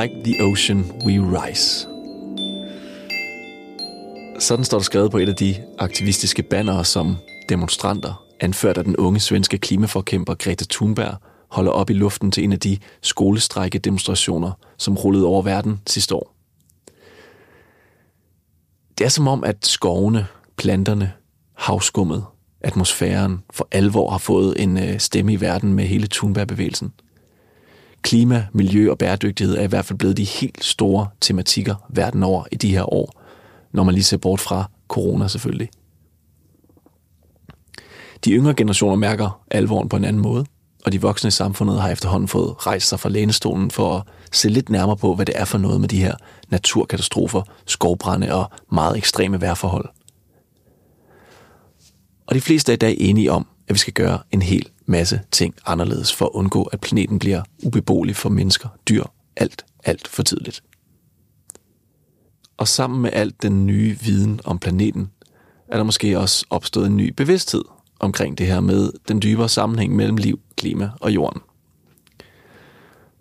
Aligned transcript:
Like 0.00 0.22
the 0.24 0.44
ocean 0.44 0.92
we 1.04 1.18
rise. 1.18 1.86
Sådan 4.38 4.64
står 4.64 4.78
der 4.78 4.82
skrevet 4.82 5.10
på 5.10 5.18
et 5.18 5.28
af 5.28 5.36
de 5.36 5.54
aktivistiske 5.78 6.42
bannere, 6.42 6.84
som 6.84 7.16
demonstranter, 7.48 8.24
anført 8.40 8.78
af 8.78 8.84
den 8.84 8.96
unge 8.96 9.20
svenske 9.20 9.58
klimaforkæmper 9.58 10.34
Greta 10.34 10.64
Thunberg, 10.70 11.14
holder 11.48 11.70
op 11.72 11.90
i 11.90 11.92
luften 11.92 12.30
til 12.30 12.44
en 12.44 12.52
af 12.52 12.60
de 12.60 12.78
skolestrække 13.02 13.78
demonstrationer, 13.78 14.52
som 14.76 14.96
rullede 14.96 15.26
over 15.26 15.42
verden 15.42 15.80
sidste 15.86 16.14
år. 16.14 16.34
Det 18.98 19.04
er 19.04 19.08
som 19.08 19.28
om, 19.28 19.44
at 19.44 19.66
skovene, 19.66 20.26
planterne, 20.56 21.12
havskummet, 21.54 22.24
atmosfæren 22.60 23.42
for 23.50 23.68
alvor 23.72 24.10
har 24.10 24.18
fået 24.18 24.62
en 24.62 24.78
øh, 24.78 24.98
stemme 24.98 25.32
i 25.32 25.40
verden 25.40 25.72
med 25.72 25.84
hele 25.84 26.08
Thunberg-bevægelsen. 26.12 26.92
Klima, 28.02 28.46
miljø 28.52 28.90
og 28.90 28.98
bæredygtighed 28.98 29.56
er 29.56 29.62
i 29.62 29.66
hvert 29.66 29.84
fald 29.84 29.98
blevet 29.98 30.16
de 30.16 30.24
helt 30.24 30.64
store 30.64 31.06
tematikker 31.20 31.74
verden 31.88 32.22
over 32.22 32.44
i 32.52 32.56
de 32.56 32.70
her 32.70 32.92
år, 32.92 33.22
når 33.72 33.82
man 33.82 33.94
lige 33.94 34.04
ser 34.04 34.16
bort 34.16 34.40
fra 34.40 34.70
corona 34.88 35.28
selvfølgelig. 35.28 35.70
De 38.24 38.32
yngre 38.32 38.54
generationer 38.54 38.96
mærker 38.96 39.42
alvoren 39.50 39.88
på 39.88 39.96
en 39.96 40.04
anden 40.04 40.22
måde, 40.22 40.46
og 40.84 40.92
de 40.92 41.00
voksne 41.00 41.28
i 41.28 41.30
samfundet 41.30 41.80
har 41.80 41.90
efterhånden 41.90 42.28
fået 42.28 42.66
rejst 42.66 42.88
sig 42.88 43.00
fra 43.00 43.08
lænestolen 43.08 43.70
for 43.70 43.96
at 43.96 44.02
se 44.32 44.48
lidt 44.48 44.70
nærmere 44.70 44.96
på, 44.96 45.14
hvad 45.14 45.26
det 45.26 45.34
er 45.38 45.44
for 45.44 45.58
noget 45.58 45.80
med 45.80 45.88
de 45.88 46.02
her 46.02 46.14
naturkatastrofer, 46.48 47.42
skovbrænde 47.66 48.34
og 48.34 48.50
meget 48.72 48.96
ekstreme 48.96 49.40
vejrforhold. 49.40 49.88
Og 52.26 52.34
de 52.34 52.40
fleste 52.40 52.72
er 52.72 52.74
i 52.74 52.78
dag 52.78 52.96
enige 53.00 53.32
om, 53.32 53.46
at 53.68 53.74
vi 53.74 53.78
skal 53.78 53.92
gøre 53.92 54.18
en 54.30 54.42
hel 54.42 54.68
masse 54.86 55.20
ting 55.30 55.54
anderledes 55.66 56.14
for 56.14 56.24
at 56.24 56.30
undgå, 56.32 56.62
at 56.62 56.80
planeten 56.80 57.18
bliver 57.18 57.42
ubeboelig 57.64 58.16
for 58.16 58.28
mennesker, 58.28 58.68
dyr, 58.88 59.04
alt, 59.36 59.64
alt 59.84 60.08
for 60.08 60.22
tidligt. 60.22 60.62
Og 62.56 62.68
sammen 62.68 63.02
med 63.02 63.10
alt 63.12 63.42
den 63.42 63.66
nye 63.66 63.98
viden 64.00 64.40
om 64.44 64.58
planeten, 64.58 65.10
er 65.68 65.76
der 65.76 65.84
måske 65.84 66.18
også 66.18 66.46
opstået 66.50 66.86
en 66.86 66.96
ny 66.96 67.12
bevidsthed 67.16 67.64
omkring 68.00 68.38
det 68.38 68.46
her 68.46 68.60
med 68.60 68.92
den 69.08 69.22
dybere 69.22 69.48
sammenhæng 69.48 69.96
mellem 69.96 70.16
liv, 70.16 70.40
klima 70.56 70.90
og 71.00 71.14
jorden. 71.14 71.40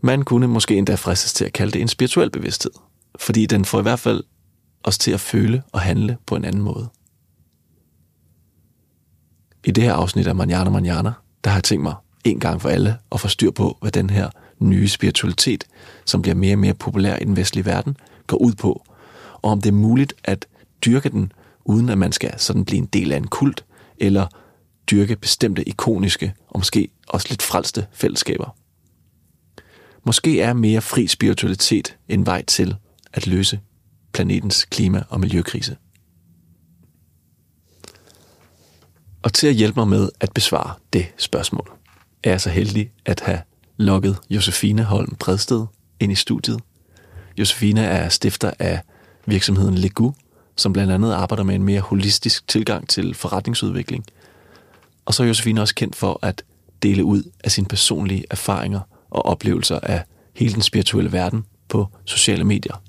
Man 0.01 0.23
kunne 0.23 0.47
måske 0.47 0.77
endda 0.77 0.95
fristes 0.95 1.33
til 1.33 1.45
at 1.45 1.53
kalde 1.53 1.71
det 1.71 1.81
en 1.81 1.87
spirituel 1.87 2.29
bevidsthed, 2.29 2.71
fordi 3.19 3.45
den 3.45 3.65
får 3.65 3.79
i 3.79 3.81
hvert 3.81 3.99
fald 3.99 4.23
os 4.83 4.97
til 4.97 5.11
at 5.11 5.19
føle 5.19 5.63
og 5.71 5.81
handle 5.81 6.17
på 6.25 6.35
en 6.35 6.45
anden 6.45 6.61
måde. 6.61 6.89
I 9.65 9.71
det 9.71 9.83
her 9.83 9.93
afsnit 9.93 10.27
af 10.27 10.35
Manjana 10.35 10.69
Manjana, 10.69 11.11
der 11.43 11.49
har 11.49 11.57
jeg 11.57 11.63
tænkt 11.63 11.83
mig 11.83 11.95
en 12.23 12.39
gang 12.39 12.61
for 12.61 12.69
alle 12.69 12.97
at 13.11 13.19
få 13.19 13.27
styr 13.27 13.51
på, 13.51 13.77
hvad 13.81 13.91
den 13.91 14.09
her 14.09 14.29
nye 14.59 14.87
spiritualitet, 14.87 15.63
som 16.05 16.21
bliver 16.21 16.35
mere 16.35 16.53
og 16.53 16.59
mere 16.59 16.73
populær 16.73 17.15
i 17.15 17.25
den 17.25 17.35
vestlige 17.35 17.65
verden, 17.65 17.97
går 18.27 18.37
ud 18.37 18.53
på, 18.53 18.83
og 19.41 19.51
om 19.51 19.61
det 19.61 19.69
er 19.69 19.73
muligt 19.73 20.13
at 20.23 20.45
dyrke 20.85 21.09
den, 21.09 21.31
uden 21.65 21.89
at 21.89 21.97
man 21.97 22.11
skal 22.11 22.33
sådan 22.37 22.65
blive 22.65 22.77
en 22.77 22.85
del 22.85 23.11
af 23.11 23.17
en 23.17 23.27
kult, 23.27 23.65
eller 23.97 24.27
dyrke 24.91 25.15
bestemte 25.15 25.69
ikoniske 25.69 26.33
og 26.47 26.59
måske 26.59 26.89
også 27.07 27.27
lidt 27.29 27.41
frelste 27.41 27.85
fællesskaber. 27.91 28.55
Måske 30.05 30.41
er 30.41 30.53
mere 30.53 30.81
fri 30.81 31.07
spiritualitet 31.07 31.97
en 32.09 32.25
vej 32.25 32.41
til 32.45 32.75
at 33.13 33.27
løse 33.27 33.59
planetens 34.13 34.65
klima- 34.65 35.03
og 35.09 35.19
miljøkrise. 35.19 35.77
Og 39.23 39.33
til 39.33 39.47
at 39.47 39.53
hjælpe 39.53 39.79
mig 39.79 39.87
med 39.87 40.09
at 40.19 40.31
besvare 40.33 40.73
det 40.93 41.05
spørgsmål, 41.17 41.71
er 42.23 42.29
jeg 42.29 42.41
så 42.41 42.49
heldig 42.49 42.91
at 43.05 43.19
have 43.19 43.39
lukket 43.77 44.17
Josefine 44.29 44.83
Holm 44.83 45.15
Bredsted 45.19 45.65
ind 45.99 46.11
i 46.11 46.15
studiet. 46.15 46.59
Josefine 47.37 47.81
er 47.81 48.09
stifter 48.09 48.51
af 48.59 48.81
virksomheden 49.25 49.75
Legu, 49.75 50.13
som 50.55 50.73
blandt 50.73 50.93
andet 50.93 51.13
arbejder 51.13 51.43
med 51.43 51.55
en 51.55 51.63
mere 51.63 51.81
holistisk 51.81 52.47
tilgang 52.47 52.89
til 52.89 53.13
forretningsudvikling. 53.13 54.05
Og 55.05 55.13
så 55.13 55.23
er 55.23 55.27
Josefine 55.27 55.61
også 55.61 55.75
kendt 55.75 55.95
for 55.95 56.19
at 56.21 56.43
dele 56.83 57.03
ud 57.03 57.23
af 57.43 57.51
sine 57.51 57.67
personlige 57.67 58.25
erfaringer 58.29 58.79
og 59.09 59.25
oplevelser 59.25 59.79
af 59.83 60.03
hele 60.35 60.53
den 60.53 60.61
spirituelle 60.61 61.11
verden 61.11 61.45
på 61.69 61.87
sociale 62.05 62.43
medier. 62.43 62.81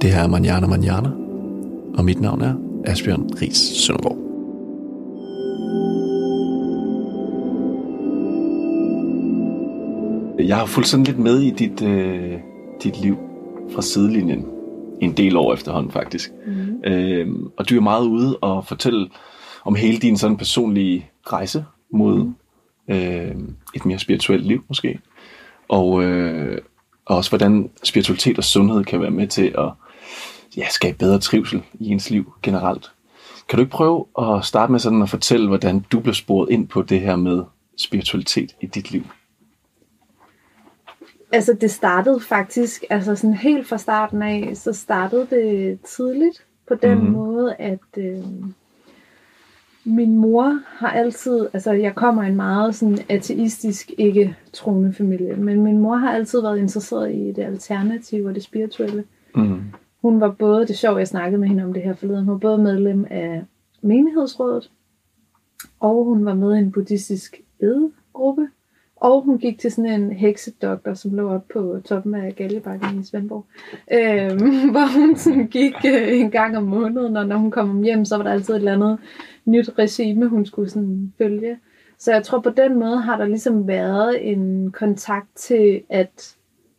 Det 0.00 0.12
her 0.12 0.22
er 0.22 0.26
Manjana 0.26 0.66
Manjana, 0.66 1.10
og 1.98 2.04
mit 2.04 2.20
navn 2.20 2.42
er 2.42 2.73
Asbjørn 2.86 3.30
Ries 3.42 3.56
Søndergaard. 3.56 4.18
Jeg 10.48 10.56
har 10.56 10.66
fulgt 10.66 10.88
sådan 10.88 11.04
lidt 11.04 11.18
med 11.18 11.40
i 11.40 11.50
dit, 11.50 11.82
øh, 11.82 12.38
dit 12.82 13.00
liv 13.00 13.16
fra 13.74 13.82
sidelinjen. 13.82 14.46
En 15.00 15.12
del 15.12 15.36
år 15.36 15.54
efterhånden 15.54 15.92
faktisk. 15.92 16.30
Mm. 16.46 16.92
Øh, 16.92 17.28
og 17.56 17.70
du 17.70 17.76
er 17.76 17.80
meget 17.80 18.06
ude 18.06 18.36
og 18.36 18.66
fortælle 18.66 19.10
om 19.64 19.74
hele 19.74 19.98
din 19.98 20.16
sådan 20.16 20.36
personlige 20.36 21.10
rejse 21.26 21.64
mod 21.92 22.24
mm. 22.24 22.34
øh, 22.94 23.34
et 23.74 23.86
mere 23.86 23.98
spirituelt 23.98 24.46
liv 24.46 24.64
måske. 24.68 25.00
Og, 25.68 26.04
øh, 26.04 26.58
og 27.06 27.16
også 27.16 27.30
hvordan 27.30 27.70
spiritualitet 27.82 28.38
og 28.38 28.44
sundhed 28.44 28.84
kan 28.84 29.00
være 29.00 29.10
med 29.10 29.26
til 29.26 29.54
at 29.58 29.70
ja, 30.56 30.68
skabe 30.68 30.98
bedre 30.98 31.18
trivsel 31.18 31.62
i 31.80 31.88
ens 31.88 32.10
liv 32.10 32.32
generelt. 32.42 32.92
Kan 33.48 33.56
du 33.56 33.62
ikke 33.62 33.76
prøve 33.76 34.06
at 34.18 34.44
starte 34.44 34.72
med 34.72 34.80
sådan 34.80 35.02
at 35.02 35.10
fortælle, 35.10 35.48
hvordan 35.48 35.80
du 35.92 36.00
blev 36.00 36.14
sporet 36.14 36.50
ind 36.50 36.68
på 36.68 36.82
det 36.82 37.00
her 37.00 37.16
med 37.16 37.42
spiritualitet 37.76 38.56
i 38.60 38.66
dit 38.66 38.90
liv? 38.90 39.02
Altså 41.32 41.56
det 41.60 41.70
startede 41.70 42.20
faktisk, 42.20 42.84
altså 42.90 43.16
sådan 43.16 43.34
helt 43.34 43.68
fra 43.68 43.78
starten 43.78 44.22
af, 44.22 44.50
så 44.54 44.72
startede 44.72 45.26
det 45.30 45.80
tidligt 45.80 46.44
på 46.68 46.74
den 46.74 46.98
mm-hmm. 46.98 47.12
måde, 47.12 47.54
at 47.54 47.78
øh, 47.96 48.24
min 49.84 50.16
mor 50.16 50.60
har 50.66 50.90
altid, 50.90 51.46
altså 51.52 51.72
jeg 51.72 51.94
kommer 51.94 52.22
i 52.22 52.26
en 52.26 52.36
meget 52.36 52.74
sådan 52.74 52.98
ateistisk, 53.08 53.90
ikke 53.98 54.36
troende 54.52 54.92
familie, 54.92 55.36
men 55.36 55.62
min 55.62 55.78
mor 55.78 55.96
har 55.96 56.12
altid 56.12 56.40
været 56.42 56.58
interesseret 56.58 57.14
i 57.14 57.32
det 57.32 57.42
alternative 57.42 58.28
og 58.28 58.34
det 58.34 58.42
spirituelle. 58.42 59.04
Mm. 59.34 59.62
Hun 60.04 60.20
var 60.20 60.30
både, 60.30 60.66
det 60.66 60.78
sjovt, 60.78 60.98
jeg 60.98 61.08
snakkede 61.08 61.40
med 61.40 61.48
hende 61.48 61.64
om 61.64 61.72
det 61.72 61.82
her 61.82 61.94
forleden, 61.94 62.24
hun 62.24 62.32
var 62.32 62.38
både 62.38 62.58
medlem 62.58 63.06
af 63.10 63.44
menighedsrådet, 63.82 64.70
og 65.80 66.04
hun 66.04 66.24
var 66.24 66.34
med 66.34 66.56
i 66.56 66.58
en 66.58 66.72
buddhistisk 66.72 67.40
edegruppe, 67.60 68.48
og 68.96 69.22
hun 69.22 69.38
gik 69.38 69.58
til 69.58 69.72
sådan 69.72 70.00
en 70.00 70.12
heksedoktor, 70.12 70.94
som 70.94 71.14
lå 71.14 71.30
op 71.30 71.48
på 71.52 71.80
toppen 71.84 72.14
af 72.14 72.36
Galjebakken 72.36 73.00
i 73.00 73.04
Svendborg. 73.04 73.46
Øh, 73.92 74.36
hvor 74.72 74.98
hun 74.98 75.16
sådan 75.16 75.46
gik 75.46 75.74
øh, 75.86 76.20
en 76.20 76.30
gang 76.30 76.56
om 76.56 76.62
måneden, 76.62 77.16
og 77.16 77.26
når 77.26 77.36
hun 77.36 77.50
kom 77.50 77.82
hjem, 77.82 78.04
så 78.04 78.16
var 78.16 78.24
der 78.24 78.32
altid 78.32 78.54
et 78.54 78.58
eller 78.58 78.72
andet 78.72 78.98
nyt 79.44 79.70
regime, 79.78 80.28
hun 80.28 80.46
skulle 80.46 80.70
sådan 80.70 81.12
følge. 81.18 81.58
Så 81.98 82.12
jeg 82.12 82.22
tror 82.22 82.40
på 82.40 82.50
den 82.50 82.78
måde 82.78 82.96
har 82.96 83.16
der 83.16 83.26
ligesom 83.26 83.68
været 83.68 84.32
en 84.32 84.72
kontakt 84.72 85.36
til 85.36 85.82
at 85.88 86.36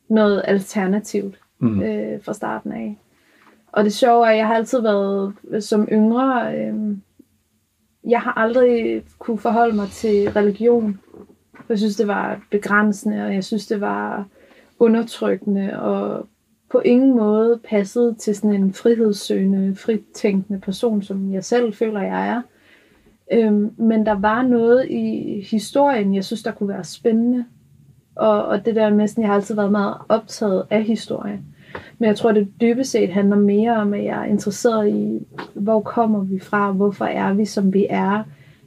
noget 0.09 0.41
alternativt 0.45 1.39
mm. 1.59 1.81
øh, 1.81 2.23
fra 2.23 2.33
starten 2.33 2.71
af. 2.71 2.97
Og 3.75 3.83
det 3.83 3.93
sjove 3.93 4.25
er, 4.25 4.31
at 4.31 4.37
jeg 4.37 4.47
har 4.47 4.55
altid 4.55 4.81
været 4.81 5.33
øh, 5.47 5.61
som 5.61 5.87
yngre, 5.91 6.57
øh, 6.57 6.97
jeg 8.09 8.21
har 8.21 8.33
aldrig 8.37 9.03
kunne 9.19 9.37
forholde 9.37 9.75
mig 9.75 9.87
til 9.89 10.29
religion. 10.29 10.99
Jeg 11.69 11.77
synes, 11.77 11.95
det 11.95 12.07
var 12.07 12.41
begrænsende, 12.51 13.25
og 13.25 13.33
jeg 13.33 13.43
synes, 13.43 13.67
det 13.67 13.81
var 13.81 14.27
undertrykkende, 14.79 15.79
og 15.79 16.27
på 16.71 16.79
ingen 16.79 17.17
måde 17.17 17.59
passede 17.69 18.15
til 18.15 18.35
sådan 18.35 18.53
en 18.53 18.73
frihedssøgende, 18.73 19.75
fritænkende 19.75 20.59
person, 20.59 21.01
som 21.01 21.33
jeg 21.33 21.43
selv 21.43 21.73
føler, 21.73 22.01
jeg 22.01 22.27
er. 22.27 22.41
Øhm, 23.31 23.71
men 23.77 24.05
der 24.05 24.19
var 24.19 24.41
noget 24.41 24.87
i 24.89 25.39
historien, 25.51 26.15
jeg 26.15 26.25
synes, 26.25 26.43
der 26.43 26.51
kunne 26.51 26.69
være 26.69 26.83
spændende. 26.83 27.45
Og, 28.15 28.45
og 28.45 28.65
det 28.65 28.75
der 28.75 28.89
med, 28.89 29.03
at 29.03 29.17
jeg 29.17 29.27
har 29.27 29.35
altid 29.35 29.55
været 29.55 29.71
meget 29.71 29.97
optaget 30.09 30.65
af 30.69 30.83
historien. 30.83 31.54
Men 31.99 32.07
jeg 32.07 32.15
tror, 32.17 32.31
det 32.31 32.47
dybest 32.61 32.91
set 32.91 33.09
handler 33.09 33.35
mere 33.35 33.75
om, 33.75 33.93
at 33.93 34.03
jeg 34.03 34.21
er 34.21 34.25
interesseret 34.25 34.89
i, 34.89 35.19
hvor 35.53 35.81
kommer 35.81 36.23
vi 36.23 36.39
fra, 36.39 36.71
hvorfor 36.71 37.05
er 37.05 37.33
vi, 37.33 37.45
som 37.45 37.73
vi 37.73 37.87
er. 37.89 38.23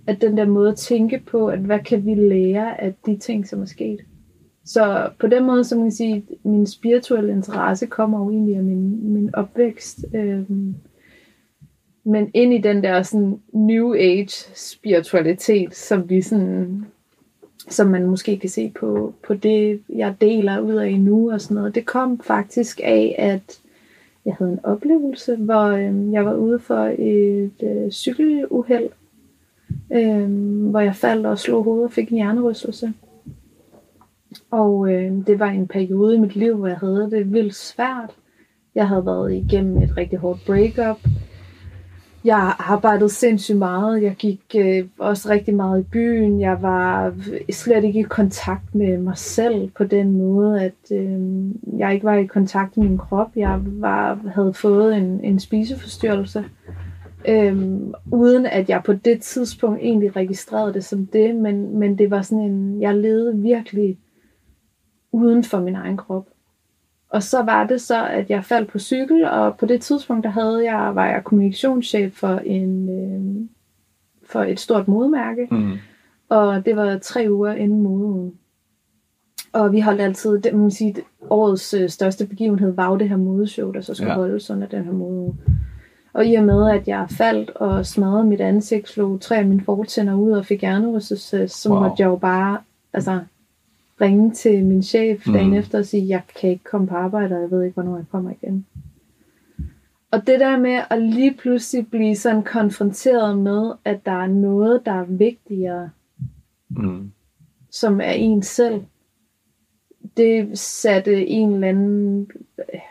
At 0.06 0.20
den 0.20 0.36
der 0.36 0.46
måde 0.46 0.70
at 0.70 0.76
tænke 0.76 1.22
på, 1.26 1.46
at 1.46 1.58
hvad 1.58 1.78
kan 1.78 2.06
vi 2.06 2.14
lære 2.14 2.80
af 2.80 2.94
de 3.06 3.16
ting, 3.16 3.48
som 3.48 3.62
er 3.62 3.66
sket. 3.66 4.00
Så 4.64 5.10
på 5.20 5.26
den 5.26 5.46
måde, 5.46 5.64
så 5.64 5.76
man 5.76 5.84
kan 5.84 5.92
sige, 5.92 6.24
min 6.42 6.66
spirituelle 6.66 7.32
interesse 7.32 7.86
kommer 7.86 8.18
jo 8.18 8.30
egentlig 8.30 8.56
af 8.56 8.62
min, 8.62 9.12
min 9.12 9.34
opvækst. 9.34 10.04
Øhm, 10.14 10.74
men 12.04 12.30
ind 12.34 12.54
i 12.54 12.58
den 12.58 12.82
der 12.82 13.02
sådan 13.02 13.40
new 13.52 13.94
age 13.94 14.28
spiritualitet, 14.54 15.74
som 15.74 16.10
vi 16.10 16.22
sådan 16.22 16.84
som 17.68 17.86
man 17.86 18.06
måske 18.06 18.38
kan 18.38 18.50
se 18.50 18.72
på, 18.80 19.14
på 19.26 19.34
det, 19.34 19.80
jeg 19.88 20.14
deler 20.20 20.60
ud 20.60 20.74
af 20.74 21.00
nu 21.00 21.32
og 21.32 21.40
sådan 21.40 21.54
noget, 21.54 21.74
det 21.74 21.86
kom 21.86 22.20
faktisk 22.20 22.80
af, 22.84 23.14
at 23.18 23.60
jeg 24.24 24.34
havde 24.38 24.52
en 24.52 24.64
oplevelse, 24.64 25.36
hvor 25.36 25.64
øh, 25.64 26.12
jeg 26.12 26.24
var 26.24 26.34
ude 26.34 26.58
for 26.58 26.94
et 26.98 27.62
øh, 27.62 27.90
cykeluheld, 27.90 28.88
øh, 29.92 30.30
hvor 30.70 30.80
jeg 30.80 30.94
faldt 30.94 31.26
og 31.26 31.38
slog 31.38 31.64
hovedet 31.64 31.84
og 31.84 31.92
fik 31.92 32.08
en 32.08 32.16
hjernerystelse. 32.16 32.92
Og 34.50 34.92
øh, 34.92 35.12
det 35.26 35.38
var 35.38 35.50
en 35.50 35.66
periode 35.66 36.14
i 36.14 36.18
mit 36.18 36.36
liv, 36.36 36.56
hvor 36.56 36.66
jeg 36.66 36.76
havde 36.76 37.08
det 37.10 37.32
vildt 37.32 37.54
svært. 37.54 38.10
Jeg 38.74 38.88
havde 38.88 39.06
været 39.06 39.32
igennem 39.32 39.82
et 39.82 39.96
rigtig 39.96 40.18
hårdt 40.18 40.40
breakup. 40.46 40.98
Jeg 42.28 42.54
arbejdede 42.58 43.08
sindssygt 43.08 43.58
meget. 43.58 44.02
Jeg 44.02 44.14
gik 44.14 44.40
øh, 44.56 44.84
også 44.98 45.28
rigtig 45.28 45.54
meget 45.54 45.80
i 45.80 45.82
byen. 45.82 46.40
Jeg 46.40 46.62
var 46.62 47.14
slet 47.52 47.84
ikke 47.84 48.00
i 48.00 48.02
kontakt 48.02 48.74
med 48.74 48.98
mig 48.98 49.18
selv 49.18 49.70
på 49.70 49.84
den 49.84 50.18
måde, 50.18 50.62
at 50.62 50.92
øh, 50.92 51.20
jeg 51.78 51.94
ikke 51.94 52.06
var 52.06 52.14
i 52.14 52.26
kontakt 52.26 52.76
med 52.76 52.88
min 52.88 52.98
krop. 52.98 53.30
Jeg 53.36 53.60
var, 53.64 54.18
havde 54.34 54.54
fået 54.54 54.96
en, 54.96 55.24
en 55.24 55.40
spiseforstyrrelse. 55.40 56.44
øh, 57.28 57.80
uden 58.12 58.46
at 58.46 58.68
jeg 58.68 58.82
på 58.84 58.92
det 58.92 59.22
tidspunkt 59.22 59.80
egentlig 59.82 60.16
registrerede 60.16 60.74
det 60.74 60.84
som 60.84 61.06
det, 61.06 61.36
men, 61.36 61.78
men 61.78 61.98
det 61.98 62.10
var 62.10 62.22
sådan 62.22 62.44
en, 62.44 62.82
jeg 62.82 62.96
levede 62.96 63.38
virkelig 63.38 63.98
uden 65.12 65.44
for 65.44 65.60
min 65.60 65.74
egen 65.74 65.96
krop. 65.96 66.26
Og 67.10 67.22
så 67.22 67.42
var 67.42 67.66
det 67.66 67.80
så, 67.80 68.06
at 68.06 68.30
jeg 68.30 68.44
faldt 68.44 68.70
på 68.70 68.78
cykel, 68.78 69.24
og 69.24 69.56
på 69.56 69.66
det 69.66 69.80
tidspunkt, 69.80 70.24
der 70.24 70.30
havde 70.30 70.64
jeg, 70.64 70.94
var 70.94 71.06
jeg 71.06 71.24
kommunikationschef 71.24 72.12
for, 72.12 72.38
en, 72.38 72.88
øh, 72.88 73.48
for 74.30 74.42
et 74.42 74.60
stort 74.60 74.88
modemærke. 74.88 75.48
Mm. 75.50 75.72
Og 76.28 76.66
det 76.66 76.76
var 76.76 76.98
tre 76.98 77.26
uger 77.30 77.52
inden 77.52 77.82
modeugen. 77.82 78.32
Og 79.52 79.72
vi 79.72 79.80
holdt 79.80 80.00
altid, 80.00 80.38
det, 80.38 80.54
man 80.54 80.70
sige, 80.70 80.94
årets 81.30 81.74
øh, 81.74 81.88
største 81.88 82.26
begivenhed 82.26 82.72
var 82.72 82.90
jo 82.90 82.96
det 82.96 83.08
her 83.08 83.16
modeshow, 83.16 83.72
der 83.72 83.80
så 83.80 83.94
skulle 83.94 84.12
ja. 84.12 84.18
holdes 84.18 84.50
under 84.50 84.66
den 84.66 84.84
her 84.84 84.92
modeuge. 84.92 85.36
Og 86.12 86.26
i 86.26 86.34
og 86.34 86.44
med, 86.44 86.70
at 86.70 86.88
jeg 86.88 87.06
faldt 87.10 87.50
og 87.50 87.86
smadrede 87.86 88.24
mit 88.24 88.40
ansigt, 88.40 88.88
slog 88.88 89.20
tre 89.20 89.36
af 89.36 89.46
mine 89.46 89.60
fortænder 89.60 90.14
ud 90.14 90.32
og 90.32 90.46
fik 90.46 90.60
hjernerystelse, 90.60 91.48
så 91.48 91.70
wow. 91.70 91.80
måtte 91.80 91.96
jeg 91.98 92.06
jo 92.06 92.16
bare 92.16 92.58
altså, 92.92 93.20
ringe 94.00 94.30
til 94.30 94.64
min 94.64 94.82
chef 94.82 95.26
mm. 95.26 95.32
dagen 95.32 95.54
efter 95.54 95.78
og 95.78 95.84
sige, 95.84 96.08
jeg 96.08 96.22
kan 96.40 96.50
ikke 96.50 96.64
komme 96.64 96.86
på 96.86 96.94
arbejde, 96.94 97.34
og 97.34 97.42
jeg 97.42 97.50
ved 97.50 97.62
ikke, 97.62 97.74
hvornår 97.74 97.96
jeg 97.96 98.06
kommer 98.10 98.30
igen. 98.30 98.66
Og 100.10 100.26
det 100.26 100.40
der 100.40 100.58
med 100.58 100.80
at 100.90 101.02
lige 101.02 101.34
pludselig 101.34 101.86
blive 101.90 102.16
sådan 102.16 102.42
konfronteret 102.42 103.38
med, 103.38 103.72
at 103.84 104.06
der 104.06 104.22
er 104.22 104.26
noget, 104.26 104.86
der 104.86 104.92
er 104.92 105.04
vigtigere, 105.04 105.90
mm. 106.68 107.12
som 107.70 108.00
er 108.00 108.12
en 108.12 108.42
selv, 108.42 108.82
det 110.16 110.58
satte 110.58 111.26
en 111.26 111.54
eller 111.54 111.68
anden, 111.68 112.30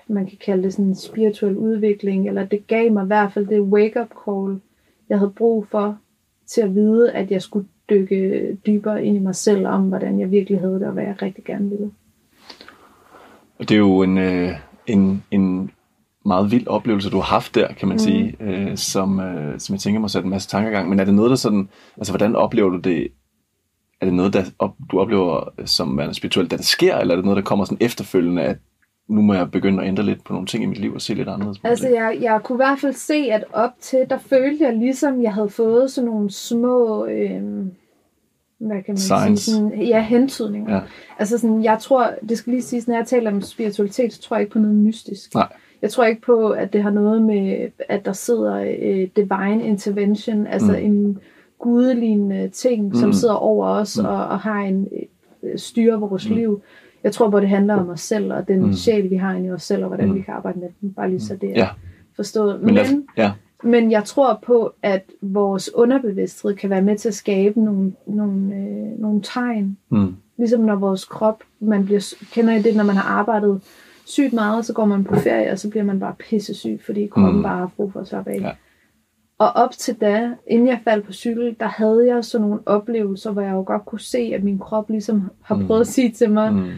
man 0.07 0.25
kan 0.25 0.37
kalde 0.45 0.63
det 0.63 0.73
sådan 0.73 0.85
en 0.85 0.95
spirituel 0.95 1.57
udvikling, 1.57 2.27
eller 2.27 2.45
det 2.45 2.67
gav 2.67 2.91
mig 2.91 3.03
i 3.03 3.07
hvert 3.07 3.33
fald 3.33 3.47
det 3.47 3.61
wake-up 3.61 4.09
call, 4.25 4.59
jeg 5.09 5.19
havde 5.19 5.33
brug 5.37 5.67
for, 5.67 5.97
til 6.47 6.61
at 6.61 6.75
vide, 6.75 7.11
at 7.11 7.31
jeg 7.31 7.41
skulle 7.41 7.67
dykke 7.89 8.57
dybere 8.65 9.05
ind 9.05 9.17
i 9.17 9.19
mig 9.19 9.35
selv, 9.35 9.67
om 9.67 9.81
hvordan 9.83 10.19
jeg 10.19 10.31
virkelig 10.31 10.59
havde 10.59 10.73
det, 10.73 10.87
og 10.87 10.93
hvad 10.93 11.03
jeg 11.03 11.21
rigtig 11.21 11.43
gerne 11.43 11.69
ville. 11.69 11.91
Og 13.59 13.69
det 13.69 13.71
er 13.71 13.79
jo 13.79 14.01
en, 14.01 14.17
øh, 14.17 14.51
en, 14.87 15.23
en 15.31 15.71
meget 16.25 16.51
vild 16.51 16.67
oplevelse, 16.67 17.09
du 17.09 17.17
har 17.17 17.23
haft 17.23 17.55
der, 17.55 17.73
kan 17.73 17.87
man 17.87 17.95
mm. 17.95 17.99
sige, 17.99 18.35
øh, 18.39 18.77
som, 18.77 19.19
øh, 19.19 19.59
som 19.59 19.73
jeg 19.73 19.79
tænker 19.79 19.99
mig 19.99 20.09
sætte 20.09 20.25
en 20.25 20.29
masse 20.29 20.49
tanker 20.49 20.71
gang. 20.71 20.89
Men 20.89 20.99
er 20.99 21.05
det 21.05 21.13
noget, 21.13 21.29
der 21.29 21.35
sådan, 21.35 21.69
altså 21.97 22.13
hvordan 22.13 22.35
oplever 22.35 22.69
du 22.69 22.77
det 22.77 23.07
er 24.01 24.05
det 24.05 24.13
noget, 24.13 24.33
der 24.33 24.43
op, 24.59 24.75
du 24.91 24.99
oplever 24.99 25.49
som 25.65 25.99
er 25.99 26.11
spirituelt, 26.11 26.51
da 26.51 26.57
det 26.57 26.65
sker, 26.65 26.97
eller 26.97 27.13
er 27.13 27.15
det 27.15 27.25
noget, 27.25 27.37
der 27.37 27.43
kommer 27.43 27.65
sådan 27.65 27.77
efterfølgende, 27.81 28.41
at 28.41 28.57
nu 29.07 29.21
må 29.21 29.33
jeg 29.33 29.51
begynde 29.51 29.81
at 29.83 29.87
ændre 29.87 30.03
lidt 30.03 30.23
på 30.23 30.33
nogle 30.33 30.47
ting 30.47 30.63
i 30.63 30.67
mit 30.67 30.77
liv 30.77 30.93
og 30.93 31.01
se 31.01 31.13
lidt 31.13 31.29
anderledes 31.29 31.59
på 31.59 31.67
Altså, 31.67 31.87
jeg, 31.87 32.17
jeg 32.21 32.39
kunne 32.43 32.55
i 32.55 32.63
hvert 32.65 32.79
fald 32.79 32.93
se, 32.93 33.13
at 33.13 33.43
op 33.53 33.71
til, 33.79 34.05
der 34.09 34.17
følte 34.17 34.63
jeg 34.63 34.73
ligesom, 34.73 35.21
jeg 35.23 35.33
havde 35.33 35.49
fået 35.49 35.91
sådan 35.91 36.09
nogle 36.09 36.31
små, 36.31 37.05
øh, 37.05 37.41
hvad 38.57 38.83
kan 38.83 38.83
man 38.87 38.97
Science. 38.97 39.43
sige, 39.43 39.55
sådan, 39.55 39.81
ja, 39.81 40.01
hentydninger. 40.01 40.75
Ja. 40.75 40.81
Altså 41.19 41.37
sådan, 41.37 41.63
jeg 41.63 41.77
tror, 41.79 42.13
det 42.29 42.37
skal 42.37 42.51
lige 42.53 42.63
sige, 42.63 42.83
når 42.87 42.95
jeg 42.95 43.07
taler 43.07 43.31
om 43.31 43.41
spiritualitet, 43.41 44.13
så 44.13 44.21
tror 44.21 44.35
jeg 44.35 44.41
ikke 44.41 44.53
på 44.53 44.59
noget 44.59 44.75
mystisk. 44.75 45.35
Nej. 45.35 45.47
Jeg 45.81 45.91
tror 45.91 46.05
ikke 46.05 46.21
på, 46.21 46.49
at 46.49 46.73
det 46.73 46.83
har 46.83 46.89
noget 46.89 47.21
med, 47.21 47.69
at 47.89 48.05
der 48.05 48.13
sidder 48.13 48.55
øh, 48.81 49.07
divine 49.15 49.63
intervention, 49.63 50.47
altså 50.47 50.71
mm. 50.71 50.85
en 50.85 51.19
gudelignende 51.59 52.49
ting, 52.49 52.87
mm. 52.87 52.95
som 52.95 53.13
sidder 53.13 53.33
over 53.33 53.67
os 53.67 53.97
mm. 53.99 54.05
og, 54.05 54.27
og 54.27 54.39
har 54.39 54.59
en 54.59 54.87
øh, 55.43 55.59
styre 55.59 55.99
vores 55.99 56.29
mm. 56.29 56.35
liv. 56.35 56.61
Jeg 57.03 57.11
tror 57.13 57.29
på, 57.29 57.37
at 57.37 57.41
det 57.41 57.49
handler 57.49 57.75
om 57.75 57.89
os 57.89 58.01
selv, 58.01 58.33
og 58.33 58.47
den 58.47 58.61
mm. 58.65 58.73
sjæl, 58.73 59.09
vi 59.09 59.15
har 59.15 59.33
inde 59.33 59.47
i 59.47 59.51
os 59.51 59.63
selv, 59.63 59.83
og 59.83 59.87
hvordan 59.87 60.09
mm. 60.09 60.15
vi 60.15 60.21
kan 60.21 60.33
arbejde 60.33 60.59
med 60.59 60.69
den. 60.81 60.93
Bare 60.93 61.09
lige 61.09 61.21
så 61.21 61.35
det 61.35 61.49
er 61.49 61.53
ja. 61.55 61.69
forstået. 62.15 62.61
Men, 62.61 62.73
men, 62.73 63.07
ja. 63.17 63.31
men 63.63 63.91
jeg 63.91 64.03
tror 64.03 64.39
på, 64.45 64.73
at 64.83 65.03
vores 65.21 65.75
underbevidsthed 65.75 66.55
kan 66.55 66.69
være 66.69 66.81
med 66.81 66.97
til 66.97 67.07
at 67.07 67.15
skabe 67.15 67.61
nogle, 67.61 67.93
nogle, 68.07 68.55
øh, 68.55 68.99
nogle 69.01 69.21
tegn. 69.21 69.77
Mm. 69.89 70.15
Ligesom 70.37 70.61
når 70.61 70.75
vores 70.75 71.05
krop, 71.05 71.43
man 71.59 71.85
bliver, 71.85 72.13
kender 72.31 72.53
I 72.53 72.61
det, 72.61 72.75
når 72.75 72.83
man 72.83 72.95
har 72.95 73.19
arbejdet 73.19 73.61
sygt 74.05 74.33
meget, 74.33 74.65
så 74.65 74.73
går 74.73 74.85
man 74.85 75.03
på 75.03 75.15
ferie, 75.15 75.51
og 75.51 75.59
så 75.59 75.69
bliver 75.69 75.83
man 75.83 75.99
bare 75.99 76.15
pissesyg, 76.19 76.79
fordi 76.85 77.07
kroppen 77.07 77.35
mm. 77.35 77.43
bare 77.43 77.57
har 77.57 77.71
brug 77.77 77.93
for 77.93 77.99
at 77.99 78.07
slappe 78.07 78.31
af. 78.31 78.41
Ja. 78.41 78.51
Og 79.39 79.51
op 79.51 79.71
til 79.71 79.95
da, 80.01 80.31
inden 80.47 80.67
jeg 80.67 80.79
faldt 80.83 81.05
på 81.05 81.13
cykel, 81.13 81.55
der 81.59 81.67
havde 81.67 82.07
jeg 82.07 82.25
sådan 82.25 82.47
nogle 82.47 82.59
oplevelser, 82.65 83.31
hvor 83.31 83.41
jeg 83.41 83.51
jo 83.51 83.63
godt 83.65 83.85
kunne 83.85 83.99
se, 83.99 84.31
at 84.35 84.43
min 84.43 84.59
krop 84.59 84.89
ligesom 84.89 85.31
har 85.41 85.55
mm. 85.55 85.67
prøvet 85.67 85.79
mm. 85.79 85.81
at 85.81 85.87
sige 85.87 86.11
til 86.11 86.31
mig, 86.31 86.53
mm. 86.53 86.69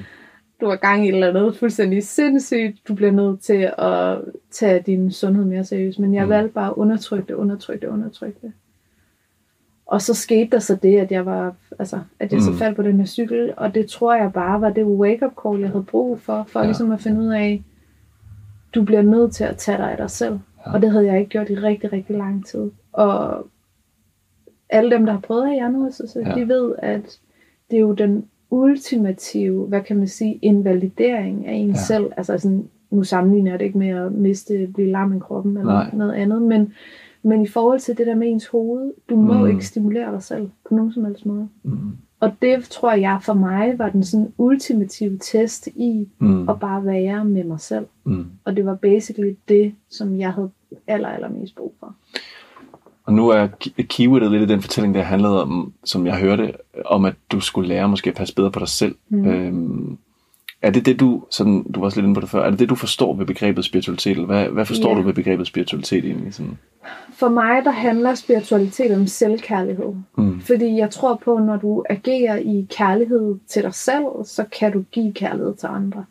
du 0.61 0.69
har 0.69 0.75
gang 0.75 1.05
i 1.05 1.09
et 1.09 1.13
eller 1.13 1.29
andet 1.29 1.57
fuldstændig 1.57 2.03
sindssygt, 2.03 2.87
du 2.87 2.95
bliver 2.95 3.11
nødt 3.11 3.39
til 3.39 3.71
at 3.77 4.17
tage 4.51 4.83
din 4.85 5.11
sundhed 5.11 5.45
mere 5.45 5.63
seriøst. 5.63 5.99
Men 5.99 6.13
jeg 6.13 6.23
mm. 6.23 6.29
valgte 6.29 6.53
bare 6.53 6.67
at 6.67 6.73
undertrykke 6.73 7.27
det, 7.27 7.33
undertrykke 7.33 7.85
det, 7.85 7.93
undertrykke 7.93 8.39
det. 8.41 8.51
Og 9.85 10.01
så 10.01 10.13
skete 10.13 10.49
der 10.51 10.59
så 10.59 10.75
det, 10.75 10.97
at 10.97 11.11
jeg 11.11 11.25
var, 11.25 11.55
altså, 11.79 11.99
at 12.19 12.31
jeg 12.31 12.37
mm. 12.37 12.45
så 12.45 12.53
faldt 12.53 12.75
på 12.75 12.83
den 12.83 12.97
her 12.99 13.05
cykel, 13.05 13.53
og 13.57 13.75
det 13.75 13.87
tror 13.87 14.15
jeg 14.15 14.33
bare 14.33 14.61
var 14.61 14.69
det 14.69 14.85
wake-up 14.85 15.31
call, 15.43 15.59
jeg 15.59 15.69
havde 15.69 15.83
brug 15.83 16.19
for, 16.19 16.45
for 16.49 16.59
ja. 16.59 16.65
ligesom 16.65 16.91
at 16.91 16.99
finde 16.99 17.21
ud 17.21 17.27
af, 17.27 17.63
du 18.75 18.83
bliver 18.83 19.01
nødt 19.01 19.33
til 19.33 19.43
at 19.43 19.57
tage 19.57 19.77
dig 19.77 19.91
af 19.91 19.97
dig 19.97 20.09
selv. 20.09 20.39
Ja. 20.65 20.73
Og 20.73 20.81
det 20.81 20.91
havde 20.91 21.05
jeg 21.05 21.19
ikke 21.19 21.29
gjort 21.29 21.49
i 21.49 21.55
rigtig, 21.55 21.93
rigtig 21.93 22.15
lang 22.15 22.45
tid. 22.45 22.71
Og 22.91 23.47
alle 24.69 24.91
dem, 24.91 25.05
der 25.05 25.13
har 25.13 25.19
prøvet 25.19 25.43
at 25.43 25.61
have 25.61 25.91
så 25.91 26.23
ja. 26.25 26.35
de 26.35 26.47
ved, 26.47 26.75
at 26.77 27.19
det 27.71 27.77
er 27.77 27.81
jo 27.81 27.93
den 27.93 28.25
ultimative, 28.49 29.65
hvad 29.65 29.81
kan 29.81 29.97
man 29.97 30.07
sige, 30.07 30.39
invalidering 30.41 31.47
af 31.47 31.53
en 31.53 31.69
ja. 31.69 31.75
selv. 31.87 32.11
Altså 32.17 32.37
sådan, 32.37 32.69
nu 32.91 33.03
sammenligner 33.03 33.51
jeg 33.51 33.59
det 33.59 33.65
ikke 33.65 33.77
med 33.77 33.89
at 33.89 34.11
miste, 34.11 34.69
blive 34.73 34.91
lam 34.91 35.17
i 35.17 35.19
kroppen 35.19 35.57
eller 35.57 35.73
Nej. 35.73 35.89
noget 35.93 36.13
andet, 36.13 36.41
men, 36.41 36.73
men 37.23 37.41
i 37.41 37.47
forhold 37.47 37.79
til 37.79 37.97
det 37.97 38.07
der 38.07 38.15
med 38.15 38.31
ens 38.31 38.47
hoved, 38.47 38.93
du 39.09 39.15
må 39.15 39.33
mm. 39.33 39.47
ikke 39.47 39.65
stimulere 39.65 40.11
dig 40.11 40.23
selv 40.23 40.49
på 40.69 40.75
nogen 40.75 40.93
som 40.93 41.05
helst 41.05 41.25
måde. 41.25 41.47
Mm. 41.63 41.91
Og 42.19 42.31
det 42.41 42.63
tror 42.63 42.91
jeg 42.91 43.19
for 43.21 43.33
mig 43.33 43.79
var 43.79 43.89
den 43.89 44.03
sådan 44.03 44.33
ultimative 44.37 45.17
test 45.17 45.67
i 45.67 46.07
mm. 46.19 46.49
at 46.49 46.59
bare 46.59 46.85
være 46.85 47.25
med 47.25 47.43
mig 47.43 47.59
selv. 47.59 47.85
Mm. 48.03 48.25
Og 48.45 48.55
det 48.55 48.65
var 48.65 48.75
basically 48.75 49.33
det, 49.47 49.73
som 49.89 50.19
jeg 50.19 50.33
havde 50.33 50.51
aller, 50.87 51.09
aller 51.09 51.29
mest 51.29 51.55
brug 51.55 51.73
for. 51.79 51.95
Og 53.03 53.13
nu 53.13 53.29
er 53.29 53.47
keywordet 53.77 54.31
lidt 54.31 54.43
i 54.43 54.53
den 54.53 54.61
fortælling, 54.61 54.95
der 54.95 55.01
handlede 55.01 55.41
om, 55.41 55.73
som 55.83 56.05
jeg 56.05 56.19
hørte, 56.19 56.53
om 56.85 57.05
at 57.05 57.15
du 57.31 57.39
skulle 57.39 57.69
lære 57.69 57.89
måske 57.89 58.09
at 58.09 58.15
passe 58.15 58.35
bedre 58.35 58.51
på 58.51 58.59
dig 58.59 58.67
selv. 58.67 58.95
Mm. 59.09 59.25
Øhm, 59.25 59.97
er 60.61 60.69
det 60.69 60.85
det, 60.85 60.99
du, 60.99 61.23
sådan, 61.29 61.63
du 61.63 61.79
var 61.79 61.85
også 61.85 61.97
lidt 61.97 62.05
inde 62.05 62.15
på 62.15 62.21
det 62.21 62.29
før, 62.29 62.45
er 62.45 62.49
det 62.49 62.59
det, 62.59 62.69
du 62.69 62.75
forstår 62.75 63.15
ved 63.15 63.25
begrebet 63.25 63.65
spiritualitet? 63.65 64.11
Eller 64.11 64.25
hvad, 64.25 64.45
hvad 64.45 64.65
forstår 64.65 64.89
ja. 64.89 64.95
du 64.95 65.01
ved 65.01 65.13
begrebet 65.13 65.47
spiritualitet 65.47 66.05
egentlig? 66.05 66.33
Sådan? 66.33 66.57
For 67.13 67.29
mig, 67.29 67.63
der 67.63 67.71
handler 67.71 68.15
spiritualitet 68.15 68.95
om 68.95 69.07
selvkærlighed. 69.07 69.93
Mm. 70.17 70.41
Fordi 70.41 70.77
jeg 70.77 70.89
tror 70.89 71.21
på, 71.23 71.37
når 71.37 71.57
du 71.57 71.83
agerer 71.89 72.35
i 72.35 72.67
kærlighed 72.77 73.35
til 73.47 73.63
dig 73.63 73.73
selv, 73.73 74.05
så 74.25 74.45
kan 74.59 74.71
du 74.71 74.83
give 74.91 75.13
kærlighed 75.13 75.55
til 75.55 75.67
andre. 75.67 76.05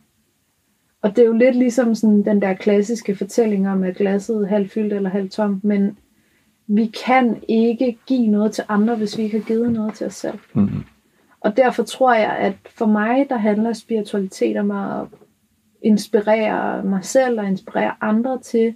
Og 1.03 1.17
det 1.17 1.23
er 1.23 1.27
jo 1.27 1.33
lidt 1.33 1.57
ligesom 1.57 1.95
sådan 1.95 2.25
den 2.25 2.43
der 2.43 2.55
klassiske 2.55 3.17
fortælling 3.17 3.69
om, 3.69 3.83
at 3.83 3.97
glasset 3.97 4.43
er 4.43 4.47
halvt 4.47 4.73
fyldt 4.73 4.93
eller 4.93 5.11
halvt 5.11 5.33
tomt, 5.33 5.65
men 5.65 5.97
vi 6.67 6.93
kan 7.07 7.37
ikke 7.49 7.97
give 8.07 8.27
noget 8.27 8.53
til 8.53 8.65
andre, 8.69 8.97
hvis 8.97 9.19
vi 9.19 9.23
ikke 9.23 9.39
har 9.39 9.45
givet 9.45 9.73
noget 9.73 9.95
til 9.95 10.07
os 10.07 10.15
selv. 10.15 10.39
Mm. 10.55 10.69
Og 11.49 11.57
derfor 11.57 11.83
tror 11.83 12.15
jeg, 12.15 12.37
at 12.39 12.55
for 12.67 12.87
mig, 12.87 13.27
der 13.29 13.37
handler 13.37 13.73
spiritualitet 13.73 14.57
om 14.57 14.71
at 14.71 15.07
inspirere 15.83 16.83
mig 16.83 17.05
selv 17.05 17.41
og 17.41 17.49
inspirere 17.49 17.95
andre 18.01 18.39
til, 18.39 18.75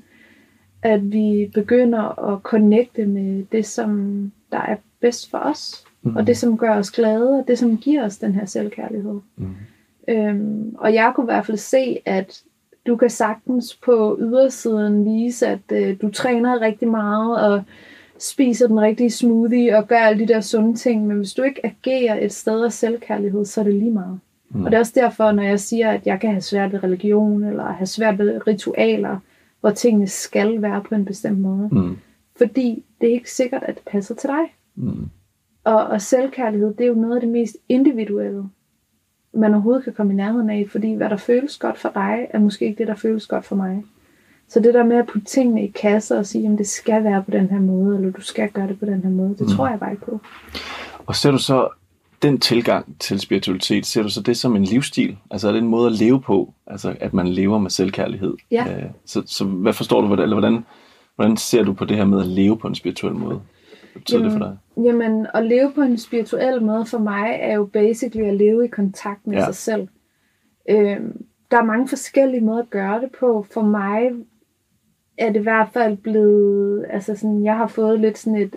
at 0.83 1.13
vi 1.13 1.51
begynder 1.55 2.33
at 2.33 2.41
connecte 2.43 3.07
med 3.07 3.45
det, 3.53 3.67
som 3.67 4.33
der 4.53 4.59
er 4.59 4.77
bedst 5.01 5.31
for 5.31 5.39
os, 5.39 5.85
mm. 6.03 6.17
og 6.17 6.27
det, 6.27 6.37
som 6.37 6.59
gør 6.59 6.75
os 6.75 6.91
glade, 6.91 7.31
og 7.31 7.45
det, 7.49 7.59
som 7.59 7.79
giver 7.79 8.05
os 8.05 8.19
den 8.19 8.35
her 8.35 8.45
selvkærlighed. 8.45 9.21
Mm. 9.37 9.55
Øhm, 10.09 10.75
og 10.79 10.95
jeg 10.95 11.13
kunne 11.15 11.25
i 11.25 11.33
hvert 11.33 11.47
fald 11.47 11.59
se, 11.59 11.99
at 12.05 12.43
du 12.87 12.97
kan 12.97 13.11
sagtens 13.11 13.77
på 13.85 14.19
ydersiden 14.21 15.05
vise, 15.05 15.47
at 15.47 15.73
øh, 15.73 15.97
du 16.03 16.11
træner 16.11 16.61
rigtig 16.61 16.89
meget, 16.89 17.41
og 17.41 17.63
spiser 18.23 18.67
den 18.67 18.81
rigtige 18.81 19.11
smoothie 19.11 19.77
og 19.77 19.89
gør 19.89 19.99
alle 19.99 20.27
de 20.27 20.33
der 20.33 20.41
sunde 20.41 20.75
ting, 20.75 21.07
men 21.07 21.17
hvis 21.17 21.35
du 21.35 21.43
ikke 21.43 21.67
agerer 21.67 22.25
et 22.25 22.33
sted 22.33 22.65
af 22.65 22.73
selvkærlighed, 22.73 23.45
så 23.45 23.61
er 23.61 23.65
det 23.65 23.75
lige 23.75 23.91
meget. 23.91 24.21
Mm. 24.51 24.65
Og 24.65 24.71
det 24.71 24.77
er 24.77 24.81
også 24.81 24.93
derfor, 24.95 25.33
når 25.33 25.43
jeg 25.43 25.61
siger, 25.61 25.91
at 25.91 26.07
jeg 26.07 26.21
kan 26.21 26.31
have 26.31 26.41
svært 26.41 26.73
ved 26.73 26.85
religion, 26.85 27.45
eller 27.45 27.65
have 27.65 27.87
svært 27.87 28.19
ved 28.19 28.47
ritualer, 28.47 29.19
hvor 29.61 29.71
tingene 29.71 30.07
skal 30.07 30.63
være 30.63 30.83
på 30.89 30.95
en 30.95 31.05
bestemt 31.05 31.39
måde. 31.39 31.69
Mm. 31.73 31.97
Fordi 32.37 32.85
det 33.01 33.09
er 33.09 33.13
ikke 33.13 33.31
sikkert, 33.31 33.63
at 33.63 33.75
det 33.75 33.85
passer 33.87 34.15
til 34.15 34.29
dig. 34.29 34.55
Mm. 34.75 35.09
Og, 35.65 35.87
og 35.87 36.01
selvkærlighed, 36.01 36.75
det 36.75 36.85
er 36.85 36.89
jo 36.89 36.95
noget 36.95 37.15
af 37.15 37.21
det 37.21 37.31
mest 37.31 37.57
individuelle. 37.69 38.45
man 39.35 39.55
overhovedet 39.55 39.85
kan 39.85 39.93
komme 39.93 40.13
i 40.13 40.17
nærheden 40.17 40.51
af, 40.51 40.67
fordi 40.69 40.95
hvad 40.95 41.11
der 41.11 41.17
føles 41.17 41.59
godt 41.59 41.79
for 41.79 41.91
dig, 41.95 42.27
er 42.31 42.39
måske 42.39 42.65
ikke 42.65 42.79
det, 42.79 42.89
der 42.89 42.95
føles 42.95 43.27
godt 43.27 43.45
for 43.45 43.57
mig. 43.57 43.85
Så 44.53 44.61
det 44.61 44.75
der 44.75 44.85
med 44.85 44.97
at 44.97 45.07
putte 45.07 45.27
tingene 45.27 45.65
i 45.65 45.67
kasser 45.71 46.19
og 46.19 46.27
sige, 46.27 46.53
at 46.53 46.59
det 46.59 46.69
skal 46.69 47.05
være 47.05 47.23
på 47.23 47.31
den 47.31 47.51
her 47.51 47.61
måde, 47.61 47.97
eller 47.97 48.11
du 48.11 48.21
skal 48.21 48.51
gøre 48.51 48.69
det 48.69 48.79
på 48.79 48.87
den 48.87 49.03
her 49.03 49.11
måde, 49.11 49.29
det 49.29 49.41
mm. 49.41 49.49
tror 49.49 49.69
jeg 49.69 49.81
bare 49.81 49.91
ikke 49.91 50.05
på. 50.05 50.21
Og 51.07 51.17
ser 51.17 51.31
du 51.31 51.39
så 51.39 51.69
den 52.23 52.41
tilgang 52.41 52.97
til 53.01 53.21
spiritualitet, 53.21 53.87
ser 53.87 54.03
du 54.03 54.09
så 54.09 54.23
det 54.23 54.37
som 54.37 54.57
en 54.57 54.65
livsstil? 54.65 55.17
Altså 55.31 55.49
er 55.49 55.53
det 55.53 55.63
en 55.63 55.69
måde 55.69 55.87
at 55.87 55.93
leve 55.93 56.21
på? 56.21 56.55
Altså 56.67 56.97
at 57.01 57.15
man 57.15 57.29
lever 57.29 57.59
med 57.59 57.71
selvkærlighed? 57.71 58.35
Ja. 58.51 58.65
Øh, 58.77 58.85
så, 59.07 59.23
så 59.27 59.45
hvad 59.45 59.73
forstår 59.73 60.01
du, 60.01 60.23
eller 60.23 60.41
hvordan, 60.41 60.65
hvordan 61.17 61.37
ser 61.37 61.63
du 61.63 61.73
på 61.73 61.85
det 61.85 61.97
her 61.97 62.05
med 62.05 62.21
at 62.21 62.27
leve 62.27 62.59
på 62.59 62.69
en 62.69 62.75
spirituel 62.75 63.15
måde? 63.15 63.41
Hvad 63.93 64.01
betyder 64.01 64.19
jamen, 64.19 64.33
det 64.33 64.39
for 64.39 64.47
dig? 64.47 64.85
Jamen, 64.85 65.27
at 65.35 65.47
leve 65.47 65.73
på 65.75 65.81
en 65.81 65.99
spirituel 65.99 66.63
måde 66.63 66.87
for 66.87 66.99
mig, 66.99 67.39
er 67.41 67.55
jo 67.55 67.65
basically 67.65 68.25
at 68.25 68.35
leve 68.35 68.65
i 68.65 68.69
kontakt 68.69 69.27
med 69.27 69.37
Ja. 69.37 69.45
sig 69.45 69.55
selv. 69.55 69.89
Øhm, 70.71 71.25
der 71.51 71.59
er 71.59 71.65
mange 71.65 71.89
forskellige 71.89 72.41
måder 72.41 72.63
at 72.63 72.71
gøre 72.71 73.01
det 73.01 73.11
på. 73.21 73.47
For 73.55 73.63
mig 73.63 74.11
er 75.19 75.33
det 75.33 75.41
i 75.41 75.43
hvert 75.43 75.69
fald 75.73 75.97
blevet, 75.97 76.87
altså 76.91 77.17
sådan, 77.17 77.45
jeg 77.45 77.57
har 77.57 77.67
fået 77.67 78.01
lidt 78.01 78.19
sådan 78.19 78.39
et, 78.39 78.57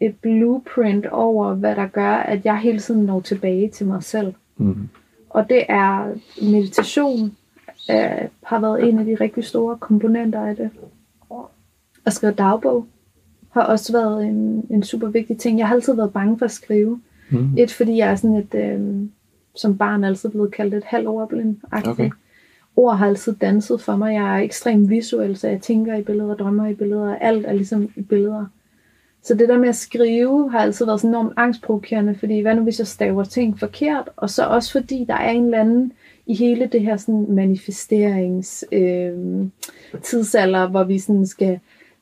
et 0.00 0.16
blueprint 0.22 1.06
over, 1.06 1.54
hvad 1.54 1.76
der 1.76 1.86
gør, 1.86 2.12
at 2.12 2.44
jeg 2.44 2.58
hele 2.58 2.78
tiden 2.78 3.04
når 3.04 3.20
tilbage 3.20 3.68
til 3.68 3.86
mig 3.86 4.02
selv. 4.02 4.34
Mm. 4.56 4.88
Og 5.30 5.48
det 5.50 5.64
er 5.68 6.14
meditation, 6.42 7.36
øh, 7.90 8.28
har 8.42 8.60
været 8.60 8.88
en 8.88 8.98
af 8.98 9.04
de 9.04 9.14
rigtig 9.14 9.44
store 9.44 9.76
komponenter 9.78 10.40
af 10.40 10.56
det. 10.56 10.70
At 12.06 12.12
skrive 12.12 12.32
dagbog 12.32 12.86
har 13.50 13.62
også 13.62 13.92
været 13.92 14.26
en, 14.26 14.66
en 14.70 14.82
super 14.82 15.08
vigtig 15.08 15.38
ting. 15.38 15.58
Jeg 15.58 15.68
har 15.68 15.74
altid 15.74 15.94
været 15.94 16.12
bange 16.12 16.38
for 16.38 16.44
at 16.44 16.50
skrive. 16.50 17.00
Mm. 17.30 17.58
Et, 17.58 17.72
fordi 17.72 17.96
jeg 17.96 18.10
er 18.10 18.14
sådan 18.14 18.36
et, 18.36 18.54
øh, 18.54 19.08
som 19.54 19.78
barn 19.78 20.04
altid 20.04 20.28
blevet 20.30 20.52
kaldt 20.52 20.74
et 20.74 20.84
halvordblind. 20.84 21.56
Okay. 21.72 22.10
Ord 22.76 22.96
har 22.96 23.06
altid 23.06 23.34
danset 23.34 23.80
for 23.80 23.96
mig. 23.96 24.14
Jeg 24.14 24.38
er 24.38 24.42
ekstremt 24.42 24.90
visuel, 24.90 25.36
så 25.36 25.48
jeg 25.48 25.60
tænker 25.60 25.96
i 25.96 26.02
billeder, 26.02 26.34
drømmer 26.34 26.66
i 26.66 26.74
billeder. 26.74 27.16
Alt 27.16 27.46
er 27.46 27.52
ligesom 27.52 27.90
i 27.96 28.02
billeder. 28.02 28.46
Så 29.22 29.34
det 29.34 29.48
der 29.48 29.58
med 29.58 29.68
at 29.68 29.76
skrive 29.76 30.50
har 30.50 30.58
altid 30.58 30.86
været 30.86 31.00
sådan 31.00 31.10
enormt 31.10 31.32
angstprovokerende, 31.36 32.14
fordi 32.14 32.40
hvad 32.40 32.54
nu 32.54 32.62
hvis 32.62 32.78
jeg 32.78 32.86
staver 32.86 33.24
ting 33.24 33.58
forkert? 33.58 34.08
Og 34.16 34.30
så 34.30 34.46
også 34.46 34.72
fordi 34.72 35.04
der 35.08 35.14
er 35.14 35.30
en 35.30 35.44
eller 35.44 35.60
anden 35.60 35.92
i 36.26 36.34
hele 36.34 36.66
det 36.66 36.80
her 36.80 36.96
sådan 36.96 37.26
manifesterings 37.28 38.64
øh, 38.72 39.12
tidsalder, 40.02 40.68
hvor 40.68 40.84
vi 40.84 40.98
sådan 40.98 41.26
skal 41.26 41.58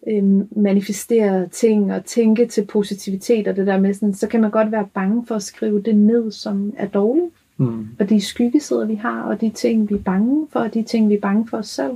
øh, 0.08 0.24
manifestere 0.56 1.48
ting 1.48 1.92
og 1.92 2.04
tænke 2.04 2.46
til 2.46 2.64
positivitet 2.64 3.48
og 3.48 3.56
det 3.56 3.66
der 3.66 3.80
med 3.80 3.94
sådan, 3.94 4.14
så 4.14 4.28
kan 4.28 4.40
man 4.40 4.50
godt 4.50 4.72
være 4.72 4.88
bange 4.94 5.26
for 5.26 5.34
at 5.34 5.42
skrive 5.42 5.82
det 5.82 5.96
ned, 5.96 6.30
som 6.30 6.74
er 6.76 6.86
dårligt. 6.86 7.34
Mm. 7.58 7.88
Og 7.98 8.08
de 8.08 8.20
skyggesider, 8.20 8.84
vi 8.84 8.94
har, 8.94 9.22
og 9.22 9.40
de 9.40 9.50
ting, 9.50 9.90
vi 9.90 9.94
er 9.94 9.98
bange 9.98 10.46
for, 10.50 10.60
og 10.60 10.74
de 10.74 10.82
ting, 10.82 11.08
vi 11.08 11.14
er 11.14 11.20
bange 11.20 11.48
for 11.48 11.56
os 11.56 11.68
selv. 11.68 11.92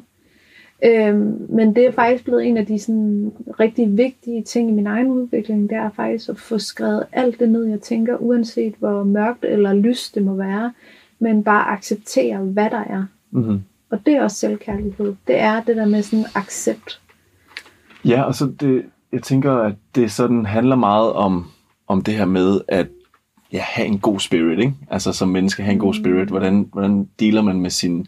Øhm, 0.85 1.47
men 1.49 1.77
det 1.77 1.87
er 1.87 1.93
faktisk 1.93 2.25
blevet 2.25 2.47
en 2.47 2.57
af 2.57 2.67
de 2.67 2.79
sådan, 2.79 3.33
rigtig 3.61 3.97
vigtige 3.97 4.43
ting 4.43 4.71
i 4.71 4.73
min 4.73 4.87
egen 4.87 5.11
udvikling, 5.11 5.71
det 5.71 5.79
er 5.79 5.91
faktisk 5.91 6.29
at 6.29 6.39
få 6.39 6.59
skrevet 6.59 7.07
alt 7.13 7.41
det 7.41 7.49
ned, 7.49 7.65
jeg 7.65 7.81
tænker, 7.81 8.17
uanset 8.17 8.75
hvor 8.79 9.05
mørkt 9.05 9.45
eller 9.45 9.73
lyst 9.73 10.15
det 10.15 10.23
må 10.23 10.35
være, 10.35 10.73
men 11.19 11.45
bare 11.45 11.69
acceptere, 11.69 12.39
hvad 12.39 12.71
der 12.71 12.85
er. 12.85 13.05
Mm. 13.31 13.63
Og 13.91 14.07
det 14.07 14.15
er 14.15 14.23
også 14.23 14.37
selvkærlighed. 14.37 15.15
Det 15.27 15.39
er 15.39 15.63
det 15.63 15.77
der 15.77 15.87
med 15.87 16.03
sådan 16.03 16.25
accept. 16.35 17.01
Ja, 18.05 18.23
og 18.23 18.35
så 18.35 18.53
det, 18.61 18.85
jeg 19.13 19.23
tænker, 19.23 19.53
at 19.53 19.75
det 19.95 20.13
sådan 20.13 20.47
handler 20.47 20.77
meget 20.77 21.13
om, 21.13 21.45
om 21.87 22.03
det 22.03 22.15
her 22.15 22.25
med 22.25 22.61
at 22.69 22.87
ja, 23.53 23.61
have 23.61 23.87
en 23.87 23.99
god 23.99 24.21
spirit, 24.21 24.59
ikke? 24.59 24.75
Altså 24.91 25.13
som 25.13 25.29
menneske 25.29 25.63
have 25.63 25.73
en 25.73 25.79
god 25.79 25.95
spirit. 25.95 26.29
Hvordan, 26.29 26.69
hvordan 26.73 27.09
dealer 27.21 27.43
man 27.43 27.61
med 27.61 27.71
sin 27.71 28.07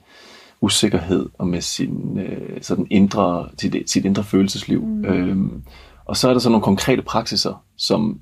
usikkerhed 0.60 1.28
og 1.38 1.46
med 1.46 1.60
sin 1.60 2.18
øh, 2.18 2.62
sådan 2.62 2.86
indre, 2.90 3.48
sit, 3.58 3.90
sit 3.90 4.04
indre 4.04 4.24
følelsesliv. 4.24 4.82
Mm. 4.82 5.04
Øhm, 5.04 5.62
og 6.04 6.16
så 6.16 6.28
er 6.28 6.32
der 6.32 6.40
så 6.40 6.48
nogle 6.48 6.62
konkrete 6.62 7.02
praksiser, 7.02 7.64
som 7.76 8.20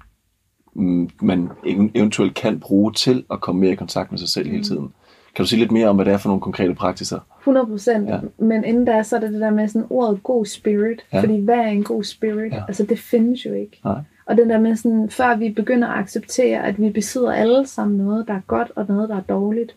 mm, 0.75 1.11
man 1.23 1.49
ev- 1.67 1.91
eventuelt 1.95 2.35
kan 2.35 2.61
bruge 2.61 2.93
til 2.93 3.25
at 3.31 3.41
komme 3.41 3.61
mere 3.61 3.73
i 3.73 3.76
kontakt 3.76 4.11
med 4.12 4.19
sig 4.19 4.29
selv 4.29 4.50
hele 4.50 4.64
tiden. 4.64 4.93
Kan 5.37 5.43
du 5.43 5.49
sige 5.49 5.59
lidt 5.59 5.73
mere 5.73 5.88
om, 5.88 5.97
hvad 5.97 6.05
det 6.07 6.12
er 6.14 6.19
for 6.19 6.29
nogle 6.29 6.41
konkrete 6.41 6.75
praksiser? 6.75 7.21
100 7.41 7.67
procent. 7.67 8.09
Ja. 8.09 8.19
Men 8.38 8.64
inden 8.64 8.85
da, 8.85 9.02
så 9.02 9.17
er 9.17 9.21
det 9.21 9.33
det 9.33 9.41
der 9.41 9.50
med 9.50 9.69
sådan 9.69 9.87
ordet 9.91 10.23
god 10.23 10.47
spirit. 10.47 11.00
Ja. 11.12 11.21
Fordi 11.21 11.41
hvad 11.45 11.55
er 11.55 11.67
en 11.67 11.85
god 11.85 12.05
spirit? 12.05 12.52
Ja. 12.52 12.62
Altså 12.69 12.87
det 12.87 12.99
findes 12.99 13.47
jo 13.47 13.52
ikke. 13.55 13.81
Nej. 13.85 14.00
Og 14.26 14.37
den 14.37 14.50
der 14.50 14.61
med 14.61 14.76
sådan, 14.76 15.11
før 15.11 15.37
vi 15.37 15.50
begynder 15.50 15.88
at 15.88 15.99
acceptere, 15.99 16.67
at 16.67 16.81
vi 16.81 16.91
besidder 16.91 17.33
alle 17.33 17.67
sammen 17.67 17.99
noget, 17.99 18.29
der 18.29 18.35
er 18.35 18.41
godt 18.47 18.73
og 18.76 18.87
noget, 18.88 19.09
der 19.09 19.17
er 19.17 19.21
dårligt, 19.21 19.76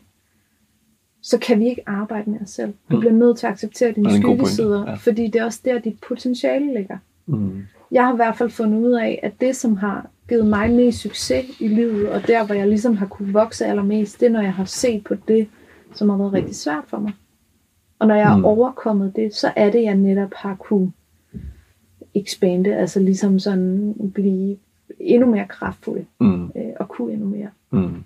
så 1.21 1.37
kan 1.39 1.59
vi 1.59 1.65
ikke 1.69 1.83
arbejde 1.85 2.29
med 2.29 2.39
os 2.41 2.49
selv. 2.49 2.73
Du 2.91 2.95
Mm. 2.95 2.99
bliver 2.99 3.13
nødt 3.13 3.37
til 3.37 3.47
at 3.47 3.53
acceptere 3.53 3.91
dine 3.91 4.09
er 4.09 4.13
skyggesider, 4.21 4.89
ja. 4.89 4.93
fordi 4.93 5.27
det 5.27 5.35
er 5.35 5.45
også 5.45 5.59
der, 5.65 5.79
dit 5.79 5.99
potentiale 6.07 6.73
ligger. 6.73 6.97
Mm. 7.25 7.63
Jeg 7.91 8.05
har 8.05 8.13
i 8.13 8.15
hvert 8.15 8.37
fald 8.37 8.49
fundet 8.49 8.79
ud 8.87 8.91
af, 8.93 9.19
at 9.23 9.33
det, 9.41 9.55
som 9.55 9.77
har 9.77 10.07
givet 10.29 10.45
mig 10.47 10.71
mest 10.71 10.99
succes 10.99 11.45
i 11.59 11.67
livet, 11.67 12.09
og 12.09 12.27
der, 12.27 12.45
hvor 12.45 12.55
jeg 12.55 12.67
ligesom 12.67 12.97
har 12.97 13.05
kunne 13.05 13.33
vokse 13.33 13.65
allermest, 13.65 14.19
det 14.19 14.25
er, 14.25 14.29
når 14.29 14.41
jeg 14.41 14.53
har 14.53 14.65
set 14.65 15.03
på 15.03 15.15
det, 15.27 15.47
som 15.93 16.09
har 16.09 16.17
været 16.17 16.33
rigtig 16.33 16.55
svært 16.55 16.83
for 16.87 16.97
mig. 16.99 17.13
Og 17.99 18.07
når 18.07 18.15
jeg 18.15 18.27
har 18.27 18.37
Mm. 18.37 18.45
overkommet 18.45 19.15
det, 19.15 19.35
så 19.35 19.51
er 19.55 19.71
det, 19.71 19.83
jeg 19.83 19.95
netop 19.95 20.33
har 20.33 20.55
kunne 20.55 20.91
expande, 22.15 22.75
altså 22.75 22.99
ligesom 22.99 23.39
sådan 23.39 23.93
blive 24.13 24.57
endnu 24.99 25.31
mere 25.31 25.45
kraftfuld 25.49 26.01
Mm. 26.19 26.43
øh, 26.45 26.63
og 26.79 26.89
kunne 26.89 27.13
endnu 27.13 27.27
mere. 27.27 27.47
Mm. 27.71 28.03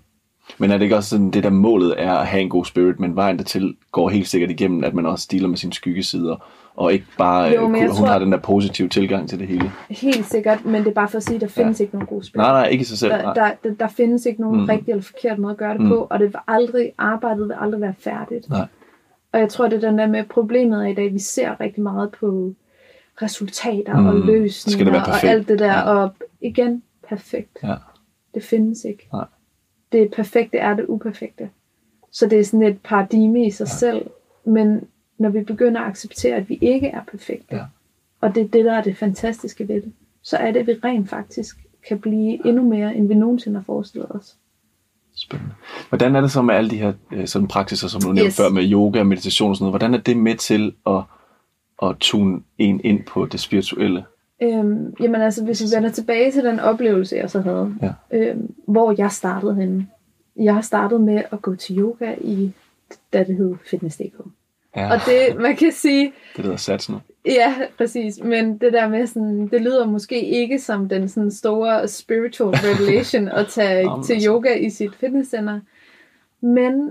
Men 0.58 0.70
er 0.70 0.76
det 0.76 0.82
ikke 0.84 0.96
også 0.96 1.08
sådan, 1.10 1.30
det 1.30 1.42
der 1.42 1.50
målet 1.50 1.94
er 1.98 2.12
at 2.12 2.26
have 2.26 2.42
en 2.42 2.48
god 2.48 2.64
spirit, 2.64 3.00
men 3.00 3.16
vejen 3.16 3.38
dertil 3.38 3.76
går 3.92 4.08
helt 4.08 4.28
sikkert 4.28 4.50
igennem, 4.50 4.84
at 4.84 4.94
man 4.94 5.06
også 5.06 5.28
dealer 5.32 5.48
med 5.48 5.56
sine 5.56 5.72
skyggesider, 5.72 6.36
og 6.74 6.92
ikke 6.92 7.04
bare, 7.18 7.44
Jo, 7.44 7.54
jo, 7.54 7.68
men 7.68 7.80
hun 7.80 7.90
tror... 7.90 8.06
har 8.06 8.18
den 8.18 8.32
der 8.32 8.38
positive 8.38 8.88
tilgang 8.88 9.28
til 9.28 9.38
det 9.38 9.48
hele. 9.48 9.70
Helt 9.90 10.26
sikkert, 10.26 10.64
men 10.64 10.82
det 10.82 10.88
er 10.90 10.94
bare 10.94 11.08
for 11.08 11.16
at 11.16 11.22
sige, 11.22 11.34
at 11.34 11.40
der 11.40 11.46
findes 11.48 11.80
ja. 11.80 11.84
ikke 11.84 11.94
nogen 11.94 12.06
god 12.06 12.22
spil. 12.22 12.38
Nej, 12.38 12.50
nej, 12.52 12.66
ikke 12.68 12.82
i 12.82 12.84
sig 12.84 12.98
selv. 12.98 13.12
Der, 13.12 13.34
der, 13.34 13.50
der, 13.64 13.74
der 13.74 13.88
findes 13.88 14.26
ikke 14.26 14.40
nogen 14.40 14.60
Mm. 14.60 14.64
rigtig 14.66 14.90
eller 14.90 15.02
forkert 15.02 15.38
måde 15.38 15.50
at 15.52 15.56
gøre 15.58 15.72
det 15.72 15.80
Mm. 15.80 15.88
på, 15.88 16.06
og 16.10 16.18
det 16.18 16.26
vil 16.26 16.40
aldrig, 16.48 16.92
arbejdet 16.98 17.48
vil 17.48 17.56
aldrig 17.60 17.80
være 17.80 17.94
færdigt. 17.98 18.48
Nej. 18.50 18.66
Og 19.32 19.40
jeg 19.40 19.48
tror, 19.48 19.68
det 19.68 19.84
er 19.84 19.88
den 19.90 19.98
der 19.98 20.06
med 20.06 20.24
problemet 20.24 20.84
er 20.84 20.88
i 20.90 20.94
dag, 20.94 21.12
vi 21.12 21.18
ser 21.18 21.60
rigtig 21.60 21.82
meget 21.82 22.10
på 22.10 22.54
resultater 23.22 24.00
Mm. 24.00 24.06
og 24.06 24.14
løsninger 24.14 25.00
og 25.02 25.24
alt 25.24 25.48
det 25.48 25.58
der, 25.58 25.66
Ja. 25.66 25.82
og 25.94 26.14
igen, 26.40 26.82
perfekt. 27.08 27.58
Ja. 27.62 27.74
Det 28.34 28.42
findes 28.42 28.84
ikke. 28.84 29.08
Nej. 29.12 29.24
Det 29.92 30.10
perfekte 30.16 30.58
er 30.58 30.74
det 30.76 30.84
uperfekte. 30.88 31.48
Så 32.12 32.26
det 32.26 32.40
er 32.40 32.44
sådan 32.44 32.62
et 32.66 32.78
paradigme 32.84 33.46
i 33.46 33.50
sig 33.50 33.64
ja. 33.64 33.70
selv, 33.78 34.06
men 34.44 34.80
når 35.18 35.28
vi 35.28 35.40
begynder 35.40 35.80
at 35.80 35.86
acceptere, 35.88 36.36
at 36.36 36.48
vi 36.48 36.58
ikke 36.60 36.86
er 36.86 37.00
perfekte, 37.10 37.56
Ja. 37.56 37.62
og 38.20 38.34
det 38.34 38.42
er 38.44 38.48
det, 38.48 38.64
der 38.64 38.72
er 38.72 38.82
det 38.82 38.96
fantastiske 38.96 39.68
ved 39.68 39.74
det, 39.82 39.92
så 40.22 40.36
er 40.36 40.50
det, 40.52 40.60
at 40.60 40.66
vi 40.66 40.72
rent 40.84 41.10
faktisk 41.10 41.56
kan 41.88 41.98
blive 41.98 42.46
endnu 42.46 42.62
mere, 42.68 42.94
end 42.96 43.08
vi 43.08 43.14
nogensinde 43.14 43.56
har 43.56 43.64
forestillet 43.64 44.10
os. 44.10 44.36
Spændende. 45.14 45.52
Hvordan 45.88 46.16
er 46.16 46.20
det 46.20 46.30
så 46.30 46.42
med 46.42 46.54
alle 46.54 46.70
de 46.70 46.76
her 46.76 46.92
øh, 47.12 47.26
sådan 47.26 47.48
praksiser, 47.48 47.88
som 47.88 48.00
du 48.00 48.06
nævnte 48.12 48.26
Yes. 48.26 48.36
før, 48.36 48.48
med 48.48 48.72
yoga 48.72 49.00
og 49.00 49.06
meditation 49.06 49.50
og 49.50 49.56
sådan 49.56 49.64
noget? 49.64 49.72
Hvordan 49.72 49.94
er 49.94 49.98
det 50.02 50.16
med 50.16 50.34
til 50.36 50.74
at, 50.86 51.02
at 51.82 51.96
tune 52.00 52.40
en 52.58 52.80
ind 52.84 53.02
på 53.04 53.26
det 53.26 53.40
spirituelle? 53.40 54.04
Øhm, 54.42 54.94
jamen 55.00 55.20
altså, 55.20 55.44
hvis 55.44 55.60
vi 55.62 55.66
vender 55.76 55.90
tilbage 55.90 56.32
til 56.32 56.44
den 56.44 56.60
oplevelse, 56.60 57.16
jeg 57.16 57.30
så 57.30 57.40
havde, 57.40 57.74
Ja. 57.82 57.92
øhm, 58.18 58.54
hvor 58.66 58.94
jeg 58.98 59.12
startede 59.12 59.54
henne. 59.54 59.86
Jeg 60.36 60.54
har 60.54 60.60
startet 60.60 61.00
med 61.00 61.22
at 61.30 61.42
gå 61.42 61.54
til 61.54 61.78
yoga 61.78 62.14
i, 62.20 62.52
da 63.12 63.24
det 63.24 63.36
hed 63.36 63.54
Fitness.dk. 63.70 64.14
Ja, 64.76 64.92
Og 64.92 65.00
det, 65.06 65.40
man 65.42 65.56
kan 65.56 65.72
sige, 65.72 66.12
det 66.36 66.44
hedder 66.44 66.56
sats 66.56 66.88
nu. 66.90 66.96
ja, 67.26 67.54
præcis, 67.78 68.20
men 68.22 68.58
det 68.58 68.72
der 68.72 68.88
med 68.88 69.06
sådan, 69.06 69.48
det 69.48 69.60
lyder 69.62 69.86
måske 69.86 70.20
ikke 70.26 70.58
som 70.58 70.88
den 70.88 71.08
sådan 71.08 71.30
store 71.30 71.88
spiritual 71.88 72.54
revelation 72.64 73.28
at 73.28 73.46
tage 73.48 73.84
Nå, 73.84 73.96
men 73.96 74.04
til 74.04 74.12
altså. 74.14 74.28
yoga 74.30 74.54
i 74.54 74.70
sit 74.70 74.94
fitnesscenter. 74.94 75.60
Men 76.40 76.90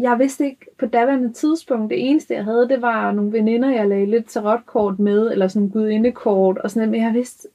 jeg 0.00 0.18
vidste 0.18 0.44
ikke 0.44 0.66
på 0.78 0.86
daværende 0.86 1.32
tidspunkt, 1.32 1.90
det 1.90 2.10
eneste 2.10 2.34
jeg 2.34 2.44
havde, 2.44 2.68
det 2.68 2.82
var 2.82 3.12
nogle 3.12 3.32
veninder, 3.32 3.70
jeg 3.70 3.88
lagde 3.88 4.06
lidt 4.06 4.26
tarotkort 4.28 4.98
med, 4.98 5.32
eller 5.32 5.48
sådan 5.48 5.68
gudindekort, 5.68 6.58
og 6.58 6.70
sådan 6.70 6.88
noget, 6.88 6.90
men 7.00 7.06
jeg 7.06 7.14
vidste 7.14 7.48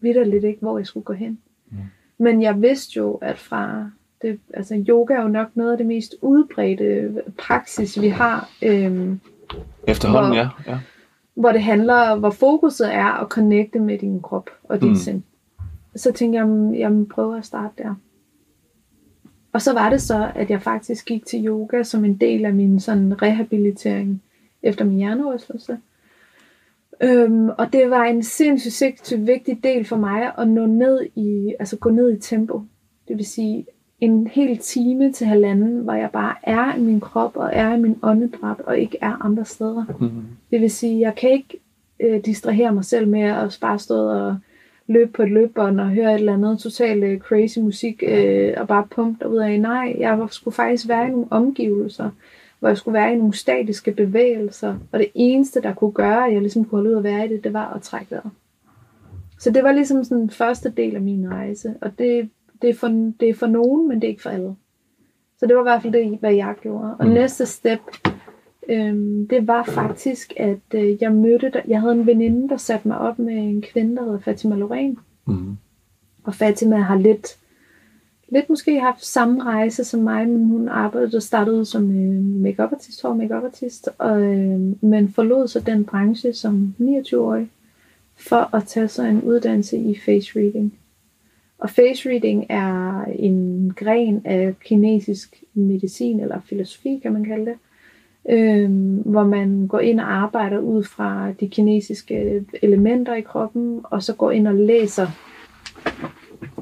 vidderligt 0.00 0.44
ikke, 0.44 0.60
hvor 0.60 0.78
jeg 0.78 0.86
skulle 0.86 1.04
gå 1.04 1.12
hen. 1.12 1.38
Mm. 1.70 1.76
Men 2.18 2.42
jeg 2.42 2.62
vidste 2.62 2.96
jo, 2.96 3.14
at 3.14 3.38
fra 3.38 3.90
det, 4.22 4.40
altså 4.54 4.84
yoga 4.88 5.14
er 5.14 5.22
jo 5.22 5.28
nok 5.28 5.48
noget 5.54 5.72
af 5.72 5.78
det 5.78 5.86
mest 5.86 6.14
udbredte 6.22 7.22
praksis, 7.38 8.00
vi 8.00 8.08
har, 8.08 8.48
øhm, 8.62 9.20
Efterhånden, 9.88 10.30
Hvor- 10.30 10.36
ja. 10.36 10.48
ja. 10.66 10.78
hvor 11.34 11.52
det 11.52 11.62
handler, 11.62 12.16
hvor 12.16 12.30
fokuset 12.30 12.94
er 12.94 13.04
at 13.22 13.28
connecte 13.28 13.78
med 13.78 13.98
din 13.98 14.20
krop 14.22 14.50
og 14.64 14.80
dit 14.80 14.88
Mm. 14.88 14.94
sind. 14.94 15.22
Så 15.96 16.12
tænkte 16.12 16.38
jeg, 16.38 16.46
"Mm, 16.48 16.74
jeg 16.74 16.92
må 16.92 17.04
prøve 17.10 17.38
at 17.38 17.44
starte 17.44 17.82
der. 17.82 17.94
Og 19.56 19.62
så 19.62 19.72
var 19.72 19.90
det 19.90 20.02
så, 20.02 20.30
at 20.34 20.50
jeg 20.50 20.62
faktisk 20.62 21.06
gik 21.06 21.26
til 21.26 21.46
yoga 21.46 21.82
som 21.82 22.04
en 22.04 22.16
del 22.16 22.44
af 22.44 22.54
min 22.54 22.80
sådan 22.80 23.22
rehabilitering 23.22 24.22
efter 24.62 24.84
min 24.84 24.96
hjernerystelse. 24.96 25.78
Øhm, 27.00 27.48
og 27.48 27.72
det 27.72 27.90
var 27.90 28.04
en 28.04 28.22
sindssygt, 28.22 28.74
sindssygt 28.74 29.26
vigtig 29.26 29.64
del 29.64 29.84
for 29.84 29.96
mig 29.96 30.32
at 30.38 30.48
nå 30.48 30.66
ned 30.66 31.06
i, 31.14 31.54
altså 31.58 31.76
gå 31.76 31.90
ned 31.90 32.16
i 32.16 32.20
tempo. 32.20 32.62
Det 33.08 33.16
vil 33.16 33.26
sige, 33.26 33.66
en 34.00 34.26
hel 34.26 34.58
time 34.58 35.12
til 35.12 35.26
halvanden, 35.26 35.78
hvor 35.78 35.94
jeg 35.94 36.10
bare 36.12 36.34
er 36.42 36.76
i 36.76 36.80
min 36.80 37.00
krop 37.00 37.36
og 37.36 37.50
er 37.52 37.74
i 37.74 37.80
min 37.80 37.98
åndedræt 38.02 38.60
og 38.60 38.78
ikke 38.78 38.98
er 39.00 39.24
andre 39.24 39.44
steder. 39.44 39.84
Mm. 40.00 40.22
Det 40.50 40.60
vil 40.60 40.70
sige, 40.70 41.00
jeg 41.00 41.14
kan 41.14 41.30
ikke 41.30 41.60
øh, 42.00 42.20
distrahere 42.24 42.72
mig 42.72 42.84
selv 42.84 43.08
med 43.08 43.22
at 43.22 43.58
bare 43.60 43.78
stå 43.78 44.08
og 44.08 44.36
løbe 44.86 45.10
på 45.12 45.22
et 45.22 45.30
løbebånd 45.30 45.80
og 45.80 45.90
høre 45.90 46.14
et 46.14 46.18
eller 46.18 46.34
andet 46.34 46.58
totalt 46.58 47.04
øh, 47.04 47.18
crazy 47.18 47.58
musik 47.58 48.02
øh, 48.06 48.54
og 48.56 48.68
bare 48.68 48.86
pumpe 48.90 49.24
derud 49.24 49.38
af. 49.38 49.60
Nej, 49.60 49.96
jeg 49.98 50.26
skulle 50.30 50.54
faktisk 50.54 50.88
være 50.88 51.06
i 51.08 51.10
nogle 51.10 51.26
omgivelser, 51.30 52.10
hvor 52.58 52.68
jeg 52.68 52.78
skulle 52.78 52.92
være 52.98 53.12
i 53.12 53.16
nogle 53.16 53.34
statiske 53.34 53.92
bevægelser, 53.92 54.76
og 54.92 54.98
det 54.98 55.08
eneste, 55.14 55.62
der 55.62 55.74
kunne 55.74 55.92
gøre, 55.92 56.26
at 56.26 56.32
jeg 56.32 56.40
ligesom 56.40 56.64
kunne 56.64 56.78
holde 56.78 56.90
ud 56.90 56.96
at 56.96 57.04
være 57.04 57.26
i 57.26 57.28
det, 57.28 57.44
det 57.44 57.52
var 57.52 57.72
at 57.74 57.82
trække 57.82 58.10
vejret. 58.10 58.30
Så 59.38 59.50
det 59.50 59.64
var 59.64 59.72
ligesom 59.72 60.04
sådan 60.04 60.20
den 60.20 60.30
første 60.30 60.72
del 60.76 60.94
af 60.96 61.00
min 61.02 61.30
rejse, 61.32 61.74
og 61.80 61.90
det, 61.98 62.30
det, 62.62 62.70
er 62.70 62.74
for, 62.74 62.88
det 63.20 63.28
er 63.28 63.34
for 63.34 63.46
nogen, 63.46 63.88
men 63.88 63.96
det 64.00 64.04
er 64.04 64.08
ikke 64.10 64.22
for 64.22 64.30
alle. 64.30 64.54
Så 65.38 65.46
det 65.46 65.56
var 65.56 65.62
i 65.62 65.68
hvert 65.70 65.82
fald 65.82 65.92
det, 65.92 66.18
hvad 66.20 66.34
jeg 66.34 66.54
gjorde. 66.62 66.94
Og 66.98 67.06
Mm. 67.06 67.12
næste 67.12 67.46
step, 67.46 67.80
øhm, 68.68 69.28
det 69.28 69.46
var 69.46 69.64
faktisk, 69.64 70.32
at 70.36 70.74
øh, 70.74 71.02
jeg 71.02 71.12
mødte, 71.12 71.50
der, 71.50 71.60
jeg 71.68 71.80
havde 71.80 71.94
en 71.94 72.06
veninde, 72.06 72.48
der 72.48 72.56
satte 72.56 72.88
mig 72.88 72.98
op 72.98 73.18
med 73.18 73.34
en 73.34 73.62
kvinde, 73.62 73.96
der 73.96 74.04
hedder 74.04 74.18
Fatima 74.18 74.56
Lorraine. 74.56 74.96
Mm. 75.26 75.56
Og 76.24 76.34
Fatima 76.34 76.76
har 76.76 76.98
lidt, 76.98 77.36
lidt 78.28 78.48
måske 78.48 78.80
haft 78.80 79.04
samme 79.04 79.44
rejse 79.44 79.84
som 79.84 80.00
mig, 80.00 80.28
men 80.28 80.44
hun 80.44 80.68
arbejdede 80.68 81.16
og 81.16 81.22
startede 81.22 81.64
som 81.64 81.90
øh, 81.90 82.24
make-up 82.42 82.72
artist, 82.72 83.02
hår 83.02 83.14
make-up 83.14 83.44
artist, 83.44 83.88
og, 83.98 84.22
øh, 84.22 84.60
men 84.82 85.08
forlod 85.08 85.48
så 85.48 85.60
den 85.60 85.84
branche 85.84 86.32
som 86.32 86.74
29-årig 86.80 87.50
for 88.16 88.54
at 88.56 88.64
tage 88.64 88.88
sig 88.88 89.10
en 89.10 89.22
uddannelse 89.22 89.76
i 89.76 89.98
face 89.98 90.38
reading. 90.38 90.78
Og 91.58 91.70
face 91.70 92.08
reading 92.08 92.46
er 92.48 93.04
en 93.04 93.72
gren 93.76 94.22
af 94.24 94.54
kinesisk 94.60 95.44
medicin, 95.54 96.20
eller 96.20 96.40
filosofi 96.40 96.98
kan 97.02 97.12
man 97.12 97.24
kalde 97.24 97.46
det, 97.46 97.54
øhm, 98.28 99.02
hvor 99.04 99.24
man 99.24 99.66
går 99.66 99.78
ind 99.78 100.00
og 100.00 100.12
arbejder 100.12 100.58
ud 100.58 100.84
fra 100.84 101.32
de 101.40 101.48
kinesiske 101.48 102.44
elementer 102.62 103.14
i 103.14 103.20
kroppen, 103.20 103.80
og 103.84 104.02
så 104.02 104.14
går 104.14 104.30
ind 104.30 104.48
og 104.48 104.54
læser 104.54 105.06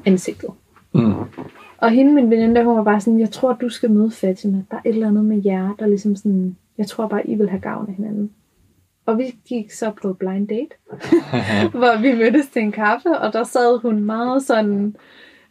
ansigtet. 0.05 0.49
Mm. 0.93 1.13
Og 1.77 1.89
hende, 1.89 2.13
min 2.13 2.29
veninde, 2.29 2.55
der, 2.55 2.63
hun 2.63 2.77
var 2.77 2.83
bare 2.83 3.01
sådan, 3.01 3.19
jeg 3.19 3.31
tror, 3.31 3.53
du 3.53 3.69
skal 3.69 3.91
møde 3.91 4.11
Fatima. 4.11 4.63
Der 4.71 4.77
er 4.77 4.81
et 4.85 4.93
eller 4.93 5.07
andet 5.07 5.25
med 5.25 5.41
jer, 5.45 5.75
der 5.79 5.87
ligesom 5.87 6.15
sådan, 6.15 6.57
jeg 6.77 6.87
tror 6.87 7.07
bare, 7.07 7.27
I 7.27 7.35
vil 7.35 7.49
have 7.49 7.61
gavn 7.61 7.87
af 7.87 7.93
hinanden. 7.93 8.31
Og 9.05 9.17
vi 9.17 9.35
gik 9.47 9.71
så 9.71 9.91
på 10.01 10.13
blind 10.13 10.47
date, 10.47 10.75
hvor 11.79 12.01
vi 12.01 12.15
mødtes 12.15 12.47
til 12.47 12.61
en 12.61 12.71
kaffe, 12.71 13.09
og 13.09 13.33
der 13.33 13.43
sad 13.43 13.79
hun 13.81 13.99
meget 13.99 14.43
sådan, 14.43 14.95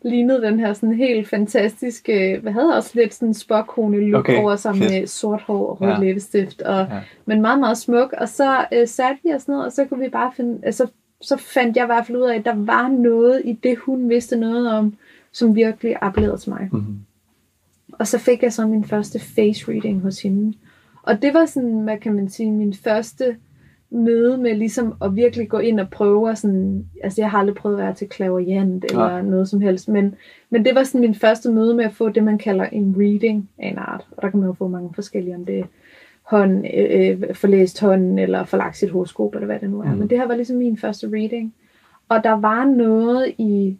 lignede 0.04 0.42
den 0.42 0.60
her 0.60 0.72
sådan 0.72 0.94
helt 0.94 1.28
fantastiske, 1.28 2.38
hvad 2.42 2.52
havde 2.52 2.76
også 2.76 2.90
lidt 2.94 3.14
sådan 3.14 3.34
spokkone 3.34 4.00
look 4.00 4.20
Okay, 4.28 4.42
over 4.42 4.56
sig 4.56 4.76
fedt. 4.76 4.90
med 4.90 5.06
sort 5.06 5.40
hår 5.42 5.66
og 5.66 5.80
rød 5.80 5.88
Ja. 5.88 5.98
læbestift, 5.98 6.62
og, 6.62 6.86
Ja. 6.90 7.00
men 7.26 7.40
meget, 7.42 7.60
meget 7.60 7.78
smuk. 7.78 8.12
Og 8.18 8.28
så 8.28 8.66
øh, 8.72 8.88
satte 8.88 9.16
vi 9.24 9.32
os 9.34 9.48
ned, 9.48 9.56
og 9.56 9.72
så 9.72 9.84
kunne 9.84 10.00
vi 10.04 10.08
bare 10.08 10.32
finde, 10.36 10.58
altså, 10.62 10.86
så 11.20 11.36
fandt 11.36 11.76
jeg 11.76 11.84
i 11.84 11.86
hvert 11.86 12.06
fald 12.06 12.18
ud 12.18 12.22
af, 12.22 12.34
at 12.38 12.44
der 12.44 12.54
var 12.54 12.88
noget 12.88 13.42
i 13.44 13.52
det, 13.52 13.78
hun 13.78 14.08
vidste 14.08 14.36
noget 14.36 14.70
om, 14.72 14.94
som 15.32 15.54
virkelig 15.54 15.96
appellerede 16.00 16.38
til 16.38 16.50
mig. 16.50 16.68
Mm. 16.72 16.84
Og 17.92 18.06
så 18.06 18.18
fik 18.18 18.42
jeg 18.42 18.52
så 18.52 18.66
min 18.66 18.84
første 18.84 19.18
face 19.20 19.68
reading 19.72 20.00
hos 20.00 20.22
hende. 20.22 20.54
Og 21.02 21.22
det 21.22 21.34
var 21.34 21.46
sådan, 21.46 21.80
hvad 21.80 21.98
kan 21.98 22.14
man 22.14 22.28
sige, 22.28 22.50
min 22.52 22.74
første 22.74 23.36
møde 23.94 24.38
med 24.38 24.54
ligesom 24.54 24.94
at 25.04 25.16
virkelig 25.16 25.48
gå 25.48 25.58
ind 25.58 25.80
og 25.80 25.90
prøve 25.90 26.30
at 26.30 26.38
sådan, 26.38 26.86
altså 27.02 27.20
jeg 27.20 27.30
har 27.30 27.38
aldrig 27.38 27.56
prøvet 27.56 27.76
at 27.76 27.82
være 27.82 27.94
til 27.94 28.08
klaverjant 28.08 28.84
eller 28.84 29.08
Nej. 29.08 29.22
noget 29.22 29.48
som 29.48 29.60
helst, 29.60 29.88
men, 29.88 30.14
men 30.50 30.64
det 30.64 30.74
var 30.74 30.82
sådan 30.82 31.00
min 31.00 31.14
første 31.14 31.50
møde 31.50 31.74
med 31.74 31.84
at 31.84 31.92
få 31.92 32.08
det, 32.08 32.24
man 32.24 32.38
kalder 32.38 32.64
en 32.64 32.94
reading 32.98 33.50
af 33.58 33.68
en 33.68 33.78
art. 33.78 34.06
Og 34.10 34.22
der 34.22 34.30
kan 34.30 34.40
man 34.40 34.46
jo 34.48 34.52
få 34.52 34.68
mange 34.68 34.90
forskellige, 34.94 35.34
om 35.34 35.44
det 35.44 35.58
er 35.58 35.64
hånd, 36.22 36.66
øh, 36.74 37.20
øh, 37.20 37.34
forlæst 37.34 37.80
hånden, 37.80 38.18
eller 38.18 38.44
forlagt 38.44 38.76
sit 38.76 38.90
horoskop, 38.90 39.34
eller 39.34 39.46
hvad 39.46 39.58
det 39.58 39.70
nu 39.70 39.80
er. 39.80 39.92
Mm. 39.92 39.98
Men 39.98 40.10
det 40.10 40.18
her 40.18 40.26
var 40.26 40.36
ligesom 40.36 40.56
min 40.56 40.76
første 40.76 41.10
reading. 41.12 41.54
Og 42.08 42.24
der 42.24 42.32
var 42.32 42.64
noget 42.64 43.34
i, 43.38 43.78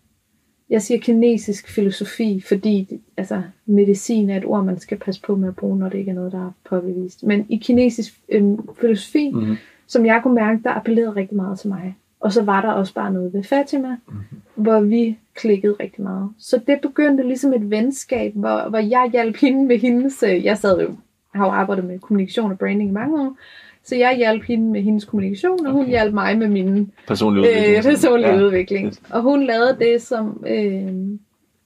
jeg 0.70 0.82
siger 0.82 1.00
kinesisk 1.00 1.68
filosofi, 1.68 2.40
fordi 2.48 3.00
altså, 3.16 3.42
medicin 3.66 4.30
er 4.30 4.36
et 4.36 4.44
ord, 4.44 4.64
man 4.64 4.78
skal 4.78 4.98
passe 4.98 5.20
på 5.20 5.36
med 5.36 5.48
at 5.48 5.56
bruge, 5.56 5.78
når 5.78 5.88
det 5.88 5.98
ikke 5.98 6.10
er 6.10 6.14
noget, 6.14 6.32
der 6.32 6.46
er 6.46 6.52
påbevist. 6.68 7.22
Men 7.22 7.46
i 7.48 7.56
kinesisk 7.56 8.20
øhm, 8.28 8.68
filosofi, 8.80 9.30
mm. 9.30 9.56
Som 9.86 10.06
jeg 10.06 10.20
kunne 10.22 10.34
mærke, 10.34 10.60
der 10.64 10.70
appellerede 10.70 11.16
rigtig 11.16 11.36
meget 11.36 11.58
til 11.58 11.68
mig. 11.68 11.96
Og 12.20 12.32
så 12.32 12.42
var 12.42 12.60
der 12.60 12.68
også 12.72 12.94
bare 12.94 13.12
noget 13.12 13.32
ved 13.32 13.42
Fatima, 13.42 13.96
Mhm. 14.08 14.16
hvor 14.54 14.80
vi 14.80 15.18
klikkede 15.34 15.76
rigtig 15.80 16.02
meget. 16.02 16.30
Så 16.38 16.60
det 16.66 16.80
begyndte 16.80 17.22
ligesom 17.22 17.52
et 17.52 17.70
venskab, 17.70 18.32
hvor, 18.34 18.68
hvor 18.68 18.78
jeg 18.78 19.08
hjalp 19.12 19.36
hende 19.36 19.64
med 19.66 19.78
hendes... 19.78 20.22
øh, 20.22 20.44
Jeg 20.44 20.58
sad 20.58 20.80
jo, 20.80 20.88
har 21.34 21.44
jo 21.46 21.50
arbejdet 21.52 21.84
med 21.84 21.98
kommunikation 21.98 22.50
og 22.52 22.58
branding 22.58 22.90
i 22.90 22.92
mange 22.92 23.20
år, 23.22 23.36
så 23.84 23.96
jeg 23.96 24.16
hjalp 24.16 24.42
hende 24.42 24.64
med 24.72 24.82
hendes 24.82 25.04
kommunikation, 25.04 25.66
og 25.66 25.72
hun 25.72 25.80
Okay. 25.80 25.90
hjalp 25.90 26.14
mig 26.14 26.38
med 26.38 26.48
mine 26.48 26.86
Personlig 27.08 27.40
udvikling. 27.42 27.76
øh, 27.76 27.82
personlig 27.82 28.26
Ja. 28.28 28.36
udvikling. 28.44 28.92
Og 29.10 29.22
hun 29.22 29.42
lavede 29.42 29.76
det, 29.80 30.02
som 30.02 30.44
øh, 30.48 30.92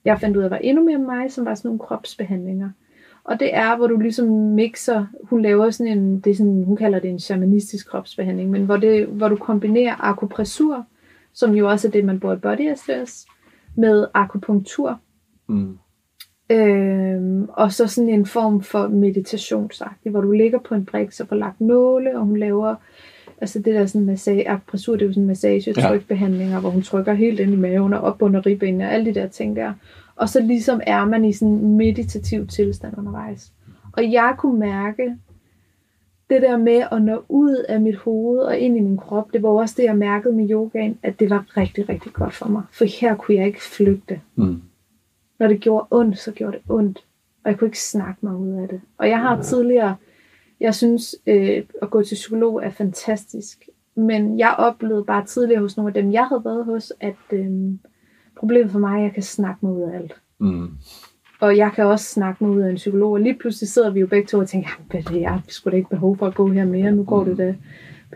jeg 0.04 0.20
fandt 0.20 0.36
ud 0.36 0.42
af 0.42 0.50
var 0.50 0.56
endnu 0.56 0.84
mere 0.84 0.98
mig, 0.98 1.32
som 1.32 1.44
var 1.44 1.54
sådan 1.54 1.68
nogle 1.68 1.78
kropsbehandlinger. 1.78 2.70
Og 3.28 3.40
det 3.40 3.54
er, 3.54 3.76
hvor 3.76 3.86
du 3.86 3.96
ligesom 3.96 4.26
mixer, 4.28 5.06
hun 5.22 5.42
laver 5.42 5.70
sådan 5.70 5.98
en, 5.98 6.20
det 6.20 6.30
er 6.30 6.34
sådan, 6.34 6.64
hun 6.66 6.76
kalder 6.76 6.98
det 6.98 7.10
en 7.10 7.18
shamanistisk 7.18 7.88
kropsbehandling, 7.90 8.50
men 8.50 8.64
hvor, 8.64 8.76
det, 8.76 9.06
hvor 9.06 9.28
du 9.28 9.36
kombinerer 9.36 9.94
akupressur, 10.04 10.84
som 11.34 11.54
jo 11.54 11.68
også 11.70 11.88
er 11.88 11.92
det, 11.92 12.04
man 12.04 12.20
bruger 12.20 12.34
i 12.36 12.38
body 12.38 12.74
stress, 12.76 13.26
med 13.76 14.06
akupunktur, 14.14 15.00
Mm. 15.50 15.78
Øhm, 16.50 17.48
og 17.52 17.72
så 17.72 17.86
sådan 17.86 18.10
en 18.10 18.26
form 18.26 18.62
for 18.62 18.88
meditationsagtig, 18.88 20.10
hvor 20.10 20.20
du 20.20 20.30
ligger 20.32 20.58
på 20.58 20.74
en 20.74 20.84
brik, 20.84 21.12
så 21.12 21.26
får 21.26 21.36
lagt 21.36 21.60
nåle, 21.60 22.18
og 22.18 22.24
hun 22.24 22.36
laver, 22.36 22.74
altså 23.40 23.58
det 23.58 23.74
der 23.74 23.86
sådan 23.86 24.06
massage, 24.06 24.48
akupressur, 24.48 24.92
det 24.92 25.02
er 25.02 25.06
jo 25.06 25.12
sådan 25.12 25.26
massage, 25.26 25.74
Ja. 25.76 25.88
trykbehandlinger, 25.88 26.60
hvor 26.60 26.70
hun 26.70 26.82
trykker 26.82 27.12
helt 27.14 27.40
ind 27.40 27.52
i 27.52 27.56
maven 27.56 27.92
og 27.94 28.00
op 28.00 28.22
under 28.22 28.46
ribbenene 28.46 28.84
og 28.84 28.92
alle 28.92 29.06
de 29.06 29.20
der 29.20 29.26
ting 29.26 29.56
der. 29.56 29.72
Og 30.18 30.28
så 30.28 30.40
ligesom 30.40 30.80
er 30.86 31.04
man 31.04 31.24
i 31.24 31.32
sådan 31.32 31.54
en 31.54 31.76
meditativ 31.76 32.46
tilstand 32.46 32.98
undervejs. 32.98 33.52
Og 33.92 34.12
jeg 34.12 34.34
kunne 34.38 34.58
mærke, 34.60 35.16
det 36.30 36.42
der 36.42 36.56
med 36.56 36.84
at 36.92 37.02
nå 37.02 37.24
ud 37.28 37.56
af 37.68 37.80
mit 37.80 37.96
hoved 37.96 38.38
og 38.40 38.58
ind 38.58 38.76
i 38.76 38.80
min 38.80 38.96
krop, 38.96 39.32
det 39.32 39.42
var 39.42 39.48
også 39.48 39.74
det, 39.78 39.84
jeg 39.84 39.96
mærkede 39.96 40.34
med 40.34 40.50
yogaen, 40.50 40.98
at 41.02 41.20
det 41.20 41.30
var 41.30 41.44
rigtig, 41.56 41.88
rigtig 41.88 42.12
godt 42.12 42.34
for 42.34 42.48
mig. 42.48 42.62
For 42.72 42.84
her 43.00 43.14
kunne 43.14 43.36
jeg 43.36 43.46
ikke 43.46 43.62
flygte 43.62 44.20
Mm. 44.36 44.62
når 45.38 45.48
det 45.48 45.60
gjorde 45.60 45.86
ondt, 45.90 46.18
så 46.18 46.32
gjorde 46.32 46.52
det 46.52 46.62
ondt. 46.68 47.04
Og 47.44 47.50
jeg 47.50 47.58
kunne 47.58 47.68
ikke 47.68 47.80
snakke 47.82 48.18
mig 48.26 48.36
ud 48.36 48.50
af 48.62 48.68
det. 48.68 48.80
Og 48.98 49.08
jeg 49.08 49.20
har 49.20 49.42
tidligere, 49.42 49.96
jeg 50.60 50.74
synes, 50.74 51.16
øh, 51.26 51.64
at 51.82 51.90
gå 51.90 52.02
til 52.02 52.14
psykolog 52.14 52.64
er 52.64 52.70
fantastisk. 52.70 53.68
Men 53.94 54.38
jeg 54.38 54.54
oplevede 54.58 55.04
bare 55.04 55.24
tidligere 55.24 55.60
hos 55.60 55.76
nogle 55.76 55.90
af 55.96 56.02
dem, 56.02 56.12
jeg 56.12 56.26
havde 56.26 56.44
været 56.44 56.64
hos, 56.64 56.92
at 57.00 57.16
øh, 57.32 57.50
problemet 58.38 58.70
for 58.72 58.78
mig 58.78 58.92
er, 58.92 58.96
at 58.96 59.02
jeg 59.02 59.12
kan 59.12 59.22
snakke 59.22 59.66
mig 59.66 59.72
ud 59.72 59.82
af 59.82 59.96
alt. 59.96 60.14
Mm. 60.40 60.70
Og 61.40 61.56
jeg 61.56 61.72
kan 61.74 61.86
også 61.86 62.04
snakke 62.04 62.44
mig 62.44 62.56
ud 62.56 62.62
af 62.62 62.70
en 62.70 62.76
psykolog. 62.76 63.12
Og 63.12 63.20
lige 63.20 63.38
pludselig 63.40 63.68
sidder 63.68 63.90
vi 63.90 64.00
jo 64.00 64.06
begge 64.06 64.26
to 64.26 64.38
og 64.38 64.48
tænker, 64.48 64.68
"Jamen, 64.92 65.06
er 65.06 65.10
det, 65.10 65.20
jeg 65.20 65.40
sgu 65.48 65.70
da 65.70 65.76
ikke 65.76 65.90
behov 65.90 66.16
for 66.16 66.26
at 66.26 66.34
gå 66.34 66.52
her 66.52 66.64
mere. 66.64 66.92
Nu 66.92 67.04
går 67.04 67.24
det 67.24 67.38
da 67.38 67.54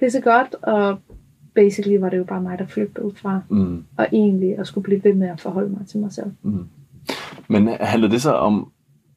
pisse 0.01 0.21
godt. 0.21 0.55
Og 0.55 0.99
basically 1.55 1.97
var 2.01 2.09
det 2.09 2.19
jo 2.19 2.25
bare 2.25 2.43
mig, 2.43 2.59
der 2.59 2.67
flygtede 2.67 3.07
ud 3.07 3.13
fra. 3.13 3.41
Mm. 3.49 3.85
Og 3.97 4.07
egentlig 4.13 4.59
at 4.59 4.67
skulle 4.67 4.85
blive 4.85 5.05
ved 5.05 5.15
med 5.15 5.29
at 5.29 5.41
forholde 5.41 5.69
mig 5.69 5.87
til 5.87 6.01
mig 6.01 6.13
selv. 6.13 6.31
Mm. 6.43 6.67
Men 7.49 7.69
handler 7.81 8.09
det 8.09 8.23
så 8.23 8.33
om 8.33 8.69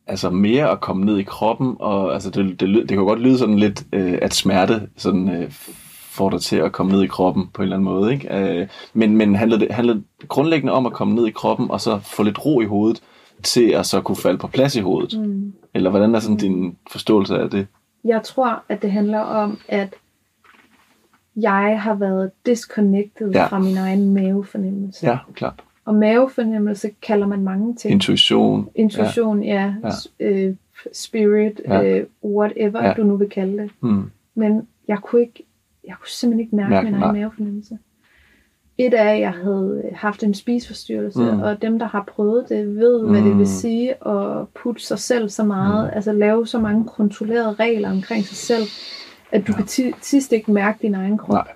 altså 0.08 0.30
mere 0.30 0.72
at 0.72 0.82
komme 0.82 1.06
ned 1.06 1.18
i 1.18 1.24
kroppen, 1.24 1.76
og 1.80 2.14
altså 2.14 2.30
det, 2.30 2.60
det, 2.60 2.70
det 2.76 2.88
kan 2.88 2.98
jo 2.98 3.04
godt 3.04 3.20
lyde 3.20 3.38
sådan 3.38 3.60
lidt, 3.60 3.86
øh, 3.94 4.20
at 4.22 4.34
smerte 4.34 4.82
sådan, 4.98 5.30
øh, 5.30 5.52
får 6.16 6.30
dig 6.30 6.42
til 6.42 6.56
at 6.56 6.72
komme 6.72 6.92
ned 6.92 7.04
i 7.04 7.08
kroppen 7.08 7.48
på 7.54 7.62
en 7.62 7.64
eller 7.64 7.76
anden 7.76 7.86
måde, 7.86 8.14
ikke? 8.14 8.60
Øh, 8.62 8.68
men 8.94 9.18
men 9.18 9.36
handler, 9.36 9.58
det, 9.58 9.72
handler 9.72 10.02
grundlæggende 10.28 10.74
om 10.74 10.86
at 10.86 10.94
komme 10.94 11.16
ned 11.16 11.28
i 11.28 11.32
kroppen, 11.32 11.72
og 11.72 11.82
så 11.82 12.00
få 12.00 12.24
lidt 12.24 12.46
ro 12.46 12.62
i 12.62 12.66
hovedet, 12.66 13.02
til 13.44 13.70
at 13.70 13.86
så 13.86 14.02
kunne 14.02 14.16
falde 14.16 14.38
på 14.38 14.48
plads 14.48 14.76
i 14.76 14.80
hovedet? 14.80 15.20
Mm. 15.20 15.54
Eller 15.74 15.90
hvordan 15.90 16.16
er 16.16 16.20
sådan 16.20 16.38
din 16.38 16.78
forståelse 16.92 17.38
af 17.40 17.50
det? 17.50 17.68
Jeg 18.04 18.24
tror, 18.24 18.64
at 18.70 18.82
det 18.82 18.92
handler 18.92 19.20
om, 19.20 19.58
at 19.68 19.94
jeg 21.36 21.80
har 21.82 21.94
været 21.96 22.32
disconnected 22.46 23.32
Ja. 23.32 23.46
fra 23.46 23.60
min 23.60 23.78
egen 23.78 24.14
mavefornemmelse. 24.14 25.06
Ja, 25.08 25.18
klart. 25.34 25.64
Og 25.86 25.96
mavefornemmelse 25.96 26.90
kalder 27.02 27.28
man 27.28 27.42
mange 27.44 27.76
ting. 27.76 27.92
Intuition. 27.92 28.70
Intuition, 28.76 29.44
ja. 29.44 29.74
Ja. 29.84 29.90
ja. 30.20 30.30
Øh, 30.32 30.56
spirit, 30.94 31.62
Ja. 31.68 31.84
øh, 31.84 32.06
whatever 32.24 32.84
Ja. 32.88 32.94
du 32.94 33.04
nu 33.04 33.16
vil 33.16 33.30
kalde 33.30 33.58
det. 33.64 33.72
Mm. 33.82 34.12
Men 34.36 34.68
jeg 34.88 34.98
kunne, 35.00 35.22
ikke, 35.22 35.44
jeg 35.88 35.96
kunne 36.00 36.10
simpelthen 36.10 36.40
ikke 36.40 36.56
mærke, 36.56 36.70
Mærke, 36.70 36.92
min 36.92 37.02
egen 37.02 37.16
mavefornemmelse. 37.16 37.78
Et 38.78 38.94
er, 38.94 39.04
at 39.10 39.20
jeg 39.20 39.32
havde 39.32 39.84
haft 39.94 40.24
en 40.24 40.34
spiseforstyrrelse, 40.34 41.20
Mm. 41.20 41.26
mm. 41.38 41.42
og 41.42 41.62
dem, 41.62 41.80
der 41.80 41.86
har 41.86 42.04
prøvet 42.08 42.46
det, 42.50 42.76
ved, 42.76 43.08
hvad 43.10 43.22
det 43.22 43.32
Mm. 43.32 43.38
vil 43.40 43.48
sige 43.48 44.08
at 44.08 44.48
putte 44.62 44.82
sig 44.86 45.00
selv 45.00 45.30
så 45.30 45.44
meget, 45.44 45.86
mm. 45.86 45.96
altså 45.96 46.12
lave 46.14 46.48
så 46.48 46.60
mange 46.60 46.86
kontrollerede 46.86 47.54
regler 47.54 47.92
omkring 47.92 48.24
sig 48.24 48.38
selv, 48.38 48.64
at 49.32 49.48
du 49.48 49.52
Ja. 49.52 49.58
kan 49.58 49.94
sidst 50.02 50.32
ikke 50.32 50.52
mærke 50.52 50.80
din 50.82 50.96
egen 50.96 51.18
krop. 51.18 51.34
Nej. 51.46 51.54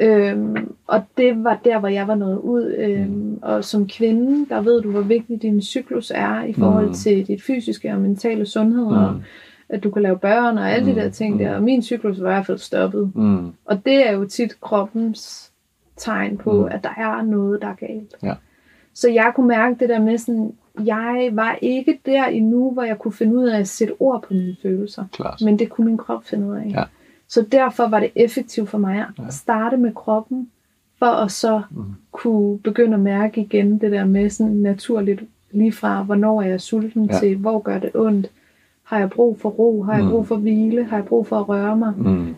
Øhm, 0.00 0.74
og 0.86 1.02
det 1.16 1.44
var 1.44 1.60
der, 1.64 1.78
hvor 1.78 1.88
jeg 1.88 2.08
var 2.08 2.14
nået 2.14 2.38
ud. 2.38 2.74
Øhm, 2.78 3.10
mm. 3.10 3.38
Og 3.42 3.64
som 3.64 3.88
kvinde, 3.88 4.46
der 4.48 4.60
ved 4.60 4.82
du, 4.82 4.90
hvor 4.90 5.00
vigtig 5.00 5.42
din 5.42 5.62
cyklus 5.62 6.12
er 6.14 6.44
i 6.44 6.52
forhold 6.52 6.86
mm. 6.86 6.94
til 6.94 7.26
dit 7.26 7.42
fysiske 7.42 7.92
og 7.92 8.00
mentale 8.00 8.46
sundhed, 8.46 8.84
mm. 8.84 8.92
og 8.92 9.22
at 9.68 9.84
du 9.84 9.90
kan 9.90 10.02
lave 10.02 10.18
børn 10.18 10.58
og 10.58 10.70
alle 10.70 10.88
mm. 10.88 10.94
de 10.94 11.00
der 11.00 11.10
ting 11.10 11.38
der. 11.38 11.54
Og 11.54 11.62
min 11.62 11.82
cyklus 11.82 12.20
var 12.20 12.30
i 12.30 12.32
hvert 12.32 12.46
fald 12.46 12.58
stoppet. 12.58 13.16
Mm. 13.16 13.52
Og 13.64 13.84
det 13.84 14.08
er 14.08 14.12
jo 14.12 14.24
tit 14.24 14.60
kroppens 14.60 15.52
tegn 15.96 16.36
på, 16.36 16.52
mm. 16.52 16.68
at 16.70 16.84
der 16.84 16.94
er 16.96 17.22
noget, 17.22 17.62
der 17.62 17.68
er 17.68 17.74
galt. 17.74 18.14
Ja. 18.22 18.34
Så 18.94 19.10
jeg 19.10 19.32
kunne 19.34 19.48
mærke 19.48 19.76
det 19.80 19.88
der 19.88 20.00
med 20.00 20.18
sådan, 20.18 20.52
jeg 20.84 21.30
var 21.32 21.58
ikke 21.62 22.00
der 22.06 22.24
endnu, 22.24 22.70
hvor 22.70 22.82
jeg 22.82 22.98
kunne 22.98 23.12
finde 23.12 23.36
ud 23.36 23.44
af 23.44 23.58
at 23.58 23.68
sætte 23.68 23.94
ord 24.00 24.22
på 24.22 24.34
mine 24.34 24.56
følelser. 24.62 25.04
Klart. 25.12 25.40
Men 25.44 25.58
det 25.58 25.70
kunne 25.70 25.84
min 25.84 25.98
krop 25.98 26.24
finde 26.24 26.46
ud 26.46 26.56
af. 26.56 26.70
Ja. 26.70 26.84
Så 27.28 27.46
derfor 27.52 27.88
var 27.88 28.00
det 28.00 28.10
effektivt 28.14 28.68
for 28.68 28.78
mig 28.78 29.06
at 29.26 29.34
starte 29.34 29.76
med 29.76 29.94
kroppen, 29.94 30.50
for 30.98 31.06
at 31.06 31.32
så 31.32 31.62
mm. 31.70 31.84
kunne 32.12 32.58
begynde 32.58 32.94
at 32.94 33.00
mærke 33.00 33.40
igen 33.40 33.78
det 33.78 33.92
der 33.92 34.04
med 34.04 34.30
sådan 34.30 34.52
naturligt 34.52 35.22
lige 35.50 35.72
fra, 35.72 36.02
hvornår 36.02 36.42
er 36.42 36.46
jeg 36.46 36.60
sulten 36.60 37.04
ja. 37.04 37.18
til, 37.18 37.36
hvor 37.36 37.58
gør 37.58 37.78
det 37.78 37.90
ondt. 37.94 38.30
Har 38.86 38.98
jeg 38.98 39.10
brug 39.10 39.38
for 39.40 39.48
ro? 39.48 39.82
Har 39.82 39.94
jeg 39.94 40.04
mm. 40.04 40.10
brug 40.10 40.26
for 40.26 40.36
hvile? 40.36 40.84
Har 40.84 40.96
jeg 40.96 41.04
brug 41.04 41.26
for 41.26 41.36
at 41.36 41.48
røre 41.48 41.76
mig? 41.76 41.92
Mm. 41.96 42.34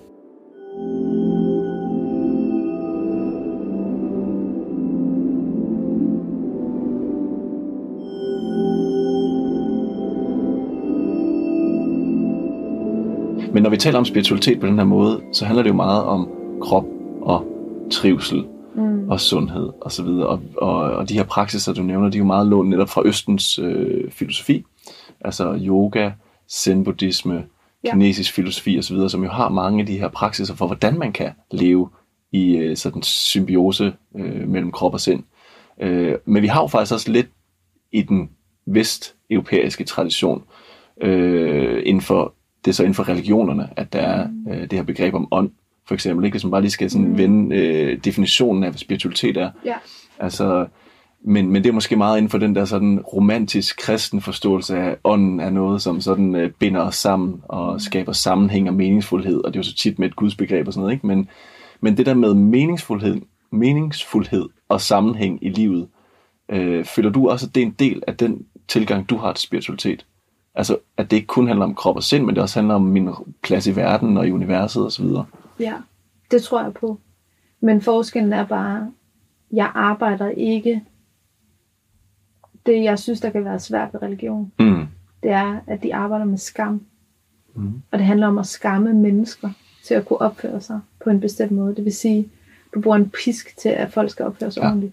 Men 13.52 13.62
når 13.62 13.70
vi 13.70 13.76
taler 13.76 13.98
om 13.98 14.04
spiritualitet 14.04 14.60
på 14.60 14.66
den 14.66 14.78
her 14.78 14.84
måde, 14.84 15.20
så 15.32 15.44
handler 15.44 15.62
det 15.62 15.70
jo 15.70 15.74
meget 15.74 16.04
om 16.04 16.28
krop 16.60 16.84
og 17.22 17.46
trivsel 17.90 18.46
mm. 18.74 19.08
og 19.08 19.20
sundhed 19.20 19.68
og 19.80 19.92
så 19.92 20.02
videre. 20.02 20.26
Og, 20.26 20.40
og, 20.56 20.74
og 20.74 21.08
de 21.08 21.14
her 21.14 21.24
praksiser, 21.24 21.72
du 21.72 21.82
nævner, 21.82 22.08
de 22.08 22.16
er 22.16 22.18
jo 22.18 22.24
meget 22.24 22.46
lånt 22.46 22.68
netop 22.68 22.88
fra 22.88 23.02
Østens 23.04 23.58
øh, 23.58 24.10
filosofi. 24.10 24.64
Altså 25.20 25.58
yoga, 25.62 26.10
zen-buddhisme, 26.52 27.44
ja. 27.84 27.90
kinesisk 27.92 28.32
filosofi 28.32 28.78
osv., 28.78 29.08
som 29.08 29.22
jo 29.24 29.30
har 29.30 29.48
mange 29.48 29.80
af 29.80 29.86
de 29.86 29.98
her 29.98 30.08
praksiser 30.08 30.54
for, 30.54 30.66
hvordan 30.66 30.98
man 30.98 31.12
kan 31.12 31.30
leve 31.50 31.90
i 32.32 32.56
øh, 32.56 32.76
sådan 32.76 33.02
symbiose 33.02 33.92
øh, 34.16 34.48
mellem 34.48 34.72
krop 34.72 34.92
og 34.92 35.00
sind. 35.00 35.24
Øh, 35.80 36.14
men 36.24 36.42
vi 36.42 36.46
har 36.46 36.60
jo 36.60 36.66
faktisk 36.66 36.94
også 36.94 37.12
lidt 37.12 37.28
i 37.92 38.02
den 38.02 38.30
vesteuropæiske 38.66 39.84
tradition 39.84 40.42
øh, 41.02 41.82
inden 41.84 42.02
for 42.02 42.34
det 42.64 42.70
er 42.70 42.74
så 42.74 42.82
inden 42.82 42.94
for 42.94 43.08
religionerne, 43.08 43.68
at 43.76 43.92
der 43.92 43.98
er 43.98 44.28
mm. 44.28 44.52
øh, 44.52 44.60
det 44.60 44.72
her 44.72 44.82
begreb 44.82 45.14
om 45.14 45.28
ånd, 45.30 45.50
for 45.86 45.94
eksempel. 45.94 46.24
Ikke? 46.24 46.34
Hvis 46.34 46.44
man 46.44 46.50
bare 46.50 46.60
lige 46.60 46.70
skal 46.70 46.90
sådan 46.90 47.08
mm. 47.08 47.18
vende 47.18 47.56
øh, 47.56 47.98
definitionen 48.04 48.64
af, 48.64 48.70
hvad 48.70 48.78
spiritualitet 48.78 49.36
er. 49.36 49.50
Ja. 49.64 49.74
Altså, 50.18 50.66
men, 51.20 51.50
men 51.50 51.64
det 51.64 51.68
er 51.68 51.74
måske 51.74 51.96
meget 51.96 52.16
inden 52.16 52.30
for 52.30 52.38
den 52.38 52.54
der 52.54 52.64
sådan 52.64 53.00
romantisk 53.00 53.78
kristen 53.78 54.20
forståelse 54.20 54.78
af, 54.78 54.96
ånden 55.04 55.40
er 55.40 55.50
noget, 55.50 55.82
som 55.82 56.00
sådan 56.00 56.34
øh, 56.34 56.50
binder 56.50 56.80
os 56.80 56.96
sammen 56.96 57.42
og 57.48 57.72
mm. 57.72 57.78
skaber 57.78 58.12
sammenhæng 58.12 58.68
og 58.68 58.74
meningsfuldhed. 58.74 59.44
Og 59.44 59.52
det 59.52 59.58
er 59.58 59.60
jo 59.60 59.70
så 59.70 59.76
tit 59.76 59.98
med 59.98 60.08
et 60.08 60.16
gudsbegreb 60.16 60.66
og 60.66 60.72
sådan 60.72 60.82
noget. 60.82 60.94
Ikke? 60.94 61.06
Men, 61.06 61.28
men 61.80 61.96
det 61.96 62.06
der 62.06 62.14
med 62.14 62.34
meningsfuldhed, 62.34 63.20
meningsfuldhed 63.50 64.48
og 64.68 64.80
sammenhæng 64.80 65.38
i 65.44 65.48
livet, 65.48 65.88
øh, 66.48 66.84
føler 66.84 67.10
du 67.10 67.28
også, 67.28 67.46
at 67.46 67.54
det 67.54 67.62
er 67.62 67.66
en 67.66 67.76
del 67.78 68.02
af 68.06 68.16
den 68.16 68.46
tilgang, 68.68 69.10
du 69.10 69.16
har 69.16 69.32
til 69.32 69.42
spiritualitet? 69.42 70.06
Altså, 70.54 70.76
at 70.96 71.10
det 71.10 71.16
ikke 71.16 71.26
kun 71.26 71.46
handler 71.46 71.64
om 71.64 71.74
krop 71.74 71.96
og 71.96 72.02
sind, 72.02 72.24
men 72.24 72.34
det 72.34 72.42
også 72.42 72.58
handler 72.58 72.74
om 72.74 72.82
min 72.82 73.10
plads 73.42 73.66
i 73.66 73.76
verden 73.76 74.16
og 74.16 74.26
i 74.26 74.32
universet 74.32 74.86
osv. 74.86 75.06
Ja, 75.60 75.74
det 76.30 76.42
tror 76.42 76.62
jeg 76.62 76.74
på. 76.74 76.98
Men 77.60 77.82
forskellen 77.82 78.32
er 78.32 78.46
bare, 78.46 78.92
jeg 79.52 79.70
arbejder 79.74 80.28
ikke 80.28 80.82
det, 82.68 82.82
jeg 82.82 82.98
synes, 82.98 83.20
der 83.20 83.30
kan 83.30 83.44
være 83.44 83.60
svært 83.60 83.88
ved 83.92 84.02
religion. 84.02 84.52
Mm. 84.58 84.86
Det 85.22 85.30
er, 85.30 85.60
at 85.66 85.82
de 85.82 85.94
arbejder 85.94 86.24
med 86.24 86.38
skam. 86.38 86.80
Mm. 87.54 87.82
Og 87.90 87.98
det 87.98 88.06
handler 88.06 88.26
om 88.26 88.38
at 88.38 88.46
skamme 88.46 88.94
mennesker 88.94 89.50
til 89.84 89.94
at 89.94 90.06
kunne 90.06 90.20
opføre 90.20 90.60
sig 90.60 90.80
på 91.04 91.10
en 91.10 91.20
bestemt 91.20 91.52
måde. 91.52 91.74
Det 91.74 91.84
vil 91.84 91.94
sige, 91.94 92.28
du 92.74 92.80
bruger 92.80 92.96
en 92.96 93.12
pisk 93.24 93.56
til, 93.56 93.68
at 93.68 93.92
folk 93.92 94.10
skal 94.10 94.26
opføre 94.26 94.50
sig 94.50 94.60
ja. 94.60 94.66
ordentligt. 94.66 94.92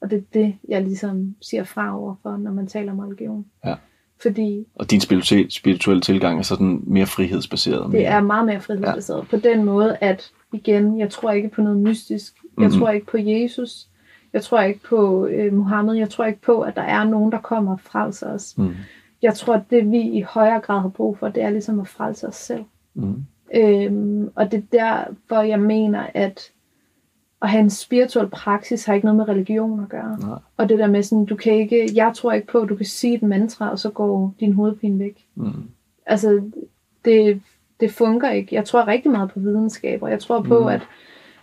Og 0.00 0.10
det 0.10 0.18
er 0.18 0.22
det, 0.34 0.54
jeg 0.68 0.82
ligesom 0.82 1.34
siger 1.40 1.64
fra 1.64 1.98
over 1.98 2.14
for, 2.22 2.36
når 2.36 2.50
man 2.50 2.66
taler 2.66 2.92
om 2.92 2.98
religion. 2.98 3.46
Ja. 3.64 3.74
Fordi 4.22 4.66
og 4.74 4.90
din 4.90 5.00
spirituelle, 5.00 5.50
spirituelle 5.50 6.00
tilgang 6.00 6.38
er 6.38 6.42
sådan 6.42 6.80
mere 6.86 7.06
frihedsbaseret? 7.06 7.82
Det 7.82 7.90
mere. 7.90 8.02
er 8.02 8.20
meget 8.20 8.46
mere 8.46 8.60
frihedsbaseret. 8.60 9.18
Ja. 9.18 9.24
På 9.24 9.36
den 9.36 9.64
måde, 9.64 9.96
at 10.00 10.30
igen, 10.52 10.98
jeg 10.98 11.10
tror 11.10 11.30
ikke 11.30 11.48
på 11.48 11.62
noget 11.62 11.78
mystisk. 11.78 12.34
Jeg 12.42 12.50
mm-hmm. 12.56 12.78
tror 12.78 12.90
ikke 12.90 13.06
på 13.06 13.18
Jesus. 13.18 13.88
Jeg 14.32 14.42
tror 14.42 14.60
ikke 14.60 14.80
på 14.82 15.26
øh, 15.26 15.52
Mohammed. 15.52 15.94
Jeg 15.94 16.10
tror 16.10 16.24
ikke 16.24 16.40
på, 16.40 16.60
at 16.60 16.76
der 16.76 16.82
er 16.82 17.04
nogen, 17.04 17.32
der 17.32 17.38
kommer 17.38 17.72
og 17.72 17.80
frelser 17.80 18.32
os. 18.32 18.58
Mm. 18.58 18.74
Jeg 19.22 19.34
tror, 19.34 19.54
at 19.54 19.62
det 19.70 19.90
vi 19.90 20.00
i 20.00 20.20
højere 20.20 20.60
grad 20.60 20.80
har 20.80 20.88
brug 20.88 21.18
for, 21.18 21.28
det 21.28 21.42
er 21.42 21.50
ligesom 21.50 21.80
at 21.80 21.88
frelse 21.88 22.28
os 22.28 22.36
selv. 22.36 22.64
Mm. 22.94 23.24
Øhm, 23.54 24.30
og 24.34 24.52
det 24.52 24.64
er 24.72 24.78
derfor, 24.78 25.42
jeg 25.42 25.60
mener, 25.60 26.06
at 26.14 26.52
at 27.42 27.48
have 27.48 27.60
en 27.60 27.70
spirituel 27.70 28.28
praksis 28.28 28.84
har 28.84 28.94
ikke 28.94 29.04
noget 29.04 29.16
med 29.16 29.28
religion 29.28 29.80
at 29.80 29.88
gøre. 29.88 30.18
Nej. 30.20 30.38
Og 30.56 30.68
det 30.68 30.78
der 30.78 30.86
med 30.86 31.02
sådan, 31.02 31.24
du 31.24 31.36
kan 31.36 31.52
ikke, 31.52 31.90
jeg 31.94 32.12
tror 32.14 32.32
ikke 32.32 32.46
på, 32.46 32.58
at 32.60 32.68
du 32.68 32.76
kan 32.76 32.86
sige 32.86 33.14
et 33.14 33.22
mantra, 33.22 33.70
og 33.70 33.78
så 33.78 33.90
går 33.90 34.34
din 34.40 34.52
hovedpine 34.52 34.98
væk. 34.98 35.26
Mm. 35.34 35.52
Altså, 36.06 36.42
det, 37.04 37.42
det 37.80 37.92
fungerer 37.92 38.32
ikke. 38.32 38.54
Jeg 38.54 38.64
tror 38.64 38.86
rigtig 38.86 39.10
meget 39.10 39.30
på 39.30 39.40
videnskab, 39.40 40.02
og 40.02 40.10
jeg 40.10 40.20
tror 40.20 40.42
på, 40.42 40.60
mm. 40.60 40.66
at, 40.66 40.80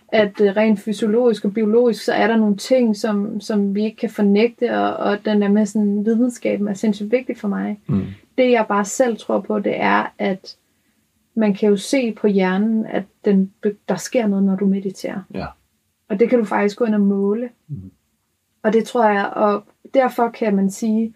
at 0.08 0.40
øh, 0.40 0.56
rent 0.56 0.80
fysiologisk 0.80 1.44
og 1.44 1.54
biologisk, 1.54 2.04
så 2.04 2.12
er 2.12 2.26
der 2.26 2.36
nogle 2.36 2.56
ting, 2.56 2.96
som, 2.96 3.40
som 3.40 3.74
vi 3.74 3.84
ikke 3.84 3.96
kan 3.96 4.10
fornægte, 4.10 4.78
og, 4.78 4.96
og 4.96 5.24
den 5.24 5.42
der 5.42 5.48
med 5.48 5.66
sådan, 5.66 6.06
videnskaben 6.06 6.68
er 6.68 6.74
sindssygt 6.74 7.12
vigtig 7.12 7.36
for 7.36 7.48
mig. 7.48 7.80
Mm. 7.86 8.04
Det 8.38 8.50
jeg 8.50 8.66
bare 8.68 8.84
selv 8.84 9.16
tror 9.16 9.40
på, 9.40 9.58
det 9.58 9.80
er, 9.80 10.12
at 10.18 10.56
man 11.34 11.54
kan 11.54 11.68
jo 11.68 11.76
se 11.76 12.12
på 12.12 12.26
hjernen, 12.26 12.86
at 12.86 13.04
den, 13.24 13.52
der 13.88 13.96
sker 13.96 14.26
noget, 14.26 14.44
når 14.44 14.56
du 14.56 14.66
mediterer. 14.66 15.20
Ja. 15.34 15.46
Og 16.08 16.20
det 16.20 16.30
kan 16.30 16.38
du 16.38 16.44
faktisk 16.44 16.78
gå 16.78 16.84
ind 16.84 16.94
og 16.94 17.00
måle. 17.00 17.48
Mm. 17.68 17.90
Og 18.62 18.72
det 18.72 18.84
tror 18.84 19.04
jeg, 19.04 19.26
og 19.26 19.64
derfor 19.94 20.28
kan 20.28 20.56
man 20.56 20.70
sige, 20.70 21.14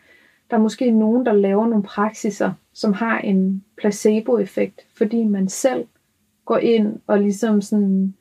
der 0.51 0.57
er 0.57 0.61
måske 0.61 0.91
nogen, 0.91 1.27
der 1.27 1.33
laver 1.33 1.67
nogle 1.67 1.83
praksiser, 1.83 2.53
som 2.73 2.93
har 2.93 3.19
en 3.19 3.65
placebo-effekt, 3.79 4.81
fordi 4.97 5.25
man 5.25 5.49
selv 5.49 5.85
går 6.45 6.59
ind 6.59 6.99
og 7.07 7.21
ligesom 7.21 7.61
sådan 7.61 8.15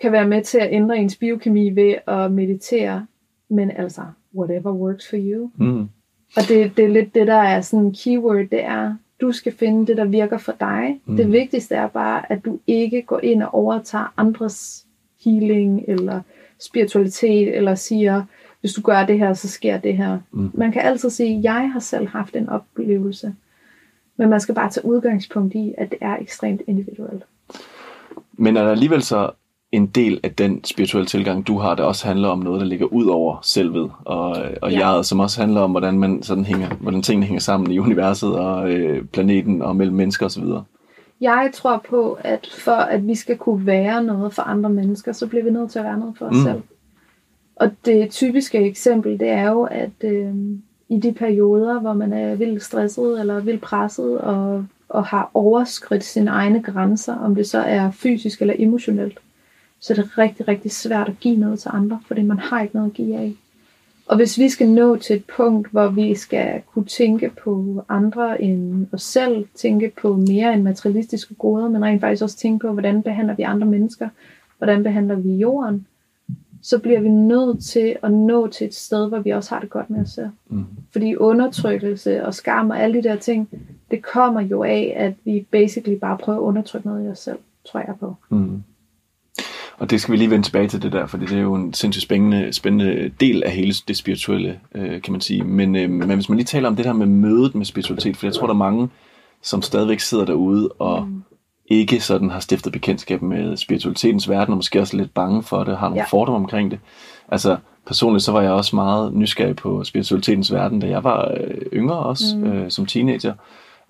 kan 0.00 0.12
være 0.12 0.28
med 0.28 0.44
til 0.44 0.58
at 0.58 0.72
ændre 0.72 0.98
ens 0.98 1.16
biokemi 1.16 1.70
ved 1.70 1.94
at 2.06 2.32
meditere, 2.32 3.06
men 3.48 3.70
altså, 3.70 4.02
whatever 4.34 4.72
works 4.72 5.08
for 5.10 5.16
you. 5.20 5.50
Mm. 5.56 5.88
Og 6.36 6.42
det, 6.48 6.76
det 6.76 6.84
er 6.84 6.88
lidt 6.88 7.14
det, 7.14 7.26
der 7.26 7.34
er 7.34 7.60
sådan 7.60 7.92
keyword, 7.92 8.46
det 8.50 8.64
er, 8.64 8.94
du 9.20 9.32
skal 9.32 9.52
finde 9.52 9.86
det, 9.86 9.96
der 9.96 10.04
virker 10.04 10.38
for 10.38 10.54
dig. 10.60 11.00
Mm. 11.06 11.16
Det 11.16 11.32
vigtigste 11.32 11.74
er 11.74 11.88
bare, 11.88 12.32
at 12.32 12.44
du 12.44 12.58
ikke 12.66 13.02
går 13.02 13.20
ind 13.22 13.42
og 13.42 13.54
overtager 13.54 14.12
andres 14.16 14.86
healing 15.24 15.84
eller 15.88 16.20
spiritualitet, 16.60 17.56
eller 17.56 17.74
siger, 17.74 18.22
hvis 18.60 18.72
du 18.72 18.80
gør 18.80 19.06
det 19.06 19.18
her, 19.18 19.34
så 19.34 19.48
sker 19.48 19.78
det 19.78 19.96
her. 19.96 20.18
Mm. 20.32 20.50
Man 20.54 20.72
kan 20.72 20.82
altid 20.82 21.10
sige, 21.10 21.40
jeg 21.42 21.70
har 21.72 21.80
selv 21.80 22.08
haft 22.08 22.36
en 22.36 22.48
oplevelse, 22.48 23.34
men 24.16 24.28
man 24.28 24.40
skal 24.40 24.54
bare 24.54 24.70
tage 24.70 24.86
udgangspunkt 24.86 25.54
i, 25.54 25.74
at 25.78 25.90
det 25.90 25.98
er 26.00 26.16
ekstremt 26.16 26.62
individuelt. 26.66 27.24
Men 28.32 28.56
er 28.56 28.62
der 28.62 28.70
alligevel 28.70 29.02
så 29.02 29.30
en 29.72 29.86
del 29.86 30.20
af 30.22 30.34
den 30.34 30.64
spirituelle 30.64 31.06
tilgang, 31.06 31.46
du 31.46 31.58
har, 31.58 31.74
der 31.74 31.84
også 31.84 32.06
handler 32.06 32.28
om 32.28 32.38
noget, 32.38 32.60
der 32.60 32.66
ligger 32.66 32.86
ud 32.86 33.06
over 33.06 33.38
selvet 33.42 33.90
og, 34.04 34.36
og 34.62 34.72
ja. 34.72 34.78
jeget, 34.78 35.06
som 35.06 35.20
også 35.20 35.40
handler 35.40 35.60
om, 35.60 35.70
hvordan, 35.70 35.98
man 35.98 36.22
sådan 36.22 36.44
hænger, 36.44 36.68
hvordan 36.68 37.02
tingene 37.02 37.26
hænger 37.26 37.40
sammen 37.40 37.70
i 37.70 37.78
universet 37.78 38.36
og 38.38 38.70
øh, 38.70 39.04
planeten 39.04 39.62
og 39.62 39.76
mellem 39.76 39.96
mennesker 39.96 40.26
osv.? 40.26 40.44
Jeg 41.20 41.50
tror 41.54 41.84
på, 41.90 42.18
at 42.20 42.48
for 42.64 42.72
at 42.72 43.06
vi 43.06 43.14
skal 43.14 43.36
kunne 43.36 43.66
være 43.66 44.04
noget 44.04 44.34
for 44.34 44.42
andre 44.42 44.70
mennesker, 44.70 45.12
så 45.12 45.26
bliver 45.26 45.44
vi 45.44 45.50
nødt 45.50 45.70
til 45.70 45.78
at 45.78 45.84
være 45.84 45.98
noget 45.98 46.18
for 46.18 46.26
os 46.26 46.36
mm. 46.36 46.42
selv. 46.42 46.62
Og 47.56 47.70
det 47.84 48.10
typiske 48.10 48.58
eksempel, 48.58 49.20
det 49.20 49.28
er 49.28 49.50
jo, 49.50 49.62
at 49.62 50.04
øh, 50.04 50.34
i 50.88 50.98
de 50.98 51.12
perioder, 51.12 51.80
hvor 51.80 51.92
man 51.92 52.12
er 52.12 52.34
vildt 52.34 52.62
stresset 52.62 53.20
eller 53.20 53.40
vildt 53.40 53.60
presset 53.60 54.18
og, 54.18 54.64
og 54.88 55.04
har 55.04 55.30
overskridt 55.34 56.04
sine 56.04 56.30
egne 56.30 56.62
grænser, 56.62 57.16
om 57.16 57.34
det 57.34 57.48
så 57.48 57.58
er 57.58 57.90
fysisk 57.90 58.40
eller 58.40 58.54
emotionelt, 58.58 59.18
så 59.80 59.92
er 59.92 59.94
det 59.94 60.18
rigtig, 60.18 60.48
rigtig 60.48 60.70
svært 60.70 61.08
at 61.08 61.20
give 61.20 61.36
noget 61.36 61.58
til 61.58 61.70
andre, 61.74 62.00
fordi 62.06 62.22
man 62.22 62.38
har 62.38 62.62
ikke 62.62 62.74
noget 62.74 62.90
at 62.90 62.94
give 62.94 63.16
af. 63.16 63.34
Og 64.06 64.16
hvis 64.16 64.38
vi 64.38 64.48
skal 64.48 64.68
nå 64.68 64.96
til 64.96 65.16
et 65.16 65.24
punkt, 65.36 65.70
hvor 65.70 65.88
vi 65.88 66.14
skal 66.14 66.62
kunne 66.72 66.84
tænke 66.84 67.30
på 67.44 67.84
andre 67.88 68.42
end 68.42 68.86
os 68.92 69.02
selv, 69.02 69.46
tænke 69.54 69.92
på 70.02 70.16
mere 70.16 70.54
end 70.54 70.62
materialistiske 70.62 71.34
goder, 71.34 71.68
men 71.68 71.84
rent 71.84 72.00
faktisk 72.00 72.22
også 72.22 72.36
tænke 72.36 72.66
på, 72.66 72.72
hvordan 72.72 73.02
behandler 73.02 73.34
vi 73.34 73.42
andre 73.42 73.66
mennesker, 73.66 74.08
hvordan 74.58 74.82
behandler 74.82 75.14
vi 75.14 75.30
jorden, 75.30 75.86
så 76.62 76.78
bliver 76.78 77.00
vi 77.00 77.08
nødt 77.08 77.64
til 77.64 77.96
at 78.02 78.12
nå 78.12 78.46
til 78.46 78.66
et 78.66 78.74
sted, 78.74 79.08
hvor 79.08 79.18
vi 79.18 79.30
også 79.30 79.54
har 79.54 79.60
det 79.60 79.70
godt 79.70 79.90
med 79.90 80.00
os 80.00 80.10
selv. 80.10 80.28
Mm. 80.48 80.64
Fordi 80.92 81.16
undertrykkelse 81.16 82.26
og 82.26 82.34
skam 82.34 82.70
og 82.70 82.80
alle 82.80 83.02
de 83.02 83.08
der 83.08 83.16
ting, 83.16 83.48
det 83.90 84.02
kommer 84.02 84.40
jo 84.40 84.62
af, 84.62 84.92
at 84.96 85.14
vi 85.24 85.46
basically 85.50 85.98
bare 85.98 86.18
prøver 86.18 86.38
at 86.38 86.42
undertrykke 86.42 86.86
noget 86.86 87.06
i 87.06 87.08
os 87.08 87.18
selv, 87.18 87.38
tror 87.64 87.80
jeg 87.80 87.94
på. 88.00 88.16
Mm. 88.30 88.62
Og 89.78 89.90
det 89.90 90.00
skal 90.00 90.12
vi 90.12 90.16
lige 90.16 90.30
vende 90.30 90.46
tilbage 90.46 90.68
til 90.68 90.82
det 90.82 90.92
der, 90.92 91.06
for 91.06 91.16
det 91.16 91.32
er 91.32 91.40
jo 91.40 91.54
en 91.54 91.74
sindssygt 91.74 92.02
spændende, 92.02 92.52
spændende 92.52 93.10
del 93.20 93.42
af 93.42 93.50
hele 93.50 93.74
det 93.88 93.96
spirituelle, 93.96 94.60
øh, 94.74 95.02
kan 95.02 95.12
man 95.12 95.20
sige. 95.20 95.44
Men, 95.44 95.76
øh, 95.76 95.90
men 95.90 96.10
hvis 96.10 96.28
man 96.28 96.36
lige 96.36 96.46
taler 96.46 96.68
om 96.68 96.76
det 96.76 96.86
her 96.86 96.92
med 96.92 97.06
mødet 97.06 97.54
med 97.54 97.64
spiritualitet, 97.64 98.16
for 98.16 98.26
jeg 98.26 98.34
tror, 98.34 98.46
der 98.46 98.54
er 98.54 98.58
mange, 98.58 98.88
som 99.42 99.62
stadigvæk 99.62 100.00
sidder 100.00 100.24
derude 100.24 100.68
og 100.68 101.06
mm. 101.06 101.22
ikke 101.66 102.00
sådan 102.00 102.30
har 102.30 102.40
stiftet 102.40 102.72
bekendtskab 102.72 103.22
med 103.22 103.56
spiritualitetens 103.56 104.28
verden, 104.28 104.52
og 104.52 104.56
måske 104.56 104.80
også 104.80 104.96
lidt 104.96 105.14
bange 105.14 105.42
for 105.42 105.64
det, 105.64 105.76
har 105.76 105.88
nogle 105.88 106.00
ja. 106.00 106.06
fordomme 106.10 106.38
omkring 106.38 106.70
det. 106.70 106.78
Altså, 107.28 107.56
personligt 107.86 108.24
så 108.24 108.32
var 108.32 108.42
jeg 108.42 108.50
også 108.50 108.76
meget 108.76 109.14
nysgerrig 109.14 109.56
på 109.56 109.84
spiritualitetens 109.84 110.52
verden, 110.52 110.80
da 110.80 110.86
jeg 110.86 111.04
var 111.04 111.30
øh, 111.40 111.56
yngre 111.72 111.98
også, 111.98 112.24
mm. 112.36 112.44
øh, 112.44 112.70
som 112.70 112.86
teenager 112.86 113.34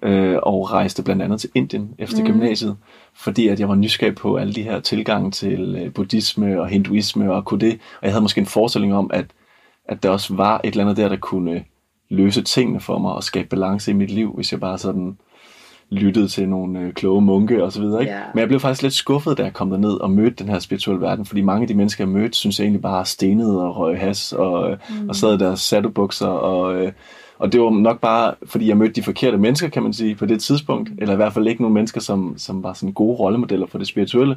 øh, 0.03 0.37
og 0.43 0.73
rejste 0.73 1.03
blandt 1.03 1.23
andet 1.23 1.41
til 1.41 1.51
Indien 1.55 1.95
efter 1.99 2.21
mm. 2.21 2.27
gymnasiet, 2.27 2.77
fordi 3.15 3.49
at 3.49 3.61
jeg 3.61 3.69
var 3.69 3.75
nysgerrig 3.75 4.15
på 4.15 4.37
alle 4.37 4.53
de 4.53 4.63
her 4.63 4.81
tilgange 4.81 5.31
til 5.31 5.77
øh, 5.77 5.93
buddhisme 5.93 6.61
og 6.61 6.69
hinduisme 6.69 7.33
og 7.33 7.45
kunne 7.45 7.61
det, 7.61 7.73
og 7.73 8.07
jeg 8.07 8.13
havde 8.13 8.23
måske 8.23 8.41
en 8.41 8.47
forestilling 8.47 8.95
om, 8.95 9.11
at, 9.15 9.27
at 9.85 10.03
der 10.03 10.11
også 10.11 10.35
var 10.35 10.61
et 10.65 10.71
eller 10.71 10.85
andet 10.85 10.97
der, 10.97 11.09
der 11.09 11.17
kunne 11.17 11.65
løse 12.09 12.43
tingene 12.43 12.81
for 12.81 12.99
mig 12.99 13.13
og 13.13 13.25
skabe 13.25 13.49
balance 13.49 13.91
i 13.91 13.95
mit 13.95 14.11
liv, 14.11 14.33
hvis 14.35 14.53
jeg 14.53 14.61
bare 14.61 14.79
sådan 14.79 15.17
lyttede 15.91 16.29
til 16.29 16.49
nogle 16.49 16.81
øh, 16.81 16.93
kloge 16.93 17.23
munke 17.23 17.65
og 17.65 17.73
så 17.73 17.81
videre. 17.81 18.01
Ikke? 18.01 18.13
Yeah. 18.13 18.25
Men 18.35 18.41
jeg 18.41 18.49
blev 18.49 18.61
faktisk 18.61 18.83
lidt 18.83 18.95
skuffet, 18.95 19.39
da 19.39 19.43
jeg 19.43 19.53
kom 19.53 19.71
derned 19.71 19.93
og 19.93 20.11
mødte 20.11 20.37
den 20.37 20.49
her 20.49 20.59
spirituelle 20.59 21.03
verden, 21.03 21.25
fordi 21.25 21.41
mange 21.41 21.63
af 21.63 21.69
de 21.69 21.75
mennesker, 21.75 22.05
jeg 22.05 22.09
mødte, 22.09 22.35
synes 22.35 22.59
jeg 22.59 22.65
egentlig 22.65 22.83
bare 22.83 23.05
stenede 23.05 23.63
og 23.63 23.77
røg 23.77 23.99
has 23.99 24.33
og, 24.33 24.79
mm. 24.91 25.09
og 25.09 25.17
sad 25.17 25.35
i 25.35 25.39
deres 25.39 25.61
satubukser 25.61 26.27
og, 26.27 26.75
øh, 26.75 26.93
og 27.39 27.53
det 27.53 27.61
var 27.61 27.71
nok 27.71 28.01
bare, 28.01 28.35
fordi 28.47 28.69
jeg 28.69 28.77
mødte 28.77 28.95
de 28.95 29.03
forkerte 29.03 29.39
mennesker, 29.39 29.69
kan 29.69 29.83
man 29.83 29.93
sige, 29.93 30.15
på 30.15 30.27
det 30.27 30.41
tidspunkt. 30.41 30.91
Eller 30.99 31.13
i 31.13 31.17
hvert 31.17 31.33
fald 31.33 31.47
ikke 31.47 31.63
nogen 31.63 31.75
mennesker, 31.75 32.01
som, 32.01 32.35
som 32.37 32.63
var 32.63 32.73
sådan 32.73 32.93
gode 32.93 33.17
rollemodeller 33.17 33.67
for 33.67 33.79
det 33.79 33.87
spirituelle. 33.87 34.37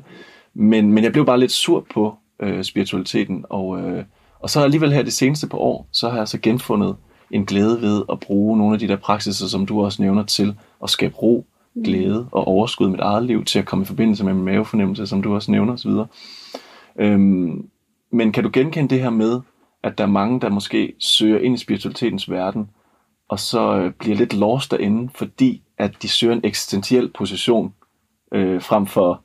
Men, 0.54 0.94
men 0.94 1.04
jeg 1.04 1.12
blev 1.12 1.26
bare 1.26 1.40
lidt 1.40 1.52
sur 1.52 1.86
på 1.94 2.16
øh, 2.40 2.64
spiritualiteten. 2.64 3.46
Og, 3.50 3.82
øh, 3.82 4.04
og 4.40 4.50
så 4.50 4.64
alligevel 4.64 4.94
her 4.94 5.04
det 5.04 5.14
seneste 5.14 5.48
par 5.48 5.58
år, 5.58 5.88
så 5.92 6.10
har 6.10 6.18
jeg 6.18 6.28
så 6.28 6.40
genfundet 6.40 6.96
en 7.32 7.46
glæde 7.46 7.82
ved 7.82 8.04
at 8.12 8.20
bruge 8.20 8.58
nogle 8.58 8.74
af 8.74 8.80
de 8.80 8.88
der 8.88 8.96
praksiser, 8.96 9.48
som 9.48 9.66
du 9.66 9.84
også 9.84 10.02
nævner, 10.02 10.24
til 10.24 10.56
at 10.84 10.90
skabe 10.90 11.16
ro, 11.16 11.46
mm. 11.76 11.84
glæde 11.84 12.28
og 12.32 12.48
overskud 12.48 12.88
i 12.88 12.92
mit 12.92 13.00
eget 13.00 13.24
liv, 13.24 13.46
til 13.46 13.60
at 13.60 13.66
komme 13.66 13.84
i 13.84 13.86
forbindelse 13.86 14.26
med 14.26 14.34
min 14.34 14.46
mavefornemmelse, 14.46 15.08
som 15.08 15.22
du 15.22 15.36
også 15.36 15.52
nævner 15.52 15.74
osv. 15.74 15.92
Øhm, 17.00 17.66
men 18.12 18.32
kan 18.32 18.44
du 18.44 18.50
genkende 18.54 18.90
det 18.90 19.02
her 19.02 19.10
med, 19.10 19.42
at 19.84 19.98
der 19.98 20.04
er 20.04 20.08
mange, 20.08 20.42
der 20.42 20.50
måske 20.50 20.94
søger 21.00 21.40
ind 21.40 21.56
i 21.56 21.58
spiritualitetens 21.58 22.32
verden, 22.32 22.70
og 23.32 23.40
så 23.40 23.80
øh, 23.80 23.92
bliver 23.92 24.16
lidt 24.16 24.34
lost 24.34 24.72
derinde, 24.72 25.10
fordi 25.16 25.64
at 25.78 25.92
de 26.02 26.10
søger 26.10 26.34
en 26.34 26.42
eksistentiel 26.44 27.12
position 27.18 27.74
øh, 28.34 28.62
frem 28.62 28.86
for 28.86 29.22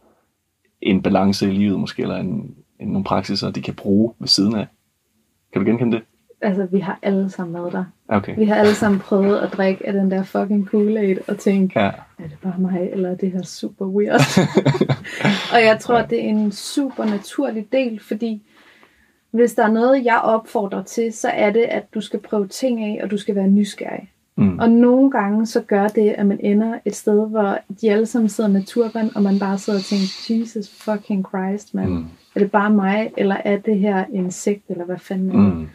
en 0.81 1.03
balance 1.03 1.49
i 1.49 1.53
livet 1.53 1.81
måske, 1.81 2.03
eller 2.03 2.17
en, 2.17 2.55
en, 2.81 2.89
nogle 2.89 3.05
praksiser, 3.05 3.51
de 3.51 3.63
kan 3.63 3.75
bruge 3.75 4.15
ved 4.19 4.29
siden 4.29 4.55
af. 4.55 4.67
Kan 5.53 5.63
du 5.63 5.69
genkende 5.69 5.97
det? 5.97 6.05
Altså, 6.41 6.67
vi 6.73 6.81
har 6.81 6.99
alle 7.03 7.31
sammen 7.31 7.55
været 7.55 7.73
der. 7.73 7.85
Okay. 8.09 8.39
Vi 8.39 8.45
har 8.45 8.55
alle 8.55 8.75
sammen 8.75 9.01
prøvet 9.01 9.39
at 9.39 9.53
drikke 9.53 9.87
af 9.87 9.93
den 9.93 10.11
der 10.11 10.23
fucking 10.23 10.69
Kool-Aid 10.75 11.19
og 11.29 11.39
tænke, 11.39 11.81
ja. 11.81 11.87
er 12.19 12.29
det 12.29 12.39
bare 12.43 12.59
mig, 12.59 12.89
eller 12.93 13.11
er 13.11 13.17
det 13.17 13.33
her 13.33 13.43
super 13.43 13.87
weird? 13.87 14.21
og 15.55 15.65
jeg 15.65 15.79
tror, 15.81 16.03
det 16.03 16.25
er 16.25 16.29
en 16.29 16.53
super 16.53 17.05
naturlig 17.05 17.67
del, 17.73 18.01
fordi 18.01 18.43
hvis 19.37 19.55
der 19.55 19.65
er 19.65 19.73
noget, 19.73 20.05
jeg 20.05 20.21
opfordrer 20.25 20.83
til, 20.83 21.13
så 21.13 21.29
er 21.29 21.51
det, 21.51 21.63
at 21.63 21.95
du 21.95 22.01
skal 22.01 22.21
prøve 22.21 22.47
ting 22.47 22.85
af, 22.85 23.01
og 23.03 23.11
du 23.11 23.17
skal 23.17 23.35
være 23.35 23.49
nysgerrig. 23.49 24.11
Mm. 24.37 24.59
Og 24.59 24.71
nogle 24.71 25.11
gange 25.11 25.47
så 25.47 25.61
gør 25.61 25.89
det, 25.89 26.11
at 26.11 26.27
man 26.27 26.41
ender 26.41 26.79
et 26.85 26.95
sted, 26.95 27.29
hvor 27.29 27.59
de 27.81 27.91
alle 27.91 28.07
sammen 28.07 28.29
sidder 28.29 28.51
med 28.51 28.63
turban, 28.63 29.11
og 29.17 29.23
man 29.23 29.39
bare 29.39 29.59
sidder 29.59 29.79
og 29.79 29.85
tænker, 29.85 30.07
Jesus 30.31 30.69
fucking 30.69 31.27
Christ, 31.29 31.75
man. 31.75 31.89
Mm. 31.89 32.05
Er 32.35 32.41
det 32.41 32.51
bare 32.51 32.71
mig, 32.71 33.13
eller 33.17 33.37
er 33.45 33.59
det 33.59 33.79
her 33.79 34.05
en 34.13 34.31
sekt, 34.31 34.63
eller 34.69 34.85
hvad 34.85 34.99
fanden 34.99 35.31
er 35.31 35.35
det? 35.35 35.59
Mm. 35.59 35.69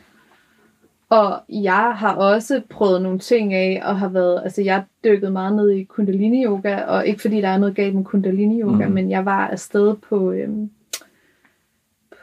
Og 1.10 1.40
jeg 1.50 1.94
har 1.96 2.16
også 2.16 2.62
prøvet 2.70 3.02
nogle 3.02 3.20
ting 3.20 3.54
af, 3.54 3.82
og 3.86 4.00
har 4.00 4.10
været, 4.10 4.42
altså 4.44 4.62
jeg 4.62 4.84
dykket 5.04 5.32
meget 5.32 5.56
ned 5.56 5.70
i 5.70 5.84
kundalini 5.84 6.46
yoga, 6.46 6.82
og 6.82 7.08
ikke 7.08 7.22
fordi 7.22 7.42
der 7.42 7.48
er 7.48 7.58
noget 7.58 7.76
galt 7.76 7.96
med 7.96 8.04
kundalini 8.04 8.62
yoga, 8.62 8.88
mm. 8.88 8.94
men 8.94 9.10
jeg 9.10 9.26
var 9.26 9.48
afsted 9.48 9.96
på, 10.10 10.32
øhm, 10.32 10.70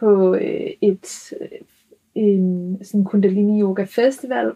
på 0.01 0.35
øh, 0.35 0.71
et 0.81 1.33
øh, 1.41 1.49
en 2.15 2.79
sådan 2.83 3.05
kundalini 3.05 3.61
yoga 3.61 3.85
festival 3.85 4.53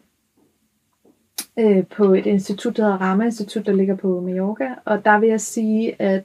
øh, 1.59 1.87
på 1.87 2.15
et 2.15 2.27
institut, 2.27 2.77
der 2.77 2.83
hedder 2.83 2.99
Rama 2.99 3.25
Institut, 3.25 3.67
der 3.67 3.73
ligger 3.73 3.97
på 3.97 4.21
Mallorca. 4.21 4.75
Og 4.85 5.05
der 5.05 5.19
vil 5.19 5.29
jeg 5.29 5.41
sige, 5.41 6.03
at 6.03 6.25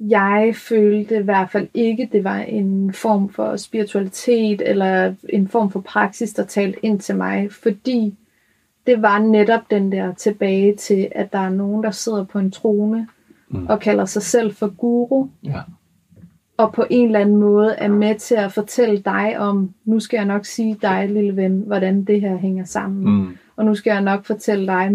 jeg 0.00 0.54
følte 0.56 1.18
i 1.18 1.22
hvert 1.22 1.50
fald 1.50 1.68
ikke, 1.74 2.08
det 2.12 2.24
var 2.24 2.38
en 2.38 2.92
form 2.92 3.28
for 3.28 3.56
spiritualitet 3.56 4.62
eller 4.64 5.14
en 5.28 5.48
form 5.48 5.70
for 5.70 5.80
praksis, 5.80 6.32
der 6.32 6.44
talte 6.44 6.78
ind 6.84 7.00
til 7.00 7.16
mig, 7.16 7.52
fordi 7.52 8.14
det 8.86 9.02
var 9.02 9.18
netop 9.18 9.70
den 9.70 9.92
der 9.92 10.14
tilbage 10.14 10.76
til, 10.76 11.08
at 11.10 11.32
der 11.32 11.38
er 11.38 11.50
nogen, 11.50 11.84
der 11.84 11.90
sidder 11.90 12.24
på 12.24 12.38
en 12.38 12.50
trone 12.50 13.08
mm. 13.48 13.66
og 13.66 13.80
kalder 13.80 14.04
sig 14.04 14.22
selv 14.22 14.54
for 14.54 14.68
guru. 14.76 15.28
Ja 15.44 15.60
og 16.56 16.72
på 16.72 16.84
en 16.90 17.06
eller 17.06 17.20
anden 17.20 17.36
måde 17.36 17.74
er 17.74 17.88
med 17.88 18.14
til 18.14 18.34
at 18.34 18.52
fortælle 18.52 18.98
dig 18.98 19.38
om, 19.38 19.74
nu 19.84 20.00
skal 20.00 20.16
jeg 20.16 20.26
nok 20.26 20.44
sige 20.44 20.78
dig, 20.82 21.08
lille 21.08 21.36
ven, 21.36 21.62
hvordan 21.66 22.04
det 22.04 22.20
her 22.20 22.36
hænger 22.36 22.64
sammen. 22.64 23.14
Mm. 23.14 23.36
Og 23.56 23.64
nu 23.64 23.74
skal 23.74 23.90
jeg 23.90 24.02
nok 24.02 24.24
fortælle 24.24 24.66
dig 24.66 24.92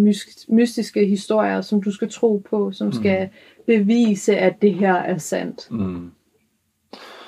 mystiske 0.50 1.06
historier, 1.06 1.62
som 1.62 1.82
du 1.84 1.92
skal 1.92 2.10
tro 2.10 2.44
på, 2.50 2.72
som 2.72 2.88
mm. 2.88 2.94
skal 2.94 3.30
bevise, 3.68 4.38
at 4.38 4.62
det 4.62 4.74
her 4.74 4.94
er 4.94 5.18
sandt. 5.18 5.72
Mm. 5.72 6.12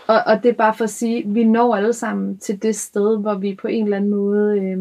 Og, 0.08 0.18
og 0.26 0.44
det 0.44 0.50
er 0.50 0.54
bare 0.54 0.74
for 0.74 0.84
at 0.84 0.90
sige, 0.90 1.24
vi 1.28 1.44
når 1.44 1.76
alle 1.76 1.94
sammen 1.94 2.38
til 2.38 2.64
det 2.64 2.76
sted, 2.76 3.20
hvor 3.20 3.36
vi 3.36 3.56
på 3.62 3.68
en 3.68 3.84
eller 3.84 3.98
anden 3.98 4.12
måde 4.12 4.60
øh, 4.60 4.78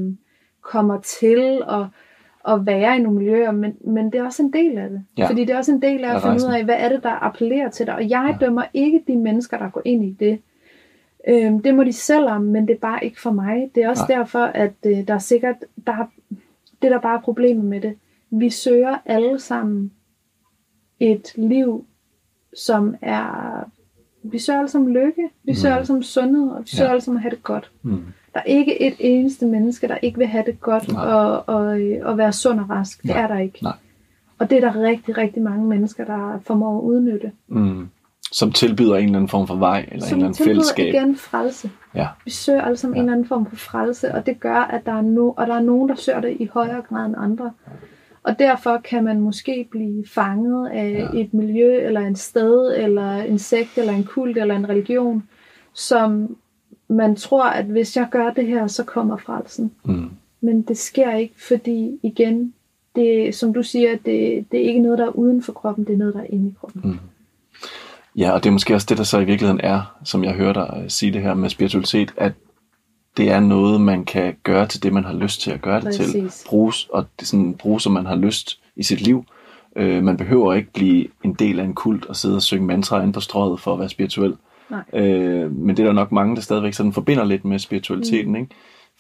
kommer 0.63 1.01
til 1.01 1.63
at 1.69 1.87
at 2.49 2.67
være 2.67 2.97
i 2.97 3.03
nogle 3.03 3.19
miljøer, 3.19 3.51
men, 3.51 3.77
men 3.81 4.13
det 4.13 4.21
er 4.21 4.25
også 4.25 4.43
en 4.43 4.53
del 4.53 4.79
af 4.79 4.91
det. 4.91 5.05
Ja. 5.19 5.29
Fordi 5.29 5.41
det 5.45 5.51
er 5.51 5.57
også 5.59 5.73
en 5.73 5.83
del 5.83 6.05
af 6.05 6.15
at 6.15 6.23
finde 6.23 6.37
ud 6.49 6.55
af, 6.55 6.65
hvad 6.65 6.77
er 6.79 6.89
det, 6.89 7.03
der 7.03 7.25
appellerer 7.25 7.71
til 7.71 7.87
dig. 7.87 7.95
Og 7.95 8.09
jeg 8.09 8.37
ja. 8.41 8.47
dømmer 8.47 8.65
ikke 8.75 9.05
de 9.07 9.17
mennesker, 9.17 9.59
der 9.59 9.71
går 9.71 9.83
ind 9.85 10.05
i 10.05 10.17
det. 10.21 10.39
Øhm, 11.29 11.63
det 11.63 11.75
må 11.75 11.85
de 11.85 11.93
selv 11.93 12.27
om, 12.27 12.43
men 12.43 12.69
det 12.69 12.75
er 12.75 12.79
bare 12.79 13.05
ikke 13.05 13.21
for 13.21 13.31
mig. 13.31 13.71
Det 13.75 13.83
er 13.83 13.89
også 13.89 14.05
ja. 14.09 14.19
derfor, 14.19 14.45
at 14.45 14.73
øh, 14.87 15.09
der 15.09 15.15
er 15.15 15.19
sikkert, 15.19 15.57
der 15.87 15.93
er, 15.93 16.07
det 16.83 16.91
der 16.91 17.01
bare 17.01 17.17
er 17.17 17.23
problemet 17.23 17.65
med 17.65 17.81
det. 17.81 17.95
Vi 18.31 18.51
søger 18.51 18.99
alle 19.07 19.39
sammen 19.39 19.93
et 21.01 21.33
liv, 21.37 21.87
som 22.55 22.95
er, 23.03 23.65
vi 24.23 24.39
søger 24.39 24.59
alle 24.59 24.69
sammen 24.69 24.93
lykke, 24.93 25.31
vi 25.45 25.55
søger 25.55 25.75
mm. 25.75 25.77
alle 25.77 25.87
sammen 25.87 26.03
sundhed, 26.03 26.51
og 26.51 26.63
vi 26.63 26.69
søger 26.69 26.85
ja. 26.85 26.91
alle 26.91 27.01
sammen 27.01 27.19
at 27.19 27.23
have 27.23 27.31
det 27.31 27.43
godt. 27.43 27.71
Mm. 27.83 28.05
Der 28.35 28.41
er 28.41 28.45
ikke 28.45 28.83
et 28.83 28.95
eneste 28.99 29.47
menneske, 29.47 29.89
der 29.89 29.97
ikke 30.03 30.19
vil 30.19 30.27
have 30.27 30.45
det 30.47 30.61
godt 30.61 30.97
og, 30.97 31.49
og, 31.49 31.81
og 32.03 32.19
være 32.19 32.33
sund 32.33 32.61
og 32.61 32.71
rask. 32.71 33.03
Det 33.03 33.11
Nej. 33.11 33.23
er 33.23 33.27
der 33.27 33.39
ikke. 33.39 33.59
Nej. 33.63 33.73
Og 34.39 34.51
det 34.51 34.65
er 34.65 34.73
der 34.73 34.83
rigtig, 34.83 35.19
rigtig 35.19 35.43
mange 35.43 35.67
mennesker, 35.67 36.05
der 36.05 36.41
formår 36.47 36.79
at 36.79 36.83
udnytte. 36.83 37.33
Mm. 37.49 37.89
Som 38.33 38.53
tilbyder 38.53 38.97
en 38.97 39.05
eller 39.05 39.17
anden 39.17 39.29
form 39.29 39.47
for 39.47 39.55
vej, 39.55 39.89
eller 39.93 40.07
Som 40.07 40.19
en 40.19 40.25
eller 40.25 40.35
anden 40.35 40.45
fællesskab. 40.45 40.95
igen 40.95 41.17
frelse. 41.17 41.71
Ja. 41.95 42.07
Vi 42.25 42.31
søger 42.31 42.63
alle 42.63 42.77
sammen 42.77 42.97
ja. 42.97 43.01
en 43.01 43.05
eller 43.09 43.13
anden 43.13 43.29
form 43.29 43.47
for 43.47 43.57
frelse, 43.57 44.15
og 44.15 44.27
det 44.27 44.41
gør, 44.41 44.57
at 44.57 44.87
der 44.87 44.93
er, 44.93 45.01
no, 45.01 45.31
og 45.31 45.47
der 45.47 45.55
er 45.55 45.61
nogen, 45.61 45.89
der 45.89 45.95
søger 45.95 46.21
det 46.21 46.37
i 46.41 46.49
højere 46.53 46.83
grad 46.89 47.07
end 47.07 47.15
andre. 47.19 47.53
Og 48.23 48.39
derfor 48.39 48.81
kan 48.85 49.05
man 49.05 49.21
måske 49.21 49.69
blive 49.71 50.05
fanget 50.07 50.69
af 50.69 51.09
ja. 51.15 51.21
et 51.21 51.35
miljø, 51.35 51.87
eller 51.87 52.01
en 52.01 52.17
sted, 52.17 52.77
eller 52.77 53.17
en 53.17 53.39
sekt, 53.39 53.79
eller 53.79 53.93
en 53.93 54.05
kult, 54.05 54.39
eller 54.39 54.57
en 54.57 54.69
religion, 54.69 55.23
som 55.75 56.37
man 56.93 57.17
tror, 57.17 57.45
at 57.45 57.65
hvis 57.65 57.97
jeg 57.97 58.09
gør 58.11 58.31
det 58.31 58.47
her, 58.47 58.67
så 58.67 58.85
kommer 58.85 59.17
frelsen. 59.17 59.73
Mm. 59.85 60.11
Men 60.41 60.63
det 60.63 60.79
sker 60.79 61.15
ikke, 61.15 61.35
fordi 61.49 61.99
igen, 62.03 62.55
det, 62.97 63.35
som 63.35 63.55
du 63.55 63.63
siger, 63.63 63.91
det, 63.91 64.45
det 64.53 64.65
er 64.65 64.69
ikke 64.69 64.81
noget, 64.81 64.99
der 64.99 65.05
er 65.05 65.17
uden 65.17 65.43
for 65.43 65.53
kroppen, 65.53 65.85
det 65.85 65.93
er 65.93 65.99
noget, 65.99 66.15
der 66.15 66.21
er 66.21 66.27
inde 66.31 66.49
i 66.49 66.55
kroppen. 66.61 66.81
Mm. 66.85 66.99
Ja, 68.17 68.31
og 68.31 68.45
det 68.45 68.49
er 68.49 68.53
måske 68.53 68.75
også 68.75 68.87
det, 68.91 68.99
der 68.99 69.05
så 69.05 69.19
i 69.19 69.25
virkeligheden 69.25 69.61
er, 69.61 69.97
som 70.05 70.25
jeg 70.25 70.33
hører 70.33 70.53
dig 70.53 70.85
sige 70.89 71.13
det 71.13 71.23
her 71.23 71.35
med 71.35 71.51
spiritualitet, 71.51 72.15
at 72.17 72.33
det 73.17 73.31
er 73.31 73.41
noget, 73.41 73.81
man 73.81 74.05
kan 74.05 74.37
gøre 74.43 74.67
til 74.67 74.83
det, 74.83 74.93
man 74.93 75.05
har 75.05 75.13
lyst 75.13 75.41
til 75.41 75.51
at 75.51 75.63
gøre 75.63 75.77
det 75.77 75.85
Præcis. 75.85 76.11
til. 76.13 76.49
Bruges, 76.49 76.89
og 76.93 77.07
det 77.21 77.29
sådan, 77.29 77.55
bruge, 77.55 77.81
som 77.81 77.93
man 77.93 78.07
har 78.07 78.17
lyst 78.17 78.61
i 78.77 78.83
sit 78.83 79.01
liv. 79.01 79.25
Øh, 79.77 80.03
man 80.03 80.17
behøver 80.17 80.55
ikke 80.55 80.73
blive 80.73 81.07
en 81.25 81.35
del 81.35 81.61
af 81.61 81.65
en 81.65 81.75
kult 81.75 82.07
og 82.07 82.17
sidde 82.17 82.37
og 82.37 82.43
synge 82.43 82.67
mantra 82.67 83.03
ind 83.03 83.13
på 83.13 83.21
strøget 83.21 83.61
for 83.61 83.73
at 83.73 83.79
være 83.79 83.89
spirituel. 83.89 84.37
Øh, 84.95 85.57
men 85.57 85.77
det 85.77 85.83
er 85.83 85.87
der 85.87 85.93
nok 85.93 86.13
mange, 86.13 86.37
der 86.37 86.43
stadigvæk 86.43 86.75
sådan 86.75 86.93
forbinder 86.93 87.25
lidt 87.25 87.45
med 87.45 87.59
spiritualiteten. 87.59 88.33
Mm. 88.33 88.37
Ikke? 88.37 88.55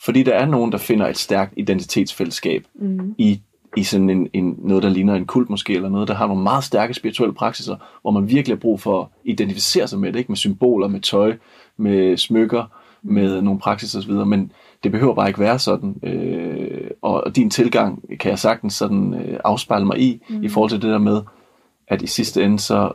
Fordi 0.05 0.23
der 0.23 0.35
er 0.35 0.47
nogen, 0.47 0.73
der 0.73 0.79
finder 0.79 1.09
et 1.09 1.19
stærkt 1.19 1.55
identitetsfællesskab 1.57 2.67
mm. 2.75 3.15
i, 3.19 3.41
i 3.77 3.83
sådan 3.83 4.11
en, 4.11 4.29
en, 4.33 4.57
noget, 4.59 4.83
der 4.83 4.89
ligner 4.89 5.15
en 5.15 5.27
kult 5.27 5.51
måske, 5.51 5.75
eller 5.75 5.89
noget, 5.89 6.09
der 6.09 6.15
har 6.15 6.27
nogle 6.27 6.43
meget 6.43 6.65
stærke 6.65 6.95
spirituelle 6.95 7.35
praksiser, 7.35 7.77
hvor 8.03 8.11
man 8.11 8.29
virkelig 8.29 8.57
har 8.57 8.61
brug 8.61 8.81
for 8.81 9.03
at 9.03 9.09
identificere 9.25 9.89
sig 9.89 9.99
med 9.99 10.13
det, 10.13 10.19
ikke? 10.19 10.33
med 10.33 10.37
symboler, 10.37 10.89
med 10.89 11.01
tøj, 11.01 11.37
med 11.77 12.17
smykker, 12.17 12.65
mm. 13.03 13.13
med 13.13 13.43
nogle 13.43 13.61
praksiser 13.61 13.99
osv., 13.99 14.13
men 14.13 14.53
det 14.85 14.93
behøver 14.93 15.15
bare 15.15 15.29
ikke 15.29 15.41
være 15.41 15.59
sådan. 15.59 15.97
Øh, 16.03 16.91
og, 17.03 17.25
og 17.25 17.37
din 17.37 17.51
tilgang 17.51 18.19
kan 18.21 18.31
jeg 18.31 18.39
sagtens 18.39 18.75
sådan 18.75 19.15
øh, 19.15 19.41
afspejle 19.45 19.87
mig 19.87 19.99
i, 20.01 20.23
mm. 20.29 20.43
i 20.43 20.49
forhold 20.49 20.71
til 20.71 20.83
det 20.83 20.91
der 20.91 20.99
med, 20.99 21.21
at 21.89 22.03
i 22.03 22.07
sidste 22.07 22.45
ende 22.45 22.59
så 22.59 22.93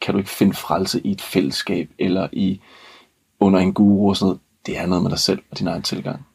kan 0.00 0.14
du 0.14 0.18
ikke 0.18 0.30
finde 0.30 0.54
frelse 0.54 1.00
i 1.04 1.10
et 1.10 1.20
fællesskab, 1.20 1.90
eller 1.98 2.28
i 2.32 2.60
under 3.40 3.58
en 3.58 3.72
guru 3.72 4.08
og 4.08 4.16
sådan 4.16 4.26
noget, 4.26 4.40
det 4.66 4.78
er 4.78 4.86
noget 4.86 5.02
med 5.02 5.10
dig 5.10 5.18
selv 5.18 5.38
og 5.50 5.58
din 5.58 5.66
egen 5.66 5.82
tilgang. 5.82 6.26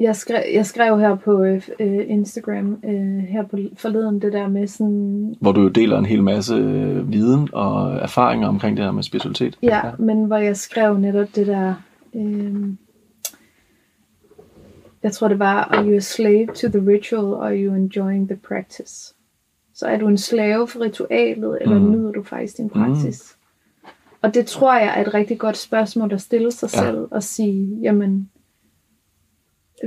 Jeg 0.00 0.16
skrev, 0.16 0.42
jeg 0.54 0.66
skrev 0.66 1.00
her 1.00 1.14
på 1.14 1.42
øh, 1.42 1.68
øh, 1.80 2.10
Instagram 2.10 2.80
øh, 2.84 3.18
her 3.18 3.46
på 3.46 3.56
forleden 3.76 4.22
det 4.22 4.32
der 4.32 4.48
med 4.48 4.66
sådan... 4.66 5.34
Hvor 5.40 5.52
du 5.52 5.62
jo 5.62 5.68
deler 5.68 5.98
en 5.98 6.06
hel 6.06 6.22
masse 6.22 6.54
øh, 6.54 7.12
viden 7.12 7.48
og 7.52 7.94
erfaringer 7.94 8.48
omkring 8.48 8.76
det 8.76 8.84
her 8.84 8.92
med 8.92 9.02
spiritualitet. 9.02 9.58
Ja, 9.62 9.86
ja. 9.86 9.92
men 9.98 10.24
hvor 10.24 10.36
jeg 10.36 10.56
skrev 10.56 10.98
netop 10.98 11.28
det 11.34 11.46
der... 11.46 11.74
Øh, 12.14 12.54
jeg 15.02 15.12
tror 15.12 15.28
det 15.28 15.38
var, 15.38 15.64
are 15.64 15.86
you 15.86 15.96
a 15.96 16.00
slave 16.00 16.46
to 16.46 16.68
the 16.68 16.86
ritual, 16.86 17.24
or 17.24 17.44
are 17.44 17.56
you 17.56 17.74
enjoying 17.74 18.28
the 18.28 18.36
practice? 18.48 19.14
Så 19.82 19.88
er 19.88 19.98
du 19.98 20.08
en 20.08 20.18
slave 20.18 20.68
for 20.68 20.80
ritualet, 20.80 21.58
eller 21.60 21.78
mm. 21.78 21.90
nyder 21.90 22.12
du 22.12 22.22
faktisk 22.22 22.56
din 22.56 22.70
praksis? 22.70 23.36
Mm. 23.82 23.88
Og 24.22 24.34
det 24.34 24.46
tror 24.46 24.74
jeg 24.74 24.98
er 24.98 25.00
et 25.00 25.14
rigtig 25.14 25.38
godt 25.38 25.56
spørgsmål 25.56 26.12
at 26.12 26.20
stille 26.20 26.52
sig 26.52 26.70
ja. 26.74 26.82
selv 26.82 27.08
og 27.10 27.22
sige, 27.22 27.78
jamen, 27.80 28.30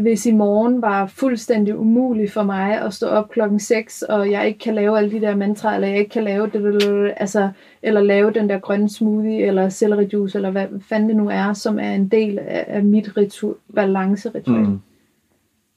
hvis 0.02 0.26
i 0.26 0.32
morgen 0.32 0.82
var 0.82 1.08
fuldstændig 1.08 1.78
umuligt 1.78 2.32
for 2.32 2.44
mig 2.44 2.82
at 2.82 2.94
stå 2.94 3.08
op 3.08 3.30
klokken 3.30 3.60
6, 3.60 4.02
og 4.02 4.32
jeg 4.32 4.48
ikke 4.48 4.60
kan 4.60 4.76
lave 4.76 4.98
alle 4.98 5.12
de 5.12 5.22
der 5.22 5.36
mantraer, 5.36 5.76
eller 5.76 5.88
jeg 5.88 6.00
ikke 6.00 6.12
kan 6.12 6.24
lave 6.24 6.50
det, 6.54 7.14
altså, 7.18 7.50
eller 7.82 8.02
lave 8.02 8.32
den 8.32 8.50
der 8.50 8.60
grønne 8.60 8.90
smoothie, 8.90 9.46
eller 9.46 9.70
celery 9.70 10.04
juice, 10.14 10.38
eller 10.38 10.52
hvad 10.52 10.68
fanden 10.82 11.10
det 11.10 11.18
nu 11.18 11.30
er, 11.30 11.54
som 11.54 11.80
er 11.80 11.92
en 11.92 12.08
del 12.08 12.40
af, 12.40 12.66
af 12.68 12.84
mit 12.84 13.18
ritual, 13.18 13.56
balance-ritual. 13.76 14.66
Mm. 14.66 14.80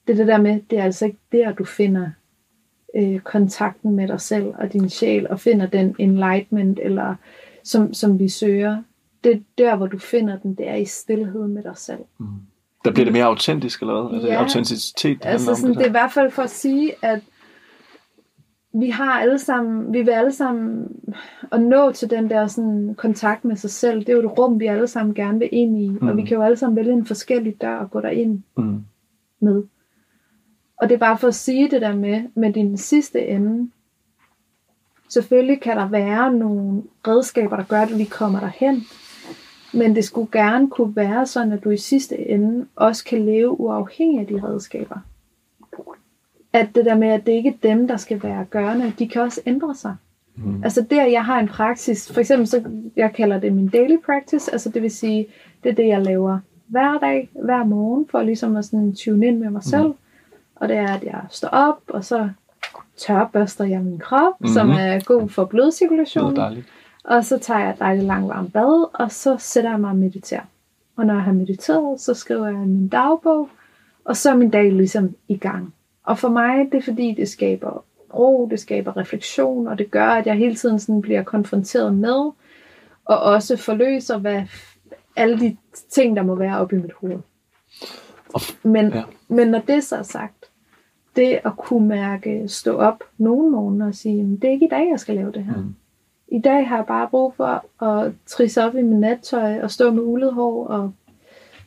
Det 0.06 0.12
er 0.12 0.16
det 0.16 0.26
der 0.26 0.38
med, 0.38 0.60
det 0.70 0.78
er 0.78 0.84
altså 0.84 1.04
ikke 1.04 1.18
der, 1.32 1.52
du 1.52 1.64
finder 1.64 2.10
øh, 2.96 3.20
kontakten 3.20 3.94
med 3.94 4.08
dig 4.08 4.20
selv 4.20 4.54
og 4.58 4.72
din 4.72 4.88
sjæl, 4.88 5.28
og 5.28 5.40
finder 5.40 5.66
den 5.66 5.96
enlightenment, 5.98 6.78
eller 6.82 7.14
som, 7.64 7.94
som 7.94 8.18
vi 8.18 8.28
søger. 8.28 8.82
Det 9.24 9.32
er 9.32 9.40
der, 9.58 9.76
hvor 9.76 9.86
du 9.86 9.98
finder 9.98 10.38
den, 10.38 10.54
det 10.54 10.68
er 10.68 10.74
i 10.74 10.84
stillhed 10.84 11.46
med 11.46 11.62
dig 11.62 11.76
selv. 11.76 12.00
Mm. 12.18 12.26
Der 12.84 12.90
bliver 12.90 13.04
det 13.04 13.12
mere 13.12 13.24
autentisk, 13.24 13.80
eller 13.80 14.08
hvad? 14.08 14.20
Ja, 14.20 14.26
er 14.26 14.30
det 14.30 14.36
autenticitet, 14.36 15.22
det 15.22 15.28
altså 15.28 15.54
sådan, 15.54 15.70
det, 15.70 15.76
det 15.76 15.84
er 15.84 15.88
i 15.88 15.90
hvert 15.90 16.12
fald 16.12 16.30
for 16.30 16.42
at 16.42 16.50
sige, 16.50 16.92
at 17.02 17.20
vi 18.72 18.90
har 18.90 19.20
alle 19.20 19.38
sammen, 19.38 19.92
vi 19.92 20.02
vil 20.02 20.10
alle 20.10 20.32
sammen 20.32 20.86
at 21.52 21.62
nå 21.62 21.92
til 21.92 22.10
den 22.10 22.30
der 22.30 22.46
sådan, 22.46 22.94
kontakt 22.98 23.44
med 23.44 23.56
sig 23.56 23.70
selv. 23.70 24.00
Det 24.00 24.08
er 24.08 24.12
jo 24.12 24.18
et 24.18 24.38
rum, 24.38 24.60
vi 24.60 24.66
alle 24.66 24.86
sammen 24.86 25.14
gerne 25.14 25.38
vil 25.38 25.48
ind 25.52 25.78
i. 25.78 25.88
Mm. 25.88 26.08
Og 26.08 26.16
vi 26.16 26.22
kan 26.22 26.36
jo 26.36 26.42
alle 26.42 26.56
sammen 26.56 26.76
vælge 26.76 26.92
en 26.92 27.06
forskellig 27.06 27.60
dør 27.60 27.76
og 27.76 27.90
gå 27.90 28.00
derind 28.00 28.42
mm. 28.56 28.84
med. 29.40 29.62
Og 30.80 30.88
det 30.88 30.94
er 30.94 30.98
bare 30.98 31.18
for 31.18 31.28
at 31.28 31.34
sige 31.34 31.70
det 31.70 31.82
der 31.82 31.96
med, 31.96 32.22
med 32.34 32.52
din 32.52 32.76
sidste 32.76 33.26
ende. 33.26 33.70
Selvfølgelig 35.08 35.60
kan 35.60 35.76
der 35.76 35.88
være 35.88 36.32
nogle 36.32 36.82
redskaber, 37.06 37.56
der 37.56 37.64
gør, 37.64 37.80
at 37.80 37.98
vi 37.98 38.04
kommer 38.04 38.40
derhen. 38.40 38.82
Men 39.74 39.96
det 39.96 40.04
skulle 40.04 40.28
gerne 40.32 40.70
kunne 40.70 40.96
være 40.96 41.26
sådan, 41.26 41.52
at 41.52 41.64
du 41.64 41.70
i 41.70 41.76
sidste 41.76 42.28
ende 42.30 42.66
også 42.76 43.04
kan 43.04 43.24
leve 43.24 43.60
uafhængig 43.60 44.20
af 44.20 44.26
de 44.26 44.48
redskaber. 44.48 44.98
At 46.52 46.68
det 46.74 46.84
der 46.84 46.94
med, 46.94 47.08
at 47.08 47.26
det 47.26 47.32
ikke 47.32 47.48
er 47.48 47.68
dem, 47.68 47.88
der 47.88 47.96
skal 47.96 48.22
være 48.22 48.44
gørende, 48.44 48.92
de 48.98 49.08
kan 49.08 49.22
også 49.22 49.40
ændre 49.46 49.74
sig. 49.74 49.96
Mm. 50.36 50.64
Altså 50.64 50.86
der, 50.90 51.06
jeg 51.06 51.24
har 51.24 51.40
en 51.40 51.48
praksis, 51.48 52.12
for 52.12 52.20
eksempel 52.20 52.46
så, 52.46 52.62
jeg 52.96 53.12
kalder 53.12 53.40
det 53.40 53.52
min 53.52 53.68
daily 53.68 53.96
practice, 54.06 54.52
altså 54.52 54.68
det 54.68 54.82
vil 54.82 54.90
sige, 54.90 55.26
det 55.62 55.70
er 55.70 55.74
det, 55.74 55.86
jeg 55.86 56.02
laver 56.02 56.38
hver 56.66 56.98
dag, 56.98 57.30
hver 57.44 57.64
morgen, 57.64 58.06
for 58.10 58.22
ligesom 58.22 58.56
at 58.56 58.64
sådan 58.64 58.94
tune 58.94 59.26
ind 59.26 59.38
med 59.38 59.50
mig 59.50 59.64
selv. 59.64 59.86
Mm. 59.86 59.94
Og 60.60 60.68
det 60.68 60.76
er, 60.76 60.94
at 60.94 61.04
jeg 61.04 61.20
står 61.30 61.48
op, 61.48 61.80
og 61.88 62.04
så 62.04 62.28
tørbørster 62.96 63.64
jeg 63.64 63.80
min 63.80 63.98
krop, 63.98 64.40
mm-hmm. 64.40 64.54
som 64.54 64.70
er 64.70 65.04
god 65.04 65.28
for 65.28 65.44
blodcirkulationen. 65.44 66.36
Det 66.36 66.42
er 66.42 66.44
dejligt. 66.44 66.66
Og 67.04 67.24
så 67.24 67.38
tager 67.38 67.60
jeg 67.60 67.70
et 67.70 67.78
dejligt 67.78 68.06
langt 68.06 68.28
varmt 68.28 68.52
bad, 68.52 68.88
og 68.92 69.12
så 69.12 69.36
sætter 69.38 69.70
jeg 69.70 69.80
mig 69.80 69.90
og 69.90 69.96
mediterer. 69.96 70.42
Og 70.96 71.06
når 71.06 71.14
jeg 71.14 71.22
har 71.22 71.32
mediteret, 71.32 72.00
så 72.00 72.14
skriver 72.14 72.46
jeg 72.46 72.56
min 72.56 72.88
dagbog, 72.88 73.48
og 74.04 74.16
så 74.16 74.30
er 74.30 74.34
min 74.34 74.50
dag 74.50 74.72
ligesom 74.72 75.14
i 75.28 75.36
gang. 75.36 75.74
Og 76.04 76.18
for 76.18 76.28
mig, 76.28 76.68
det 76.72 76.78
er 76.78 76.82
fordi, 76.82 77.14
det 77.14 77.28
skaber 77.28 77.84
ro, 78.14 78.48
det 78.50 78.60
skaber 78.60 78.96
refleksion, 78.96 79.68
og 79.68 79.78
det 79.78 79.90
gør, 79.90 80.06
at 80.06 80.26
jeg 80.26 80.34
hele 80.34 80.54
tiden 80.54 80.78
sådan 80.78 81.02
bliver 81.02 81.22
konfronteret 81.22 81.94
med, 81.94 82.30
og 83.04 83.20
også 83.20 83.56
forløser, 83.56 84.18
hvad 84.18 84.42
alle 85.16 85.40
de 85.40 85.56
ting, 85.90 86.16
der 86.16 86.22
må 86.22 86.34
være 86.34 86.58
oppe 86.58 86.76
i 86.76 86.78
mit 86.78 86.92
hoved. 86.92 87.18
Men, 88.62 88.92
ja. 88.92 89.02
men 89.28 89.48
når 89.48 89.60
det 89.60 89.84
så 89.84 89.96
er 89.96 90.02
sagt, 90.02 90.37
det 91.16 91.38
at 91.44 91.56
kunne 91.56 91.88
mærke, 91.88 92.44
stå 92.46 92.76
op 92.76 93.04
nogle 93.18 93.50
måneder 93.50 93.86
og 93.86 93.94
sige, 93.94 94.38
det 94.42 94.48
er 94.48 94.52
ikke 94.52 94.66
i 94.66 94.70
dag, 94.70 94.88
jeg 94.90 95.00
skal 95.00 95.14
lave 95.14 95.32
det 95.32 95.44
her. 95.44 95.56
Mm. 95.56 95.74
I 96.28 96.40
dag 96.40 96.68
har 96.68 96.76
jeg 96.76 96.86
bare 96.86 97.08
brug 97.08 97.34
for 97.34 97.84
at 97.84 98.12
trisse 98.26 98.64
op 98.64 98.74
i 98.74 98.82
min 98.82 99.00
nattøj 99.00 99.60
og 99.60 99.70
stå 99.70 99.90
med 99.90 100.02
ulet 100.02 100.34
hår 100.34 100.66
og 100.66 100.92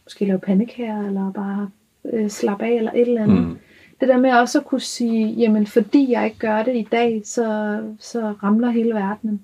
måske 0.03 0.25
lave 0.25 0.39
pandekager 0.39 1.07
eller 1.07 1.31
bare 1.31 1.69
øh, 2.05 2.29
slappe 2.29 2.65
af 2.65 2.71
eller 2.71 2.91
et 2.91 3.01
eller 3.01 3.23
andet. 3.23 3.47
Mm. 3.47 3.57
Det 3.99 4.09
der 4.09 4.17
med 4.17 4.31
også 4.31 4.59
at 4.59 4.65
kunne 4.65 4.81
sige, 4.81 5.27
jamen 5.27 5.67
fordi 5.67 6.11
jeg 6.11 6.25
ikke 6.25 6.39
gør 6.39 6.63
det 6.63 6.75
i 6.75 6.87
dag, 6.91 7.21
så, 7.25 7.79
så 7.99 8.33
ramler 8.43 8.69
hele 8.69 8.93
verdenen. 8.93 9.41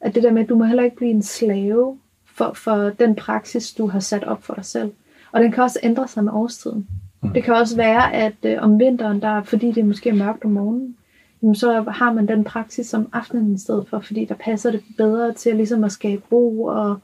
At 0.00 0.14
det 0.14 0.22
der 0.22 0.32
med, 0.32 0.42
at 0.42 0.48
du 0.48 0.56
må 0.56 0.64
heller 0.64 0.82
ikke 0.82 0.96
blive 0.96 1.10
en 1.10 1.22
slave 1.22 1.98
for, 2.24 2.52
for 2.52 2.76
den 2.76 3.14
praksis, 3.14 3.72
du 3.72 3.86
har 3.86 4.00
sat 4.00 4.24
op 4.24 4.42
for 4.42 4.54
dig 4.54 4.64
selv. 4.64 4.92
Og 5.32 5.40
den 5.40 5.52
kan 5.52 5.62
også 5.62 5.78
ændre 5.82 6.08
sig 6.08 6.24
med 6.24 6.32
årstiden. 6.32 6.78
Mm. 6.78 7.03
Det 7.34 7.44
kan 7.44 7.54
også 7.54 7.76
være, 7.76 8.12
at 8.14 8.34
øh, 8.42 8.56
om 8.60 8.78
vinteren, 8.78 9.22
der, 9.22 9.42
fordi 9.42 9.72
det 9.72 9.84
måske 9.84 10.08
er 10.08 10.14
mørkt 10.14 10.44
om 10.44 10.50
morgenen, 10.50 10.96
jamen, 11.42 11.54
så 11.54 11.82
har 11.82 12.12
man 12.12 12.28
den 12.28 12.44
praksis 12.44 12.94
om 12.94 13.08
aftenen 13.12 13.54
i 13.54 13.58
stedet 13.58 13.88
for, 13.88 14.00
fordi 14.00 14.24
der 14.24 14.34
passer 14.34 14.70
det 14.70 14.82
bedre 14.96 15.32
til 15.32 15.56
ligesom 15.56 15.84
at 15.84 15.92
skabe 15.92 16.22
ro, 16.32 16.64
og, 16.64 16.98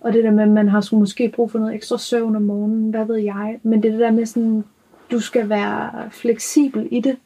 og 0.00 0.12
det 0.12 0.24
der 0.24 0.30
med, 0.30 0.42
at 0.42 0.48
man 0.48 0.68
har 0.68 0.96
måske 0.96 1.28
brug 1.28 1.50
for 1.50 1.58
noget 1.58 1.74
ekstra 1.74 1.98
søvn 1.98 2.36
om 2.36 2.42
morgenen, 2.42 2.90
hvad 2.90 3.04
ved 3.04 3.16
jeg. 3.16 3.60
Men 3.62 3.82
det 3.82 3.88
er 3.88 3.92
det 3.92 4.00
der 4.00 4.10
med 4.10 4.26
sådan, 4.26 4.64
du 5.10 5.20
skal 5.20 5.48
være 5.48 6.10
fleksibel 6.10 6.88
i 6.90 7.00
det. 7.00 7.16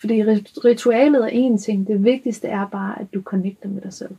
Fordi 0.00 0.22
ritualet 0.64 1.22
er 1.22 1.28
en 1.28 1.58
ting, 1.58 1.86
det 1.86 2.04
vigtigste 2.04 2.48
er 2.48 2.66
bare, 2.66 3.00
at 3.00 3.06
du 3.14 3.22
connecter 3.22 3.68
med 3.68 3.82
dig 3.82 3.92
selv. 3.92 4.16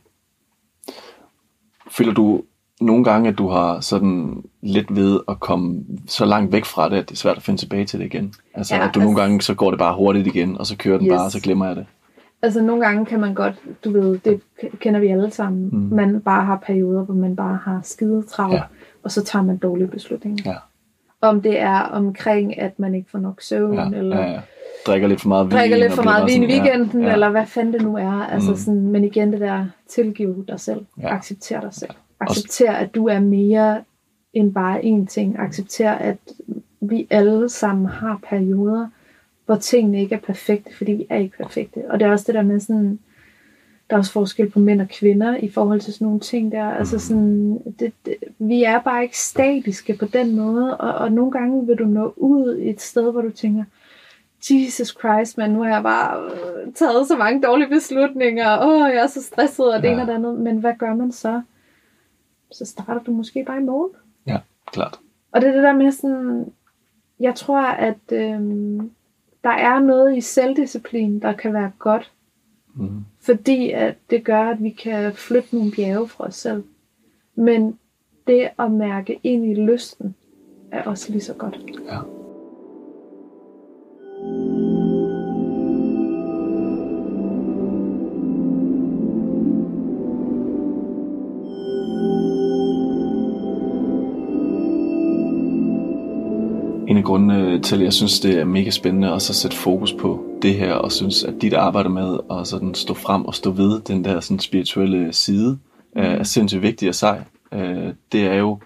Føler 1.90 2.14
du 2.14 2.42
nogle 2.80 3.04
gange, 3.04 3.28
at 3.28 3.38
du 3.38 3.48
har 3.48 3.80
sådan 3.80 4.42
lidt 4.62 4.96
ved 4.96 5.20
at 5.28 5.40
komme 5.40 5.84
så 6.06 6.24
langt 6.24 6.52
væk 6.52 6.64
fra 6.64 6.88
det, 6.88 6.96
at 6.96 7.08
det 7.08 7.14
er 7.14 7.16
svært 7.16 7.36
at 7.36 7.42
finde 7.42 7.60
tilbage 7.60 7.84
til 7.84 7.98
det 7.98 8.06
igen. 8.06 8.34
Altså, 8.54 8.74
ja, 8.74 8.80
at 8.80 8.94
du 8.94 9.00
altså, 9.00 9.00
nogle 9.00 9.20
gange, 9.20 9.40
så 9.40 9.54
går 9.54 9.70
det 9.70 9.78
bare 9.78 9.94
hurtigt 9.94 10.26
igen, 10.26 10.58
og 10.58 10.66
så 10.66 10.76
kører 10.76 10.98
den 10.98 11.06
yes. 11.06 11.12
bare, 11.12 11.24
og 11.24 11.32
så 11.32 11.40
glemmer 11.40 11.66
jeg 11.66 11.76
det. 11.76 11.86
Altså, 12.42 12.62
nogle 12.62 12.84
gange 12.86 13.06
kan 13.06 13.20
man 13.20 13.34
godt, 13.34 13.54
du 13.84 13.92
ved, 13.92 14.18
det 14.18 14.40
kender 14.80 15.00
vi 15.00 15.06
alle 15.06 15.30
sammen, 15.30 15.68
mm. 15.72 15.96
man 15.96 16.20
bare 16.20 16.44
har 16.44 16.56
perioder, 16.66 17.04
hvor 17.04 17.14
man 17.14 17.36
bare 17.36 17.58
har 17.64 17.80
skide 17.82 18.22
travlt, 18.22 18.54
ja. 18.54 18.62
og 19.02 19.10
så 19.10 19.24
tager 19.24 19.42
man 19.42 19.56
dårlige 19.56 19.88
beslutninger. 19.88 20.42
Ja. 20.46 20.56
Om 21.20 21.42
det 21.42 21.60
er 21.60 21.80
omkring, 21.80 22.58
at 22.58 22.78
man 22.78 22.94
ikke 22.94 23.10
får 23.10 23.18
nok 23.18 23.42
søvn, 23.42 23.74
ja, 23.74 23.98
eller... 23.98 24.20
Ja, 24.20 24.30
ja 24.30 24.40
drikker 24.86 25.08
lidt 25.08 25.20
for 25.20 25.28
meget 25.28 25.46
vin. 25.46 25.58
Drikker 25.58 25.76
lidt 25.76 25.92
for 25.92 26.02
meget 26.02 26.26
vin 26.26 26.42
i 26.42 26.46
weekenden, 26.46 27.00
ja, 27.00 27.06
ja. 27.06 27.12
eller 27.12 27.30
hvad 27.30 27.46
fanden 27.46 27.72
det 27.72 27.82
nu 27.82 27.96
er. 27.96 28.26
Altså 28.26 28.50
mm. 28.50 28.56
sådan, 28.56 28.86
men 28.86 29.04
igen 29.04 29.32
det 29.32 29.40
der, 29.40 29.66
tilgive 29.88 30.44
dig 30.48 30.60
selv. 30.60 30.80
Ja. 31.02 31.14
Accepter 31.14 31.60
dig 31.60 31.74
selv. 31.74 31.90
Accepter, 32.20 32.72
at 32.72 32.94
du 32.94 33.08
er 33.08 33.20
mere 33.20 33.84
end 34.32 34.54
bare 34.54 34.80
én 34.80 35.06
ting. 35.06 35.38
Accepter, 35.38 35.90
at 35.90 36.18
vi 36.80 37.06
alle 37.10 37.48
sammen 37.48 37.86
har 37.86 38.20
perioder, 38.28 38.88
hvor 39.46 39.56
tingene 39.56 40.00
ikke 40.00 40.14
er 40.14 40.20
perfekte, 40.20 40.76
fordi 40.76 40.92
vi 40.92 41.06
er 41.10 41.16
ikke 41.16 41.36
perfekte. 41.36 41.90
Og 41.90 42.00
det 42.00 42.06
er 42.06 42.10
også 42.10 42.24
det 42.26 42.34
der 42.34 42.42
med 42.42 42.60
sådan, 42.60 42.98
der 43.90 43.96
er 43.96 43.98
også 43.98 44.12
forskel 44.12 44.50
på 44.50 44.58
mænd 44.58 44.80
og 44.80 44.88
kvinder 44.88 45.36
i 45.36 45.50
forhold 45.50 45.80
til 45.80 45.92
sådan 45.92 46.04
nogle 46.04 46.20
ting 46.20 46.52
der. 46.52 46.64
Altså 46.64 46.96
mm. 46.96 47.00
sådan, 47.00 47.58
det, 47.78 47.92
det, 48.06 48.14
vi 48.38 48.62
er 48.62 48.80
bare 48.80 49.02
ikke 49.02 49.18
statiske 49.18 49.96
på 49.96 50.06
den 50.06 50.36
måde, 50.36 50.76
og, 50.76 50.94
og 50.94 51.12
nogle 51.12 51.32
gange 51.32 51.66
vil 51.66 51.76
du 51.76 51.84
nå 51.84 52.12
ud 52.16 52.58
et 52.60 52.80
sted, 52.80 53.12
hvor 53.12 53.20
du 53.20 53.30
tænker, 53.30 53.64
Jesus 54.50 54.88
Christ, 54.88 55.38
men 55.38 55.50
nu 55.50 55.62
har 55.62 55.74
jeg 55.74 55.82
bare 55.82 56.24
øh, 56.24 56.72
taget 56.74 57.08
så 57.08 57.16
mange 57.16 57.42
dårlige 57.42 57.68
beslutninger, 57.68 58.58
åh, 58.66 58.90
jeg 58.90 59.02
er 59.02 59.06
så 59.06 59.22
stresset, 59.22 59.74
og 59.74 59.82
det 59.82 59.88
ja. 59.88 59.92
ene 59.92 60.02
og 60.02 60.08
det 60.08 60.14
andet. 60.14 60.40
Men 60.40 60.58
hvad 60.58 60.72
gør 60.78 60.94
man 60.94 61.12
så? 61.12 61.42
Så 62.52 62.64
starter 62.64 63.02
du 63.02 63.10
måske 63.10 63.44
bare 63.44 63.60
i 63.60 63.64
morgen. 63.64 63.90
Ja, 64.26 64.38
klart. 64.66 65.00
Og 65.32 65.40
det 65.40 65.48
er 65.48 65.52
det 65.52 65.62
der 65.62 65.72
med 65.72 65.92
sådan, 65.92 66.52
jeg 67.20 67.34
tror, 67.34 67.62
at 67.62 68.12
øhm, 68.12 68.90
der 69.44 69.50
er 69.50 69.80
noget 69.80 70.16
i 70.16 70.20
selvdisciplin, 70.20 71.20
der 71.20 71.32
kan 71.32 71.52
være 71.52 71.72
godt. 71.78 72.12
Mm. 72.74 73.04
Fordi 73.20 73.70
at 73.70 73.94
det 74.10 74.24
gør, 74.24 74.42
at 74.42 74.62
vi 74.62 74.70
kan 74.70 75.12
flytte 75.12 75.56
nogle 75.56 75.72
bjerge 75.76 76.08
fra 76.08 76.24
os 76.24 76.34
selv. 76.34 76.64
Men 77.34 77.78
det 78.26 78.48
at 78.58 78.70
mærke 78.70 79.20
ind 79.22 79.44
i 79.44 79.54
lysten, 79.54 80.14
er 80.72 80.82
også 80.82 81.12
lige 81.12 81.22
så 81.22 81.34
godt. 81.34 81.58
Ja. 81.90 81.98
en 84.22 84.67
af 96.98 97.04
grundene 97.04 97.60
til, 97.62 97.76
at 97.76 97.82
jeg 97.82 97.92
synes, 97.92 98.20
det 98.20 98.38
er 98.38 98.44
mega 98.44 98.70
spændende 98.70 99.12
at 99.12 99.22
så 99.22 99.34
sætte 99.34 99.56
fokus 99.56 99.92
på 99.92 100.24
det 100.42 100.54
her, 100.54 100.72
og 100.72 100.92
synes, 100.92 101.24
at 101.24 101.34
dit 101.42 101.54
arbejde 101.54 101.88
med 101.88 102.18
at 102.30 102.46
sådan 102.46 102.74
stå 102.74 102.94
frem 102.94 103.24
og 103.24 103.34
stå 103.34 103.50
ved 103.50 103.80
den 103.80 104.04
der 104.04 104.20
sådan 104.20 104.38
spirituelle 104.38 105.12
side, 105.12 105.58
mm. 105.94 106.02
er 106.02 106.22
sindssygt 106.22 106.62
vigtig 106.62 106.88
og 106.88 106.94
sej. 106.94 107.22
Øh, 107.52 107.92
det 108.12 108.26
er 108.26 108.34
jo 108.34 108.58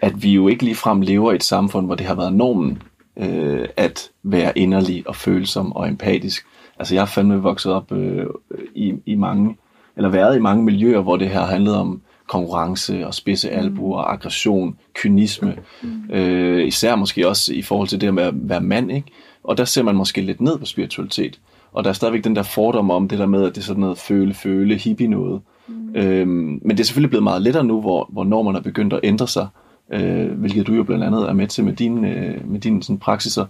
at 0.00 0.22
vi 0.22 0.32
jo 0.32 0.48
ikke 0.48 0.64
ligefrem 0.64 1.00
lever 1.00 1.32
i 1.32 1.34
et 1.34 1.44
samfund, 1.44 1.86
hvor 1.86 1.94
det 1.94 2.06
har 2.06 2.14
været 2.14 2.32
normen 2.32 2.82
øh, 3.16 3.68
at 3.76 4.10
være 4.22 4.58
inderlig 4.58 5.08
og 5.08 5.16
følsom 5.16 5.72
og 5.72 5.88
empatisk. 5.88 6.46
Altså 6.78 6.94
jeg 6.94 7.00
har 7.00 7.06
fandme 7.06 7.42
vokset 7.42 7.72
op 7.72 7.92
øh, 7.92 8.26
i, 8.74 8.94
i 9.06 9.14
mange, 9.14 9.56
eller 9.96 10.08
været 10.08 10.36
i 10.36 10.40
mange 10.40 10.64
miljøer, 10.64 11.00
hvor 11.00 11.16
det 11.16 11.28
her 11.28 11.44
handlede 11.44 11.80
om 11.80 12.02
konkurrence 12.28 13.06
og 13.06 13.14
spidse 13.14 13.50
albuer, 13.50 14.02
mm. 14.02 14.12
aggression, 14.12 14.78
kynisme. 14.94 15.56
Mm. 15.82 16.10
Øh, 16.10 16.66
især 16.66 16.96
måske 16.96 17.28
også 17.28 17.54
i 17.54 17.62
forhold 17.62 17.88
til 17.88 18.00
det 18.00 18.14
med 18.14 18.22
at 18.22 18.34
være 18.36 18.60
mand, 18.60 18.92
ikke? 18.92 19.08
Og 19.44 19.58
der 19.58 19.64
ser 19.64 19.82
man 19.82 19.94
måske 19.94 20.20
lidt 20.20 20.40
ned 20.40 20.58
på 20.58 20.64
spiritualitet. 20.64 21.40
Og 21.72 21.84
der 21.84 21.90
er 21.90 21.94
stadigvæk 21.94 22.24
den 22.24 22.36
der 22.36 22.42
fordom 22.42 22.90
om 22.90 23.08
det 23.08 23.18
der 23.18 23.26
med, 23.26 23.44
at 23.44 23.54
det 23.54 23.60
er 23.60 23.64
sådan 23.64 23.80
noget 23.80 23.98
føle, 23.98 24.34
føle, 24.34 24.76
hippie 24.76 25.08
noget. 25.08 25.40
Mm. 25.68 25.96
Øhm, 25.96 26.60
men 26.62 26.70
det 26.70 26.80
er 26.80 26.84
selvfølgelig 26.84 27.10
blevet 27.10 27.24
meget 27.24 27.42
lettere 27.42 27.64
nu, 27.64 27.80
hvor, 27.80 28.08
hvor 28.12 28.24
normerne 28.24 28.58
er 28.58 28.62
begyndt 28.62 28.92
at 28.92 29.00
ændre 29.02 29.28
sig, 29.28 29.48
øh, 29.92 30.30
hvilket 30.30 30.66
du 30.66 30.74
jo 30.74 30.82
blandt 30.82 31.04
andet 31.04 31.28
er 31.28 31.32
med 31.32 31.46
til 31.46 31.64
med 31.64 31.72
dine, 31.72 32.10
øh, 32.10 32.50
med 32.50 32.60
dine 32.60 32.82
sådan, 32.82 32.98
praksiser 32.98 33.46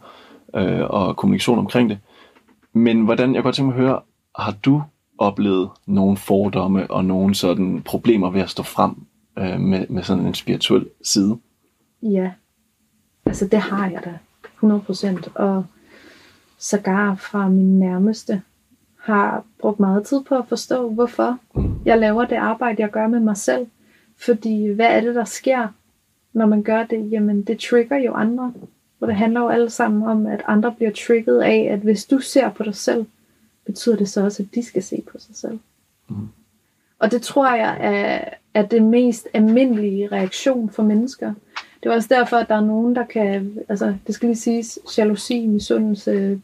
øh, 0.57 0.81
og 0.81 1.17
kommunikation 1.17 1.59
omkring 1.59 1.91
det. 1.91 1.99
Men 2.73 3.01
hvordan, 3.01 3.29
jeg 3.29 3.35
kan 3.35 3.43
godt 3.43 3.55
tænke 3.55 3.67
mig 3.67 3.77
at 3.77 3.87
høre, 3.87 4.01
har 4.39 4.55
du 4.65 4.83
oplevet 5.19 5.71
nogle 5.87 6.17
fordomme 6.17 6.91
og 6.91 7.05
nogle 7.05 7.35
sådan 7.35 7.83
problemer 7.83 8.31
ved 8.31 8.41
at 8.41 8.51
stå 8.51 8.63
frem 8.63 8.95
øh, 9.39 9.61
med, 9.61 9.87
med 9.89 10.03
sådan 10.03 10.27
en 10.27 10.35
spirituel 10.35 10.87
side? 11.03 11.39
Ja, 12.03 12.31
altså 13.27 13.47
det 13.47 13.59
har 13.59 13.91
jeg 13.91 14.03
da, 14.05 14.19
100%. 14.63 15.31
Og 15.35 15.65
sågar 16.59 17.15
fra 17.15 17.49
min 17.49 17.79
nærmeste 17.79 18.43
har 19.01 19.45
brugt 19.61 19.81
meget 19.81 20.07
tid 20.07 20.23
på 20.25 20.35
at 20.35 20.49
forstå, 20.49 20.91
hvorfor 20.91 21.39
jeg 21.85 21.99
laver 21.99 22.25
det 22.25 22.37
arbejde, 22.37 22.83
jeg 22.83 22.91
gør 22.91 23.07
med 23.07 23.21
mig 23.21 23.37
selv. 23.37 23.67
Fordi 24.17 24.69
hvad 24.69 24.87
er 24.87 25.01
det, 25.01 25.15
der 25.15 25.25
sker, 25.25 25.69
når 26.33 26.47
man 26.47 26.63
gør 26.63 26.85
det? 26.85 27.11
Jamen, 27.13 27.43
det 27.43 27.59
trigger 27.59 27.97
jo 27.97 28.15
andre. 28.15 28.53
Og 29.01 29.09
det 29.09 29.17
handler 29.17 29.41
jo 29.41 29.49
alle 29.49 29.71
sammen 29.71 30.03
om, 30.03 30.27
at 30.27 30.43
andre 30.47 30.73
bliver 30.73 30.91
trigget 30.93 31.41
af, 31.41 31.69
at 31.71 31.79
hvis 31.79 32.05
du 32.05 32.19
ser 32.19 32.51
på 32.51 32.63
dig 32.63 32.75
selv, 32.75 33.07
betyder 33.69 33.97
det 33.97 34.09
så 34.09 34.25
også, 34.25 34.43
at 34.43 34.55
de 34.55 34.63
skal 34.63 34.83
se 34.83 35.03
på 35.13 35.19
sig 35.19 35.37
selv. 35.37 35.59
Mm. 36.09 36.29
Og 36.99 37.11
det 37.11 37.23
tror 37.23 37.55
jeg 37.55 37.77
er, 37.81 38.25
er 38.55 38.67
det 38.67 38.83
mest 38.83 39.29
almindelige 39.35 40.09
reaktion 40.13 40.71
for 40.71 40.83
mennesker. 40.83 41.35
Det 41.83 41.89
er 41.89 41.95
også 41.95 42.09
derfor, 42.11 42.37
at 42.37 42.49
der 42.49 42.55
er 42.55 42.65
nogen, 42.65 42.97
der 42.97 43.05
kan, 43.05 43.59
altså 43.69 43.95
det 44.07 44.15
skal 44.15 44.29
lige 44.29 44.37
siges, 44.37 44.79
jalousi, 44.99 45.47
misundelse, 45.47 46.43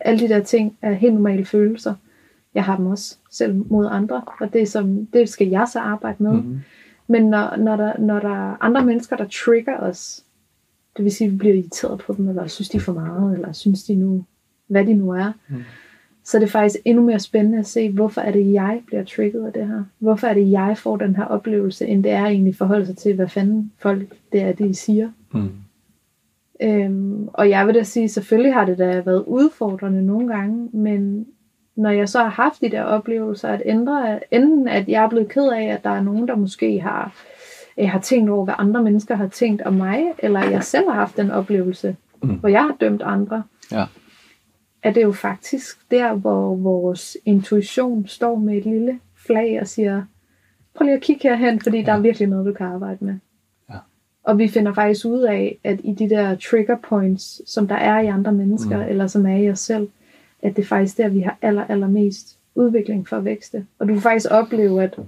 alle 0.00 0.20
de 0.20 0.28
der 0.28 0.42
ting 0.42 0.78
er 0.82 0.92
helt 0.92 1.14
normale 1.14 1.44
følelser. 1.44 1.94
Jeg 2.54 2.64
har 2.64 2.76
dem 2.76 2.86
også 2.86 3.16
selv 3.30 3.54
mod 3.70 3.88
andre, 3.90 4.22
og 4.40 4.52
det, 4.52 4.68
som, 4.68 5.06
det 5.06 5.28
skal 5.28 5.48
jeg 5.48 5.68
så 5.72 5.80
arbejde 5.80 6.22
med. 6.22 6.32
Mm-hmm. 6.32 6.60
Men 7.06 7.30
når, 7.30 7.56
når, 7.56 7.76
der, 7.76 7.98
når 7.98 8.20
der 8.20 8.50
er 8.50 8.56
andre 8.60 8.84
mennesker, 8.84 9.16
der 9.16 9.28
trigger 9.28 9.76
os, 9.76 10.24
det 10.96 11.04
vil 11.04 11.12
sige, 11.12 11.26
at 11.26 11.32
vi 11.32 11.38
bliver 11.38 11.54
irriteret 11.54 11.98
på 11.98 12.12
dem, 12.12 12.28
eller 12.28 12.46
synes 12.46 12.68
de 12.68 12.80
for 12.80 12.92
meget, 12.92 13.34
eller 13.34 13.52
synes 13.52 13.84
de 13.84 13.94
nu, 13.94 14.24
hvad 14.66 14.84
de 14.84 14.94
nu 14.94 15.10
er, 15.10 15.32
mm 15.48 15.64
så 16.26 16.38
er 16.38 16.40
det 16.40 16.50
faktisk 16.50 16.76
endnu 16.84 17.02
mere 17.02 17.18
spændende 17.18 17.58
at 17.58 17.66
se, 17.66 17.90
hvorfor 17.90 18.20
er 18.20 18.30
det, 18.32 18.52
jeg 18.52 18.80
bliver 18.86 19.04
trigget 19.04 19.46
af 19.46 19.52
det 19.52 19.66
her? 19.66 19.82
Hvorfor 19.98 20.26
er 20.26 20.34
det, 20.34 20.50
jeg 20.50 20.78
får 20.78 20.96
den 20.96 21.16
her 21.16 21.24
oplevelse, 21.24 21.86
end 21.86 22.04
det 22.04 22.12
er 22.12 22.26
egentlig 22.26 22.56
forhold 22.56 22.86
sig 22.86 22.96
til, 22.96 23.14
hvad 23.14 23.28
fanden 23.28 23.72
folk 23.78 24.14
det 24.32 24.42
er, 24.42 24.52
de 24.52 24.74
siger. 24.74 25.10
Mm. 25.32 25.50
Øhm, 26.62 27.28
og 27.32 27.48
jeg 27.48 27.66
vil 27.66 27.74
da 27.74 27.82
sige, 27.82 28.08
selvfølgelig 28.08 28.54
har 28.54 28.64
det 28.64 28.78
da 28.78 29.00
været 29.00 29.24
udfordrende 29.26 30.06
nogle 30.06 30.28
gange, 30.28 30.68
men 30.72 31.26
når 31.76 31.90
jeg 31.90 32.08
så 32.08 32.18
har 32.18 32.28
haft 32.28 32.60
de 32.60 32.70
der 32.70 32.82
oplevelser, 32.82 33.48
at 33.48 33.62
ændre, 33.64 34.20
enten 34.30 34.68
at 34.68 34.88
jeg 34.88 35.04
er 35.04 35.08
blevet 35.08 35.28
ked 35.28 35.48
af, 35.48 35.64
at 35.64 35.84
der 35.84 35.90
er 35.90 36.02
nogen, 36.02 36.28
der 36.28 36.36
måske 36.36 36.80
har, 36.80 37.14
øh, 37.78 37.88
har 37.88 38.00
tænkt 38.00 38.30
over, 38.30 38.44
hvad 38.44 38.54
andre 38.58 38.82
mennesker 38.82 39.14
har 39.14 39.28
tænkt 39.28 39.62
om 39.62 39.74
mig, 39.74 40.04
eller 40.18 40.50
jeg 40.50 40.64
selv 40.64 40.88
har 40.88 40.94
haft 40.94 41.16
den 41.16 41.30
oplevelse, 41.30 41.96
mm. 42.22 42.34
hvor 42.34 42.48
jeg 42.48 42.62
har 42.62 42.76
dømt 42.80 43.02
andre. 43.02 43.42
Ja 43.72 43.84
er 44.86 44.92
det 44.92 45.02
jo 45.02 45.12
faktisk 45.12 45.90
der, 45.90 46.14
hvor 46.14 46.54
vores 46.54 47.16
intuition 47.24 48.06
står 48.06 48.36
med 48.36 48.56
et 48.56 48.64
lille 48.64 48.98
flag 49.14 49.60
og 49.60 49.66
siger, 49.66 50.02
prøv 50.74 50.84
lige 50.84 50.96
at 50.96 51.02
kigge 51.02 51.28
herhen, 51.28 51.60
fordi 51.60 51.78
ja. 51.78 51.84
der 51.84 51.92
er 51.92 52.00
virkelig 52.00 52.28
noget, 52.28 52.46
du 52.46 52.52
kan 52.52 52.66
arbejde 52.66 53.04
med. 53.04 53.14
Ja. 53.70 53.74
Og 54.24 54.38
vi 54.38 54.48
finder 54.48 54.74
faktisk 54.74 55.06
ud 55.06 55.20
af, 55.20 55.58
at 55.64 55.80
i 55.84 55.92
de 55.92 56.10
der 56.10 56.36
trigger 56.50 56.76
points, 56.88 57.52
som 57.52 57.68
der 57.68 57.74
er 57.74 58.00
i 58.00 58.06
andre 58.06 58.32
mennesker, 58.32 58.76
mm. 58.76 58.88
eller 58.88 59.06
som 59.06 59.26
er 59.26 59.36
i 59.36 59.50
os 59.50 59.58
selv, 59.58 59.88
at 60.42 60.56
det 60.56 60.62
er 60.62 60.66
faktisk 60.66 60.96
der, 60.96 61.08
vi 61.08 61.20
har 61.20 61.38
aller, 61.42 61.64
allermest 61.64 62.38
udvikling 62.54 63.08
for 63.08 63.16
at 63.16 63.24
vækste. 63.24 63.66
Og 63.78 63.88
du 63.88 63.92
kan 63.92 64.02
faktisk 64.02 64.30
opleve, 64.30 64.82
at 64.82 64.98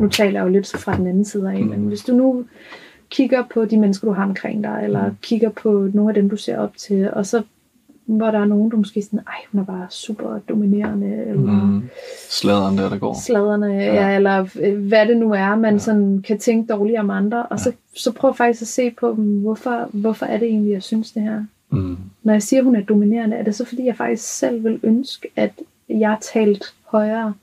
nu 0.00 0.08
taler 0.08 0.40
jeg 0.40 0.46
jo 0.46 0.52
lidt 0.52 0.66
fra 0.76 0.96
den 0.96 1.06
anden 1.06 1.24
side 1.24 1.52
af, 1.52 1.60
mm. 1.60 1.68
men 1.70 1.80
hvis 1.80 2.04
du 2.04 2.12
nu 2.12 2.44
kigger 3.10 3.44
på 3.54 3.64
de 3.64 3.78
mennesker, 3.78 4.08
du 4.08 4.14
har 4.14 4.24
omkring 4.24 4.64
dig, 4.64 4.80
eller 4.84 5.08
mm. 5.08 5.16
kigger 5.22 5.50
på 5.50 5.90
nogle 5.94 6.10
af 6.10 6.14
dem, 6.14 6.30
du 6.30 6.36
ser 6.36 6.58
op 6.58 6.76
til, 6.76 7.10
og 7.12 7.26
så 7.26 7.42
hvor 8.06 8.30
der 8.30 8.38
er 8.38 8.44
nogen, 8.44 8.70
der 8.70 8.76
måske 8.76 9.02
sådan, 9.02 9.20
ej, 9.26 9.34
hun 9.52 9.60
er 9.60 9.64
bare 9.64 9.86
super 9.90 10.38
dominerende, 10.48 11.06
eller 11.06 11.52
mm. 11.52 11.82
sladeren 12.30 12.78
der, 12.78 12.88
der 12.88 12.98
går. 12.98 13.16
Sladerne, 13.24 13.66
ja. 13.66 13.94
ja, 13.94 14.16
eller 14.16 14.46
øh, 14.60 14.86
hvad 14.86 15.06
det 15.06 15.16
nu 15.16 15.32
er, 15.32 15.56
man 15.56 15.74
ja. 15.74 15.78
sådan 15.78 16.22
kan 16.26 16.38
tænke 16.38 16.72
dårligt 16.72 16.98
om 16.98 17.10
andre, 17.10 17.42
og 17.42 17.58
ja. 17.58 17.62
så, 17.62 17.72
så 17.96 18.12
prøv 18.12 18.34
faktisk 18.34 18.62
at 18.62 18.68
se 18.68 18.90
på 18.90 19.14
dem, 19.16 19.40
hvorfor, 19.40 19.88
hvorfor 19.92 20.26
er 20.26 20.38
det 20.38 20.48
egentlig, 20.48 20.72
jeg 20.72 20.82
synes 20.82 21.12
det 21.12 21.22
her. 21.22 21.44
Mm. 21.70 21.96
Når 22.22 22.32
jeg 22.32 22.42
siger, 22.42 22.62
hun 22.62 22.76
er 22.76 22.82
dominerende, 22.82 23.36
er 23.36 23.42
det 23.42 23.54
så 23.54 23.64
fordi, 23.64 23.84
jeg 23.86 23.96
faktisk 23.96 24.38
selv 24.38 24.64
vil 24.64 24.80
ønske, 24.82 25.28
at 25.36 25.52
jeg 25.88 26.18
talt 26.20 26.74
højere, 26.84 27.34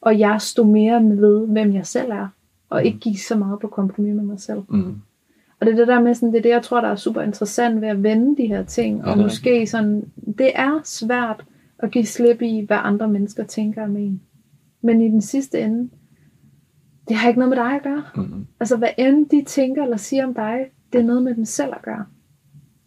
og 0.00 0.18
jeg 0.18 0.40
stod 0.40 0.66
mere 0.66 1.00
med, 1.00 1.46
hvem 1.46 1.74
jeg 1.74 1.86
selv 1.86 2.10
er, 2.10 2.28
og 2.70 2.80
mm. 2.80 2.86
ikke 2.86 2.98
gik 2.98 3.18
så 3.18 3.36
meget 3.36 3.60
på 3.60 3.66
kompromis 3.66 4.14
med 4.14 4.24
mig 4.24 4.40
selv. 4.40 4.62
Mm. 4.68 4.94
Og 5.62 5.66
det 5.66 5.72
er 5.72 5.76
det 5.76 5.88
der 5.88 6.00
med 6.00 6.14
sådan, 6.14 6.32
det 6.32 6.38
er 6.38 6.42
det, 6.42 6.48
jeg 6.48 6.62
tror, 6.62 6.80
der 6.80 6.88
er 6.88 6.96
super 6.96 7.22
interessant 7.22 7.80
ved 7.80 7.88
at 7.88 8.02
vende 8.02 8.42
de 8.42 8.46
her 8.46 8.64
ting. 8.64 9.04
Og 9.04 9.18
måske 9.18 9.66
sådan, 9.66 10.04
det 10.38 10.50
er 10.54 10.80
svært 10.84 11.44
at 11.78 11.90
give 11.90 12.06
slip 12.06 12.42
i, 12.42 12.64
hvad 12.66 12.76
andre 12.80 13.08
mennesker 13.08 13.44
tænker 13.44 13.84
om 13.84 13.96
en. 13.96 14.20
Men 14.82 15.00
i 15.00 15.08
den 15.08 15.20
sidste 15.20 15.60
ende, 15.60 15.90
det 17.08 17.16
har 17.16 17.28
ikke 17.28 17.40
noget 17.40 17.56
med 17.56 17.64
dig 17.64 17.74
at 17.74 17.82
gøre. 17.82 18.02
Mm-hmm. 18.16 18.46
Altså 18.60 18.76
hvad 18.76 18.88
end 18.98 19.28
de 19.28 19.44
tænker 19.44 19.82
eller 19.82 19.96
siger 19.96 20.26
om 20.26 20.34
dig, 20.34 20.66
det 20.92 21.00
er 21.00 21.04
noget 21.04 21.22
med 21.22 21.34
dem 21.34 21.44
selv 21.44 21.72
at 21.72 21.82
gøre. 21.82 22.04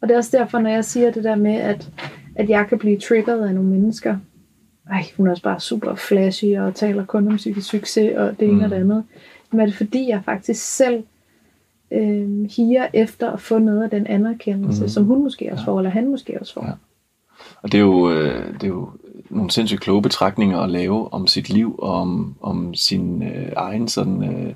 Og 0.01 0.07
det 0.07 0.13
er 0.13 0.17
også 0.17 0.37
derfor, 0.37 0.59
når 0.59 0.69
jeg 0.69 0.85
siger 0.85 1.11
det 1.11 1.23
der 1.23 1.35
med, 1.35 1.55
at, 1.55 1.91
at 2.35 2.49
jeg 2.49 2.65
kan 2.69 2.79
blive 2.79 2.99
triggeret 2.99 3.47
af 3.47 3.55
nogle 3.55 3.69
mennesker. 3.69 4.17
Ej, 4.91 5.03
hun 5.17 5.27
er 5.27 5.31
også 5.31 5.43
bare 5.43 5.59
super 5.59 5.95
flashy 5.95 6.57
og 6.57 6.75
taler 6.75 7.05
kun 7.05 7.27
om 7.27 7.35
psykisk 7.35 7.69
succes 7.69 8.17
og 8.17 8.39
det 8.39 8.47
ene 8.47 8.57
mm. 8.57 8.63
og 8.63 8.69
det 8.69 8.75
andet. 8.75 9.03
Men 9.51 9.59
er 9.59 9.65
det 9.65 9.75
fordi, 9.75 10.09
jeg 10.09 10.21
faktisk 10.25 10.75
selv 10.75 11.03
øh, 11.91 12.49
higer 12.55 12.87
efter 12.93 13.31
at 13.31 13.41
få 13.41 13.59
noget 13.59 13.83
af 13.83 13.89
den 13.89 14.07
anerkendelse, 14.07 14.81
mm. 14.81 14.89
som 14.89 15.05
hun 15.05 15.23
måske 15.23 15.49
også 15.51 15.63
ja. 15.67 15.71
får, 15.71 15.79
eller 15.79 15.91
han 15.91 16.09
måske 16.09 16.37
også 16.39 16.53
får. 16.53 16.65
Ja. 16.65 16.71
Og 17.61 17.71
det 17.71 17.77
er, 17.77 17.81
jo, 17.81 18.11
øh, 18.11 18.53
det 18.53 18.63
er 18.63 18.67
jo 18.67 18.89
nogle 19.29 19.51
sindssygt 19.51 19.81
kloge 19.81 20.01
betragtninger 20.01 20.59
at 20.59 20.69
lave 20.69 21.13
om 21.13 21.27
sit 21.27 21.49
liv 21.49 21.75
og 21.79 21.93
om, 21.93 22.35
om 22.41 22.73
sin 22.73 23.23
øh, 23.23 23.51
egen 23.55 23.87
sådan, 23.87 24.23
øh, 24.23 24.53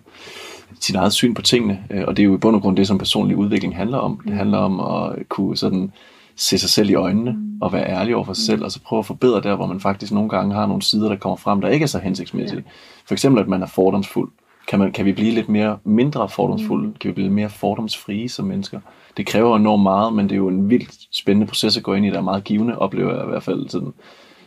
sin 0.80 0.96
eget 0.96 1.14
syn 1.14 1.34
på 1.34 1.42
tingene. 1.42 1.84
Øh, 1.92 2.04
og 2.08 2.18
det 2.18 2.24
er 2.24 2.28
jo 2.28 2.36
i 2.36 2.38
bund 2.38 2.56
og 2.56 2.62
grund 2.62 2.78
det, 2.78 2.88
som 2.88 2.98
personlig 2.98 3.38
udvikling 3.38 3.76
handler 3.76 3.98
om. 3.98 4.18
Det 4.18 4.32
mm. 4.32 4.38
handler 4.38 4.58
om 4.58 4.80
at 4.80 5.30
kunne 5.30 5.58
sådan 5.58 5.92
se 6.36 6.58
sig 6.58 6.70
selv 6.70 6.90
i 6.90 6.94
øjnene 6.94 7.32
mm. 7.32 7.62
og 7.62 7.74
være 7.74 7.90
ærlig 7.90 8.16
over 8.16 8.26
for 8.26 8.34
sig 8.34 8.54
mm. 8.54 8.56
selv, 8.56 8.66
og 8.66 8.72
så 8.72 8.82
prøve 8.82 9.00
at 9.00 9.06
forbedre 9.06 9.42
der, 9.42 9.56
hvor 9.56 9.66
man 9.66 9.80
faktisk 9.80 10.12
nogle 10.12 10.30
gange 10.30 10.56
har 10.56 10.66
nogle 10.66 10.82
sider, 10.82 11.10
der 11.10 11.16
kommer 11.16 11.38
frem, 11.38 11.62
der 11.62 11.70
ikke 11.70 11.84
er 11.84 11.88
så 11.88 12.00
hensigtsmæssige. 12.00 12.64
Ja. 12.66 12.72
For 13.06 13.14
eksempel, 13.14 13.42
at 13.42 13.48
man 13.48 13.62
er 13.62 13.68
fordomsfuld. 13.68 14.32
Kan, 14.70 14.80
man, 14.80 14.92
kan 14.92 15.06
vi 15.06 15.12
blive 15.12 15.32
lidt 15.32 15.50
mere 15.50 15.78
mindre 15.84 16.30
fordomsfulde? 16.30 16.88
Mm. 16.88 16.94
Kan 16.94 17.10
vi 17.10 17.14
blive 17.14 17.30
mere 17.30 17.50
fordomsfrie 17.50 18.30
som 18.30 18.46
mennesker? 18.46 18.80
Det 19.18 19.26
kræver 19.26 19.58
enormt 19.58 19.84
meget, 19.84 20.14
men 20.14 20.26
det 20.26 20.32
er 20.32 20.38
jo 20.38 20.48
en 20.48 20.70
vildt 20.70 21.16
spændende 21.16 21.48
proces 21.48 21.78
at 21.78 21.84
gå 21.84 21.94
ind 21.94 22.06
i, 22.06 22.10
der 22.10 22.18
er 22.18 22.22
meget 22.22 22.44
givende, 22.44 22.78
oplever 22.78 23.16
jeg 23.16 23.24
i 23.24 23.30
hvert 23.30 23.44
fald 23.44 23.70
sådan, 23.70 23.94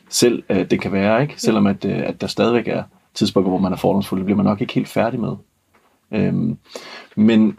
selv 0.09 0.43
at 0.49 0.71
det 0.71 0.81
kan 0.81 0.93
være, 0.93 1.23
ikke? 1.23 1.35
Selvom 1.41 1.67
at, 1.67 1.85
øh, 1.85 1.99
at 1.99 2.21
der 2.21 2.27
stadigvæk 2.27 2.69
er 2.69 2.83
tidspunkter, 3.15 3.51
hvor 3.51 3.59
man 3.59 3.73
er 3.73 3.77
fordomsfuld, 3.77 4.21
det 4.21 4.25
bliver 4.25 4.37
man 4.37 4.47
nok 4.47 4.61
ikke 4.61 4.75
helt 4.75 4.89
færdig 4.89 5.21
med. 5.21 5.37
Øhm, 6.13 6.59
men 7.17 7.57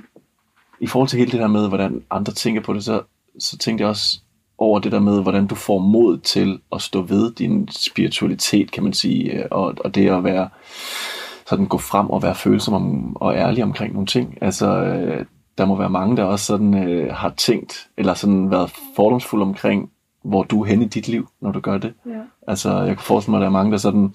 i 0.79 0.87
forhold 0.87 1.09
til 1.09 1.19
hele 1.19 1.31
det 1.31 1.39
der 1.39 1.47
med, 1.47 1.67
hvordan 1.67 2.03
andre 2.11 2.33
tænker 2.33 2.61
på 2.61 2.73
det, 2.73 2.83
så, 2.83 3.01
så 3.39 3.57
tænkte 3.57 3.81
jeg 3.81 3.89
også 3.89 4.19
over 4.57 4.79
det 4.79 4.91
der 4.91 4.99
med, 4.99 5.21
hvordan 5.21 5.47
du 5.47 5.55
får 5.55 5.79
mod 5.79 6.17
til 6.17 6.59
at 6.71 6.81
stå 6.81 7.01
ved 7.01 7.31
din 7.31 7.67
spiritualitet, 7.71 8.71
kan 8.71 8.83
man 8.83 8.93
sige, 8.93 9.53
og, 9.53 9.75
og 9.83 9.95
det 9.95 10.09
at 10.09 10.23
være 10.23 10.49
sådan 11.45 11.65
gå 11.65 11.77
frem 11.77 12.09
og 12.09 12.23
være 12.23 12.35
følsom 12.35 12.73
om, 12.73 13.15
og 13.15 13.35
ærlig 13.35 13.63
omkring 13.63 13.93
nogle 13.93 14.07
ting. 14.07 14.37
Altså, 14.41 14.67
øh, 14.67 15.25
der 15.57 15.65
må 15.65 15.75
være 15.75 15.89
mange, 15.89 16.17
der 16.17 16.23
også 16.23 16.45
sådan 16.45 16.89
øh, 16.89 17.13
har 17.13 17.29
tænkt, 17.29 17.87
eller 17.97 18.13
sådan 18.13 18.51
været 18.51 18.73
fordomsfulde 18.95 19.43
omkring, 19.43 19.89
hvor 20.23 20.43
du 20.43 20.61
er 20.61 20.65
henne 20.65 20.85
i 20.85 20.87
dit 20.87 21.07
liv, 21.07 21.27
når 21.41 21.51
du 21.51 21.59
gør 21.59 21.77
det. 21.77 21.93
Ja. 22.05 22.21
Altså, 22.47 22.77
jeg 22.77 22.95
kan 22.97 23.05
forestille 23.05 23.31
mig, 23.31 23.37
at 23.37 23.41
der 23.41 23.47
er 23.47 23.51
mange, 23.51 23.71
der 23.71 23.77
sådan, 23.77 24.13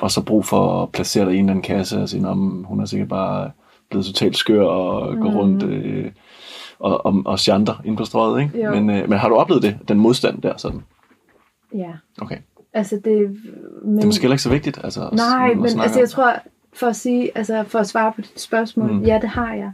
og 0.00 0.10
så 0.10 0.22
brug 0.22 0.44
for 0.44 0.82
at 0.82 0.92
placere 0.92 1.24
dig 1.24 1.34
i 1.34 1.36
en 1.36 1.44
eller 1.44 1.50
anden 1.50 1.62
kasse, 1.62 2.02
og 2.02 2.08
sige, 2.08 2.28
om 2.28 2.64
hun 2.68 2.80
er 2.80 2.84
sikkert 2.84 3.08
bare 3.08 3.50
blevet 3.90 4.06
totalt 4.06 4.36
skør 4.36 4.64
og 4.64 5.14
mm. 5.14 5.20
gå 5.20 5.28
rundt 5.28 5.62
øh, 5.62 6.10
og, 6.78 7.06
og, 7.06 7.22
og 7.24 7.38
chanter 7.38 7.82
ind 7.84 7.96
på 7.96 8.04
strøget, 8.04 8.42
ikke? 8.42 8.70
Men, 8.70 8.90
øh, 8.90 9.08
men 9.08 9.18
har 9.18 9.28
du 9.28 9.34
oplevet 9.34 9.62
det, 9.62 9.78
den 9.88 9.98
modstand 9.98 10.42
der 10.42 10.56
sådan? 10.56 10.82
Ja. 11.74 11.92
Okay. 12.20 12.38
Altså 12.74 12.96
det, 13.04 13.40
men, 13.84 13.96
det 13.96 14.02
er 14.02 14.06
måske 14.06 14.22
heller 14.22 14.34
ikke 14.34 14.42
så 14.42 14.50
vigtigt. 14.50 14.80
Altså, 14.84 15.08
nej, 15.12 15.54
men 15.54 15.80
altså, 15.80 15.98
jeg 15.98 16.08
tror, 16.08 16.32
for 16.72 16.86
at 16.86 16.96
sige, 16.96 17.30
altså 17.38 17.64
for 17.66 17.78
at 17.78 17.86
svare 17.86 18.12
på 18.12 18.20
dit 18.20 18.40
spørgsmål, 18.40 18.92
mm. 18.92 19.02
ja, 19.02 19.18
det 19.22 19.28
har 19.28 19.54
jeg. 19.54 19.72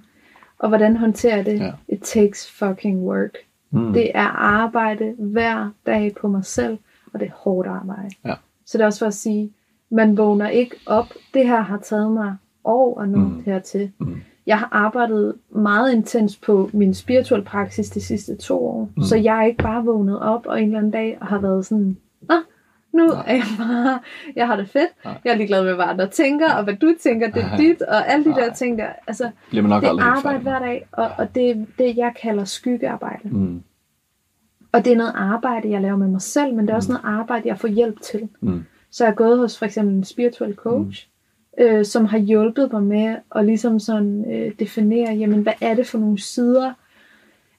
Og 0.59 0.69
hvordan 0.69 0.97
håndterer 0.97 1.43
det? 1.43 1.59
Ja. 1.61 1.73
It 1.89 2.01
takes 2.03 2.51
fucking 2.51 2.99
work. 2.99 3.35
Mm. 3.71 3.93
Det 3.93 4.11
er 4.15 4.27
arbejde 4.37 5.15
hver 5.19 5.71
dag 5.87 6.15
på 6.21 6.29
mig 6.29 6.45
selv, 6.45 6.79
og 7.13 7.21
det 7.21 7.27
er 7.29 7.33
hårdt 7.37 7.69
arbejde. 7.69 8.11
Ja. 8.25 8.35
Så 8.67 8.79
det 8.79 8.83
er 8.83 8.87
også 8.87 8.99
for 8.99 9.07
at 9.07 9.15
sige, 9.15 9.53
man 9.91 10.17
vågner 10.17 10.49
ikke 10.49 10.77
op. 10.87 11.07
Det 11.35 11.47
her 11.47 11.61
har 11.61 11.79
taget 11.79 12.13
mig 12.13 12.35
år 12.65 12.99
og 13.01 13.09
nå 13.09 13.19
Mm. 13.19 13.43
hertil. 13.47 13.91
Mm. 13.99 14.17
Jeg 14.47 14.59
har 14.59 14.69
arbejdet 14.73 15.35
meget 15.51 15.93
intens 15.93 16.37
på 16.37 16.71
min 16.73 16.95
spirituelle 16.95 17.45
praksis 17.45 17.91
de 17.91 18.01
sidste 18.01 18.37
to 18.37 18.67
år. 18.67 18.89
Mm. 18.97 19.03
Så 19.03 19.17
jeg 19.17 19.39
er 19.39 19.43
ikke 19.45 19.63
bare 19.63 19.85
vågnet 19.85 20.21
op 20.21 20.47
og 20.47 20.61
en 20.61 20.67
eller 20.67 20.79
anden 20.79 20.93
dag 20.93 21.19
og 21.21 21.27
har 21.27 21.39
været 21.39 21.67
sådan, 21.67 21.97
ah, 22.29 22.39
nu 22.99 23.07
Nej. 23.07 23.25
er 23.31 23.35
jeg 23.35 23.45
bare, 23.59 23.99
jeg 24.37 24.47
har 24.47 24.57
det 24.57 24.69
fedt. 24.69 25.05
Nej. 25.05 25.15
Jeg 25.25 25.33
er 25.33 25.37
ligeglad 25.37 25.65
med, 25.65 25.75
hvad 25.75 25.85
andre 25.85 26.07
tænker, 26.07 26.53
og 26.53 26.65
hvad 26.65 26.75
du 26.75 26.95
tænker, 27.01 27.31
det 27.31 27.43
er 27.43 27.57
dit, 27.57 27.83
og 27.83 28.13
alle 28.13 28.25
de 28.25 28.31
Nej. 28.31 28.41
der 28.41 28.55
ting 28.55 28.79
der. 28.79 28.89
Altså, 29.07 29.31
Bliver 29.49 29.63
man 29.63 29.71
nok 29.71 29.83
det 29.83 29.89
er 29.89 30.03
arbejde 30.03 30.39
hver 30.39 30.59
dag, 30.59 30.87
og, 30.93 31.11
og 31.19 31.35
det 31.35 31.51
er 31.51 31.55
det, 31.79 31.97
jeg 31.97 32.13
kalder 32.23 32.45
skyggearbejde. 32.45 33.29
Mm. 33.29 33.63
Og 34.73 34.85
det 34.85 34.93
er 34.93 34.97
noget 34.97 35.13
arbejde, 35.17 35.71
jeg 35.71 35.81
laver 35.81 35.97
med 35.97 36.09
mig 36.09 36.23
selv, 36.23 36.55
men 36.55 36.67
det 36.67 36.73
er 36.73 36.77
også 36.77 36.93
noget 36.93 37.19
arbejde, 37.19 37.49
jeg 37.49 37.59
får 37.59 37.69
hjælp 37.69 38.01
til. 38.01 38.29
Mm. 38.41 38.65
Så 38.91 39.05
jeg 39.05 39.11
er 39.11 39.15
gået 39.15 39.39
hos 39.39 39.59
for 39.59 39.67
eksempel 39.67 39.95
en 39.95 40.05
spiritual 40.05 40.55
coach, 40.55 41.09
mm. 41.59 41.65
øh, 41.65 41.85
som 41.85 42.05
har 42.05 42.19
hjulpet 42.19 42.73
mig 42.73 42.83
med 42.83 43.17
at 43.35 43.45
ligesom 43.45 43.79
sådan 43.79 44.25
øh, 44.33 44.53
definere, 44.59 45.15
jamen 45.15 45.43
hvad 45.43 45.53
er 45.61 45.75
det 45.75 45.87
for 45.87 45.99
nogle 45.99 46.21
sider 46.21 46.73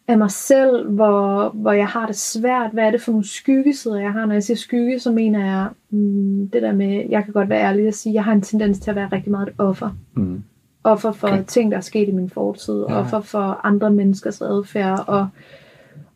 af 0.09 0.17
mig 0.17 0.31
selv, 0.31 0.89
hvor, 0.89 1.49
hvor 1.49 1.71
jeg 1.71 1.87
har 1.87 2.05
det 2.05 2.15
svært, 2.15 2.71
hvad 2.71 2.83
er 2.83 2.91
det 2.91 3.01
for 3.01 3.11
nogle 3.11 3.27
skyggesider, 3.27 3.99
jeg 3.99 4.11
har. 4.11 4.25
Når 4.25 4.33
jeg 4.33 4.43
siger 4.43 4.57
skygge, 4.57 4.99
så 4.99 5.11
mener 5.11 5.45
jeg 5.45 5.67
mm, 5.89 6.49
det 6.53 6.61
der 6.61 6.73
med, 6.73 7.05
jeg 7.09 7.23
kan 7.23 7.33
godt 7.33 7.49
være 7.49 7.61
ærlig 7.61 7.87
og 7.87 7.93
sige, 7.93 8.13
jeg 8.13 8.23
har 8.23 8.31
en 8.31 8.41
tendens 8.41 8.79
til 8.79 8.89
at 8.89 8.95
være 8.95 9.09
rigtig 9.11 9.31
meget 9.31 9.47
et 9.47 9.53
offer. 9.57 9.89
Mm. 10.13 10.43
Offer 10.83 11.11
for 11.11 11.27
Okay. 11.27 11.43
ting, 11.47 11.71
der 11.71 11.77
er 11.77 11.81
sket 11.81 12.07
i 12.07 12.11
min 12.11 12.29
fortid, 12.29 12.85
ja. 12.89 12.99
offer 12.99 13.21
for 13.21 13.59
andre 13.63 13.91
menneskers 13.91 14.41
adfærd, 14.41 15.03
og, 15.07 15.27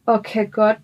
og 0.05 0.23
kan 0.23 0.49
godt 0.49 0.77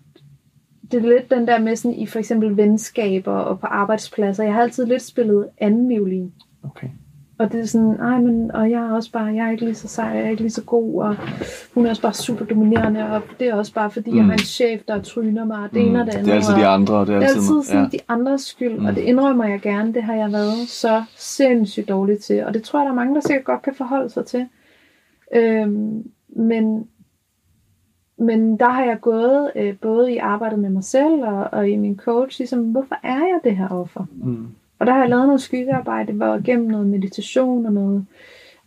det 0.92 1.04
er 1.04 1.08
lidt 1.08 1.30
den 1.30 1.46
der 1.46 1.58
med 1.58 1.76
sådan 1.76 1.94
i 1.94 2.06
for 2.06 2.18
eksempel 2.18 2.56
venskaber 2.56 3.32
og 3.32 3.60
på 3.60 3.66
arbejdspladser. 3.66 4.44
Jeg 4.44 4.54
har 4.54 4.62
altid 4.62 4.86
lidt 4.86 5.02
spillet 5.02 5.48
anden 5.58 5.88
violin. 5.88 6.32
Okay. 6.62 6.88
Og 7.40 7.52
det 7.52 7.60
er 7.60 7.64
sådan, 7.66 8.00
ej, 8.00 8.18
men, 8.20 8.50
og 8.50 8.70
jeg 8.70 8.80
er 8.82 8.92
også 8.92 9.12
bare, 9.12 9.24
jeg 9.24 9.46
er 9.46 9.50
ikke 9.50 9.64
lige 9.64 9.74
så 9.74 9.88
sej, 9.88 10.04
jeg 10.04 10.20
er 10.24 10.28
ikke 10.30 10.42
lige 10.42 10.50
så 10.50 10.64
god, 10.64 11.02
og 11.02 11.16
hun 11.74 11.86
er 11.86 11.90
også 11.90 12.02
bare 12.02 12.12
super 12.12 12.44
dominerende, 12.44 13.12
og 13.12 13.22
det 13.38 13.48
er 13.48 13.54
også 13.54 13.74
bare 13.74 13.90
fordi, 13.90 14.10
mm. 14.10 14.16
jeg 14.16 14.24
Mm. 14.24 14.28
har 14.30 14.36
en 14.36 14.44
chef, 14.44 14.80
der 14.88 15.02
tryner 15.02 15.44
mig, 15.44 15.58
og 15.58 15.70
det 15.74 15.82
ene 15.86 16.00
og 16.00 16.06
det 16.06 16.12
andet. 16.12 16.26
det 16.26 16.32
er 16.32 16.36
altid 16.36 16.54
de 16.54 16.66
andre, 16.66 16.94
og 16.94 17.06
det 17.06 17.14
er 17.14 17.18
det 17.18 17.26
er 17.26 17.30
altid, 17.34 17.62
sådan 17.62 17.82
ja. 17.82 17.88
de 17.88 17.98
andres 18.08 18.40
skyld, 18.40 18.72
mm. 18.74 18.80
Mm. 18.80 18.86
og 18.86 18.94
det 18.94 19.00
indrømmer 19.00 19.44
jeg 19.44 19.60
gerne, 19.60 19.94
det 19.94 20.02
har 20.02 20.14
jeg 20.14 20.32
været 20.32 20.68
så 20.68 21.04
sindssygt 21.16 21.88
dårligt 21.88 22.22
til, 22.22 22.44
og 22.44 22.54
det 22.54 22.62
tror 22.62 22.78
jeg, 22.78 22.84
der 22.84 22.90
er 22.90 22.96
mange, 22.96 23.14
der 23.14 23.20
sikkert 23.20 23.44
godt 23.44 23.62
kan 23.62 23.74
forholde 23.74 24.10
sig 24.10 24.26
til. 24.26 24.46
Øhm, 25.34 26.02
men, 26.28 26.86
men 28.18 28.56
der 28.56 28.68
har 28.70 28.84
jeg 28.84 28.98
gået, 29.00 29.50
øh, 29.56 29.74
både 29.82 30.12
i 30.12 30.16
arbejdet 30.16 30.58
med 30.58 30.70
mig 30.70 30.84
selv 30.84 31.22
og, 31.24 31.48
og 31.52 31.68
i 31.68 31.76
min 31.76 31.96
coach, 31.96 32.40
ligesom, 32.40 32.62
hvorfor 32.62 32.96
er 33.02 33.18
jeg 33.18 33.40
det 33.44 33.56
her 33.56 33.68
offer? 33.68 34.04
Mm. 34.12 34.46
Og 34.80 34.86
der 34.86 34.92
har 34.92 35.00
jeg 35.00 35.08
lavet 35.08 35.26
noget 35.26 35.40
skyggearbejde, 35.40 36.12
hvor 36.12 36.44
gennem 36.44 36.68
noget 36.68 36.86
meditation 36.86 37.66
og 37.66 37.72
noget, 37.72 38.06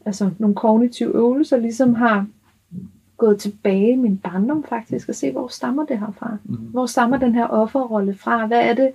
altså 0.06 0.30
nogle 0.40 0.56
kognitive 0.56 1.16
øvelser, 1.16 1.58
ligesom 1.58 1.96
har 1.96 2.26
gået 3.18 3.40
tilbage 3.40 3.92
i 3.92 3.96
min 3.96 4.18
barndom 4.18 4.64
faktisk, 4.64 5.10
og 5.10 5.16
se, 5.16 5.32
hvor 5.32 5.48
stammer 5.48 5.86
det 5.86 6.00
her 6.00 6.12
fra? 6.18 6.38
Mm. 6.44 6.56
Hvor 6.56 6.86
stammer 6.86 7.18
den 7.18 7.36
her 7.36 7.46
offerrolle 7.46 8.14
fra? 8.14 8.46
Hvad 8.46 8.62
er 8.62 8.74
det, 8.74 8.92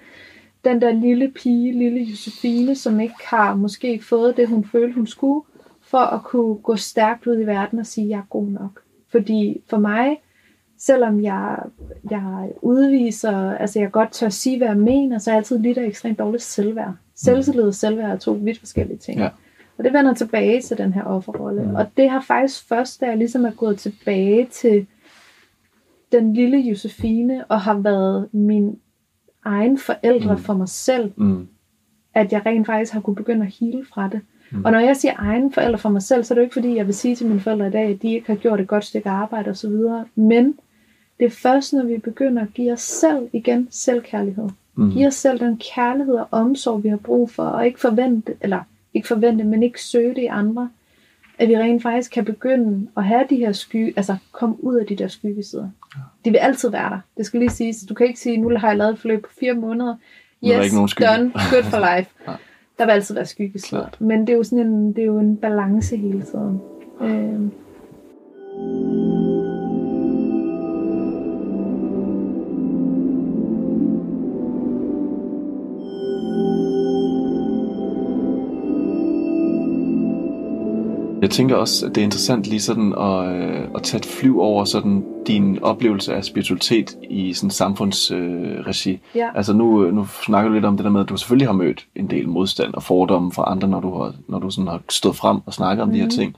den 0.64 0.80
der 0.80 0.92
lille 0.92 1.28
pige, 1.28 1.78
lille 1.78 2.00
Josefine, 2.00 2.74
som 2.74 3.00
ikke 3.00 3.14
har 3.30 3.54
måske 3.54 4.02
fået 4.02 4.36
det, 4.36 4.48
hun 4.48 4.64
følte, 4.64 4.94
hun 4.94 5.06
skulle, 5.06 5.42
for 5.82 5.98
at 5.98 6.22
kunne 6.22 6.54
gå 6.54 6.76
stærkt 6.76 7.26
ud 7.26 7.40
i 7.40 7.46
verden 7.46 7.78
og 7.78 7.86
sige, 7.86 8.08
jeg 8.08 8.18
er 8.18 8.28
god 8.30 8.46
nok. 8.46 8.80
Fordi 9.10 9.62
for 9.66 9.78
mig, 9.78 10.22
selvom 10.78 11.22
jeg, 11.22 11.58
jeg 12.10 12.48
udviser, 12.62 13.52
altså 13.52 13.80
jeg 13.80 13.90
godt 13.90 14.12
tør 14.12 14.28
sige, 14.28 14.58
hvad 14.58 14.68
jeg 14.68 14.76
mener, 14.76 15.18
så 15.18 15.30
er 15.30 15.34
jeg 15.34 15.38
altid 15.38 15.58
lidt 15.58 15.78
af 15.78 15.86
ekstremt 15.86 16.18
dårligt 16.18 16.42
selvværd. 16.42 16.94
Selvtillid 17.18 17.62
og 17.62 17.74
selvværd 17.74 18.10
er 18.10 18.16
to 18.16 18.32
vidt 18.32 18.58
forskellige 18.58 18.98
ting. 18.98 19.20
Ja. 19.20 19.28
Og 19.78 19.84
det 19.84 19.92
vender 19.92 20.14
tilbage 20.14 20.62
til 20.62 20.78
den 20.78 20.92
her 20.92 21.02
offerrolle. 21.04 21.62
Mm. 21.62 21.74
Og 21.74 21.86
det 21.96 22.10
har 22.10 22.20
faktisk 22.20 22.68
først, 22.68 23.00
da 23.00 23.06
jeg 23.06 23.16
ligesom 23.16 23.44
er 23.44 23.50
gået 23.50 23.78
tilbage 23.78 24.46
til 24.46 24.86
den 26.12 26.32
lille 26.34 26.58
Josefine, 26.58 27.44
og 27.48 27.60
har 27.60 27.74
været 27.78 28.28
min 28.32 28.78
egen 29.44 29.78
forældre 29.78 30.34
Mm. 30.34 30.40
for 30.42 30.54
mig 30.54 30.68
selv, 30.68 31.12
Mm. 31.16 31.48
at 32.14 32.32
jeg 32.32 32.46
rent 32.46 32.66
faktisk 32.66 32.92
har 32.92 33.00
kunne 33.00 33.16
begynde 33.16 33.46
at 33.46 33.52
hele 33.60 33.84
fra 33.94 34.08
det. 34.08 34.20
Mm. 34.50 34.64
Og 34.64 34.72
når 34.72 34.78
jeg 34.78 34.96
siger 34.96 35.14
egen 35.16 35.52
forældre 35.52 35.78
for 35.78 35.88
mig 35.88 36.02
selv, 36.02 36.24
så 36.24 36.34
er 36.34 36.36
det 36.36 36.40
jo 36.40 36.44
ikke 36.44 36.54
fordi, 36.54 36.76
jeg 36.76 36.86
vil 36.86 36.94
sige 36.94 37.16
til 37.16 37.26
mine 37.26 37.40
forældre 37.40 37.66
i 37.66 37.70
dag, 37.70 37.86
at 37.88 38.02
de 38.02 38.14
ikke 38.14 38.26
har 38.26 38.34
gjort 38.34 38.60
et 38.60 38.66
godt 38.68 38.84
stykke 38.84 39.08
arbejde 39.08 39.50
osv. 39.50 39.70
Men 40.14 40.58
det 41.18 41.26
er 41.26 41.30
først, 41.30 41.72
når 41.72 41.84
vi 41.84 41.98
begynder 41.98 42.42
at 42.42 42.54
give 42.54 42.72
os 42.72 42.80
selv 42.80 43.28
igen 43.32 43.68
selvkærlighed. 43.70 44.48
Mm. 44.78 44.90
Give 44.92 45.06
os 45.06 45.14
selv 45.14 45.38
den 45.40 45.60
kærlighed 45.74 46.14
og 46.14 46.28
omsorg, 46.30 46.84
vi 46.84 46.88
har 46.88 46.96
brug 46.96 47.30
for, 47.30 47.42
og 47.42 47.66
ikke 47.66 47.80
forvente, 47.80 48.34
eller 48.40 48.60
ikke 48.94 49.08
forvente, 49.08 49.44
men 49.44 49.62
ikke 49.62 49.82
søge 49.82 50.08
det 50.14 50.22
i 50.22 50.26
andre, 50.26 50.70
at 51.38 51.48
vi 51.48 51.56
rent 51.56 51.82
faktisk 51.82 52.10
kan 52.10 52.24
begynde 52.24 52.88
at 52.96 53.04
have 53.04 53.24
de 53.30 53.36
her 53.36 53.52
skygge, 53.52 53.92
altså 53.96 54.16
komme 54.32 54.64
ud 54.64 54.76
af 54.76 54.86
de 54.86 54.96
der 54.96 55.08
skyggesider. 55.08 55.68
De 56.24 56.30
vil 56.30 56.38
altid 56.38 56.70
være 56.70 56.90
der. 56.90 56.98
Det 57.16 57.26
skal 57.26 57.40
lige 57.40 57.50
siges. 57.50 57.84
Du 57.88 57.94
kan 57.94 58.06
ikke 58.06 58.20
sige, 58.20 58.36
nu 58.36 58.58
har 58.58 58.68
jeg 58.68 58.76
lavet 58.76 58.92
et 58.92 58.98
forløb 58.98 59.22
på 59.22 59.30
fire 59.40 59.54
måneder. 59.54 59.94
Nu 60.40 60.48
er 60.50 60.58
Yes, 60.58 60.64
ikke 60.64 60.74
nogen 60.76 60.88
skygge. 60.88 61.10
done, 61.16 61.32
good 61.50 61.62
for 61.64 61.78
life. 61.96 62.10
Ja. 62.28 62.32
Der 62.78 62.84
vil 62.84 62.92
altid 62.92 63.14
være 63.14 63.26
skyggesider. 63.26 63.80
Klart. 63.80 64.00
Men 64.00 64.20
det 64.20 64.28
er 64.28 64.36
jo 64.36 64.44
sådan 64.44 64.66
en, 64.66 64.92
det 64.92 65.02
er 65.02 65.06
jo 65.06 65.18
en 65.18 65.36
balance 65.36 65.96
hele 65.96 66.22
tiden. 66.22 66.60
Øh, 67.00 67.40
Jeg 81.28 81.32
tænker 81.34 81.56
også, 81.56 81.86
at 81.86 81.94
det 81.94 82.00
er 82.00 82.04
interessant 82.04 82.46
lige 82.46 82.60
sådan 82.60 82.94
at, 82.98 83.36
øh, 83.36 83.68
at 83.74 83.82
tage 83.82 83.98
et 83.98 84.06
flyv 84.06 84.40
over 84.40 84.64
sådan 84.64 85.04
din 85.26 85.58
oplevelse 85.62 86.14
af 86.14 86.24
spiritualitet 86.24 86.96
i 87.10 87.32
sådan 87.32 87.50
samfundsregi. 87.50 88.92
Øh, 88.92 88.98
ja. 89.14 89.28
altså 89.34 89.52
nu, 89.52 89.84
øh, 89.84 89.94
nu 89.94 90.06
snakker 90.24 90.48
du 90.48 90.54
lidt 90.54 90.64
om 90.64 90.76
det 90.76 90.84
der 90.84 90.90
med, 90.90 91.00
at 91.00 91.08
du 91.08 91.16
selvfølgelig 91.16 91.48
har 91.48 91.52
mødt 91.52 91.86
en 91.96 92.10
del 92.10 92.28
modstand 92.28 92.74
og 92.74 92.82
fordomme 92.82 93.32
fra 93.32 93.50
andre, 93.50 93.68
når 93.68 93.80
du 93.80 93.98
har, 93.98 94.14
når 94.28 94.38
du 94.38 94.50
sådan 94.50 94.68
har 94.68 94.80
stået 94.88 95.16
frem 95.16 95.38
og 95.46 95.54
snakket 95.54 95.82
om 95.82 95.88
mm. 95.88 95.92
de 95.94 95.98
her 95.98 96.06
Mhm. 96.06 96.10
ting. 96.10 96.36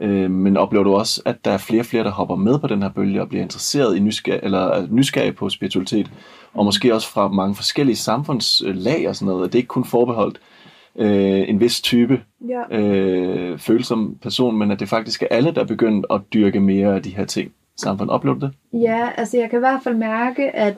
Øh, 0.00 0.30
men 0.30 0.56
oplever 0.56 0.84
du 0.84 0.94
også, 0.94 1.22
at 1.24 1.44
der 1.44 1.50
er 1.50 1.58
flere 1.58 1.82
og 1.82 1.86
flere, 1.86 2.04
der 2.04 2.10
hopper 2.10 2.36
med 2.36 2.58
på 2.58 2.66
den 2.66 2.82
her 2.82 2.88
bølge 2.88 3.20
og 3.20 3.28
bliver 3.28 3.42
interesseret 3.42 3.96
i 3.96 4.00
nysgerrig, 4.00 4.40
eller 4.42 4.58
er 4.60 4.86
nysgerrig 4.90 5.34
på 5.36 5.48
spiritualitet, 5.48 6.10
og 6.54 6.64
måske 6.64 6.94
også 6.94 7.08
fra 7.08 7.28
mange 7.28 7.54
forskellige 7.54 7.96
samfundslag 7.96 9.08
og 9.08 9.16
sådan 9.16 9.26
noget, 9.26 9.46
at 9.46 9.52
det 9.52 9.58
ikke 9.58 9.68
kun 9.68 9.84
forbeholdt 9.84 10.38
øh, 10.98 11.48
en 11.48 11.60
vis 11.60 11.80
type 11.80 12.20
ja. 12.48 12.78
øh, 12.78 13.58
følsom 13.58 14.18
person, 14.22 14.58
men 14.58 14.70
at 14.70 14.80
det 14.80 14.88
faktisk 14.88 15.22
er 15.22 15.26
alle, 15.30 15.54
der 15.54 15.60
er 15.60 15.66
begyndt 15.66 16.06
at 16.10 16.20
dyrke 16.34 16.60
mere 16.60 16.94
af 16.94 17.02
de 17.02 17.16
her 17.16 17.24
ting. 17.24 17.52
Samfund, 17.76 18.10
oplever 18.10 18.38
det? 18.38 18.50
Ja, 18.72 19.08
altså 19.16 19.36
jeg 19.36 19.50
kan 19.50 19.58
i 19.58 19.60
hvert 19.60 19.82
fald 19.82 19.96
mærke, 19.96 20.56
at 20.56 20.76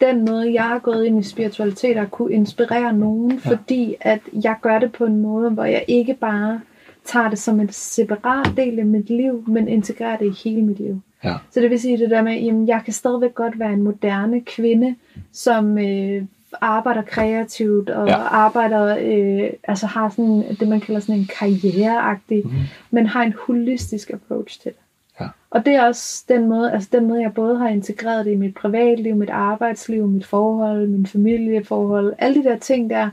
den 0.00 0.24
måde, 0.24 0.54
jeg 0.54 0.74
er 0.74 0.78
gået 0.78 1.04
ind 1.04 1.20
i 1.20 1.22
spiritualitet, 1.22 1.96
har 1.96 2.06
kunne 2.06 2.32
inspirere 2.32 2.92
nogen, 2.92 3.40
ja. 3.44 3.50
fordi 3.50 3.94
at 4.00 4.20
jeg 4.32 4.56
gør 4.62 4.78
det 4.78 4.92
på 4.92 5.04
en 5.04 5.20
måde, 5.20 5.50
hvor 5.50 5.64
jeg 5.64 5.84
ikke 5.88 6.14
bare 6.14 6.60
tager 7.04 7.30
det 7.30 7.38
som 7.38 7.60
en 7.60 7.68
separat 7.72 8.52
del 8.56 8.78
af 8.78 8.86
mit 8.86 9.10
liv, 9.10 9.44
men 9.46 9.68
integrerer 9.68 10.16
det 10.16 10.26
i 10.26 10.48
hele 10.48 10.62
mit 10.62 10.78
liv. 10.78 11.00
Ja. 11.24 11.34
Så 11.50 11.60
det 11.60 11.70
vil 11.70 11.80
sige 11.80 11.98
det 11.98 12.10
der 12.10 12.22
med, 12.22 12.32
at 12.32 12.68
jeg 12.68 12.80
kan 12.84 12.92
stadigvæk 12.92 13.34
godt 13.34 13.58
være 13.58 13.72
en 13.72 13.82
moderne 13.82 14.40
kvinde, 14.40 14.94
som 15.32 15.78
øh, 15.78 16.22
arbejder 16.60 17.02
kreativt 17.02 17.90
og 17.90 18.06
Ja. 18.08 18.16
arbejder, 18.16 18.96
øh, 19.00 19.50
altså 19.64 19.86
har 19.86 20.08
sådan 20.08 20.44
det, 20.60 20.68
man 20.68 20.80
kalder 20.80 21.00
sådan 21.00 21.14
en 21.14 21.28
karriereagtig, 21.38 22.42
mm-hmm. 22.44 22.60
men 22.90 23.06
har 23.06 23.22
en 23.22 23.34
holistisk 23.46 24.10
approach 24.10 24.60
til 24.62 24.72
det. 24.72 24.80
Ja. 25.20 25.26
Og 25.50 25.66
det 25.66 25.74
er 25.74 25.86
også 25.86 26.24
den 26.28 26.48
måde, 26.48 26.72
altså 26.72 26.88
den 26.92 27.06
måde, 27.08 27.22
jeg 27.22 27.34
både 27.34 27.58
har 27.58 27.68
integreret 27.68 28.24
det 28.24 28.32
i 28.32 28.36
mit 28.36 28.54
privatliv, 28.54 29.14
mit 29.16 29.30
arbejdsliv, 29.30 30.06
mit 30.06 30.26
forhold, 30.26 30.86
min 30.88 31.06
familieforhold, 31.06 32.14
alle 32.18 32.42
de 32.42 32.48
der 32.48 32.58
ting 32.58 32.90
der, 32.90 33.08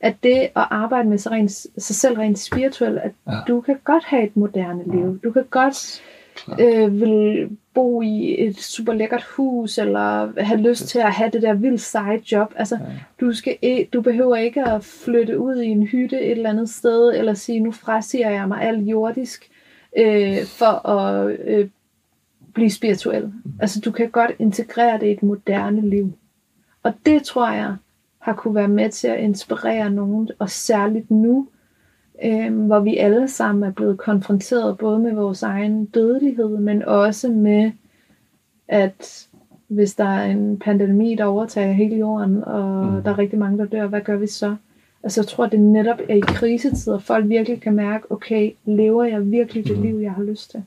at 0.00 0.14
det 0.22 0.36
at 0.36 0.50
arbejde 0.54 1.08
med 1.08 1.18
sig, 1.18 1.32
rent, 1.32 1.50
sig 1.78 1.96
selv 1.96 2.18
rent 2.18 2.38
spirituelt, 2.38 2.98
at 2.98 3.10
Ja. 3.26 3.32
du 3.48 3.60
kan 3.60 3.76
godt 3.84 4.04
have 4.04 4.22
et 4.22 4.36
moderne 4.36 4.82
liv. 4.86 5.20
Du 5.24 5.30
kan 5.30 5.44
godt 5.50 6.02
øh, 6.60 7.00
vil 7.00 7.48
bo 7.76 8.02
i 8.02 8.46
et 8.46 8.56
super 8.56 8.92
lækkert 8.92 9.22
hus, 9.36 9.78
eller 9.78 10.32
have 10.42 10.60
lyst 10.60 10.88
til 10.88 10.98
at 10.98 11.12
have 11.12 11.30
det 11.30 11.42
der 11.42 11.54
vildt 11.54 11.80
seje 11.80 12.20
job. 12.32 12.52
Altså, 12.56 12.74
Ja. 12.74 12.84
du, 13.20 13.32
skal, 13.32 13.56
du 13.92 14.00
behøver 14.00 14.36
ikke 14.36 14.64
at 14.64 14.84
flytte 14.84 15.38
ud 15.38 15.56
i 15.56 15.66
en 15.66 15.82
hytte 15.82 16.20
et 16.20 16.30
eller 16.30 16.50
andet 16.50 16.68
sted, 16.70 17.12
eller 17.14 17.34
sige, 17.34 17.60
nu 17.60 17.72
frasiger 17.72 18.30
jeg 18.30 18.48
mig 18.48 18.62
alt 18.62 18.82
jordisk, 18.82 19.50
øh, 19.98 20.36
for 20.46 20.88
at 20.88 21.36
øh, 21.44 21.68
blive 22.54 22.70
spirituel. 22.70 23.32
Altså, 23.60 23.80
du 23.80 23.90
kan 23.90 24.10
godt 24.10 24.30
integrere 24.38 25.00
det 25.00 25.06
i 25.06 25.10
et 25.10 25.22
moderne 25.22 25.88
liv. 25.88 26.12
Og 26.82 26.92
det 27.06 27.22
tror 27.22 27.50
jeg 27.50 27.74
har 28.18 28.32
kunne 28.32 28.54
være 28.54 28.68
med 28.68 28.90
til 28.90 29.08
at 29.08 29.20
inspirere 29.20 29.90
nogen, 29.90 30.30
og 30.38 30.50
særligt 30.50 31.10
nu, 31.10 31.48
øh, 32.24 32.66
hvor 32.66 32.80
vi 32.80 32.96
alle 32.96 33.28
sammen 33.28 33.64
er 33.64 33.72
blevet 33.72 33.98
konfronteret 33.98 34.78
både 34.78 34.98
med 34.98 35.14
vores 35.14 35.42
egen 35.42 35.84
dødelighed, 35.84 36.48
men 36.48 36.82
også 36.82 37.28
med, 37.28 37.70
at 38.68 39.28
hvis 39.68 39.94
der 39.94 40.04
er 40.04 40.30
en 40.30 40.58
pandemi, 40.58 41.14
der 41.14 41.24
overtager 41.24 41.72
hele 41.72 41.96
jorden, 41.96 42.44
og 42.44 42.86
mm. 42.86 43.02
der 43.02 43.10
er 43.10 43.18
rigtig 43.18 43.38
mange, 43.38 43.58
der 43.58 43.64
dør, 43.64 43.86
hvad 43.86 44.00
gør 44.00 44.16
vi 44.16 44.26
så? 44.26 44.56
Altså 45.02 45.20
jeg 45.20 45.28
tror, 45.28 45.46
det 45.46 45.60
netop 45.60 45.98
er 46.08 46.14
i 46.14 46.20
krisetider, 46.20 46.98
folk 46.98 47.28
virkelig 47.28 47.60
kan 47.60 47.74
mærke, 47.74 48.12
okay, 48.12 48.52
lever 48.64 49.04
jeg 49.04 49.30
virkelig 49.30 49.64
det 49.64 49.76
mm. 49.76 49.82
liv, 49.82 49.96
jeg 49.96 50.12
har 50.12 50.22
lyst 50.22 50.50
til? 50.50 50.62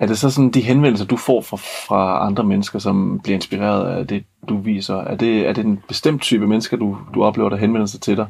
Er 0.00 0.06
det 0.06 0.18
så 0.18 0.30
sådan 0.30 0.50
de 0.50 0.60
henvendelser, 0.60 1.06
du 1.06 1.16
får 1.16 1.40
fra, 1.40 1.56
fra 1.56 2.26
andre 2.26 2.44
mennesker, 2.44 2.78
som 2.78 3.20
bliver 3.22 3.34
inspireret 3.34 3.96
af 3.96 4.06
det, 4.06 4.24
du 4.48 4.56
viser? 4.56 4.96
Er 4.96 5.16
det, 5.16 5.48
er 5.48 5.52
det 5.52 5.64
en 5.64 5.82
bestemt 5.88 6.22
type 6.22 6.46
mennesker, 6.46 6.76
du, 6.76 6.96
du 7.14 7.24
oplever, 7.24 7.48
der 7.48 7.56
henvender 7.56 7.86
sig 7.86 8.00
til 8.00 8.16
dig? 8.16 8.26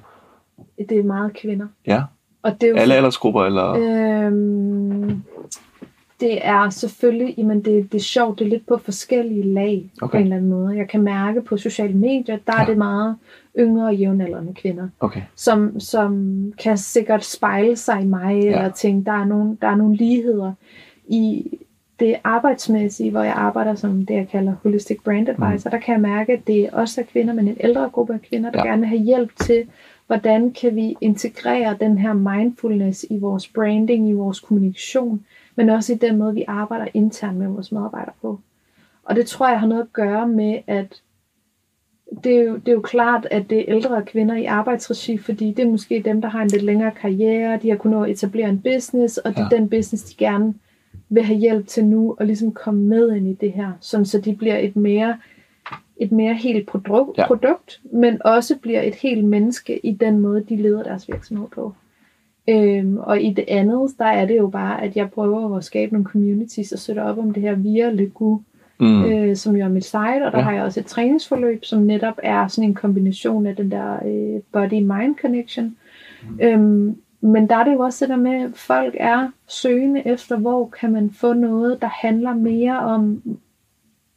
Det 0.79 0.99
er 0.99 1.03
meget 1.03 1.35
kvinder. 1.35 1.67
Ja? 1.87 2.03
Og 2.43 2.61
det 2.61 2.67
er 2.67 2.71
jo, 2.71 2.77
Alle 2.77 2.95
aldersgrupper, 2.95 3.45
eller? 3.45 3.71
Øhm, 3.71 5.23
det 6.21 6.47
er 6.47 6.71
selvfølgelig, 6.71 7.35
jamen 7.39 7.65
det, 7.65 7.93
det 7.93 7.99
er 7.99 8.03
sjovt, 8.03 8.39
det 8.39 8.45
er 8.45 8.49
lidt 8.49 8.67
på 8.67 8.79
forskellige 8.79 9.55
lag 9.55 9.91
okay. 10.03 10.11
på 10.11 10.17
en 10.17 10.23
eller 10.23 10.37
anden 10.37 10.51
måde. 10.51 10.77
Jeg 10.77 10.89
kan 10.89 11.03
mærke 11.03 11.43
på 11.43 11.57
sociale 11.57 11.95
medier, 11.95 12.39
der 12.47 12.53
ja. 12.57 12.63
er 12.63 12.67
det 12.67 12.79
meget 12.79 13.17
yngre 13.59 13.87
og 13.87 13.95
jævnaldrende 13.95 14.55
kvinder, 14.55 14.89
Okay. 15.01 15.23
som, 15.37 15.81
som 15.81 16.53
kan 16.59 16.79
sikkert 16.79 17.25
spejle 17.25 17.77
sig 17.77 18.03
i 18.03 18.07
mig, 18.07 18.43
ja. 18.43 18.49
eller 18.49 18.71
tænke, 18.71 19.05
der 19.05 19.13
er, 19.13 19.25
nogle, 19.25 19.57
der 19.61 19.69
er 19.69 19.77
nogle 19.77 19.97
ligheder 19.97 20.53
i 21.07 21.51
det 22.01 22.17
arbejdsmæssige, 22.25 23.11
hvor 23.11 23.23
jeg 23.23 23.35
arbejder 23.35 23.75
som 23.75 24.07
det, 24.07 24.15
jeg 24.15 24.29
kalder 24.29 24.55
holistic 24.63 24.99
brand 25.05 25.29
advisor, 25.29 25.71
mm. 25.71 25.71
der 25.71 25.79
kan 25.79 25.93
jeg 25.93 26.01
mærke, 26.01 26.33
at 26.33 26.47
det 26.47 26.71
også 26.71 27.01
er 27.01 27.05
kvinder, 27.05 27.35
men 27.35 27.49
en 27.49 27.57
ældre 27.61 27.91
gruppe 27.93 28.15
af 28.15 28.23
kvinder, 28.23 28.51
der 28.51 28.59
ja. 28.59 28.69
gerne 28.69 28.81
vil 28.81 28.89
have 28.89 29.03
hjælp 29.03 29.37
til, 29.37 29.65
hvordan 30.07 30.53
kan 30.53 30.77
vi 30.77 30.97
integrere 31.01 31.77
den 31.81 31.99
her 31.99 32.13
mindfulness 32.13 33.07
i 33.11 33.19
vores 33.19 33.49
branding, 33.49 34.09
i 34.09 34.13
vores 34.13 34.41
kommunikation, 34.41 35.25
men 35.57 35.69
også 35.69 35.93
i 35.93 35.97
den 35.97 36.19
måde, 36.19 36.35
vi 36.35 36.45
arbejder 36.49 36.87
internt 36.95 37.39
med 37.39 37.47
vores 37.49 37.73
medarbejdere 37.73 38.15
på. 38.23 38.41
Og 39.05 39.17
det 39.17 39.27
tror 39.27 39.49
jeg 39.49 39.61
har 39.61 39.67
noget 39.67 39.83
at 39.83 39.93
gøre 39.93 40.29
med, 40.29 40.59
at 40.67 41.03
det 42.25 42.37
er, 42.37 42.43
jo, 42.43 42.57
det 42.57 42.69
er 42.69 42.73
jo 42.73 42.81
klart, 42.81 43.27
at 43.31 43.51
det 43.51 43.59
er 43.59 43.65
ældre 43.69 44.03
kvinder 44.03 44.37
i 44.37 44.45
arbejdsregi, 44.45 45.19
fordi 45.19 45.53
det 45.53 45.65
er 45.65 45.71
måske 45.71 46.03
dem, 46.05 46.21
der 46.23 46.29
har 46.29 46.43
en 46.43 46.49
lidt 46.49 46.63
længere 46.63 46.91
karriere, 46.91 47.59
de 47.63 47.69
har 47.71 47.77
kunnet 47.77 48.11
etablere 48.11 48.49
en 48.49 48.61
business, 48.61 49.19
og 49.19 49.31
det 49.31 49.39
er 49.39 49.49
Ja. 49.53 49.57
den 49.57 49.69
business, 49.69 50.05
de 50.05 50.15
gerne 50.25 50.55
vil 51.09 51.23
have 51.23 51.39
hjælp 51.39 51.67
til 51.67 51.85
nu, 51.85 52.17
og 52.21 52.27
ligesom 52.27 52.53
komme 52.53 52.81
med 52.81 53.17
ind 53.17 53.29
i 53.29 53.33
det 53.33 53.53
her, 53.53 53.73
sådan 53.81 54.07
så 54.07 54.21
de 54.21 54.37
bliver 54.37 54.57
et 54.59 54.77
mere, 54.77 55.19
et 55.97 56.13
mere 56.13 56.35
helt 56.35 56.67
produkt, 56.67 57.19
Ja. 57.19 57.27
produkt, 57.27 57.81
men 57.93 58.23
også 58.25 58.59
bliver 58.59 58.83
et 58.83 58.95
helt 58.95 59.25
menneske 59.25 59.87
i 59.87 59.93
den 59.93 60.19
måde, 60.19 60.45
de 60.49 60.57
leder 60.57 60.83
deres 60.83 61.09
virksomhed 61.09 61.47
på. 61.55 61.73
Øhm, 62.49 62.97
og 62.97 63.21
i 63.23 63.33
det 63.33 63.45
andet, 63.49 63.91
der 63.99 64.05
er 64.05 64.27
det 64.27 64.37
jo 64.39 64.47
bare, 64.47 64.83
at 64.83 64.97
jeg 64.97 65.11
prøver 65.11 65.57
at 65.57 65.65
skabe 65.65 65.93
nogle 65.93 66.05
communities 66.07 66.73
og 66.73 66.79
sætte 66.79 67.03
op 67.03 67.19
om 67.19 67.31
det 67.33 67.43
her 67.43 67.55
via 67.55 67.91
Legu, 67.91 68.41
Mm. 68.81 69.05
øh, 69.05 69.37
som 69.37 69.57
jo 69.57 69.65
er 69.65 69.69
mit 69.69 69.85
site, 69.85 70.27
og 70.27 70.33
der 70.33 70.39
ja. 70.39 70.45
har 70.45 70.53
jeg 70.53 70.63
også 70.63 70.81
et 70.81 70.87
træningsforløb, 70.87 71.65
som 71.65 71.83
netop 71.83 72.15
er 72.23 72.49
sådan 72.49 72.69
en 72.71 72.75
kombination 72.75 73.47
af 73.47 73.57
den 73.57 73.71
der 73.71 73.95
øh, 74.07 74.41
body-mind 74.53 75.15
connection. 75.23 75.77
Mm. 76.31 76.39
Øhm, 76.43 76.97
men 77.21 77.49
der 77.49 77.57
er 77.57 77.65
det 77.65 77.73
jo 77.73 77.79
også 77.81 78.05
det 78.05 78.11
der 78.11 78.17
med, 78.17 78.45
at 78.45 78.51
folk 78.55 78.95
er 79.01 79.29
søgende 79.49 80.03
efter, 80.07 80.37
hvor 80.37 80.67
kan 80.81 80.93
man 80.93 81.11
få 81.11 81.33
noget, 81.33 81.83
der 81.83 81.89
handler 81.93 82.35
mere 82.35 82.79
om 82.79 83.23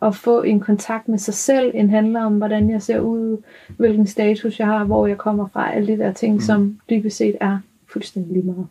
at 0.01 0.15
få 0.15 0.41
en 0.41 0.59
kontakt 0.59 1.07
med 1.07 1.17
sig 1.17 1.33
selv, 1.33 1.71
end 1.75 1.89
handler 1.89 2.23
om, 2.23 2.37
hvordan 2.37 2.69
jeg 2.69 2.81
ser 2.81 2.99
ud, 2.99 3.43
hvilken 3.77 4.07
status 4.07 4.59
jeg 4.59 4.67
har, 4.67 4.83
hvor 4.83 5.07
jeg 5.07 5.17
kommer 5.17 5.47
fra, 5.53 5.73
alle 5.73 5.87
de 5.93 5.97
der 5.97 6.11
ting, 6.11 6.33
mm. 6.33 6.39
som 6.39 6.79
dybest 6.89 7.17
set 7.17 7.35
er 7.41 7.59
fuldstændig 7.91 8.33
lige 8.33 8.45
meget. 8.45 8.67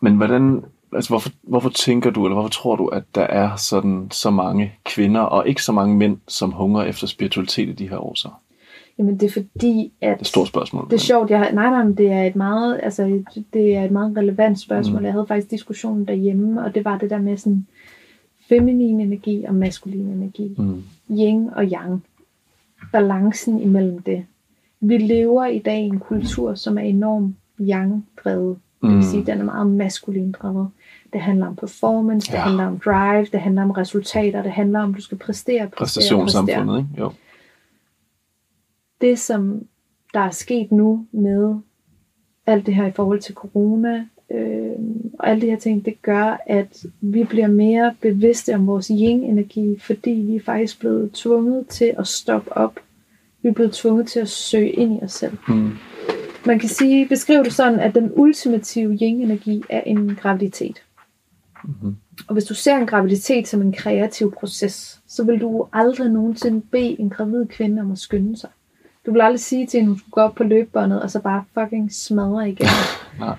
Men 0.00 0.16
hvordan, 0.16 0.64
altså 0.92 1.10
hvorfor, 1.10 1.30
hvorfor 1.42 1.70
tænker 1.70 2.10
du, 2.10 2.24
eller 2.24 2.34
hvorfor 2.34 2.50
tror 2.50 2.76
du, 2.76 2.86
at 2.86 3.02
der 3.14 3.22
er 3.22 3.56
sådan 3.56 4.08
så 4.10 4.30
mange 4.30 4.72
kvinder, 4.84 5.20
og 5.20 5.48
ikke 5.48 5.62
så 5.62 5.72
mange 5.72 5.96
mænd, 5.96 6.16
som 6.28 6.52
hungrer 6.52 6.84
efter 6.84 7.06
spiritualitet 7.06 7.68
i 7.68 7.72
de 7.72 7.88
her 7.88 7.98
år 7.98 8.14
så? 8.14 8.28
Jamen 8.98 9.20
det 9.20 9.26
er 9.26 9.30
fordi, 9.30 9.92
at... 10.00 10.08
Det 10.08 10.16
er 10.16 10.20
et 10.20 10.26
stort 10.26 10.48
spørgsmål. 10.48 10.84
Det 10.84 10.92
er 10.92 10.98
sjovt, 10.98 11.30
jeg, 11.30 11.52
nej, 11.52 11.70
nej, 11.70 11.84
men 11.84 11.96
det 11.96 12.12
er 12.12 12.22
et 12.22 12.36
meget, 12.36 12.80
altså, 12.82 13.22
det 13.52 13.76
er 13.76 13.84
et 13.84 13.90
meget 13.90 14.16
relevant 14.16 14.60
spørgsmål. 14.60 14.98
Mm. 14.98 15.04
Jeg 15.04 15.12
havde 15.12 15.26
faktisk 15.26 15.50
diskussionen 15.50 16.04
derhjemme, 16.04 16.64
og 16.64 16.74
det 16.74 16.84
var 16.84 16.98
det 16.98 17.10
der 17.10 17.18
med 17.18 17.36
sådan 17.36 17.66
feminin 18.50 19.00
energi 19.00 19.44
og 19.44 19.54
maskulin 19.54 20.06
energi. 20.08 20.54
Mm. 20.58 20.82
Yin 21.10 21.50
og 21.56 21.64
yang. 21.64 22.02
Balancen 22.92 23.60
imellem 23.60 23.98
det. 24.02 24.26
Vi 24.80 24.98
lever 24.98 25.46
i 25.46 25.58
dag 25.58 25.80
i 25.80 25.84
en 25.86 25.98
kultur, 26.00 26.54
som 26.54 26.78
er 26.78 26.82
enormt 26.82 27.34
yang-drevet. 27.60 28.58
Det 28.82 28.88
vil 28.88 28.96
Mm. 28.96 29.02
sige, 29.02 29.26
den 29.26 29.40
er 29.40 29.44
meget 29.44 29.66
maskulin 29.66 30.32
drevet. 30.32 30.68
Det 31.12 31.20
handler 31.20 31.46
om 31.46 31.56
performance, 31.56 32.26
det 32.32 32.38
Ja. 32.38 32.40
handler 32.42 32.66
om 32.66 32.78
drive, 32.78 33.24
det 33.32 33.40
handler 33.40 33.62
om 33.62 33.70
resultater, 33.70 34.42
det 34.42 34.52
handler 34.52 34.80
om, 34.80 34.90
at 34.90 34.96
du 34.96 35.02
skal 35.02 35.18
præstere, 35.18 35.68
præstere, 35.68 35.68
præstere 35.78 36.18
Præstationssamfundet, 36.24 36.78
ikke? 36.78 36.90
Jo. 37.02 37.12
det, 39.00 39.18
som 39.18 39.66
der 40.14 40.20
er 40.20 40.30
sket 40.30 40.72
nu 40.72 41.06
med 41.12 41.54
alt 42.46 42.66
det 42.66 42.74
her 42.74 42.86
i 42.86 42.90
forhold 42.92 43.20
til 43.20 43.34
corona, 43.34 44.06
øh, 44.30 44.72
og 45.18 45.28
alle 45.28 45.40
de 45.40 45.46
her 45.46 45.58
ting, 45.58 45.84
det 45.84 46.02
gør, 46.02 46.42
at 46.46 46.84
vi 47.00 47.24
bliver 47.24 47.46
mere 47.46 47.94
bevidste 48.00 48.54
om 48.54 48.66
vores 48.66 48.86
yin-energi, 48.86 49.78
fordi 49.78 50.10
vi 50.10 50.36
er 50.36 50.40
faktisk 50.40 50.80
blevet 50.80 51.12
tvunget 51.12 51.66
til 51.68 51.94
at 51.98 52.06
stoppe 52.06 52.56
op. 52.56 52.80
Vi 53.42 53.48
er 53.48 53.52
blevet 53.52 53.72
tvunget 53.72 54.08
til 54.08 54.20
at 54.20 54.28
søge 54.28 54.70
ind 54.70 55.00
i 55.00 55.04
os 55.04 55.12
selv. 55.12 55.36
Mm. 55.48 55.70
Man 56.46 56.58
kan 56.58 56.68
sige, 56.68 57.08
beskrive 57.08 57.44
det 57.44 57.52
sådan, 57.52 57.80
at 57.80 57.94
den 57.94 58.12
ultimative 58.14 58.98
yin-energi 59.02 59.62
er 59.68 59.80
en 59.80 60.14
graviditet. 60.14 60.82
Mhm. 61.64 61.96
Og 62.28 62.32
hvis 62.32 62.44
du 62.44 62.54
ser 62.54 62.76
en 62.76 62.86
graviditet 62.86 63.48
som 63.48 63.62
en 63.62 63.72
kreativ 63.72 64.32
proces, 64.32 65.00
så 65.08 65.24
vil 65.24 65.40
du 65.40 65.66
aldrig 65.72 66.10
nogensinde 66.10 66.60
bede 66.60 67.00
en 67.00 67.10
gravid 67.10 67.46
kvinde 67.46 67.82
om 67.82 67.92
at 67.92 67.98
skynde 67.98 68.36
sig. 68.36 68.50
Du 69.06 69.12
vil 69.12 69.20
aldrig 69.20 69.40
sige 69.40 69.66
til 69.66 69.80
hende, 69.80 69.90
at 69.90 69.92
hun 69.92 69.98
skulle 69.98 70.12
gå 70.12 70.20
op 70.20 70.34
på 70.34 70.44
løbebåndet, 70.44 71.02
og 71.02 71.10
så 71.10 71.20
bare 71.20 71.44
fucking 71.54 71.92
smadre 71.92 72.48
igen. 72.48 72.66
Nej. 73.18 73.36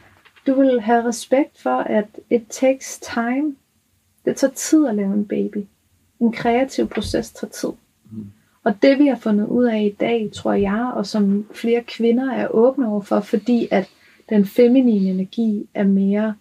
Du 0.48 0.54
vil 0.54 0.82
have 0.82 1.08
respekt 1.08 1.62
for, 1.62 1.78
at 1.78 2.06
it 2.30 2.42
takes 2.50 3.00
time. 3.00 3.56
Det 4.26 4.36
tager 4.36 4.54
tid 4.54 4.88
at 4.88 4.96
lave 4.96 5.14
en 5.14 5.26
baby. 5.26 5.58
En 6.20 6.32
kreativ 6.32 6.88
proces 6.88 7.32
tager 7.32 7.52
tid. 7.52 7.70
Mm. 8.12 8.26
Og 8.64 8.74
det 8.82 9.00
vi 9.00 9.08
har 9.08 9.16
fundet 9.16 9.48
ud 9.48 9.66
af 9.66 9.82
i 9.82 9.96
dag, 10.00 10.30
tror 10.34 10.54
jeg, 10.54 10.92
og 10.96 11.06
som 11.06 11.46
flere 11.54 11.84
kvinder 11.84 12.32
er 12.32 12.48
åbne 12.48 12.88
over 12.88 13.02
for, 13.02 13.20
fordi 13.20 13.68
at 13.72 13.90
den 14.30 14.46
feminine 14.46 15.10
energi 15.10 15.70
er 15.74 15.84
mere, 15.84 16.36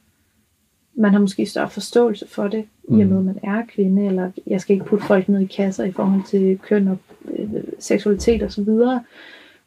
man 0.94 1.12
har 1.12 1.20
måske 1.20 1.46
større 1.46 1.70
forståelse 1.70 2.28
for 2.28 2.48
det, 2.48 2.64
i 2.88 2.92
og 2.92 3.07
med 3.07 3.18
at 3.18 3.24
man 3.24 3.38
er 3.42 3.62
kvinde, 3.74 4.07
eller 4.07 4.30
jeg 4.46 4.61
skal 4.61 4.74
ikke 4.74 4.86
putte 4.86 5.07
folk 5.07 5.28
ned 5.28 5.40
i 5.40 5.46
kasser 5.46 5.84
i 5.84 5.92
forhold 5.92 6.22
til 6.26 6.59
køn 6.59 6.88
og 6.88 6.98
øh, 7.28 7.51
seksualitet 7.78 8.42
osv., 8.42 8.68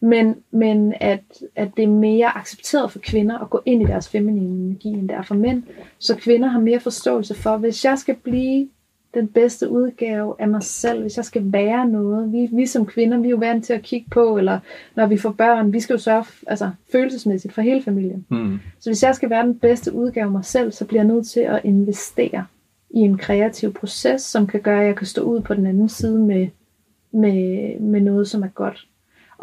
men, 0.03 0.35
men 0.51 0.93
at, 0.99 1.19
at 1.55 1.69
det 1.77 1.83
er 1.83 1.87
mere 1.87 2.37
accepteret 2.37 2.91
for 2.91 2.99
kvinder 2.99 3.39
at 3.39 3.49
gå 3.49 3.61
ind 3.65 3.81
i 3.81 3.85
deres 3.85 4.09
feminine 4.09 4.65
energi, 4.65 4.87
end 4.87 5.09
det 5.09 5.17
er 5.17 5.21
for 5.21 5.35
mænd. 5.35 5.63
Så 5.99 6.15
kvinder 6.15 6.47
har 6.47 6.59
mere 6.59 6.79
forståelse 6.79 7.35
for, 7.35 7.57
hvis 7.57 7.85
jeg 7.85 7.97
skal 7.97 8.15
blive 8.15 8.67
den 9.13 9.27
bedste 9.27 9.69
udgave 9.69 10.35
af 10.39 10.47
mig 10.47 10.63
selv, 10.63 11.01
hvis 11.01 11.17
jeg 11.17 11.25
skal 11.25 11.43
være 11.45 11.87
noget. 11.87 12.31
Vi, 12.31 12.49
vi 12.51 12.65
som 12.65 12.85
kvinder, 12.85 13.17
vi 13.17 13.27
er 13.27 13.31
jo 13.31 13.37
vant 13.37 13.65
til 13.65 13.73
at 13.73 13.81
kigge 13.81 14.07
på, 14.11 14.37
eller 14.37 14.59
når 14.95 15.07
vi 15.07 15.17
får 15.17 15.31
børn, 15.31 15.73
vi 15.73 15.79
skal 15.79 15.93
jo 15.93 15.99
sørge 15.99 16.25
altså, 16.47 16.69
følelsesmæssigt 16.91 17.53
for 17.53 17.61
hele 17.61 17.81
familien. 17.81 18.25
Mm. 18.29 18.59
Så 18.79 18.89
hvis 18.89 19.03
jeg 19.03 19.15
skal 19.15 19.29
være 19.29 19.47
den 19.47 19.59
bedste 19.59 19.93
udgave 19.93 20.25
af 20.25 20.31
mig 20.31 20.45
selv, 20.45 20.71
så 20.71 20.85
bliver 20.85 21.01
jeg 21.01 21.13
nødt 21.13 21.27
til 21.27 21.39
at 21.39 21.61
investere 21.63 22.45
i 22.89 22.99
en 22.99 23.17
kreativ 23.17 23.73
proces, 23.73 24.21
som 24.21 24.47
kan 24.47 24.61
gøre, 24.61 24.81
at 24.81 24.87
jeg 24.87 24.95
kan 24.95 25.07
stå 25.07 25.21
ud 25.21 25.41
på 25.41 25.53
den 25.53 25.65
anden 25.65 25.89
side 25.89 26.19
med, 26.19 26.47
med, 27.11 27.79
med 27.79 28.01
noget, 28.01 28.27
som 28.27 28.43
er 28.43 28.47
godt. 28.47 28.87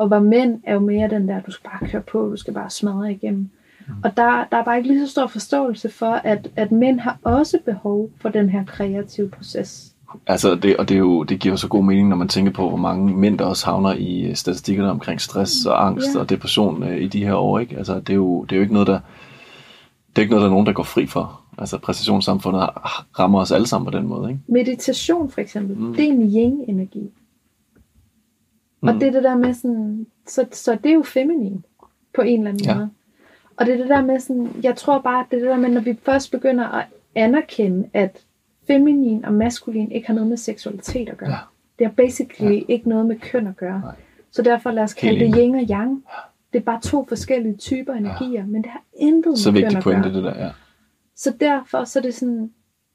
Og 0.01 0.09
hvor 0.09 0.19
mænd 0.19 0.61
er 0.65 0.75
jo 0.75 0.81
mere 0.81 1.09
den 1.11 1.29
der, 1.29 1.41
du 1.41 1.51
skal 1.51 1.71
bare 1.71 1.89
køre 1.91 2.03
på, 2.03 2.29
du 2.31 2.37
skal 2.37 2.55
bare 2.55 2.71
smadre 2.71 3.13
igennem. 3.13 3.49
Mm. 3.89 3.95
Og 4.05 4.17
der, 4.17 4.45
der 4.51 4.57
er 4.57 4.65
bare 4.65 4.77
ikke 4.77 4.89
lige 4.89 5.07
så 5.07 5.13
stor 5.13 5.27
forståelse 5.27 5.89
for, 5.89 6.11
at, 6.13 6.49
at 6.57 6.73
mænd 6.73 7.01
har 7.01 7.19
også 7.23 7.59
behov 7.65 8.11
for 8.21 8.29
den 8.29 8.49
her 8.51 8.65
kreative 8.65 9.29
proces. 9.29 9.93
Altså, 10.27 10.55
det, 10.55 10.77
og 10.77 10.89
det, 10.89 10.95
er 10.95 10.99
jo, 10.99 11.23
det 11.23 11.41
giver 11.41 11.53
jo 11.53 11.57
så 11.57 11.69
god 11.69 11.85
mening, 11.85 12.09
når 12.09 12.17
man 12.17 12.29
tænker 12.29 12.53
på, 12.53 12.69
hvor 12.69 12.77
mange 12.79 13.17
mænd, 13.17 13.39
der 13.39 13.45
også 13.45 13.67
havner 13.67 13.93
i 13.95 14.21
øh, 14.23 14.35
statistikkerne 14.37 14.91
omkring 14.91 15.21
stress 15.21 15.67
og 15.67 15.87
angst 15.87 16.15
Ja. 16.15 16.21
og 16.21 16.31
depression 16.31 16.83
øh, 16.83 17.01
i 17.03 17.09
de 17.09 17.25
her 17.25 17.35
år. 17.35 17.59
Ikke? 17.59 17.77
Altså, 17.77 17.95
det, 18.01 18.11
er 18.11 18.15
jo, 18.15 18.43
det 18.45 18.53
er 18.53 18.57
jo 18.57 18.63
ikke 18.63 18.73
noget, 18.75 18.89
der, 18.89 19.01
det 20.11 20.19
er 20.19 20.21
ikke 20.23 20.31
noget, 20.31 20.43
der 20.43 20.49
er 20.49 20.53
nogen, 20.53 20.67
der 20.67 20.73
går 20.73 20.83
fri 20.83 21.07
for. 21.07 21.41
Altså, 21.59 21.79
præstationssamfundet 21.79 22.69
rammer 23.19 23.41
os 23.41 23.53
alle 23.53 23.67
sammen 23.67 23.93
på 23.93 23.99
den 23.99 24.07
måde. 24.09 24.31
Ikke? 24.31 24.41
Meditation 24.49 25.31
for 25.31 25.41
eksempel, 25.41 25.77
Mm. 25.77 25.85
mm. 25.87 25.95
det 25.95 26.05
er 26.05 26.09
en 26.13 26.23
yin-energi. 26.23 27.11
Mm. 28.81 28.89
Og 28.89 28.95
det 28.95 29.03
er 29.03 29.11
det 29.13 29.23
der 29.25 29.37
med 29.37 29.55
sådan, 29.55 30.07
så, 30.27 30.47
så 30.53 30.75
det 30.83 30.91
er 30.91 30.95
jo 30.95 31.03
feminin 31.03 31.65
på 32.15 32.21
en 32.23 32.41
eller 32.41 32.51
anden 32.51 32.65
Ja. 32.65 32.75
måde. 32.75 32.91
Og 33.57 33.67
det 33.67 33.75
er 33.75 33.79
det 33.79 33.89
der 33.89 34.03
med 34.03 34.21
sådan, 34.21 34.49
jeg 34.63 34.77
tror 34.77 34.99
bare, 34.99 35.25
det 35.31 35.37
er 35.37 35.41
det 35.41 35.49
der 35.51 35.57
med, 35.57 35.69
når 35.71 35.81
vi 35.81 35.99
først 36.03 36.31
begynder 36.31 36.65
at 36.69 36.85
anerkende, 37.15 37.89
at 37.93 38.25
feminin 38.67 39.25
og 39.25 39.33
maskulin 39.33 39.93
ikke 39.93 40.07
har 40.07 40.15
noget 40.15 40.29
med 40.29 40.37
seksualitet 40.37 41.09
at 41.09 41.17
gøre. 41.17 41.31
Ja. 41.31 41.37
Det 41.79 41.87
har 41.87 41.95
basically 41.95 42.55
ja. 42.57 42.63
ikke 42.69 42.89
noget 42.89 43.07
med 43.07 43.17
køn 43.19 43.47
at 43.47 43.57
gøre. 43.57 43.81
Nej. 43.81 43.95
Så 44.31 44.43
derfor 44.43 44.71
lad 44.71 44.83
os 44.83 44.95
kalde 44.95 45.21
det 45.21 45.35
yin 45.39 45.55
og 45.55 45.63
yang. 45.71 46.05
Det 46.53 46.59
er 46.59 46.63
bare 46.63 46.81
to 46.81 47.05
forskellige 47.09 47.57
typer 47.57 47.93
energier, 47.95 48.41
ja. 48.41 48.47
men 48.47 48.63
det 48.63 48.71
har 48.71 48.83
intet 48.97 49.39
Så 49.39 49.51
med 49.51 49.61
vigtig 49.61 49.71
køn 49.71 49.77
at 49.79 49.83
pointe, 49.85 50.09
gøre. 50.09 50.17
det 50.17 50.25
der, 50.25 50.45
ja. 50.45 50.51
Så 51.17 51.33
derfor 51.41 51.85
så 51.85 51.99
er 51.99 52.03
det 52.03 52.15
sådan, 52.15 52.51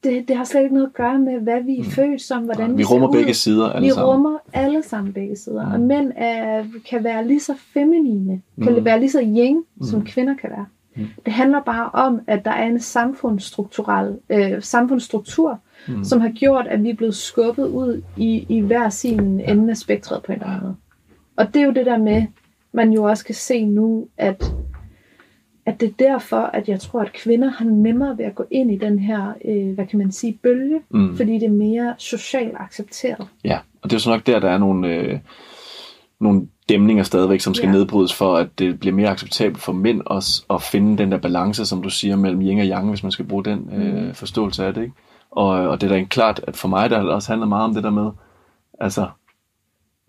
det, 0.10 0.28
det 0.28 0.36
har 0.36 0.44
slet 0.44 0.62
ikke 0.64 0.74
noget 0.74 0.88
at 0.88 0.94
gøre 0.94 1.20
med, 1.20 1.40
hvad 1.40 1.62
vi 1.64 1.74
er 1.80 1.84
Mm. 1.84 1.90
født 1.90 2.22
som, 2.22 2.44
hvordan 2.44 2.72
vi, 2.72 2.78
Vi 2.78 2.84
ser 2.84 2.94
rummer 2.94 3.12
begge 3.12 3.34
sider 3.34 3.70
alle 3.70 3.86
Vi 3.88 3.92
sammen. 3.92 4.14
rummer 4.14 4.38
alle 4.54 4.84
sammen 4.84 5.14
begge 5.14 5.36
sider. 5.36 5.66
Mm. 5.68 5.74
Og 5.74 5.80
mænd 5.80 6.12
er, 6.16 6.64
kan 6.90 7.04
være 7.04 7.28
lige 7.28 7.40
så 7.40 7.54
feminine, 7.74 8.42
kan 8.64 8.74
Mm. 8.80 8.86
være 8.86 9.00
lige 9.00 9.12
så 9.12 9.22
yin, 9.22 9.64
som 9.82 10.00
Mm. 10.00 10.06
kvinder 10.06 10.34
kan 10.42 10.50
være. 10.50 10.66
Mm. 10.96 11.06
Det 11.26 11.34
handler 11.34 11.62
bare 11.62 11.90
om, 11.94 12.20
at 12.28 12.46
der 12.46 12.52
er 12.52 12.68
en 12.68 12.80
samfundsstrukturel 12.80 14.18
øh, 14.30 14.62
samfundsstruktur, 14.62 15.60
Mm. 15.88 16.04
som 16.04 16.22
har 16.22 16.30
gjort, 16.30 16.68
at 16.68 16.84
vi 16.84 16.90
er 16.90 16.96
blevet 16.96 17.16
skubbet 17.16 17.68
ud 17.68 18.02
i, 18.18 18.46
i 18.50 18.60
hver 18.60 18.90
sin 18.90 19.40
Ja. 19.40 19.52
ende 19.52 19.70
af 19.70 19.78
spektret 19.78 20.24
på 20.24 20.32
en 20.32 20.36
eller 20.38 20.48
anden 20.48 20.62
måde. 20.64 20.76
Og 21.38 21.54
det 21.54 21.62
er 21.62 21.66
jo 21.66 21.72
det 21.72 21.86
der 21.86 21.98
med, 21.98 22.24
man 22.72 22.92
jo 22.92 23.04
også 23.04 23.26
kan 23.26 23.36
se 23.36 23.66
nu, 23.66 24.08
at, 24.18 24.54
at 25.66 25.80
det 25.80 25.90
er 25.90 25.94
derfor, 26.00 26.38
at 26.42 26.68
jeg 26.70 26.80
tror, 26.80 27.02
at 27.02 27.14
kvinder 27.14 27.50
har 27.50 27.66
nemmere 27.66 28.18
ved 28.18 28.26
at 28.26 28.36
gå 28.36 28.46
ind 28.52 28.72
i 28.72 28.78
den 28.78 29.00
her, 29.00 29.34
øh, 29.46 29.74
hvad 29.76 29.86
kan 29.86 30.00
man 30.00 30.12
sige, 30.12 30.40
bølge, 30.44 30.80
Mm. 30.90 31.18
fordi 31.18 31.34
det 31.34 31.44
er 31.44 31.50
mere 31.50 31.94
socialt 31.98 32.54
accepteret. 32.60 33.28
Ja, 33.44 33.60
og 33.82 33.90
det 33.90 33.96
er 33.96 34.00
så 34.00 34.10
nok 34.10 34.26
der, 34.28 34.40
der 34.40 34.50
er 34.50 34.58
nogle, 34.58 34.88
øh, 34.96 35.20
nogle 36.20 36.48
dæmninger 36.70 37.04
stadigvæk, 37.04 37.40
som 37.40 37.54
skal 37.54 37.68
Ja. 37.68 37.72
nedbrydes 37.72 38.14
for, 38.14 38.36
at 38.36 38.48
det 38.60 38.80
bliver 38.80 38.96
mere 38.96 39.10
acceptabelt 39.10 39.62
for 39.62 39.74
mænd 39.74 40.02
også 40.06 40.44
at 40.50 40.62
finde 40.62 40.98
den 40.98 41.12
der 41.12 41.18
balance, 41.18 41.66
som 41.66 41.82
du 41.84 41.90
siger, 41.90 42.16
mellem 42.16 42.42
yin 42.42 42.60
og 42.60 42.66
yang, 42.66 42.90
hvis 42.90 43.04
man 43.04 43.12
skal 43.12 43.26
bruge 43.26 43.44
den 43.46 43.70
øh, 43.74 44.08
Mm. 44.08 44.14
forståelse 44.14 44.66
af 44.66 44.74
det. 44.74 44.82
Ikke? 44.82 44.94
Og, 45.32 45.48
og 45.50 45.82
det 45.82 45.88
er 45.88 45.92
da 45.94 46.00
en 46.00 46.06
klart, 46.08 46.42
at 46.48 46.56
for 46.56 46.68
mig 46.68 46.90
der 46.90 46.96
har 46.96 47.04
det 47.04 47.14
også 47.14 47.30
handlet 47.32 47.50
meget 47.50 47.64
om 47.64 47.74
det 47.74 47.84
der 47.84 47.90
med, 47.90 48.10
altså 48.80 49.08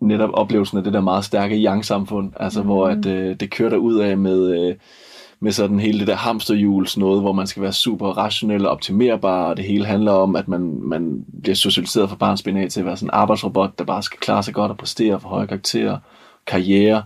netop 0.01 0.29
oplevelsen 0.33 0.77
af 0.77 0.83
det 0.83 0.93
der 0.93 1.01
meget 1.01 1.25
stærke 1.25 1.55
yang-samfund, 1.63 2.31
altså 2.39 2.59
mm. 2.61 2.65
hvor 2.67 2.87
at, 2.87 3.05
øh, 3.05 3.35
det 3.39 3.51
kører 3.51 3.69
der 3.69 3.77
ud 3.77 3.95
af 3.99 4.17
med, 4.17 4.67
øh, 4.69 4.75
med 5.39 5.51
sådan 5.51 5.79
hele 5.79 5.99
det 5.99 6.07
der 6.07 6.15
hamsterhjuls 6.15 6.97
noget, 6.97 7.21
hvor 7.21 7.31
man 7.31 7.47
skal 7.47 7.63
være 7.63 7.73
super 7.73 8.07
rationel 8.07 8.65
og 8.65 8.71
optimerbar, 8.71 9.49
og 9.49 9.57
det 9.57 9.65
hele 9.65 9.85
handler 9.85 10.11
om, 10.11 10.35
at 10.35 10.47
man, 10.47 10.79
man 10.81 11.25
bliver 11.41 11.55
socialiseret 11.55 12.09
fra 12.09 12.15
barnsben 12.15 12.57
af 12.57 12.69
til 12.69 12.79
at 12.79 12.85
være 12.85 12.97
sådan 12.97 13.07
en 13.07 13.13
arbejdsrobot, 13.13 13.79
der 13.79 13.85
bare 13.85 14.03
skal 14.03 14.19
klare 14.19 14.43
sig 14.43 14.53
godt 14.53 14.71
og 14.71 14.77
præstere 14.77 15.19
for 15.19 15.29
høje 15.29 15.47
karakterer, 15.47 15.97
karriere. 16.47 17.03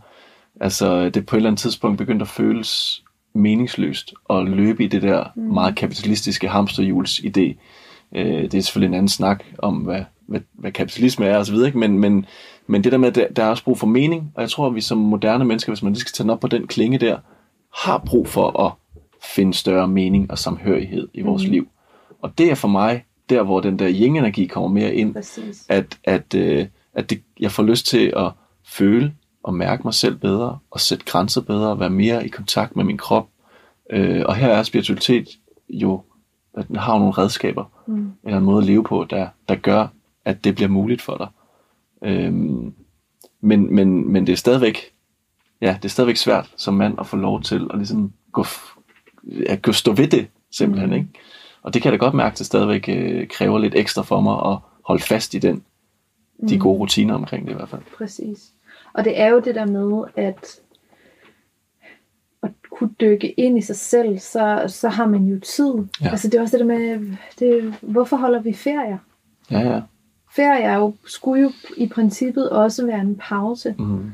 Altså 0.61 1.09
det 1.09 1.25
på 1.25 1.36
et 1.36 1.38
eller 1.38 1.49
andet 1.49 1.61
tidspunkt 1.61 1.97
begyndt 1.97 2.21
at 2.21 2.27
føles 2.27 3.03
meningsløst 3.34 4.13
at 4.29 4.45
løbe 4.45 4.84
i 4.84 4.88
det 4.88 5.01
der 5.01 5.23
mm. 5.36 5.41
meget 5.41 5.75
kapitalistiske 5.75 6.47
hamsterhjuls 6.47 7.19
idé. 7.19 7.55
Øh, 8.15 8.43
det 8.43 8.53
er 8.53 8.61
selvfølgelig 8.61 8.88
en 8.88 8.93
anden 8.93 9.09
snak 9.09 9.43
om, 9.57 9.75
hvad, 9.75 10.03
hvad, 10.27 10.41
hvad 10.53 10.71
kapitalisme 10.71 11.25
er 11.25 11.38
osv., 11.38 11.55
ikke? 11.65 11.77
Men, 11.77 11.99
men, 11.99 12.25
men 12.67 12.84
det 12.84 12.91
der 12.91 12.97
med, 12.97 13.07
at 13.07 13.15
der, 13.15 13.27
der 13.27 13.43
er 13.43 13.49
også 13.49 13.63
brug 13.63 13.79
for 13.79 13.88
mening, 13.88 14.32
og 14.36 14.41
jeg 14.41 14.49
tror, 14.49 14.67
at 14.67 14.75
vi 14.75 14.82
som 14.82 14.97
moderne 14.97 15.45
mennesker, 15.45 15.71
hvis 15.71 15.84
man 15.84 15.93
lige 15.93 16.01
skal 16.01 16.11
tage 16.11 16.23
den 16.23 16.29
op 16.29 16.39
på 16.39 16.47
den 16.47 16.67
klinge 16.67 16.97
der, 16.97 17.17
har 17.76 17.97
brug 17.97 18.28
for 18.28 18.59
at 18.65 18.72
finde 19.36 19.53
større 19.53 19.88
mening 19.88 20.32
og 20.32 20.38
samhørighed 20.38 21.07
i 21.13 21.22
vores 21.22 21.43
Mhm. 21.43 21.51
liv. 21.51 21.67
Og 22.22 22.38
det 22.38 22.51
er 22.51 22.55
for 22.55 22.67
mig 22.67 23.05
der, 23.30 23.43
hvor 23.43 23.59
den 23.61 23.80
der 23.80 23.89
yin-energi 23.89 24.45
kommer 24.47 24.69
mere 24.69 24.95
ind, 24.95 25.13
Præcis. 25.13 25.65
at, 25.69 25.97
at, 26.03 26.34
øh, 26.36 26.67
at 26.93 27.09
det, 27.09 27.22
jeg 27.39 27.51
får 27.51 27.63
lyst 27.63 27.86
til 27.86 28.13
at 28.17 28.32
føle 28.65 29.13
og 29.43 29.53
mærke 29.53 29.84
mig 29.84 29.93
selv 29.93 30.15
bedre, 30.15 30.57
og 30.72 30.80
sætte 30.80 31.05
grænser 31.05 31.41
bedre, 31.41 31.69
og 31.69 31.80
være 31.80 31.89
mere 31.89 32.26
i 32.26 32.30
kontakt 32.30 32.76
med 32.76 32.84
min 32.84 32.97
krop. 32.97 33.28
Øh, 33.89 34.24
og 34.26 34.36
her 34.36 34.47
er 34.47 34.63
spiritualitet 34.63 35.28
jo, 35.69 36.01
at 36.57 36.67
den 36.67 36.76
har 36.76 36.97
nogle 36.97 37.11
redskaber, 37.13 37.63
Mm. 37.88 38.11
eller 38.24 38.38
en 38.38 38.43
måde 38.45 38.57
at 38.57 38.63
leve 38.63 38.84
på, 38.84 39.05
der, 39.09 39.28
der 39.49 39.55
gør, 39.55 39.88
at 40.26 40.43
det 40.43 40.55
bliver 40.55 40.69
muligt 40.69 41.01
for 41.01 41.17
dig. 41.17 41.28
Øhm, 42.09 42.74
men, 43.41 43.76
men, 43.76 44.11
men 44.11 44.28
det 44.28 44.34
er 44.34 44.38
stadigvæk, 44.38 44.78
ja, 45.62 45.76
det 45.82 45.86
er 45.86 45.89
stadigvæk 45.89 46.16
svært 46.18 46.49
som 46.57 46.74
mand 46.74 46.99
at 46.99 47.07
få 47.07 47.18
lov 47.18 47.41
til 47.41 47.68
at 47.74 47.78
ligesom 47.78 48.14
gå, 48.32 48.45
ja, 49.49 49.55
gå 49.55 49.72
stå 49.72 49.93
ved 49.93 50.07
det, 50.07 50.28
simpelthen, 50.51 50.93
ikke? 50.93 51.07
Og 51.64 51.74
det 51.74 51.82
kan 51.82 51.91
jeg 51.91 51.99
da 51.99 52.05
godt 52.05 52.14
mærke, 52.14 52.34
at 52.34 52.38
det 52.38 52.45
stadigvæk 52.45 52.89
øh, 52.89 53.28
kræver 53.28 53.59
lidt 53.59 53.76
ekstra 53.76 54.01
for 54.01 54.22
mig 54.22 54.51
at 54.53 54.57
holde 54.86 55.03
fast 55.03 55.34
i 55.34 55.39
den, 55.39 55.64
de 56.49 56.55
Mm. 56.55 56.62
gode 56.62 56.80
rutiner 56.80 57.14
omkring 57.16 57.45
det 57.45 57.51
i 57.51 57.55
hvert 57.55 57.70
fald. 57.70 57.82
Præcis. 57.97 58.39
Og 58.93 59.03
det 59.05 59.20
er 59.20 59.28
jo 59.28 59.39
det 59.39 59.55
der 59.55 59.66
med, 59.66 60.03
at 60.16 60.59
at 62.43 62.51
kunne 62.72 62.89
dykke 63.01 63.32
ind 63.32 63.57
i 63.57 63.62
sig 63.62 63.76
selv, 63.76 64.20
så, 64.20 64.64
så 64.68 64.89
har 64.89 65.07
man 65.07 65.26
jo 65.26 65.39
tid. 65.39 65.74
Ja. 66.01 66.09
Altså 66.09 66.28
det 66.28 66.38
er 66.38 66.41
også 66.41 66.57
det 66.57 66.68
der 66.68 66.78
med, 66.78 67.18
det, 67.39 67.76
hvorfor 67.82 68.18
holder 68.18 68.41
vi 68.41 68.53
ferier? 68.53 68.97
Ja, 69.51 69.59
ja. 69.59 69.82
Ferie 70.36 70.64
er 70.64 70.76
jo, 70.78 70.93
skulle 71.05 71.41
jo 71.41 71.51
i 71.78 71.88
princippet 71.88 72.49
også 72.49 72.86
være 72.86 72.99
en 73.01 73.16
pause, 73.16 73.76
Mm. 73.78 74.12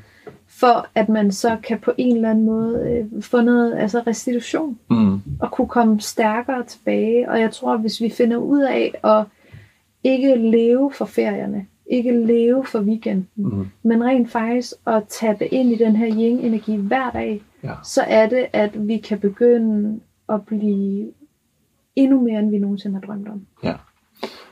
For 0.59 0.87
at 0.95 1.09
man 1.09 1.31
så 1.31 1.57
kan 1.63 1.79
på 1.79 1.91
en 1.97 2.15
eller 2.15 2.29
anden 2.29 2.45
måde 2.45 2.79
øh, 3.13 3.21
få 3.23 3.41
noget 3.41 3.75
altså 3.77 3.99
restitution, 4.07 4.79
Mm. 4.89 5.19
og 5.39 5.51
kunne 5.51 5.67
komme 5.67 5.99
stærkere 6.01 6.63
tilbage. 6.63 7.29
Og 7.29 7.39
jeg 7.39 7.51
tror, 7.51 7.77
hvis 7.77 8.01
vi 8.01 8.09
finder 8.09 8.37
ud 8.37 8.61
af 8.61 8.93
at 9.03 9.25
ikke 10.03 10.35
leve 10.35 10.91
for 10.91 11.05
ferierne, 11.05 11.65
ikke 11.91 12.25
leve 12.25 12.65
for 12.65 12.79
weekenden, 12.79 13.27
Mm. 13.35 13.67
men 13.83 14.03
rent 14.03 14.29
faktisk 14.31 14.73
at 14.87 15.03
tappe 15.09 15.47
ind 15.47 15.69
i 15.71 15.75
den 15.77 15.95
her 15.95 16.07
yin-energi 16.07 16.75
hver 16.75 17.11
dag, 17.11 17.41
Ja. 17.63 17.73
så 17.83 18.01
er 18.01 18.29
det, 18.29 18.45
at 18.53 18.87
vi 18.87 18.97
kan 18.97 19.19
begynde 19.19 19.99
at 20.29 20.45
blive 20.45 21.11
endnu 21.95 22.19
mere, 22.21 22.39
end 22.39 22.49
vi 22.49 22.57
nogensinde 22.57 22.95
har 22.99 23.01
drømt 23.07 23.27
om. 23.27 23.45
Ja. 23.63 23.73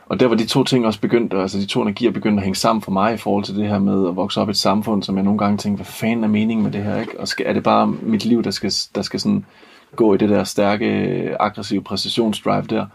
Og 0.05 0.19
der 0.19 0.27
var 0.27 0.35
de 0.35 0.45
to 0.45 0.63
ting 0.63 0.85
også 0.85 1.01
begyndt, 1.01 1.33
altså 1.33 1.57
de 1.57 1.65
to 1.65 1.81
energier 1.81 2.11
begyndte 2.11 2.39
at 2.39 2.43
hænge 2.43 2.55
sammen 2.55 2.81
for 2.81 2.91
mig 2.91 3.13
i 3.13 3.17
forhold 3.17 3.43
til 3.43 3.55
det 3.55 3.67
her 3.67 3.79
med 3.79 4.07
at 4.07 4.15
vokse 4.15 4.41
op 4.41 4.47
i 4.47 4.51
et 4.51 4.57
samfund, 4.57 5.03
som 5.03 5.15
jeg 5.15 5.23
nogle 5.23 5.37
gange 5.39 5.57
tænkte, 5.57 5.77
hvad 5.77 5.85
fanden 5.85 6.23
er 6.23 6.27
meningen 6.27 6.63
med 6.63 6.71
det 6.71 6.83
her, 6.83 6.99
ikke? 6.99 7.19
Og 7.19 7.27
skal, 7.27 7.45
er 7.45 7.53
det 7.53 7.63
bare 7.63 7.87
mit 7.87 8.25
liv, 8.25 8.43
der 8.43 8.51
skal, 8.51 8.71
der 8.95 9.01
skal 9.01 9.19
sådan 9.19 9.45
gå 9.95 10.13
i 10.13 10.17
det 10.17 10.29
der 10.29 10.43
stærke, 10.43 10.85
aggressive 11.39 11.83
præcisionsdrive 11.83 12.61
der? 12.61 12.85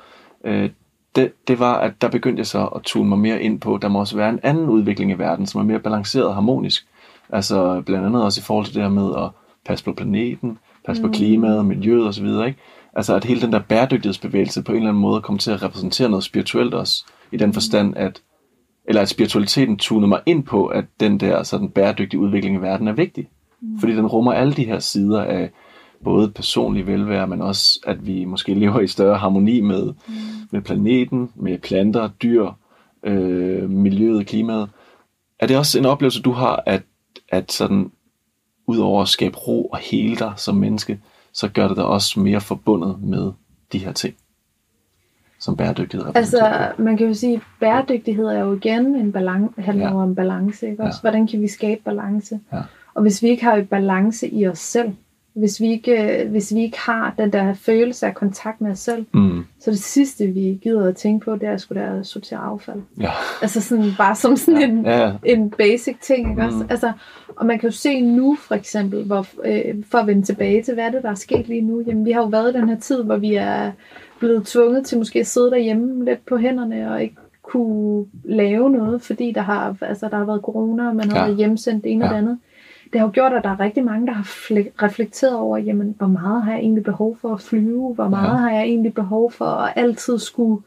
Øh, 0.44 0.70
det, 1.16 1.32
det 1.48 1.58
var, 1.58 1.74
at 1.74 1.92
der 2.00 2.08
begyndte 2.08 2.40
jeg 2.40 2.46
så 2.46 2.66
at 2.66 2.82
tune 2.82 3.08
mig 3.08 3.18
mere 3.18 3.42
ind 3.42 3.61
på, 3.61 3.78
der 3.82 3.88
må 3.88 4.00
også 4.00 4.16
være 4.16 4.30
en 4.30 4.40
anden 4.42 4.68
udvikling 4.68 5.11
i 5.11 5.14
verden, 5.14 5.46
som 5.46 5.61
er 5.61 5.64
mere 5.64 5.78
balanceret 5.78 6.26
og 6.26 6.34
harmonisk. 6.34 6.86
Altså 7.32 7.82
blandt 7.86 8.06
andet 8.06 8.24
også 8.24 8.40
i 8.40 8.44
forhold 8.44 8.66
til 8.66 8.74
det 8.74 8.82
her 8.82 8.90
med 8.90 9.11
at 9.16 9.30
passe 9.66 9.84
på 9.84 9.92
planeten, 9.92 10.58
passe 10.86 11.02
på 11.02 11.06
Mm. 11.06 11.12
klimaet, 11.12 11.64
miljøet 11.66 12.08
osv., 12.08 12.26
ikke? 12.26 12.56
Altså 12.97 13.14
at 13.14 13.24
hele 13.24 13.41
den 13.41 13.53
der 13.53 13.59
bæredygtighedsbevægelse 13.59 14.62
på 14.62 14.72
en 14.72 14.78
eller 14.78 14.88
anden 14.88 15.03
måde 15.03 15.20
kommer 15.20 15.41
til 15.41 15.51
at 15.51 15.62
repræsentere 15.62 16.09
noget 16.09 16.24
spirituelt 16.24 16.74
også, 16.74 17.05
i 17.32 17.36
den 17.36 17.53
forstand, 17.53 17.97
at 17.97 18.22
eller 18.84 19.03
at 19.03 19.09
spiritualiteten 19.09 19.76
tunede 19.76 20.09
mig 20.09 20.20
ind 20.26 20.45
på, 20.45 20.66
at 20.66 20.84
den 21.01 21.20
der 21.20 21.43
sådan 21.43 21.68
bæredygtige 21.70 22.20
udvikling 22.20 22.57
i 22.57 22.61
verden 22.61 22.88
er 22.88 22.93
vigtig. 22.93 23.28
Mm. 23.61 23.78
Fordi 23.78 23.97
den 23.97 24.07
rummer 24.07 24.32
alle 24.32 24.53
de 24.53 24.64
her 24.64 24.78
sider 24.78 25.22
af 25.22 25.51
både 26.05 26.30
personlig 26.30 26.86
velvære, 26.86 27.26
men 27.26 27.43
også 27.43 27.80
at 27.86 28.07
vi 28.07 28.24
måske 28.24 28.55
lever 28.55 28.80
i 28.80 28.86
større 28.86 29.18
harmoni 29.18 29.61
med, 29.61 29.86
mm. 29.86 30.14
med 30.51 30.61
planeten, 30.61 31.30
med 31.34 31.59
planter, 31.59 32.09
dyr, 32.22 32.51
øh, 33.05 33.70
miljøet, 33.70 34.26
klimaet. 34.26 34.68
Er 35.38 35.47
det 35.47 35.59
også 35.59 35.78
en 35.78 35.86
oplevelse, 35.86 36.22
du 36.22 36.32
har, 36.32 36.62
at, 36.66 36.82
at 37.28 37.53
sådan, 37.53 37.91
udover 38.66 39.03
at 39.03 39.09
skabe 39.09 39.36
ro 39.36 39.66
og 39.66 39.78
hele 39.78 40.16
dig 40.16 40.32
som 40.36 40.57
menneske, 40.57 41.01
så 41.32 41.48
gør 41.48 41.68
det 41.68 41.76
dig 41.76 41.84
også 41.84 42.20
mere 42.20 42.40
forbundet 42.40 43.02
med 43.02 43.32
de 43.72 43.78
her 43.78 43.92
ting, 43.92 44.14
som 45.38 45.56
bæredygtighed 45.56 46.06
repræsenterer? 46.08 46.44
Altså, 46.68 46.82
man 46.82 46.96
kan 46.96 47.06
jo 47.06 47.14
sige, 47.14 47.34
at 47.34 47.42
bæredygtighed 47.60 48.24
er 48.26 48.38
jo 48.40 48.54
igen 48.56 48.86
en 48.96 49.12
balance, 49.12 49.60
handler 49.62 49.84
Ja. 49.84 49.90
ja. 49.90 50.02
om 50.02 50.14
balance, 50.14 50.70
ikke 50.70 50.82
også? 50.82 51.00
Hvordan 51.00 51.26
kan 51.26 51.40
vi 51.42 51.48
skabe 51.48 51.80
balance? 51.84 52.40
Ja. 52.52 52.60
Og 52.94 53.02
hvis 53.02 53.22
vi 53.22 53.28
ikke 53.28 53.44
har 53.44 53.56
et 53.56 53.68
balance 53.68 54.28
i 54.28 54.46
os 54.48 54.58
selv, 54.58 54.92
hvis 55.34 55.60
vi 55.60 55.70
ikke, 55.70 56.26
hvis 56.30 56.54
vi 56.54 56.60
ikke 56.62 56.78
har 56.78 57.14
den 57.18 57.32
der 57.32 57.54
følelse 57.54 58.06
af 58.06 58.14
kontakt 58.14 58.60
med 58.60 58.70
os 58.70 58.78
selv, 58.78 59.06
Mm, 59.14 59.44
så 59.60 59.70
det 59.70 59.78
sidste, 59.78 60.26
vi 60.26 60.58
gider 60.62 60.88
at 60.88 60.96
tænke 60.96 61.24
på, 61.24 61.36
det 61.36 61.42
er 61.48 61.56
sgu 61.56 61.74
da 61.74 61.80
at 61.98 62.06
sortere 62.06 62.38
affald. 62.40 62.80
ja. 63.00 63.10
Altså 63.42 63.60
sådan, 63.60 63.84
bare 63.98 64.14
som 64.16 64.36
sådan 64.36 64.62
en, 64.70 64.84
Ja, 64.84 65.00
ja. 65.06 65.12
en 65.24 65.50
basic 65.50 65.96
ting, 66.00 66.18
ikke 66.30 66.42
Mm. 66.42 66.46
også? 66.46 66.64
Altså, 66.70 66.92
og 67.36 67.46
man 67.46 67.58
kan 67.58 67.68
jo 67.68 67.72
se 67.76 68.00
nu, 68.00 68.36
for 68.40 68.54
eksempel, 68.54 69.04
hvor, 69.04 69.26
øh, 69.44 69.74
for 69.90 69.98
at 69.98 70.06
vende 70.06 70.22
tilbage 70.22 70.62
til, 70.62 70.74
hvad 70.74 70.84
er 70.84 70.90
det, 70.90 71.02
der 71.02 71.10
er 71.10 71.14
sket 71.14 71.48
lige 71.48 71.60
nu? 71.62 71.80
Jamen, 71.86 72.04
vi 72.04 72.10
har 72.10 72.20
jo 72.20 72.26
været 72.28 72.54
i 72.54 72.58
den 72.58 72.68
her 72.68 72.78
tid, 72.78 73.02
hvor 73.02 73.16
vi 73.16 73.34
er 73.34 73.70
blevet 74.18 74.46
tvunget 74.46 74.86
til 74.86 74.98
måske 74.98 75.20
at 75.20 75.26
sidde 75.26 75.50
derhjemme 75.50 76.04
lidt 76.04 76.26
på 76.26 76.36
hænderne 76.36 76.92
og 76.92 77.02
ikke 77.02 77.14
kunne 77.42 78.06
lave 78.24 78.70
noget, 78.70 79.02
fordi 79.02 79.32
der 79.32 79.40
har, 79.40 79.76
altså, 79.80 80.08
der 80.08 80.16
har 80.16 80.24
været 80.24 80.40
corona, 80.42 80.88
og 80.88 80.96
man 80.96 81.10
har 81.10 81.16
Ja. 81.16 81.20
ja. 81.20 81.26
været 81.26 81.36
hjemsendt 81.38 81.84
det 81.84 81.92
ene 81.92 82.04
Ja. 82.04 82.10
og 82.10 82.14
det 82.14 82.18
andet. 82.22 82.38
Det 82.93 83.01
har 83.01 83.07
jo 83.07 83.11
gjort, 83.14 83.32
at 83.32 83.45
der 83.45 83.51
er 83.51 83.61
rigtig 83.61 83.84
mange, 83.84 84.07
der 84.07 84.12
har 84.12 84.22
fle- 84.22 84.82
reflekteret 84.82 85.36
over, 85.36 85.59
jamen, 85.59 85.95
hvor 85.99 86.07
meget 86.07 86.43
har 86.43 86.51
jeg 86.53 86.61
egentlig 86.61 86.84
behov 86.84 87.16
for 87.20 87.32
at 87.34 87.41
flyve? 87.41 87.95
Hvor 87.95 88.09
meget 88.09 88.28
Ja. 88.28 88.34
har 88.36 88.51
jeg 88.51 88.62
egentlig 88.62 88.95
behov 88.95 89.32
for 89.32 89.45
at 89.45 89.72
altid 89.76 90.18
skulle 90.18 90.62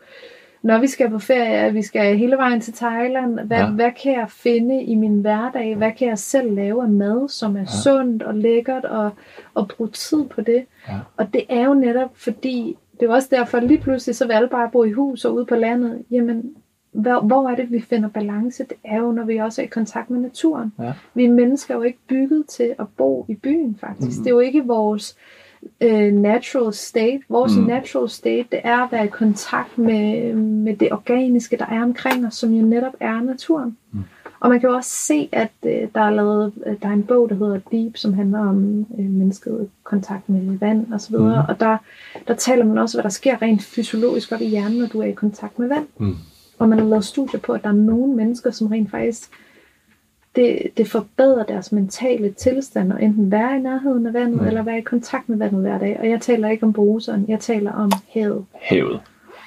når 0.62 0.78
vi 0.80 0.88
skal 0.88 1.10
på 1.10 1.20
ferie, 1.20 1.74
vi 1.74 1.82
skal 1.82 2.18
hele 2.18 2.38
vejen 2.38 2.62
til 2.62 2.74
Thailand, 2.74 3.40
hvad, 3.40 3.58
Ja. 3.58 3.70
hvad 3.70 3.92
kan 4.04 4.12
jeg 4.14 4.26
finde 4.30 4.84
i 4.84 4.96
min 4.96 5.22
hverdag? 5.22 5.76
Hvad 5.76 5.92
kan 5.92 6.08
jeg 6.08 6.18
selv 6.20 6.56
lave 6.56 6.84
af 6.84 6.90
mad, 6.90 7.30
som 7.30 7.56
er 7.56 7.60
Ja. 7.60 7.66
sundt 7.66 8.24
og 8.24 8.34
lækkert, 8.36 8.86
og, 8.86 9.10
og 9.54 9.68
bruge 9.68 9.90
tid 9.90 10.24
på 10.26 10.42
det? 10.42 10.66
Ja. 10.90 10.94
Og 11.18 11.34
det 11.34 11.42
er 11.50 11.66
jo 11.66 11.74
netop 11.74 12.10
fordi, 12.16 12.78
det 13.00 13.10
er 13.10 13.14
også 13.14 13.28
derfor, 13.32 13.60
lige 13.60 13.80
pludselig 13.80 14.16
så 14.16 14.26
vil 14.28 14.34
alle 14.34 14.50
bare 14.50 14.70
bo 14.72 14.84
i 14.84 14.92
hus 14.92 15.26
og 15.26 15.34
ude 15.36 15.46
på 15.46 15.56
landet. 15.56 16.04
Jamen, 16.12 16.54
hvor, 16.94 17.20
hvor 17.20 17.50
er 17.50 17.56
det, 17.56 17.72
vi 17.72 17.82
finder 17.82 18.10
balance? 18.10 18.64
Det 18.64 18.78
er 18.84 18.98
jo, 18.98 19.12
når 19.12 19.24
vi 19.24 19.38
også 19.38 19.62
er 19.62 19.66
i 19.66 19.68
kontakt 19.68 20.10
med 20.10 20.20
naturen. 20.20 20.74
Ja. 20.80 20.94
Vi 21.14 21.28
mennesker 21.28 21.74
er 21.74 21.78
jo 21.78 21.84
ikke 21.84 22.00
bygget 22.08 22.46
til 22.48 22.76
at 22.80 22.86
bo 22.98 23.26
i 23.30 23.36
byen, 23.36 23.78
faktisk. 23.80 24.18
Mm. 24.18 24.24
Det 24.24 24.30
er 24.30 24.36
jo 24.36 24.40
ikke 24.40 24.66
vores 24.66 25.18
øh, 25.82 26.14
natural 26.14 26.74
state. 26.74 27.20
Vores 27.30 27.56
Mm. 27.56 27.62
mm. 27.62 27.68
natural 27.68 28.10
state, 28.10 28.46
det 28.52 28.60
er 28.64 28.78
at 28.78 28.92
være 28.92 29.06
i 29.06 29.10
kontakt 29.10 29.78
med, 29.78 30.34
med 30.34 30.76
det 30.76 30.92
organiske, 30.92 31.58
der 31.58 31.66
er 31.66 31.84
omkring 31.84 32.28
os, 32.28 32.36
som 32.36 32.54
jo 32.54 32.66
netop 32.66 32.94
er 33.00 33.22
naturen. 33.22 33.78
Mm. 33.92 34.00
Og 34.40 34.50
man 34.50 34.60
kan 34.60 34.70
jo 34.70 34.76
også 34.76 34.90
se, 34.90 35.30
at 35.32 35.52
øh, 35.66 35.88
der 35.96 36.02
er 36.02 36.12
lavet, 36.12 36.54
øh, 36.66 36.76
der 36.82 36.88
er 36.88 36.94
en 36.94 37.04
bog, 37.04 37.30
der 37.30 37.36
hedder 37.36 37.60
Deep, 37.72 37.98
som 37.98 38.14
handler 38.14 38.40
om 38.40 38.86
øh, 39.00 39.06
mennesket 39.06 39.70
kontakt 39.84 40.30
med 40.30 40.58
vand 40.60 40.94
og 40.94 41.02
så 41.02 41.10
videre. 41.10 41.42
Mhm. 41.42 41.50
Og 41.50 41.60
der, 41.60 41.78
der 42.28 42.34
taler 42.34 42.66
man 42.66 42.78
også, 42.78 42.98
hvad 42.98 43.04
der 43.04 43.10
sker 43.10 43.42
rent 43.42 43.64
fysiologisk 43.64 44.32
op 44.32 44.42
i 44.42 44.46
hjernen, 44.46 44.78
når 44.80 44.88
du 44.88 45.02
er 45.02 45.06
i 45.06 45.12
kontakt 45.12 45.60
med 45.60 45.68
vand. 45.68 45.88
Mm. 45.98 46.16
Og 46.64 46.70
man 46.70 46.80
har 46.80 46.86
lavet 46.86 47.06
studier 47.06 47.40
på, 47.40 47.54
at 47.54 47.64
der 47.64 47.70
er 47.70 47.74
nogle 47.74 48.14
mennesker, 48.16 48.52
som 48.52 48.68
rent 48.68 48.92
faktisk, 48.92 49.30
det, 50.36 50.60
det 50.78 50.88
forbedrer 50.88 51.44
deres 51.44 51.72
mentale 51.72 52.32
tilstand, 52.32 52.94
at 52.94 53.04
enten 53.04 53.32
være 53.32 53.58
i 53.58 53.60
nærheden 53.60 54.06
af 54.08 54.14
vandet, 54.14 54.42
Mm. 54.42 54.48
eller 54.48 54.64
være 54.64 54.78
i 54.78 54.82
kontakt 54.82 55.30
med 55.30 55.38
vandet 55.38 55.62
hver 55.62 55.78
dag. 55.78 56.00
Og 56.00 56.10
jeg 56.10 56.22
taler 56.22 56.50
ikke 56.50 56.64
om 56.64 56.74
bruseren, 56.74 57.26
jeg 57.28 57.40
taler 57.40 57.72
om 57.72 57.92
havet. 58.14 58.46
Havet. 58.62 59.00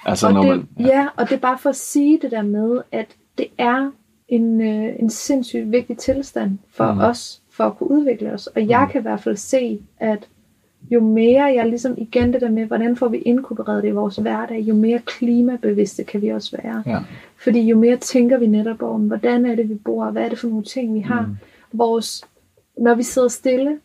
Altså, 0.06 0.26
og 0.26 0.32
når 0.32 0.42
det, 0.42 0.48
man... 0.50 0.86
ja. 0.86 1.06
og 1.16 1.28
det 1.28 1.34
er 1.36 1.40
bare 1.40 1.58
for 1.58 1.70
at 1.70 1.76
sige 1.76 2.18
det 2.22 2.30
der 2.30 2.42
med, 2.42 2.80
at 2.92 3.06
det 3.38 3.46
er 3.58 3.90
en, 4.28 4.60
øh, 4.60 4.94
en 4.98 5.10
sindssygt 5.10 5.72
vigtig 5.72 5.98
tilstand 5.98 6.58
for 6.70 6.92
mm. 6.92 6.98
os, 7.00 7.42
for 7.50 7.64
at 7.64 7.76
kunne 7.78 7.90
udvikle 7.90 8.32
os. 8.32 8.46
Og 8.46 8.68
jeg 8.68 8.82
Mm. 8.82 8.90
kan 8.92 9.00
i 9.00 9.02
hvert 9.02 9.20
fald 9.20 9.36
se, 9.36 9.80
at 9.98 10.28
jo 10.90 11.00
mere 11.00 11.44
jeg 11.44 11.66
ligesom 11.68 11.94
igen 11.98 12.32
det 12.32 12.40
der 12.40 12.50
med, 12.50 12.64
hvordan 12.66 12.96
får 12.96 13.08
vi 13.08 13.16
inkorporeret 13.18 13.82
det 13.82 13.88
i 13.88 13.92
vores 13.92 14.16
hverdag, 14.16 14.60
jo 14.60 14.74
mere 14.74 14.98
klimabevidste 15.06 16.04
kan 16.04 16.22
vi 16.22 16.28
også 16.28 16.56
være. 16.62 16.82
Ja. 16.86 16.98
Fordi 17.44 17.60
jo 17.60 17.78
mere 17.78 17.96
tænker 17.96 18.38
vi 18.38 18.46
netop 18.46 18.82
om, 18.82 19.00
hvordan 19.00 19.46
er 19.46 19.54
det, 19.54 19.68
vi 19.68 19.74
bor, 19.74 20.10
hvad 20.10 20.22
er 20.24 20.28
det 20.28 20.38
for 20.38 20.48
nogle 20.48 20.64
ting, 20.64 20.94
vi 20.94 21.00
har. 21.00 21.20
Mm. 21.26 21.36
Vores, 21.72 22.24
når 22.78 22.94
vi 22.94 23.02
sidder 23.02 23.28
stille, 23.28 23.78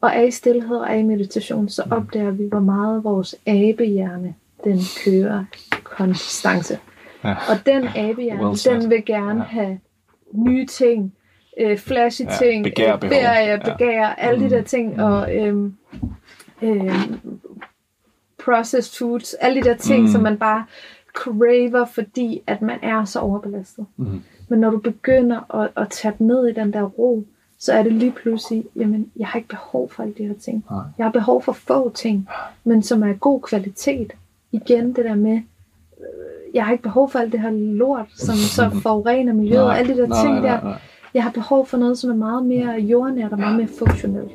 og 0.00 0.10
er 0.14 0.22
i 0.22 0.30
stillhed 0.30 0.76
og 0.76 0.86
er 0.90 0.94
i 0.94 1.02
meditation, 1.02 1.68
så 1.68 1.82
Mm. 1.86 1.92
opdager 1.92 2.30
vi, 2.30 2.44
hvor 2.48 2.60
meget 2.60 3.04
vores 3.04 3.36
abehjerne, 3.46 4.34
den 4.64 4.78
kører 5.04 5.44
konstance. 5.84 6.78
Ja. 7.24 7.30
Og 7.32 7.66
den 7.66 7.84
abehjerne, 7.96 8.44
Well 8.46 8.56
said. 8.56 8.80
den 8.80 8.90
vil 8.90 9.04
gerne 9.04 9.38
Ja. 9.40 9.44
have 9.44 9.78
nye 10.32 10.66
ting, 10.66 11.12
øh, 11.60 11.78
flashy 11.78 12.22
Ja, 12.22 12.36
ting, 12.42 12.64
begær, 12.64 12.94
øh, 12.94 13.00
ferie, 13.00 13.46
Ja. 13.48 13.58
begær, 13.72 14.06
alle 14.06 14.42
Mm. 14.42 14.48
de 14.48 14.56
der 14.56 14.62
ting, 14.62 15.02
og 15.02 15.36
øhm, 15.36 15.74
øhm, 16.62 17.20
processed 18.44 18.98
foods, 18.98 19.34
alle 19.34 19.62
de 19.62 19.68
der 19.68 19.76
ting, 19.76 20.02
Mm. 20.02 20.08
som 20.08 20.22
man 20.22 20.38
bare 20.38 20.64
craver, 21.14 21.84
fordi 21.84 22.42
at 22.46 22.62
man 22.62 22.78
er 22.82 23.04
så 23.04 23.18
overbelastet. 23.18 23.86
Mm. 23.96 24.22
Men 24.48 24.58
når 24.60 24.70
du 24.70 24.78
begynder 24.78 25.54
at, 25.60 25.70
at 25.76 25.88
tage 25.90 26.14
ned 26.18 26.46
i 26.48 26.52
den 26.52 26.72
der 26.72 26.82
ro, 26.82 27.24
så 27.58 27.72
er 27.72 27.82
det 27.82 27.92
lige 27.92 28.12
pludselig, 28.12 28.64
jamen, 28.76 29.10
jeg 29.16 29.26
har 29.26 29.36
ikke 29.38 29.48
behov 29.48 29.90
for 29.90 30.02
alle 30.02 30.14
de 30.18 30.26
her 30.26 30.34
ting. 30.44 30.64
Nej. 30.70 30.80
Jeg 30.98 31.06
har 31.06 31.10
behov 31.12 31.42
for 31.42 31.52
få 31.52 31.90
ting, 31.94 32.28
men 32.64 32.82
som 32.82 33.02
er 33.02 33.12
god 33.12 33.40
kvalitet. 33.40 34.12
Igen 34.52 34.92
det 34.96 35.04
der 35.04 35.14
med, 35.14 35.32
øh, 36.00 36.54
jeg 36.54 36.64
har 36.64 36.72
ikke 36.72 36.82
behov 36.82 37.10
for 37.10 37.18
alt 37.18 37.32
det 37.32 37.40
her 37.40 37.50
lort, 37.50 38.06
som 38.16 38.34
så 38.34 38.70
forurener 38.82 39.32
miljøet, 39.32 39.62
og 39.64 39.78
alle 39.78 39.94
de 39.94 40.00
der 40.00 40.06
nej, 40.06 40.22
ting 40.22 40.34
nej, 40.34 40.42
der. 40.42 40.60
nej, 40.62 40.70
nej. 40.70 40.78
Jeg 41.14 41.22
har 41.22 41.30
behov 41.30 41.66
for 41.66 41.76
noget, 41.76 41.98
som 41.98 42.10
er 42.10 42.14
meget 42.14 42.46
mere 42.46 42.80
jordnært 42.80 43.32
og 43.32 43.38
meget 43.38 43.56
mere 43.56 43.68
funktionelt. 43.78 44.32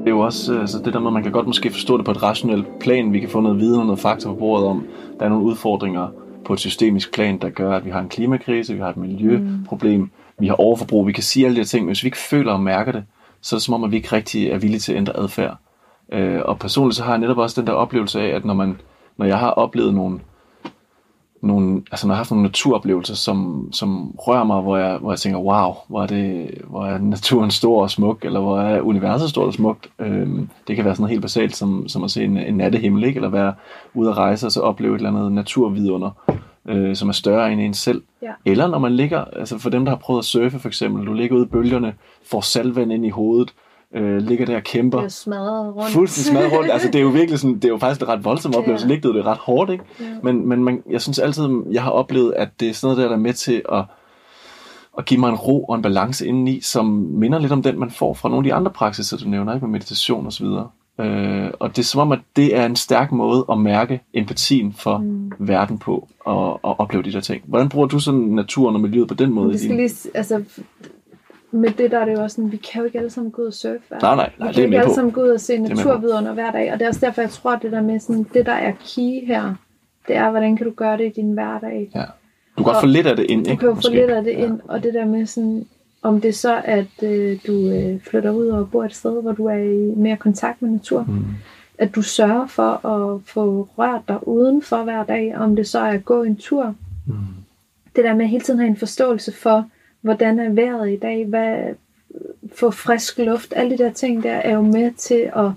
Det 0.00 0.10
er 0.10 0.14
jo 0.14 0.20
også 0.20 0.54
øh, 0.54 0.60
altså 0.60 0.78
det 0.84 0.92
der 0.92 1.00
med, 1.00 1.06
at 1.06 1.12
man 1.12 1.22
kan 1.22 1.32
godt 1.32 1.46
måske 1.46 1.70
forstå 1.70 1.96
det 1.96 2.04
på 2.04 2.10
et 2.10 2.22
rationelt 2.22 2.78
plan. 2.80 3.12
Vi 3.12 3.20
kan 3.20 3.28
få 3.28 3.40
noget 3.40 3.60
viden 3.60 3.80
og 3.80 3.86
noget 3.86 4.00
fakta 4.00 4.28
på 4.28 4.34
bordet 4.34 4.66
om, 4.66 4.86
der 5.18 5.24
er 5.24 5.28
nogle 5.28 5.44
udfordringer 5.44 6.08
på 6.44 6.52
et 6.52 6.60
systemisk 6.60 7.14
plan, 7.14 7.38
der 7.38 7.50
gør, 7.50 7.76
at 7.76 7.84
vi 7.84 7.90
har 7.90 8.00
en 8.00 8.08
klimakrise, 8.08 8.74
vi 8.74 8.80
har 8.80 8.88
et 8.88 8.96
miljøproblem, 8.96 10.00
mm 10.00 10.10
vi 10.38 10.46
har 10.46 10.54
overforbrug. 10.54 11.06
Vi 11.06 11.12
kan 11.12 11.22
sige 11.22 11.46
alle 11.46 11.54
de 11.54 11.60
her 11.60 11.66
ting, 11.66 11.84
men 11.84 11.88
hvis 11.88 12.02
vi 12.02 12.06
ikke 12.06 12.18
føler 12.18 12.52
og 12.52 12.60
mærker 12.60 12.92
det, 12.92 13.04
så 13.40 13.56
er 13.56 13.58
det 13.58 13.64
som 13.64 13.74
om, 13.74 13.84
at 13.84 13.90
vi 13.90 13.96
ikke 13.96 14.12
rigtig 14.12 14.48
er 14.48 14.58
villige 14.58 14.80
til 14.80 14.92
at 14.92 14.98
ændre 14.98 15.16
adfærd. 15.16 15.56
Øh, 16.12 16.40
og 16.44 16.58
personligt 16.58 16.96
så 16.96 17.02
har 17.02 17.10
jeg 17.10 17.18
netop 17.18 17.38
også 17.38 17.60
den 17.60 17.66
der 17.66 17.72
oplevelse 17.72 18.20
af, 18.20 18.36
at 18.36 18.44
når, 18.44 18.54
man, 18.54 18.80
når 19.16 19.26
jeg 19.26 19.38
har 19.38 19.50
oplevet 19.50 19.94
nogle, 19.94 20.20
nogle, 21.42 21.82
altså 21.90 22.06
når 22.06 22.14
jeg 22.14 22.16
har 22.16 22.20
haft 22.20 22.30
nogle 22.30 22.42
naturoplevelser, 22.42 23.14
som, 23.14 23.68
som 23.72 24.14
rører 24.18 24.44
mig, 24.44 24.60
hvor 24.60 24.76
jeg, 24.76 24.98
hvor 24.98 25.12
jeg 25.12 25.18
tænker, 25.18 25.38
wow, 25.38 25.74
hvor 25.88 26.02
er, 26.02 26.06
det, 26.06 26.50
hvor 26.68 26.86
er 26.86 26.98
naturen 26.98 27.50
stor 27.50 27.82
og 27.82 27.90
smuk, 27.90 28.24
eller 28.24 28.40
hvor 28.40 28.60
er 28.60 28.80
universet 28.80 29.30
stort 29.30 29.46
og 29.46 29.54
smukt. 29.54 29.88
Øhm, 29.98 30.48
det 30.68 30.76
kan 30.76 30.84
være 30.84 30.94
sådan 30.94 31.02
noget 31.02 31.10
helt 31.10 31.22
basalt, 31.22 31.56
som, 31.56 31.88
som 31.88 32.04
at 32.04 32.10
se 32.10 32.24
en, 32.24 32.36
en 32.36 32.56
nattehimmel, 32.56 33.04
ikke? 33.04 33.18
eller 33.18 33.28
være 33.28 33.54
ude 33.94 34.10
at 34.10 34.16
rejse 34.16 34.46
og 34.46 34.52
så 34.52 34.60
opleve 34.60 34.94
et 34.94 34.98
eller 34.98 35.10
andet 35.10 35.32
naturvidunder, 35.32 36.10
øh, 36.68 36.96
som 36.96 37.08
er 37.08 37.12
større 37.12 37.52
end 37.52 37.60
en 37.60 37.74
selv. 37.74 38.02
Ja. 38.22 38.30
Eller 38.44 38.66
når 38.66 38.78
man 38.78 38.92
ligger, 38.96 39.24
altså 39.24 39.58
for 39.58 39.70
dem, 39.70 39.84
der 39.84 39.92
har 39.92 39.98
prøvet 39.98 40.18
at 40.18 40.24
surfe 40.24 40.58
for 40.58 40.68
eksempel, 40.68 41.06
du 41.06 41.12
ligger 41.12 41.36
ude 41.36 41.44
i 41.44 41.48
bølgerne, 41.48 41.94
får 42.30 42.40
salvand 42.40 42.92
ind 42.92 43.06
i 43.06 43.10
hovedet, 43.10 43.54
øh, 43.94 44.16
ligger 44.16 44.46
der 44.46 44.56
og 44.56 44.62
kæmper, 44.62 44.98
Det 44.98 45.04
er 45.04 45.08
smadret 45.08 45.76
rundt. 45.76 45.90
fuldstændig 45.90 46.30
smadret 46.40 46.58
rundt. 46.58 46.72
Altså, 46.72 46.88
det 46.88 46.94
er 46.94 47.02
jo 47.02 47.08
virkelig 47.08 47.38
sådan, 47.38 47.54
det 47.54 47.64
er 47.64 47.68
jo 47.68 47.78
faktisk 47.78 48.00
en 48.02 48.08
ret 48.08 48.24
voldsom 48.24 48.54
oplevelse. 48.54 48.86
Ja. 48.86 48.92
Ligget 48.94 49.14
det 49.14 49.24
ret 49.26 49.38
hårdt, 49.38 49.70
ikke? 49.70 49.84
Ja. 50.00 50.04
Men, 50.22 50.48
men 50.48 50.64
man, 50.64 50.82
jeg 50.90 51.00
synes 51.00 51.18
altid, 51.18 51.48
jeg 51.70 51.82
har 51.82 51.90
oplevet, 51.90 52.32
at 52.36 52.48
det 52.60 52.68
er 52.68 52.74
sådan 52.74 52.86
noget 52.94 53.02
der, 53.02 53.08
der 53.08 53.16
er 53.16 53.20
med 53.22 53.32
til 53.32 53.62
at, 53.72 53.84
at 54.98 55.04
give 55.04 55.20
mig 55.20 55.28
en 55.28 55.34
ro 55.34 55.64
og 55.64 55.74
en 55.76 55.82
balance 55.82 56.26
indeni, 56.26 56.60
som 56.60 56.86
minder 57.10 57.38
lidt 57.38 57.52
om 57.52 57.62
den, 57.62 57.78
man 57.80 57.90
får 57.90 58.14
fra 58.14 58.28
nogle 58.28 58.46
af 58.46 58.50
de 58.50 58.54
andre 58.54 58.70
praksiser, 58.70 59.16
du 59.16 59.28
nævner, 59.28 59.54
ikke? 59.54 59.66
Med 59.66 59.72
meditation 59.72 60.26
og 60.26 60.32
så 60.32 60.44
videre. 60.44 60.68
Øh, 61.00 61.50
og 61.58 61.68
det 61.68 61.78
er 61.78 61.82
som 61.82 62.00
om, 62.00 62.12
at 62.12 62.18
det 62.36 62.56
er 62.56 62.66
en 62.66 62.76
stærk 62.76 63.12
måde 63.12 63.44
at 63.52 63.58
mærke 63.58 64.00
empatien 64.14 64.72
for 64.72 64.98
mm. 64.98 65.32
verden 65.38 65.78
på 65.78 66.08
og, 66.20 66.64
og 66.64 66.80
opleve 66.80 67.02
de 67.02 67.12
der 67.12 67.20
ting. 67.20 67.42
Hvordan 67.46 67.68
bruger 67.68 67.86
du 67.86 67.98
sådan 67.98 68.20
naturen 68.20 68.74
og 68.74 68.80
miljøet 68.80 69.08
på 69.08 69.14
den 69.14 69.32
måde? 69.32 69.48
Det 69.48 69.54
i 69.54 69.58
skal 69.58 69.70
din... 69.70 69.76
lige, 69.76 70.10
altså, 70.14 70.42
med 71.50 71.70
det 71.70 71.90
der 71.90 71.98
er 71.98 72.04
det 72.04 72.12
jo 72.12 72.22
også 72.22 72.34
sådan, 72.34 72.52
vi 72.52 72.56
kan 72.56 72.80
jo 72.80 72.84
ikke 72.84 72.98
alle 72.98 73.10
sammen 73.10 73.32
gå 73.32 73.42
ud 73.42 73.46
og 73.46 73.54
surfe. 73.54 73.78
Nej, 73.90 74.16
nej, 74.16 74.16
nej, 74.16 74.30
vi 74.38 74.38
det 74.38 74.48
er 74.48 74.52
kan 74.52 74.64
ikke 74.64 74.78
alle 74.78 74.94
sammen 74.94 75.12
gå 75.12 75.22
ud 75.22 75.28
og 75.28 75.40
se 75.40 75.58
naturvidunder 75.58 76.32
hver 76.32 76.50
dag, 76.50 76.72
og 76.72 76.78
det 76.78 76.84
er 76.84 76.88
også 76.88 77.06
derfor, 77.06 77.22
jeg 77.22 77.30
tror, 77.30 77.50
at 77.50 77.62
det 77.62 77.72
der 77.72 77.82
med 77.82 78.00
sådan, 78.00 78.26
det 78.34 78.46
der 78.46 78.52
er 78.52 78.72
key 78.72 79.26
her, 79.26 79.54
det 80.08 80.16
er, 80.16 80.30
hvordan 80.30 80.56
kan 80.56 80.66
du 80.66 80.72
gøre 80.72 80.96
det 80.98 81.06
i 81.06 81.20
din 81.20 81.32
hverdag. 81.32 81.90
Ja. 81.94 82.00
Du 82.00 82.04
kan 82.56 82.64
godt 82.64 82.76
Og 82.76 82.82
få 82.82 82.86
lidt 82.86 83.06
af 83.06 83.16
det 83.16 83.26
ind, 83.28 83.44
Du 83.44 83.50
ikke? 83.50 83.60
kan 83.60 83.68
jo 83.68 83.74
få 83.74 83.90
lidt 83.90 84.10
af 84.10 84.24
det 84.24 84.32
ind, 84.32 84.60
og 84.68 84.82
det 84.82 84.94
der 84.94 85.04
med 85.04 85.26
sådan, 85.26 85.66
om 86.04 86.20
det 86.20 86.28
er 86.28 86.32
så, 86.32 86.62
at 86.64 87.02
øh, 87.02 87.38
du 87.46 87.52
øh, 87.70 88.00
flytter 88.00 88.30
ud 88.30 88.46
og 88.46 88.70
bor 88.70 88.84
et 88.84 88.94
sted, 88.94 89.22
hvor 89.22 89.32
du 89.32 89.46
er 89.46 89.54
i 89.56 89.92
mere 89.96 90.16
kontakt 90.16 90.62
med 90.62 90.70
natur, 90.70 91.04
Mm. 91.08 91.24
at 91.78 91.94
du 91.94 92.02
sørger 92.02 92.46
for 92.46 92.86
at 92.86 93.20
få 93.26 93.68
rørt 93.78 94.02
dig 94.08 94.28
udenfor 94.28 94.82
hver 94.84 95.04
dag, 95.04 95.36
om 95.36 95.56
det 95.56 95.66
så 95.68 95.78
er 95.78 95.92
at 95.92 96.04
gå 96.04 96.22
en 96.22 96.36
tur. 96.36 96.74
Mm. 97.06 97.14
Det 97.96 98.04
der 98.04 98.14
med 98.14 98.26
hele 98.26 98.44
tiden 98.44 98.60
at 98.60 98.64
have 98.64 98.70
en 98.70 98.76
forståelse 98.76 99.32
for, 99.32 99.68
hvordan 100.00 100.38
er 100.38 100.50
vejret 100.50 100.92
i 100.92 100.96
dag, 100.96 101.24
hvad, 101.26 101.56
få 102.54 102.70
frisk 102.70 103.18
luft, 103.18 103.52
alle 103.56 103.78
de 103.78 103.84
der 103.84 103.92
ting 103.92 104.22
der 104.22 104.32
er 104.32 104.54
jo 104.54 104.62
med 104.62 104.92
til 104.92 105.30
at 105.36 105.50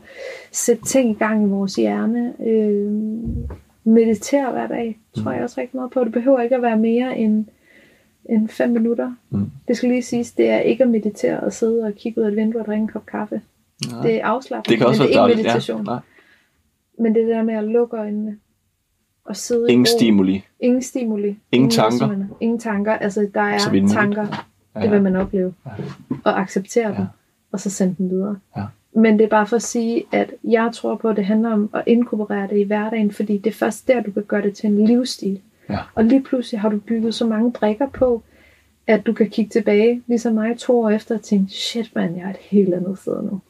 sætte 0.51 0.83
ting 0.83 1.09
i 1.11 1.13
gang 1.13 1.43
i 1.43 1.49
vores 1.49 1.75
hjerne. 1.75 2.33
Øh, 2.47 2.91
meditere 3.83 4.51
hver 4.51 4.67
dag, 4.67 4.99
tror 5.15 5.31
jeg 5.31 5.43
også 5.43 5.61
rigtig 5.61 5.75
meget 5.77 5.91
på. 5.91 6.03
Det 6.03 6.11
behøver 6.11 6.41
ikke 6.41 6.55
at 6.55 6.61
være 6.61 6.77
mere 6.77 7.17
end, 7.17 7.45
end 8.29 8.49
fem 8.49 8.69
minutter. 8.69 9.13
Mm. 9.29 9.45
Det 9.67 9.77
skal 9.77 9.89
lige 9.89 10.01
siges, 10.03 10.31
det 10.31 10.49
er 10.49 10.59
ikke 10.59 10.83
at 10.83 10.89
meditere 10.89 11.39
og 11.39 11.53
sidde 11.53 11.83
og 11.83 11.93
kigge 11.95 12.21
ud 12.21 12.25
af 12.25 12.29
et 12.29 12.35
vindue 12.35 12.61
og 12.61 12.65
drikke 12.65 12.81
en 12.81 12.87
kop 12.87 13.05
kaffe. 13.05 13.41
Nej. 13.91 14.01
Det 14.01 14.15
er 14.15 14.25
afslappende, 14.25 14.71
Det 14.71 14.77
kan 14.77 14.87
også 14.87 15.03
men 15.03 15.09
det 15.11 15.17
er 15.17 15.27
ikke 15.27 15.37
meditation. 15.43 15.77
Ja. 15.77 15.83
Nej. 15.83 15.99
Men 16.99 17.15
det 17.15 17.27
der 17.27 17.43
med 17.43 17.53
at 17.53 17.63
lukke 17.63 17.97
øjnene 17.97 18.37
og 19.25 19.35
sidde 19.35 19.71
Ingen 19.71 19.85
i 19.85 19.89
ro. 19.93 19.97
stimuli. 19.97 20.43
Ingen 20.59 20.81
stimuli. 20.81 21.37
Ingen 21.51 21.69
tanker. 21.71 22.07
noget, 22.07 22.27
Ingen 22.41 22.59
tanker. 22.59 22.93
Altså, 22.93 23.27
der 23.33 23.41
er 23.41 23.71
vidt 23.71 23.83
muligt. 23.83 23.97
tanker. 23.97 24.45
Det 24.81 24.91
vil 24.91 25.01
man 25.01 25.15
opleve. 25.15 25.53
Og 26.23 26.39
acceptere 26.41 26.95
dem. 26.97 27.05
Og 27.51 27.59
så 27.59 27.69
sende 27.69 27.95
dem 27.97 28.09
videre. 28.09 28.35
Ja. 28.57 28.63
Men 28.95 29.19
det 29.19 29.25
er 29.25 29.29
bare 29.29 29.47
for 29.47 29.55
at 29.55 29.61
sige, 29.61 30.03
at 30.11 30.33
jeg 30.43 30.69
tror 30.73 30.95
på, 30.95 31.09
at 31.09 31.15
det 31.17 31.25
handler 31.25 31.49
om 31.51 31.69
at 31.73 31.83
inkorporere 31.87 32.47
det 32.47 32.57
i 32.57 32.63
hverdagen, 32.63 33.11
fordi 33.11 33.37
det 33.37 33.47
er 33.49 33.53
først 33.53 33.87
der, 33.87 34.01
du 34.01 34.11
kan 34.11 34.23
gøre 34.23 34.41
det 34.41 34.53
til 34.55 34.69
en 34.69 34.85
livsstil. 34.85 35.39
Ja. 35.69 35.79
Og 35.95 36.03
lige 36.03 36.23
pludselig 36.23 36.61
har 36.61 36.69
du 36.69 36.79
bygget 36.79 37.15
så 37.15 37.27
mange 37.27 37.51
brikker 37.51 37.87
på, 37.89 38.23
at 38.87 39.05
du 39.05 39.13
kan 39.13 39.29
kigge 39.29 39.49
tilbage, 39.49 40.01
ligesom 40.07 40.33
mig 40.33 40.57
to 40.59 40.79
år 40.81 40.89
efter, 40.89 41.15
og 41.15 41.21
tænke, 41.21 41.53
shit 41.53 41.95
mand, 41.95 42.15
jeg 42.15 42.25
er 42.25 42.29
et 42.29 42.37
helt 42.39 42.73
andet 42.73 42.99
sted 42.99 43.23
nu. 43.23 43.41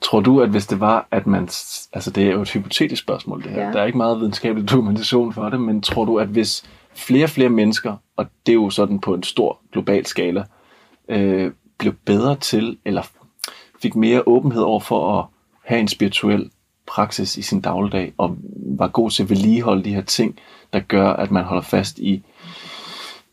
Tror 0.00 0.20
du, 0.20 0.40
at 0.40 0.48
hvis 0.48 0.66
det 0.66 0.80
var, 0.80 1.08
at 1.10 1.26
man... 1.26 1.42
Altså, 1.92 2.10
det 2.14 2.26
er 2.26 2.30
jo 2.30 2.42
et 2.42 2.50
hypotetisk 2.50 3.02
spørgsmål, 3.02 3.42
det 3.42 3.50
her. 3.50 3.66
Ja. 3.66 3.72
Der 3.72 3.80
er 3.80 3.86
ikke 3.86 3.98
meget 3.98 4.20
videnskabelig 4.20 4.70
dokumentation 4.70 5.32
for 5.32 5.48
det, 5.48 5.60
men 5.60 5.82
tror 5.82 6.04
du, 6.04 6.18
at 6.18 6.28
hvis 6.28 6.64
flere 6.94 7.24
og 7.24 7.30
flere 7.30 7.48
mennesker, 7.48 7.96
og 8.16 8.26
det 8.46 8.52
er 8.52 8.56
jo 8.56 8.70
sådan 8.70 8.98
på 8.98 9.14
en 9.14 9.22
stor 9.22 9.60
global 9.72 10.06
skala, 10.06 10.44
øh, 11.08 11.52
blev 11.78 11.94
bedre 12.04 12.36
til, 12.36 12.78
eller 12.84 13.02
fik 13.82 13.96
mere 13.96 14.22
åbenhed 14.26 14.62
over 14.62 14.80
for 14.80 15.18
at 15.18 15.24
have 15.64 15.80
en 15.80 15.88
spirituel 15.88 16.50
praksis 16.88 17.36
i 17.36 17.42
sin 17.42 17.60
dagligdag, 17.60 18.12
og 18.18 18.36
var 18.78 18.88
god 18.88 19.10
til 19.10 19.22
at 19.22 19.30
vedligeholde 19.30 19.84
de 19.84 19.94
her 19.94 20.02
ting, 20.02 20.38
der 20.72 20.80
gør, 20.80 21.10
at 21.12 21.30
man 21.30 21.44
holder 21.44 21.62
fast 21.62 21.98
i, 21.98 22.22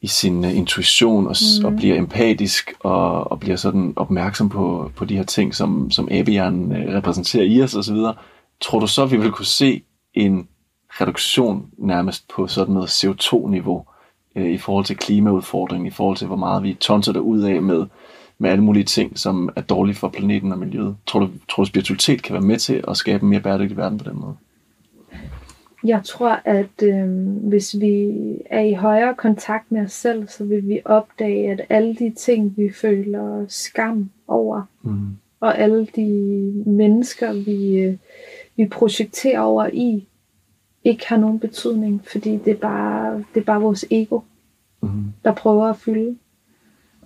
i 0.01 0.07
sin 0.07 0.45
uh, 0.45 0.57
intuition 0.57 1.27
og, 1.27 1.35
mm. 1.61 1.65
og 1.65 1.75
bliver 1.75 1.95
empatisk 1.95 2.73
og, 2.79 3.31
og 3.31 3.39
bliver 3.39 3.55
sådan 3.55 3.93
opmærksom 3.95 4.49
på, 4.49 4.91
på 4.95 5.05
de 5.05 5.15
her 5.15 5.23
ting, 5.23 5.55
som, 5.55 5.91
som 5.91 6.07
abehjernen 6.11 6.71
uh, 6.71 6.93
repræsenterer 6.93 7.43
i 7.43 7.61
os 7.61 7.75
osv., 7.75 7.97
tror 8.61 8.79
du 8.79 8.87
så, 8.87 9.05
vi 9.05 9.17
vil 9.17 9.31
kunne 9.31 9.45
se 9.45 9.83
en 10.13 10.47
reduktion 10.89 11.65
nærmest 11.77 12.27
på 12.27 12.47
sådan 12.47 12.73
noget 12.73 13.03
CO2-niveau 13.03 13.85
uh, 14.35 14.45
i 14.45 14.57
forhold 14.57 14.85
til 14.85 14.97
klimaudfordringen, 14.97 15.87
i 15.87 15.91
forhold 15.91 16.17
til 16.17 16.27
hvor 16.27 16.35
meget 16.35 16.63
vi 16.63 16.73
tonser 16.73 17.13
der 17.13 17.19
ud 17.19 17.41
af 17.41 17.61
med, 17.61 17.85
med 18.37 18.49
alle 18.49 18.63
mulige 18.63 18.83
ting, 18.83 19.19
som 19.19 19.49
er 19.55 19.61
dårlige 19.61 19.95
for 19.95 20.09
planeten 20.09 20.51
og 20.51 20.57
miljøet. 20.57 20.95
Tror 21.07 21.19
du, 21.19 21.29
tror 21.49 21.63
du 21.63 21.67
spiritualitet 21.67 22.23
kan 22.23 22.33
være 22.33 22.43
med 22.43 22.57
til 22.57 22.83
at 22.87 22.97
skabe 22.97 23.23
en 23.23 23.29
mere 23.29 23.39
bæredygtig 23.39 23.77
verden 23.77 23.97
på 23.97 24.09
den 24.09 24.19
måde? 24.19 24.35
Jeg 25.85 26.01
tror, 26.03 26.39
at 26.45 26.83
øh, 26.83 27.09
hvis 27.27 27.75
vi 27.79 28.11
er 28.45 28.61
i 28.61 28.73
højere 28.73 29.15
kontakt 29.15 29.71
med 29.71 29.81
os 29.81 29.91
selv, 29.91 30.27
så 30.27 30.43
vil 30.43 30.67
vi 30.67 30.81
opdage, 30.85 31.51
at 31.51 31.61
alle 31.69 31.95
de 31.95 32.13
ting, 32.17 32.53
vi 32.57 32.71
føler 32.73 33.45
skam 33.47 34.09
over, 34.27 34.61
mm. 34.83 35.17
og 35.39 35.57
alle 35.59 35.87
de 35.95 36.05
mennesker, 36.65 37.33
vi, 37.33 37.77
øh, 37.77 37.97
vi 38.55 38.65
projekterer 38.65 39.39
over 39.39 39.69
i, 39.73 40.07
ikke 40.83 41.07
har 41.07 41.17
nogen 41.17 41.39
betydning, 41.39 42.01
fordi 42.11 42.37
det 42.37 42.51
er 42.51 42.57
bare, 42.57 43.17
det 43.33 43.41
er 43.41 43.45
bare 43.45 43.61
vores 43.61 43.85
ego, 43.91 44.19
mm. 44.81 45.05
der 45.23 45.33
prøver 45.33 45.65
at 45.65 45.77
fylde. 45.77 46.17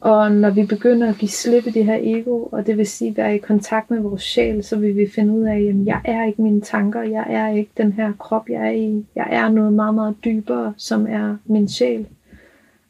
Og 0.01 0.31
når 0.31 0.49
vi 0.49 0.65
begynder 0.65 1.09
at 1.09 1.17
give 1.17 1.29
slip 1.29 1.67
i 1.67 1.69
det 1.69 1.85
her 1.85 1.99
ego, 2.01 2.43
og 2.43 2.67
det 2.67 2.77
vil 2.77 2.87
sige 2.87 3.17
være 3.17 3.35
i 3.35 3.37
kontakt 3.37 3.91
med 3.91 3.99
vores 3.99 4.21
sjæl, 4.21 4.63
så 4.63 4.75
vil 4.75 4.95
vi 4.95 5.09
finde 5.15 5.33
ud 5.33 5.43
af, 5.43 5.57
at 5.57 5.85
jeg 5.85 6.01
er 6.05 6.25
ikke 6.25 6.41
mine 6.41 6.61
tanker, 6.61 7.01
jeg 7.01 7.25
er 7.29 7.49
ikke 7.49 7.71
den 7.77 7.93
her 7.93 8.13
krop, 8.19 8.49
jeg 8.49 8.67
er 8.67 8.71
i. 8.71 9.05
Jeg 9.15 9.27
er 9.31 9.49
noget 9.49 9.73
meget, 9.73 9.95
meget 9.95 10.15
dybere, 10.25 10.73
som 10.77 11.07
er 11.07 11.37
min 11.45 11.69
sjæl. 11.69 12.07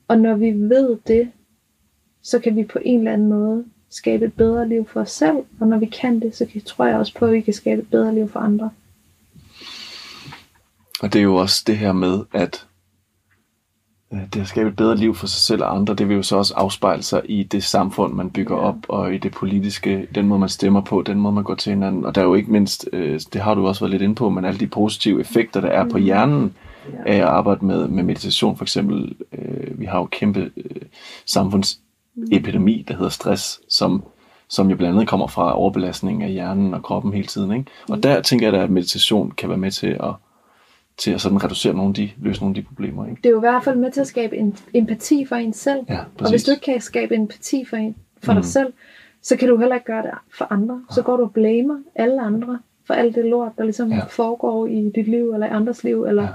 Og 0.07 0.17
når 0.17 0.35
vi 0.35 0.51
ved 0.51 0.97
det, 1.07 1.31
så 2.21 2.39
kan 2.39 2.55
vi 2.55 2.63
på 2.63 2.79
en 2.81 2.99
eller 2.99 3.13
anden 3.13 3.29
måde 3.29 3.65
skabe 3.89 4.25
et 4.25 4.33
bedre 4.33 4.67
liv 4.67 4.87
for 4.87 5.01
os 5.01 5.11
selv. 5.11 5.37
Og 5.59 5.67
når 5.67 5.77
vi 5.77 5.85
kan 5.85 6.19
det, 6.19 6.35
så 6.35 6.61
tror 6.65 6.85
jeg 6.85 6.97
også 6.97 7.15
på, 7.15 7.25
at 7.25 7.33
vi 7.33 7.41
kan 7.41 7.53
skabe 7.53 7.81
et 7.81 7.89
bedre 7.89 8.15
liv 8.15 8.29
for 8.29 8.39
andre. 8.39 8.69
Og 11.01 11.13
det 11.13 11.19
er 11.19 11.23
jo 11.23 11.35
også 11.35 11.63
det 11.67 11.77
her 11.77 11.91
med, 11.91 12.19
at 12.33 12.67
det 14.11 14.41
at 14.41 14.47
skabe 14.47 14.69
et 14.69 14.75
bedre 14.75 14.95
liv 14.95 15.15
for 15.15 15.27
sig 15.27 15.39
selv 15.39 15.63
og 15.63 15.75
andre, 15.75 15.93
det 15.93 16.09
vil 16.09 16.15
jo 16.15 16.23
så 16.23 16.37
også 16.37 16.53
afspejle 16.53 17.03
sig 17.03 17.21
i 17.25 17.43
det 17.43 17.63
samfund, 17.63 18.13
man 18.13 18.29
bygger 18.29 18.55
ja. 18.55 18.61
op, 18.61 18.75
og 18.87 19.13
i 19.13 19.17
det 19.17 19.31
politiske, 19.31 20.07
den 20.15 20.27
måde, 20.27 20.39
man 20.39 20.49
stemmer 20.49 20.81
på, 20.81 21.01
den 21.01 21.19
måde, 21.19 21.33
man 21.35 21.43
går 21.43 21.55
til 21.55 21.73
hinanden. 21.73 22.05
Og 22.05 22.15
der 22.15 22.21
er 22.21 22.25
jo 22.25 22.33
ikke 22.33 22.51
mindst, 22.51 22.89
øh, 22.93 23.19
det 23.33 23.41
har 23.41 23.53
du 23.53 23.67
også 23.67 23.81
været 23.81 23.91
lidt 23.91 24.01
inde 24.01 24.15
på, 24.15 24.29
men 24.29 24.45
alle 24.45 24.59
de 24.59 24.67
positive 24.67 25.21
effekter, 25.21 25.61
der 25.61 25.67
er 25.67 25.89
på 25.89 25.97
mm. 25.97 26.03
hjernen 26.03 26.53
af 27.05 27.15
at 27.15 27.23
arbejde 27.23 27.65
med, 27.65 27.87
med 27.87 28.03
meditation 28.03 28.57
for 28.57 28.63
eksempel. 28.63 29.15
Øh, 29.37 29.79
vi 29.79 29.85
har 29.85 29.99
jo 29.99 30.05
kæmpe 30.05 30.51
samfundsepidemi, 31.25 32.85
der 32.87 32.93
hedder 32.93 33.09
stress, 33.09 33.59
som 33.69 34.03
som 34.51 34.69
jo 34.69 34.75
blandt 34.75 34.95
andet 34.95 35.07
kommer 35.07 35.27
fra 35.27 35.57
overbelastning 35.57 36.23
af 36.23 36.31
hjernen 36.31 36.73
og 36.73 36.83
kroppen 36.83 37.13
hele 37.13 37.27
tiden. 37.27 37.51
Ikke? 37.51 37.71
Og 37.89 37.95
mm. 37.95 38.01
der 38.01 38.21
tænker 38.21 38.51
jeg, 38.51 38.61
at 38.61 38.69
meditation 38.69 39.31
kan 39.31 39.49
være 39.49 39.57
med 39.57 39.71
til 39.71 39.87
at 39.87 40.13
til 40.99 41.11
at 41.11 41.21
sådan 41.21 41.43
reducere 41.43 41.73
nogle 41.73 41.89
af 41.89 41.93
de, 41.93 42.09
løse 42.21 42.41
nogle 42.41 42.57
af 42.57 42.63
de 42.63 42.67
problemer. 42.67 43.05
Ikke? 43.05 43.17
Det 43.17 43.25
er 43.25 43.29
jo 43.29 43.37
i 43.37 43.39
hvert 43.39 43.63
fald 43.63 43.77
med 43.77 43.91
til 43.91 44.01
at 44.01 44.07
skabe 44.07 44.37
en, 44.37 44.57
empati 44.73 45.25
for 45.25 45.35
en 45.35 45.53
selv. 45.53 45.79
Ja, 45.89 45.99
og 46.19 46.29
hvis 46.29 46.43
du 46.43 46.51
ikke 46.51 46.63
kan 46.63 46.81
skabe 46.81 47.15
empati 47.15 47.65
for, 47.65 47.77
en, 47.77 47.95
for 48.23 48.33
mm. 48.33 48.37
dig 48.41 48.45
selv, 48.45 48.73
så 49.21 49.37
kan 49.37 49.49
du 49.49 49.57
heller 49.57 49.75
ikke 49.75 49.85
gøre 49.85 50.01
det 50.01 50.11
for 50.37 50.47
andre. 50.53 50.81
Så 50.91 51.01
går 51.01 51.17
du 51.17 51.23
og 51.23 51.33
blamer 51.33 51.77
alle 51.95 52.21
andre 52.21 52.59
for 52.85 52.93
alt 52.93 53.15
det 53.15 53.25
lort, 53.25 53.51
der 53.57 53.63
ligesom 53.63 53.91
ja. 53.91 53.99
foregår 54.09 54.67
i 54.67 54.91
dit 54.95 55.07
liv 55.07 55.31
eller 55.33 55.47
i 55.47 55.49
andres 55.49 55.83
liv. 55.83 56.03
Eller, 56.03 56.23
ja. 56.23 56.29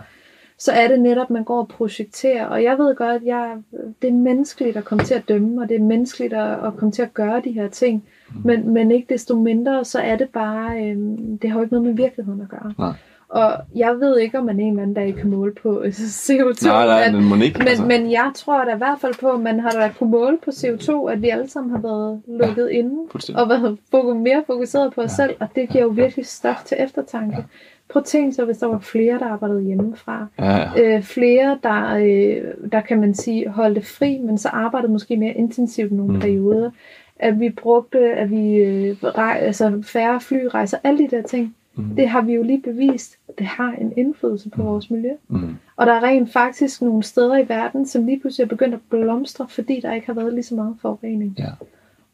Så 0.59 0.73
er 0.73 0.89
det 0.89 1.01
netop, 1.01 1.31
man 1.31 1.45
går 1.45 1.59
og 1.59 1.69
projekterer. 1.69 2.47
Og 2.47 2.63
jeg 2.63 2.79
ved 2.79 2.97
godt, 2.97 3.23
at 3.23 3.25
jeg, 3.25 3.57
det 4.03 4.09
er 4.09 4.15
menneskeligt 4.15 4.77
at 4.77 4.85
komme 4.85 5.05
til 5.05 5.15
at 5.15 5.29
dømme, 5.29 5.63
og 5.63 5.69
det 5.69 5.77
er 5.77 5.83
menneskeligt 5.83 6.33
at, 6.33 6.67
at 6.67 6.77
komme 6.77 6.93
til 6.93 7.03
at 7.03 7.15
gøre 7.15 7.43
de 7.45 7.53
her 7.53 7.69
ting. 7.69 8.05
Mm. 8.29 8.41
Men, 8.45 8.69
men 8.69 8.91
ikke 8.91 9.07
desto 9.09 9.39
mindre, 9.39 9.85
så 9.85 9.99
er 9.99 10.17
det 10.17 10.29
bare, 10.29 10.91
øhm, 10.91 11.39
det 11.39 11.51
har 11.51 11.59
jo 11.59 11.63
ikke 11.63 11.75
noget 11.75 11.87
med 11.87 11.95
virkeligheden 11.95 12.41
at 12.41 12.49
gøre. 12.49 12.75
Nej. 12.79 12.93
Og 13.29 13.53
jeg 13.75 13.95
ved 14.01 14.19
ikke, 14.19 14.39
om 14.39 14.45
man 14.45 14.61
en 14.61 14.71
eller 14.71 14.83
anden 14.83 14.95
dag 14.95 15.15
kan 15.15 15.31
måle 15.31 15.53
på 15.63 15.83
CO2. 16.25 16.67
Nej, 16.67 16.87
nej, 16.87 17.13
men 17.13 17.25
må 17.25 17.35
ikke. 17.35 17.59
Men, 17.59 17.69
altså. 17.69 17.85
men 17.85 18.11
jeg 18.11 18.31
tror 18.35 18.65
da 18.65 18.75
i 18.75 18.79
hvert 18.79 19.01
fald 19.01 19.15
på, 19.21 19.31
at 19.31 19.41
man 19.41 19.61
har 19.61 19.71
da 19.71 19.91
kunne 19.99 20.11
måle 20.11 20.39
på 20.45 20.51
CO2, 20.51 21.11
at 21.11 21.23
vi 21.23 21.29
alle 21.29 21.49
sammen 21.49 21.71
har 21.71 21.81
været 21.81 22.23
lukket 22.27 22.69
ja, 22.73 22.79
inde. 22.79 22.97
Og 23.35 23.49
været 23.49 24.17
mere 24.17 24.45
fokuseret 24.47 24.93
på 24.95 25.01
os 25.01 25.19
ja. 25.19 25.25
selv. 25.25 25.37
Og 25.41 25.49
det 25.57 25.69
giver 25.69 25.85
jo 25.85 25.91
virkelig 25.91 26.27
stof 26.27 26.65
til 26.65 26.77
eftertanke. 26.81 27.37
Ja. 27.37 27.43
Prøv 27.89 28.01
at 28.01 28.07
tænke 28.07 28.33
så, 28.33 28.45
hvis 28.45 28.59
der 28.59 28.67
var 28.67 28.79
flere, 28.79 29.19
der 29.19 29.27
arbejdede 29.27 29.63
hjemmefra. 29.63 30.27
Ja. 30.39 30.83
Øh, 30.83 31.03
flere, 31.03 31.59
der, 31.63 31.95
øh, 31.95 32.71
der 32.73 32.81
kan 32.81 33.01
man 33.01 33.15
sige, 33.15 33.49
holdte 33.49 33.83
fri, 33.83 34.19
men 34.19 34.39
så 34.39 34.49
arbejdede 34.49 34.93
måske 34.93 35.17
mere 35.17 35.33
intensivt 35.33 35.93
nogle 35.93 36.15
mm. 36.15 36.21
perioder. 36.21 36.71
At 37.19 37.41
vi 37.41 37.51
brugte, 37.51 37.99
at 37.99 38.31
vi 38.31 38.55
øh, 38.55 38.97
rej, 39.03 39.39
altså 39.41 39.83
færre 39.83 40.21
flyrejser, 40.21 40.79
alle 40.85 40.99
de 40.99 41.17
der 41.17 41.23
ting 41.23 41.55
Mm. 41.77 41.97
Det 41.97 42.09
har 42.09 42.21
vi 42.21 42.33
jo 42.35 42.43
lige 42.43 42.63
bevist, 42.63 43.19
at 43.29 43.39
det 43.39 43.47
har 43.47 43.73
en 43.73 43.93
indflydelse 43.97 44.51
på 44.51 44.63
mm. 44.63 44.69
vores 44.69 44.91
miljø. 44.91 45.13
Mm. 45.29 45.57
Og 45.77 45.87
der 45.87 45.93
er 45.93 46.03
rent 46.03 46.33
faktisk 46.33 46.83
nogle 46.83 47.03
steder 47.03 47.39
i 47.39 47.49
verden, 47.49 47.87
som 47.87 48.07
lige 48.07 48.21
pludselig 48.21 48.45
er 48.45 48.49
begyndt 48.49 48.75
at 48.75 48.81
blomstre, 48.91 49.49
fordi 49.49 49.81
der 49.81 49.93
ikke 49.93 50.07
har 50.07 50.15
været 50.15 50.33
lige 50.33 50.43
så 50.43 50.55
meget 50.55 50.77
forurening. 50.81 51.35
Ja. 51.39 51.51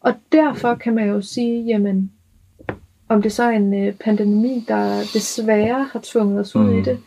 Og 0.00 0.14
derfor 0.32 0.74
kan 0.74 0.94
man 0.94 1.08
jo 1.08 1.20
sige, 1.20 1.62
jamen, 1.62 2.12
om 3.08 3.22
det 3.22 3.32
så 3.32 3.42
er 3.42 3.50
en 3.50 3.74
øh, 3.74 3.94
pandemi, 3.94 4.64
der 4.68 4.98
desværre 5.14 5.84
har 5.92 6.00
tvunget 6.02 6.40
os 6.40 6.56
ud 6.56 6.72
mm. 6.72 6.78
i 6.78 6.82
det, 6.82 6.98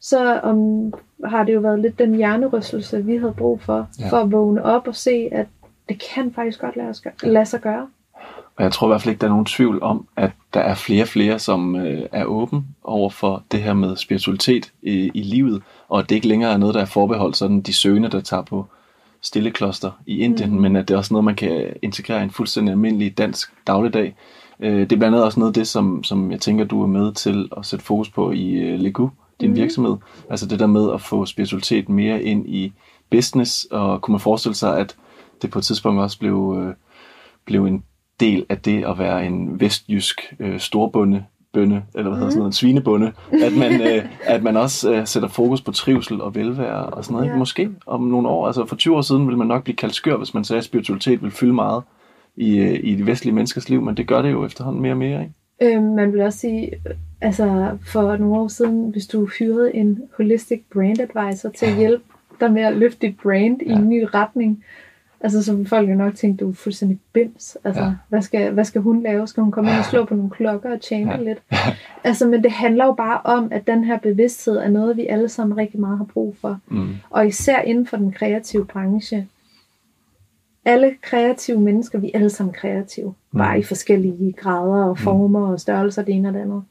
så 0.00 0.40
om, 0.40 0.92
har 1.24 1.44
det 1.44 1.54
jo 1.54 1.60
været 1.60 1.80
lidt 1.80 1.98
den 1.98 2.14
hjernerystelse, 2.14 3.04
vi 3.04 3.16
havde 3.16 3.34
brug 3.38 3.60
for, 3.60 3.88
ja. 4.00 4.08
for 4.08 4.16
at 4.16 4.32
vågne 4.32 4.62
op 4.62 4.88
og 4.88 4.94
se, 4.94 5.28
at 5.32 5.46
det 5.88 6.02
kan 6.14 6.32
faktisk 6.32 6.60
godt 6.60 6.76
lade, 6.76 6.88
os 6.88 7.00
gøre, 7.00 7.12
lade 7.22 7.46
sig 7.46 7.60
gøre. 7.60 7.88
Og 8.58 8.64
jeg 8.64 8.72
tror 8.72 8.86
i 8.86 8.90
hvert 8.90 9.02
fald 9.02 9.10
ikke, 9.12 9.20
der 9.20 9.26
er 9.26 9.30
nogen 9.30 9.44
tvivl 9.44 9.82
om, 9.82 10.06
at 10.16 10.30
der 10.54 10.60
er 10.60 10.74
flere 10.74 11.02
og 11.02 11.08
flere, 11.08 11.38
som 11.38 11.76
øh, 11.76 12.02
er 12.12 12.24
åben 12.24 12.66
over 12.84 13.10
for 13.10 13.42
det 13.52 13.62
her 13.62 13.72
med 13.72 13.96
spiritualitet 13.96 14.72
i, 14.82 15.10
i 15.14 15.22
livet, 15.22 15.62
og 15.88 15.98
at 15.98 16.08
det 16.08 16.14
ikke 16.14 16.28
længere 16.28 16.52
er 16.52 16.56
noget, 16.56 16.74
der 16.74 16.80
er 16.80 16.84
forbeholdt 16.84 17.36
sådan 17.36 17.60
de 17.60 17.72
søgende, 17.72 18.08
der 18.08 18.20
tager 18.20 18.42
på 18.42 18.66
stille 19.22 19.50
kloster 19.50 19.90
i 20.06 20.18
Indien, 20.18 20.50
mm. 20.50 20.60
men 20.60 20.76
at 20.76 20.88
det 20.88 20.94
er 20.94 20.98
også 20.98 21.14
noget, 21.14 21.24
man 21.24 21.34
kan 21.34 21.72
integrere 21.82 22.20
i 22.20 22.22
en 22.22 22.30
fuldstændig 22.30 22.72
almindelig 22.72 23.18
dansk 23.18 23.52
dagligdag. 23.66 24.14
Øh, 24.60 24.80
det 24.80 24.92
er 24.92 24.96
blandt 24.96 25.04
andet 25.04 25.24
også 25.24 25.40
noget 25.40 25.50
af 25.50 25.54
det, 25.54 25.68
som, 25.68 26.04
som 26.04 26.32
jeg 26.32 26.40
tænker, 26.40 26.64
du 26.64 26.82
er 26.82 26.86
med 26.86 27.12
til 27.12 27.48
at 27.56 27.66
sætte 27.66 27.84
fokus 27.84 28.10
på 28.10 28.30
i 28.30 28.50
øh, 28.52 28.80
Legu, 28.80 29.10
din 29.40 29.50
mm. 29.50 29.56
virksomhed. 29.56 29.96
Altså 30.30 30.46
det 30.46 30.58
der 30.58 30.66
med 30.66 30.92
at 30.92 31.00
få 31.00 31.26
spiritualitet 31.26 31.88
mere 31.88 32.22
ind 32.22 32.48
i 32.48 32.72
business, 33.10 33.64
og 33.70 34.02
kunne 34.02 34.12
man 34.12 34.20
forestille 34.20 34.54
sig, 34.54 34.78
at 34.78 34.96
det 35.42 35.50
på 35.50 35.58
et 35.58 35.64
tidspunkt 35.64 36.00
også 36.00 36.18
blev, 36.18 36.56
øh, 36.58 36.74
blev 37.44 37.64
en 37.64 37.82
del 38.20 38.46
af 38.48 38.58
det 38.58 38.84
at 38.84 38.98
være 38.98 39.26
en 39.26 39.60
vestjysk 39.60 40.34
øh, 40.40 40.58
storbunde, 40.58 41.24
bønne, 41.52 41.82
eller 41.94 42.10
hvad 42.10 42.18
hedder 42.18 42.24
mm. 42.24 42.30
sådan 42.30 42.38
noget, 42.38 42.48
en 42.48 42.52
svinebunde, 42.52 43.12
at 43.32 43.56
man, 43.56 43.80
øh, 43.88 44.04
at 44.22 44.42
man 44.42 44.56
også 44.56 44.92
øh, 44.92 45.06
sætter 45.06 45.28
fokus 45.28 45.60
på 45.60 45.72
trivsel 45.72 46.20
og 46.20 46.34
velvære 46.34 46.86
og 46.86 47.04
sådan 47.04 47.16
noget. 47.16 47.30
Ja. 47.30 47.36
Måske 47.36 47.70
om 47.86 48.02
nogle 48.02 48.28
år, 48.28 48.46
altså 48.46 48.66
for 48.66 48.76
20 48.76 48.96
år 48.96 49.00
siden 49.00 49.26
ville 49.26 49.38
man 49.38 49.46
nok 49.46 49.64
blive 49.64 49.76
kaldt 49.76 49.94
skør, 49.94 50.16
hvis 50.16 50.34
man 50.34 50.44
sagde, 50.44 50.58
at 50.58 50.64
spiritualitet 50.64 51.22
vil 51.22 51.30
fylde 51.30 51.52
meget 51.52 51.82
i, 52.36 52.58
øh, 52.58 52.80
i 52.82 52.94
de 52.94 53.06
vestlige 53.06 53.34
menneskers 53.34 53.68
liv, 53.68 53.82
men 53.82 53.96
det 53.96 54.06
gør 54.06 54.22
det 54.22 54.30
jo 54.30 54.46
efterhånden 54.46 54.82
mere 54.82 54.92
og 54.92 54.98
mere, 54.98 55.20
ikke? 55.20 55.76
Øh, 55.76 55.82
man 55.82 56.12
vil 56.12 56.20
også 56.20 56.38
sige, 56.38 56.70
altså 57.20 57.78
for 57.86 58.16
nogle 58.16 58.36
år 58.36 58.48
siden, 58.48 58.90
hvis 58.90 59.06
du 59.06 59.26
hyrede 59.26 59.74
en 59.74 60.02
holistic 60.16 60.60
brand 60.72 61.00
advisor 61.00 61.48
til 61.48 61.66
at 61.66 61.76
hjælpe 61.76 62.04
dig 62.40 62.52
med 62.52 62.62
at 62.62 62.76
løfte 62.76 63.06
dit 63.06 63.16
brand 63.22 63.62
ja. 63.62 63.70
i 63.70 63.72
en 63.72 63.88
ny 63.88 64.06
retning, 64.14 64.64
Altså, 65.20 65.42
som 65.44 65.66
folk 65.66 65.90
jo 65.90 65.94
nok 65.94 66.14
tænkte, 66.14 66.44
du 66.44 66.50
er 66.50 66.54
fuldstændig 66.54 66.98
bims. 67.12 67.56
Altså, 67.64 67.82
ja. 67.82 67.92
hvad, 68.08 68.22
skal, 68.22 68.52
hvad 68.52 68.64
skal 68.64 68.80
hun 68.80 69.02
lave? 69.02 69.26
Skal 69.26 69.42
hun 69.42 69.52
komme 69.52 69.70
ind 69.70 69.78
og 69.78 69.84
slå 69.84 70.04
på 70.04 70.14
nogle 70.14 70.30
klokker 70.30 70.72
og 70.72 70.80
tjene 70.80 71.10
ja. 71.12 71.22
lidt? 71.22 71.42
Altså, 72.04 72.28
men 72.28 72.42
det 72.42 72.50
handler 72.50 72.84
jo 72.84 72.92
bare 72.92 73.20
om, 73.24 73.48
at 73.50 73.66
den 73.66 73.84
her 73.84 73.98
bevidsthed 73.98 74.56
er 74.56 74.68
noget, 74.68 74.96
vi 74.96 75.06
alle 75.06 75.28
sammen 75.28 75.58
rigtig 75.58 75.80
meget 75.80 75.98
har 75.98 76.04
brug 76.04 76.36
for. 76.40 76.60
Mm. 76.68 76.88
Og 77.10 77.26
især 77.26 77.60
inden 77.60 77.86
for 77.86 77.96
den 77.96 78.12
kreative 78.12 78.64
branche. 78.64 79.26
Alle 80.64 80.94
kreative 81.02 81.60
mennesker, 81.60 81.98
vi 81.98 82.06
er 82.06 82.18
alle 82.18 82.30
sammen 82.30 82.54
kreative. 82.54 83.14
Mm. 83.32 83.38
Bare 83.38 83.58
i 83.58 83.62
forskellige 83.62 84.32
grader 84.32 84.84
og 84.84 84.90
mm. 84.90 84.96
former 84.96 85.46
mm. 85.46 85.52
og 85.52 85.60
størrelser, 85.60 86.02
det 86.02 86.14
ene 86.14 86.28
og 86.28 86.34
det 86.34 86.40
andet. 86.40 86.62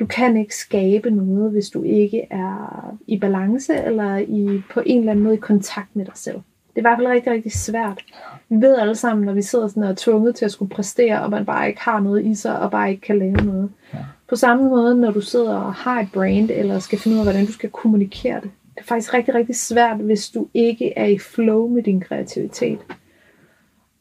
Du 0.00 0.06
kan 0.06 0.36
ikke 0.36 0.56
skabe 0.56 1.10
noget, 1.10 1.50
hvis 1.50 1.70
du 1.70 1.82
ikke 1.82 2.26
er 2.30 2.96
i 3.06 3.18
balance 3.18 3.74
eller 3.74 4.16
i, 4.16 4.62
på 4.70 4.82
en 4.86 4.98
eller 4.98 5.12
anden 5.12 5.24
måde 5.24 5.34
i 5.34 5.38
kontakt 5.38 5.96
med 5.96 6.04
dig 6.04 6.16
selv. 6.16 6.40
Det 6.74 6.80
er 6.80 6.80
i 6.80 6.88
hvert 6.88 6.98
fald 6.98 7.08
rigtig, 7.08 7.32
rigtig 7.32 7.52
svært. 7.52 8.04
Vi 8.48 8.56
ved 8.56 8.76
alle 8.76 8.94
sammen, 8.94 9.26
når 9.26 9.32
vi 9.32 9.42
sidder 9.42 9.68
sådan 9.68 9.82
og 9.82 9.88
er 9.88 9.94
tvunget 9.96 10.34
til 10.34 10.44
at 10.44 10.52
skulle 10.52 10.68
præstere, 10.68 11.22
og 11.22 11.30
man 11.30 11.44
bare 11.44 11.68
ikke 11.68 11.80
har 11.80 12.00
noget 12.00 12.24
i 12.24 12.34
sig, 12.34 12.60
og 12.60 12.70
bare 12.70 12.90
ikke 12.90 13.00
kan 13.00 13.18
lave 13.18 13.36
noget. 13.36 13.70
Ja. 13.94 13.98
På 14.28 14.36
samme 14.36 14.68
måde, 14.68 14.94
når 14.94 15.10
du 15.10 15.20
sidder 15.20 15.56
og 15.56 15.74
har 15.74 16.00
et 16.00 16.08
brand, 16.12 16.50
eller 16.50 16.78
skal 16.78 16.98
finde 16.98 17.14
ud 17.14 17.20
af, 17.20 17.24
hvordan 17.26 17.46
du 17.46 17.52
skal 17.52 17.70
kommunikere 17.70 18.34
det. 18.34 18.50
Det 18.74 18.80
er 18.80 18.84
faktisk 18.84 19.14
rigtig, 19.14 19.34
rigtig 19.34 19.56
svært, 19.56 19.96
hvis 19.96 20.30
du 20.30 20.48
ikke 20.54 20.92
er 20.98 21.06
i 21.06 21.18
flow 21.18 21.68
med 21.68 21.82
din 21.82 22.00
kreativitet. 22.00 22.78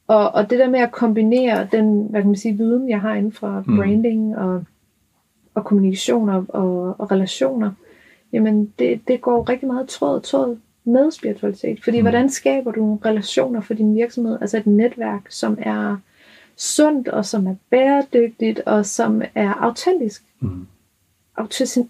Og, 0.08 0.32
og 0.32 0.50
det 0.50 0.60
der 0.60 0.70
med 0.70 0.80
at 0.80 0.92
kombinere 0.92 1.68
den, 1.72 2.08
hvad 2.10 2.22
kan 2.22 2.30
man 2.30 2.36
sige, 2.36 2.58
viden, 2.58 2.90
jeg 2.90 3.02
har 3.02 3.16
inden 3.16 3.32
for 3.32 3.64
mm. 3.68 3.76
branding 3.78 4.38
og, 4.38 4.64
og 5.54 5.66
kommunikation 5.66 6.30
og, 6.30 6.46
og, 6.50 6.96
og 7.00 7.12
relationer, 7.12 7.72
jamen 8.34 8.74
det, 8.80 9.02
det 9.08 9.22
går 9.22 9.50
rigtig 9.50 9.68
meget 9.68 9.88
tråd 9.88 10.22
tråd 10.22 10.58
med 10.86 11.12
spiritualitet. 11.12 11.84
Fordi 11.84 11.98
mm. 11.98 12.04
hvordan 12.04 12.30
skaber 12.30 12.72
du 12.72 13.00
relationer 13.06 13.62
for 13.62 13.74
din 13.74 13.96
virksomhed, 13.96 14.38
altså 14.42 14.58
et 14.58 14.68
netværk, 14.68 15.22
som 15.30 15.58
er 15.62 15.98
sundt, 16.56 17.08
og 17.08 17.26
som 17.26 17.48
er 17.48 17.56
bæredygtigt, 17.70 18.60
og 18.60 18.86
som 18.86 19.22
er 19.36 19.54
autentisk. 19.54 20.24
Mm. 20.40 20.68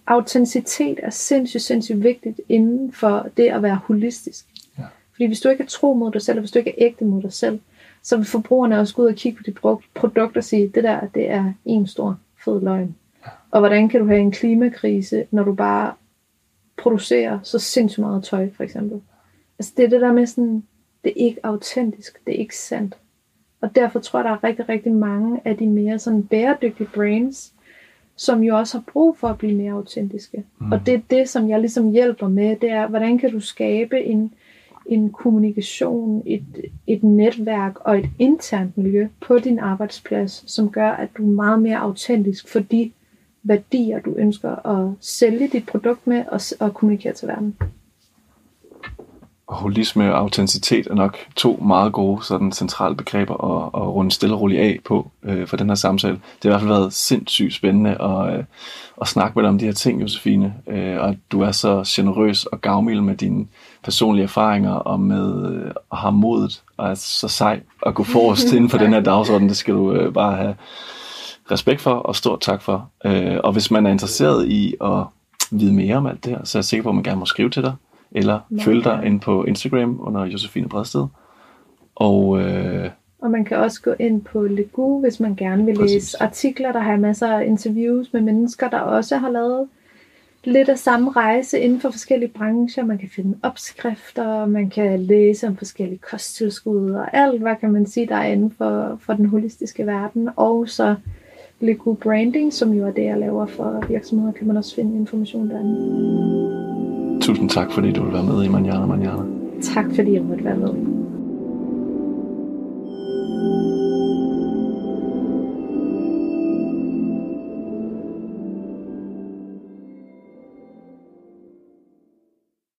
Autenticitet 0.07 0.99
er 1.03 1.09
sindssygt, 1.09 1.63
sindssygt 1.63 2.03
vigtigt 2.03 2.41
inden 2.49 2.91
for 2.91 3.27
det 3.37 3.47
at 3.47 3.63
være 3.63 3.79
holistisk. 3.85 4.45
Ja. 4.77 4.83
Fordi 5.11 5.25
hvis 5.25 5.41
du 5.41 5.49
ikke 5.49 5.63
er 5.63 5.67
tro 5.67 5.93
mod 5.93 6.11
dig 6.11 6.21
selv, 6.21 6.37
og 6.37 6.41
hvis 6.41 6.51
du 6.51 6.59
ikke 6.59 6.71
er 6.71 6.87
ægte 6.87 7.05
mod 7.05 7.21
dig 7.21 7.33
selv, 7.33 7.59
så 8.03 8.17
vil 8.17 8.25
forbrugerne 8.25 8.79
også 8.79 8.95
gå 8.95 9.01
ud 9.01 9.07
og 9.07 9.15
kigge 9.15 9.37
på 9.37 9.43
dit 9.43 9.57
produkt 9.93 10.37
og 10.37 10.43
sige, 10.43 10.71
det 10.75 10.83
der, 10.83 11.07
det 11.15 11.29
er 11.29 11.53
en 11.65 11.87
stor 11.87 12.17
fed 12.45 12.61
løgn. 12.61 12.95
Og 13.51 13.59
hvordan 13.59 13.89
kan 13.89 13.99
du 13.99 14.07
have 14.07 14.19
en 14.19 14.31
klimakrise, 14.31 15.25
når 15.31 15.43
du 15.43 15.53
bare 15.53 15.93
producerer 16.77 17.39
så 17.43 17.59
sindssygt 17.59 18.03
meget 18.03 18.23
tøj, 18.23 18.49
for 18.53 18.63
eksempel. 18.63 19.01
Altså 19.59 19.73
det 19.77 19.85
er 19.85 19.89
det 19.89 20.01
der 20.01 20.13
med 20.13 20.25
sådan, 20.25 20.63
det 21.03 21.09
er 21.09 21.25
ikke 21.25 21.45
autentisk, 21.45 22.25
det 22.25 22.35
er 22.35 22.39
ikke 22.39 22.57
sandt. 22.57 22.97
Og 23.61 23.75
derfor 23.75 23.99
tror 23.99 24.19
jeg, 24.19 24.23
der 24.23 24.31
er 24.31 24.43
rigtig, 24.43 24.69
rigtig 24.69 24.91
mange 24.91 25.41
af 25.45 25.57
de 25.57 25.67
mere 25.67 25.99
sådan 25.99 26.23
bæredygtige 26.23 26.89
brains, 26.95 27.53
som 28.15 28.43
jo 28.43 28.57
også 28.57 28.77
har 28.77 28.83
brug 28.93 29.17
for 29.17 29.27
at 29.27 29.37
blive 29.37 29.55
mere 29.55 29.73
autentiske. 29.73 30.43
Mm. 30.59 30.71
Og 30.71 30.85
det 30.85 30.93
er 30.93 31.01
det, 31.09 31.29
som 31.29 31.49
jeg 31.49 31.59
ligesom 31.59 31.91
hjælper 31.91 32.27
med, 32.27 32.55
det 32.55 32.69
er, 32.69 32.87
hvordan 32.87 33.17
kan 33.17 33.31
du 33.31 33.39
skabe 33.39 34.03
en, 34.03 34.33
en 34.85 35.11
kommunikation, 35.11 36.23
et, 36.25 36.43
et 36.87 37.03
netværk 37.03 37.79
og 37.79 37.99
et 37.99 38.09
internt 38.19 38.77
miljø 38.77 39.07
på 39.21 39.39
din 39.39 39.59
arbejdsplads, 39.59 40.51
som 40.51 40.71
gør, 40.71 40.89
at 40.89 41.09
du 41.17 41.23
er 41.23 41.33
meget 41.33 41.61
mere 41.61 41.77
autentisk 41.77 42.47
for 42.47 42.59
de 42.59 42.91
værdier, 43.43 43.99
du 43.99 44.15
ønsker 44.17 44.67
at 44.67 44.95
sælge 45.01 45.47
dit 45.47 45.65
produkt 45.65 46.07
med 46.07 46.23
og, 46.31 46.41
og 46.59 46.73
kommunikere 46.73 47.13
til 47.13 47.27
verden 47.27 47.55
holisme 49.53 50.13
og 50.13 50.19
autenticitet 50.19 50.87
er 50.87 50.95
nok 50.95 51.17
to 51.35 51.59
meget 51.65 51.93
gode 51.93 52.25
sådan 52.25 52.51
centrale 52.51 52.95
begreber 52.95 53.33
at, 53.33 53.81
at 53.81 53.87
runde 53.87 54.11
stille 54.11 54.35
og 54.35 54.41
roligt 54.41 54.61
af 54.61 54.79
på 54.85 55.11
øh, 55.23 55.47
for 55.47 55.57
den 55.57 55.67
her 55.67 55.75
samtale. 55.75 56.13
Det 56.13 56.21
har 56.43 56.49
i 56.49 56.51
hvert 56.51 56.61
fald 56.61 56.71
været 56.71 56.93
sindssygt 56.93 57.53
spændende 57.53 58.01
at, 58.01 58.37
øh, 58.37 58.43
at 59.01 59.07
snakke 59.07 59.35
med 59.35 59.43
dig 59.43 59.49
om 59.49 59.57
de 59.57 59.65
her 59.65 59.71
ting, 59.71 60.01
Josefine. 60.01 60.53
Øh, 60.67 60.97
og 60.99 61.09
at 61.09 61.17
du 61.31 61.41
er 61.41 61.51
så 61.51 61.83
generøs 61.87 62.45
og 62.45 62.61
gavmild 62.61 63.01
med 63.01 63.15
dine 63.15 63.47
personlige 63.83 64.23
erfaringer 64.23 64.73
og 64.73 64.99
med 64.99 65.51
øh, 65.51 65.71
at 65.91 65.97
have 65.97 66.13
modet 66.13 66.61
og 66.77 66.89
er 66.89 66.95
så 66.95 67.27
sej 67.27 67.59
at 67.85 67.95
gå 67.95 68.03
forrest 68.03 68.51
inden 68.53 68.69
for 68.69 68.77
den 68.77 68.93
her 68.93 68.99
dagsorden. 68.99 69.49
Det 69.49 69.57
skal 69.57 69.73
du 69.73 69.93
øh, 69.93 70.13
bare 70.13 70.35
have 70.35 70.55
respekt 71.51 71.81
for 71.81 71.93
og 71.93 72.15
stort 72.15 72.41
tak 72.41 72.61
for. 72.61 72.89
Øh, 73.05 73.37
og 73.43 73.53
hvis 73.53 73.71
man 73.71 73.85
er 73.85 73.91
interesseret 73.91 74.47
i 74.47 74.75
at 74.81 75.03
vide 75.51 75.73
mere 75.73 75.95
om 75.95 76.05
alt 76.05 76.23
det 76.23 76.31
her, 76.31 76.43
så 76.43 76.57
er 76.57 76.59
jeg 76.59 76.65
sikker 76.65 76.83
på, 76.83 76.89
at 76.89 76.95
man 76.95 77.03
gerne 77.03 77.19
må 77.19 77.25
skrive 77.25 77.49
til 77.49 77.63
dig 77.63 77.73
eller 78.11 78.39
Nej. 78.49 78.65
følg 78.65 78.83
dig 78.83 79.01
ind 79.05 79.21
på 79.21 79.43
Instagram 79.43 79.99
under 80.01 80.25
Josefine 80.25 80.69
Bredsted. 80.69 81.07
Og, 81.95 82.41
øh, 82.41 82.89
og 83.21 83.31
man 83.31 83.45
kan 83.45 83.57
også 83.57 83.81
gå 83.81 83.93
ind 83.99 84.21
på 84.21 84.43
Legu, 84.43 85.01
hvis 85.01 85.19
man 85.19 85.35
gerne 85.35 85.65
vil 85.65 85.75
præcis. 85.75 85.93
læse 85.93 86.23
artikler, 86.23 86.71
der 86.71 86.79
har 86.79 86.97
masser 86.97 87.37
af 87.37 87.45
interviews 87.45 88.13
med 88.13 88.21
mennesker, 88.21 88.69
der 88.69 88.79
også 88.79 89.17
har 89.17 89.29
lavet 89.29 89.67
lidt 90.43 90.69
af 90.69 90.79
samme 90.79 91.11
rejse 91.11 91.59
inden 91.59 91.81
for 91.81 91.91
forskellige 91.91 92.29
brancher. 92.29 92.85
Man 92.85 92.97
kan 92.97 93.09
finde 93.09 93.37
opskrifter, 93.43 94.45
man 94.45 94.69
kan 94.69 94.99
læse 94.99 95.47
om 95.47 95.57
forskellige 95.57 95.99
kosttilskud 96.11 96.91
og 96.91 97.17
alt, 97.17 97.41
hvad 97.41 97.55
kan 97.55 97.71
man 97.71 97.85
sige, 97.85 98.07
der 98.07 98.15
er 98.15 98.27
inden 98.27 98.53
for, 98.57 98.99
for 99.01 99.13
den 99.13 99.25
holistiske 99.25 99.85
verden. 99.85 100.29
Og 100.35 100.69
så 100.69 100.95
Legu 101.63 101.93
Branding, 101.93 102.53
som 102.53 102.73
jo 102.73 102.87
er 102.87 102.91
det, 102.91 103.03
jeg 103.03 103.19
laver 103.19 103.45
for 103.45 103.85
virksomheder, 103.89 104.31
kan 104.31 104.47
man 104.47 104.57
også 104.57 104.75
finde 104.75 104.97
information 104.97 105.49
derinde. 105.49 107.19
Tusind 107.21 107.49
tak, 107.49 107.71
fordi 107.71 107.91
du 107.91 108.03
vil 108.03 108.13
være 108.13 108.23
med 108.23 108.45
i 108.45 108.49
Manjana 108.49 108.85
Manjana. 108.85 109.23
Tak, 109.61 109.85
fordi 109.95 110.13
jeg 110.13 110.23
måtte 110.23 110.43
være 110.43 110.57
med. 110.57 110.92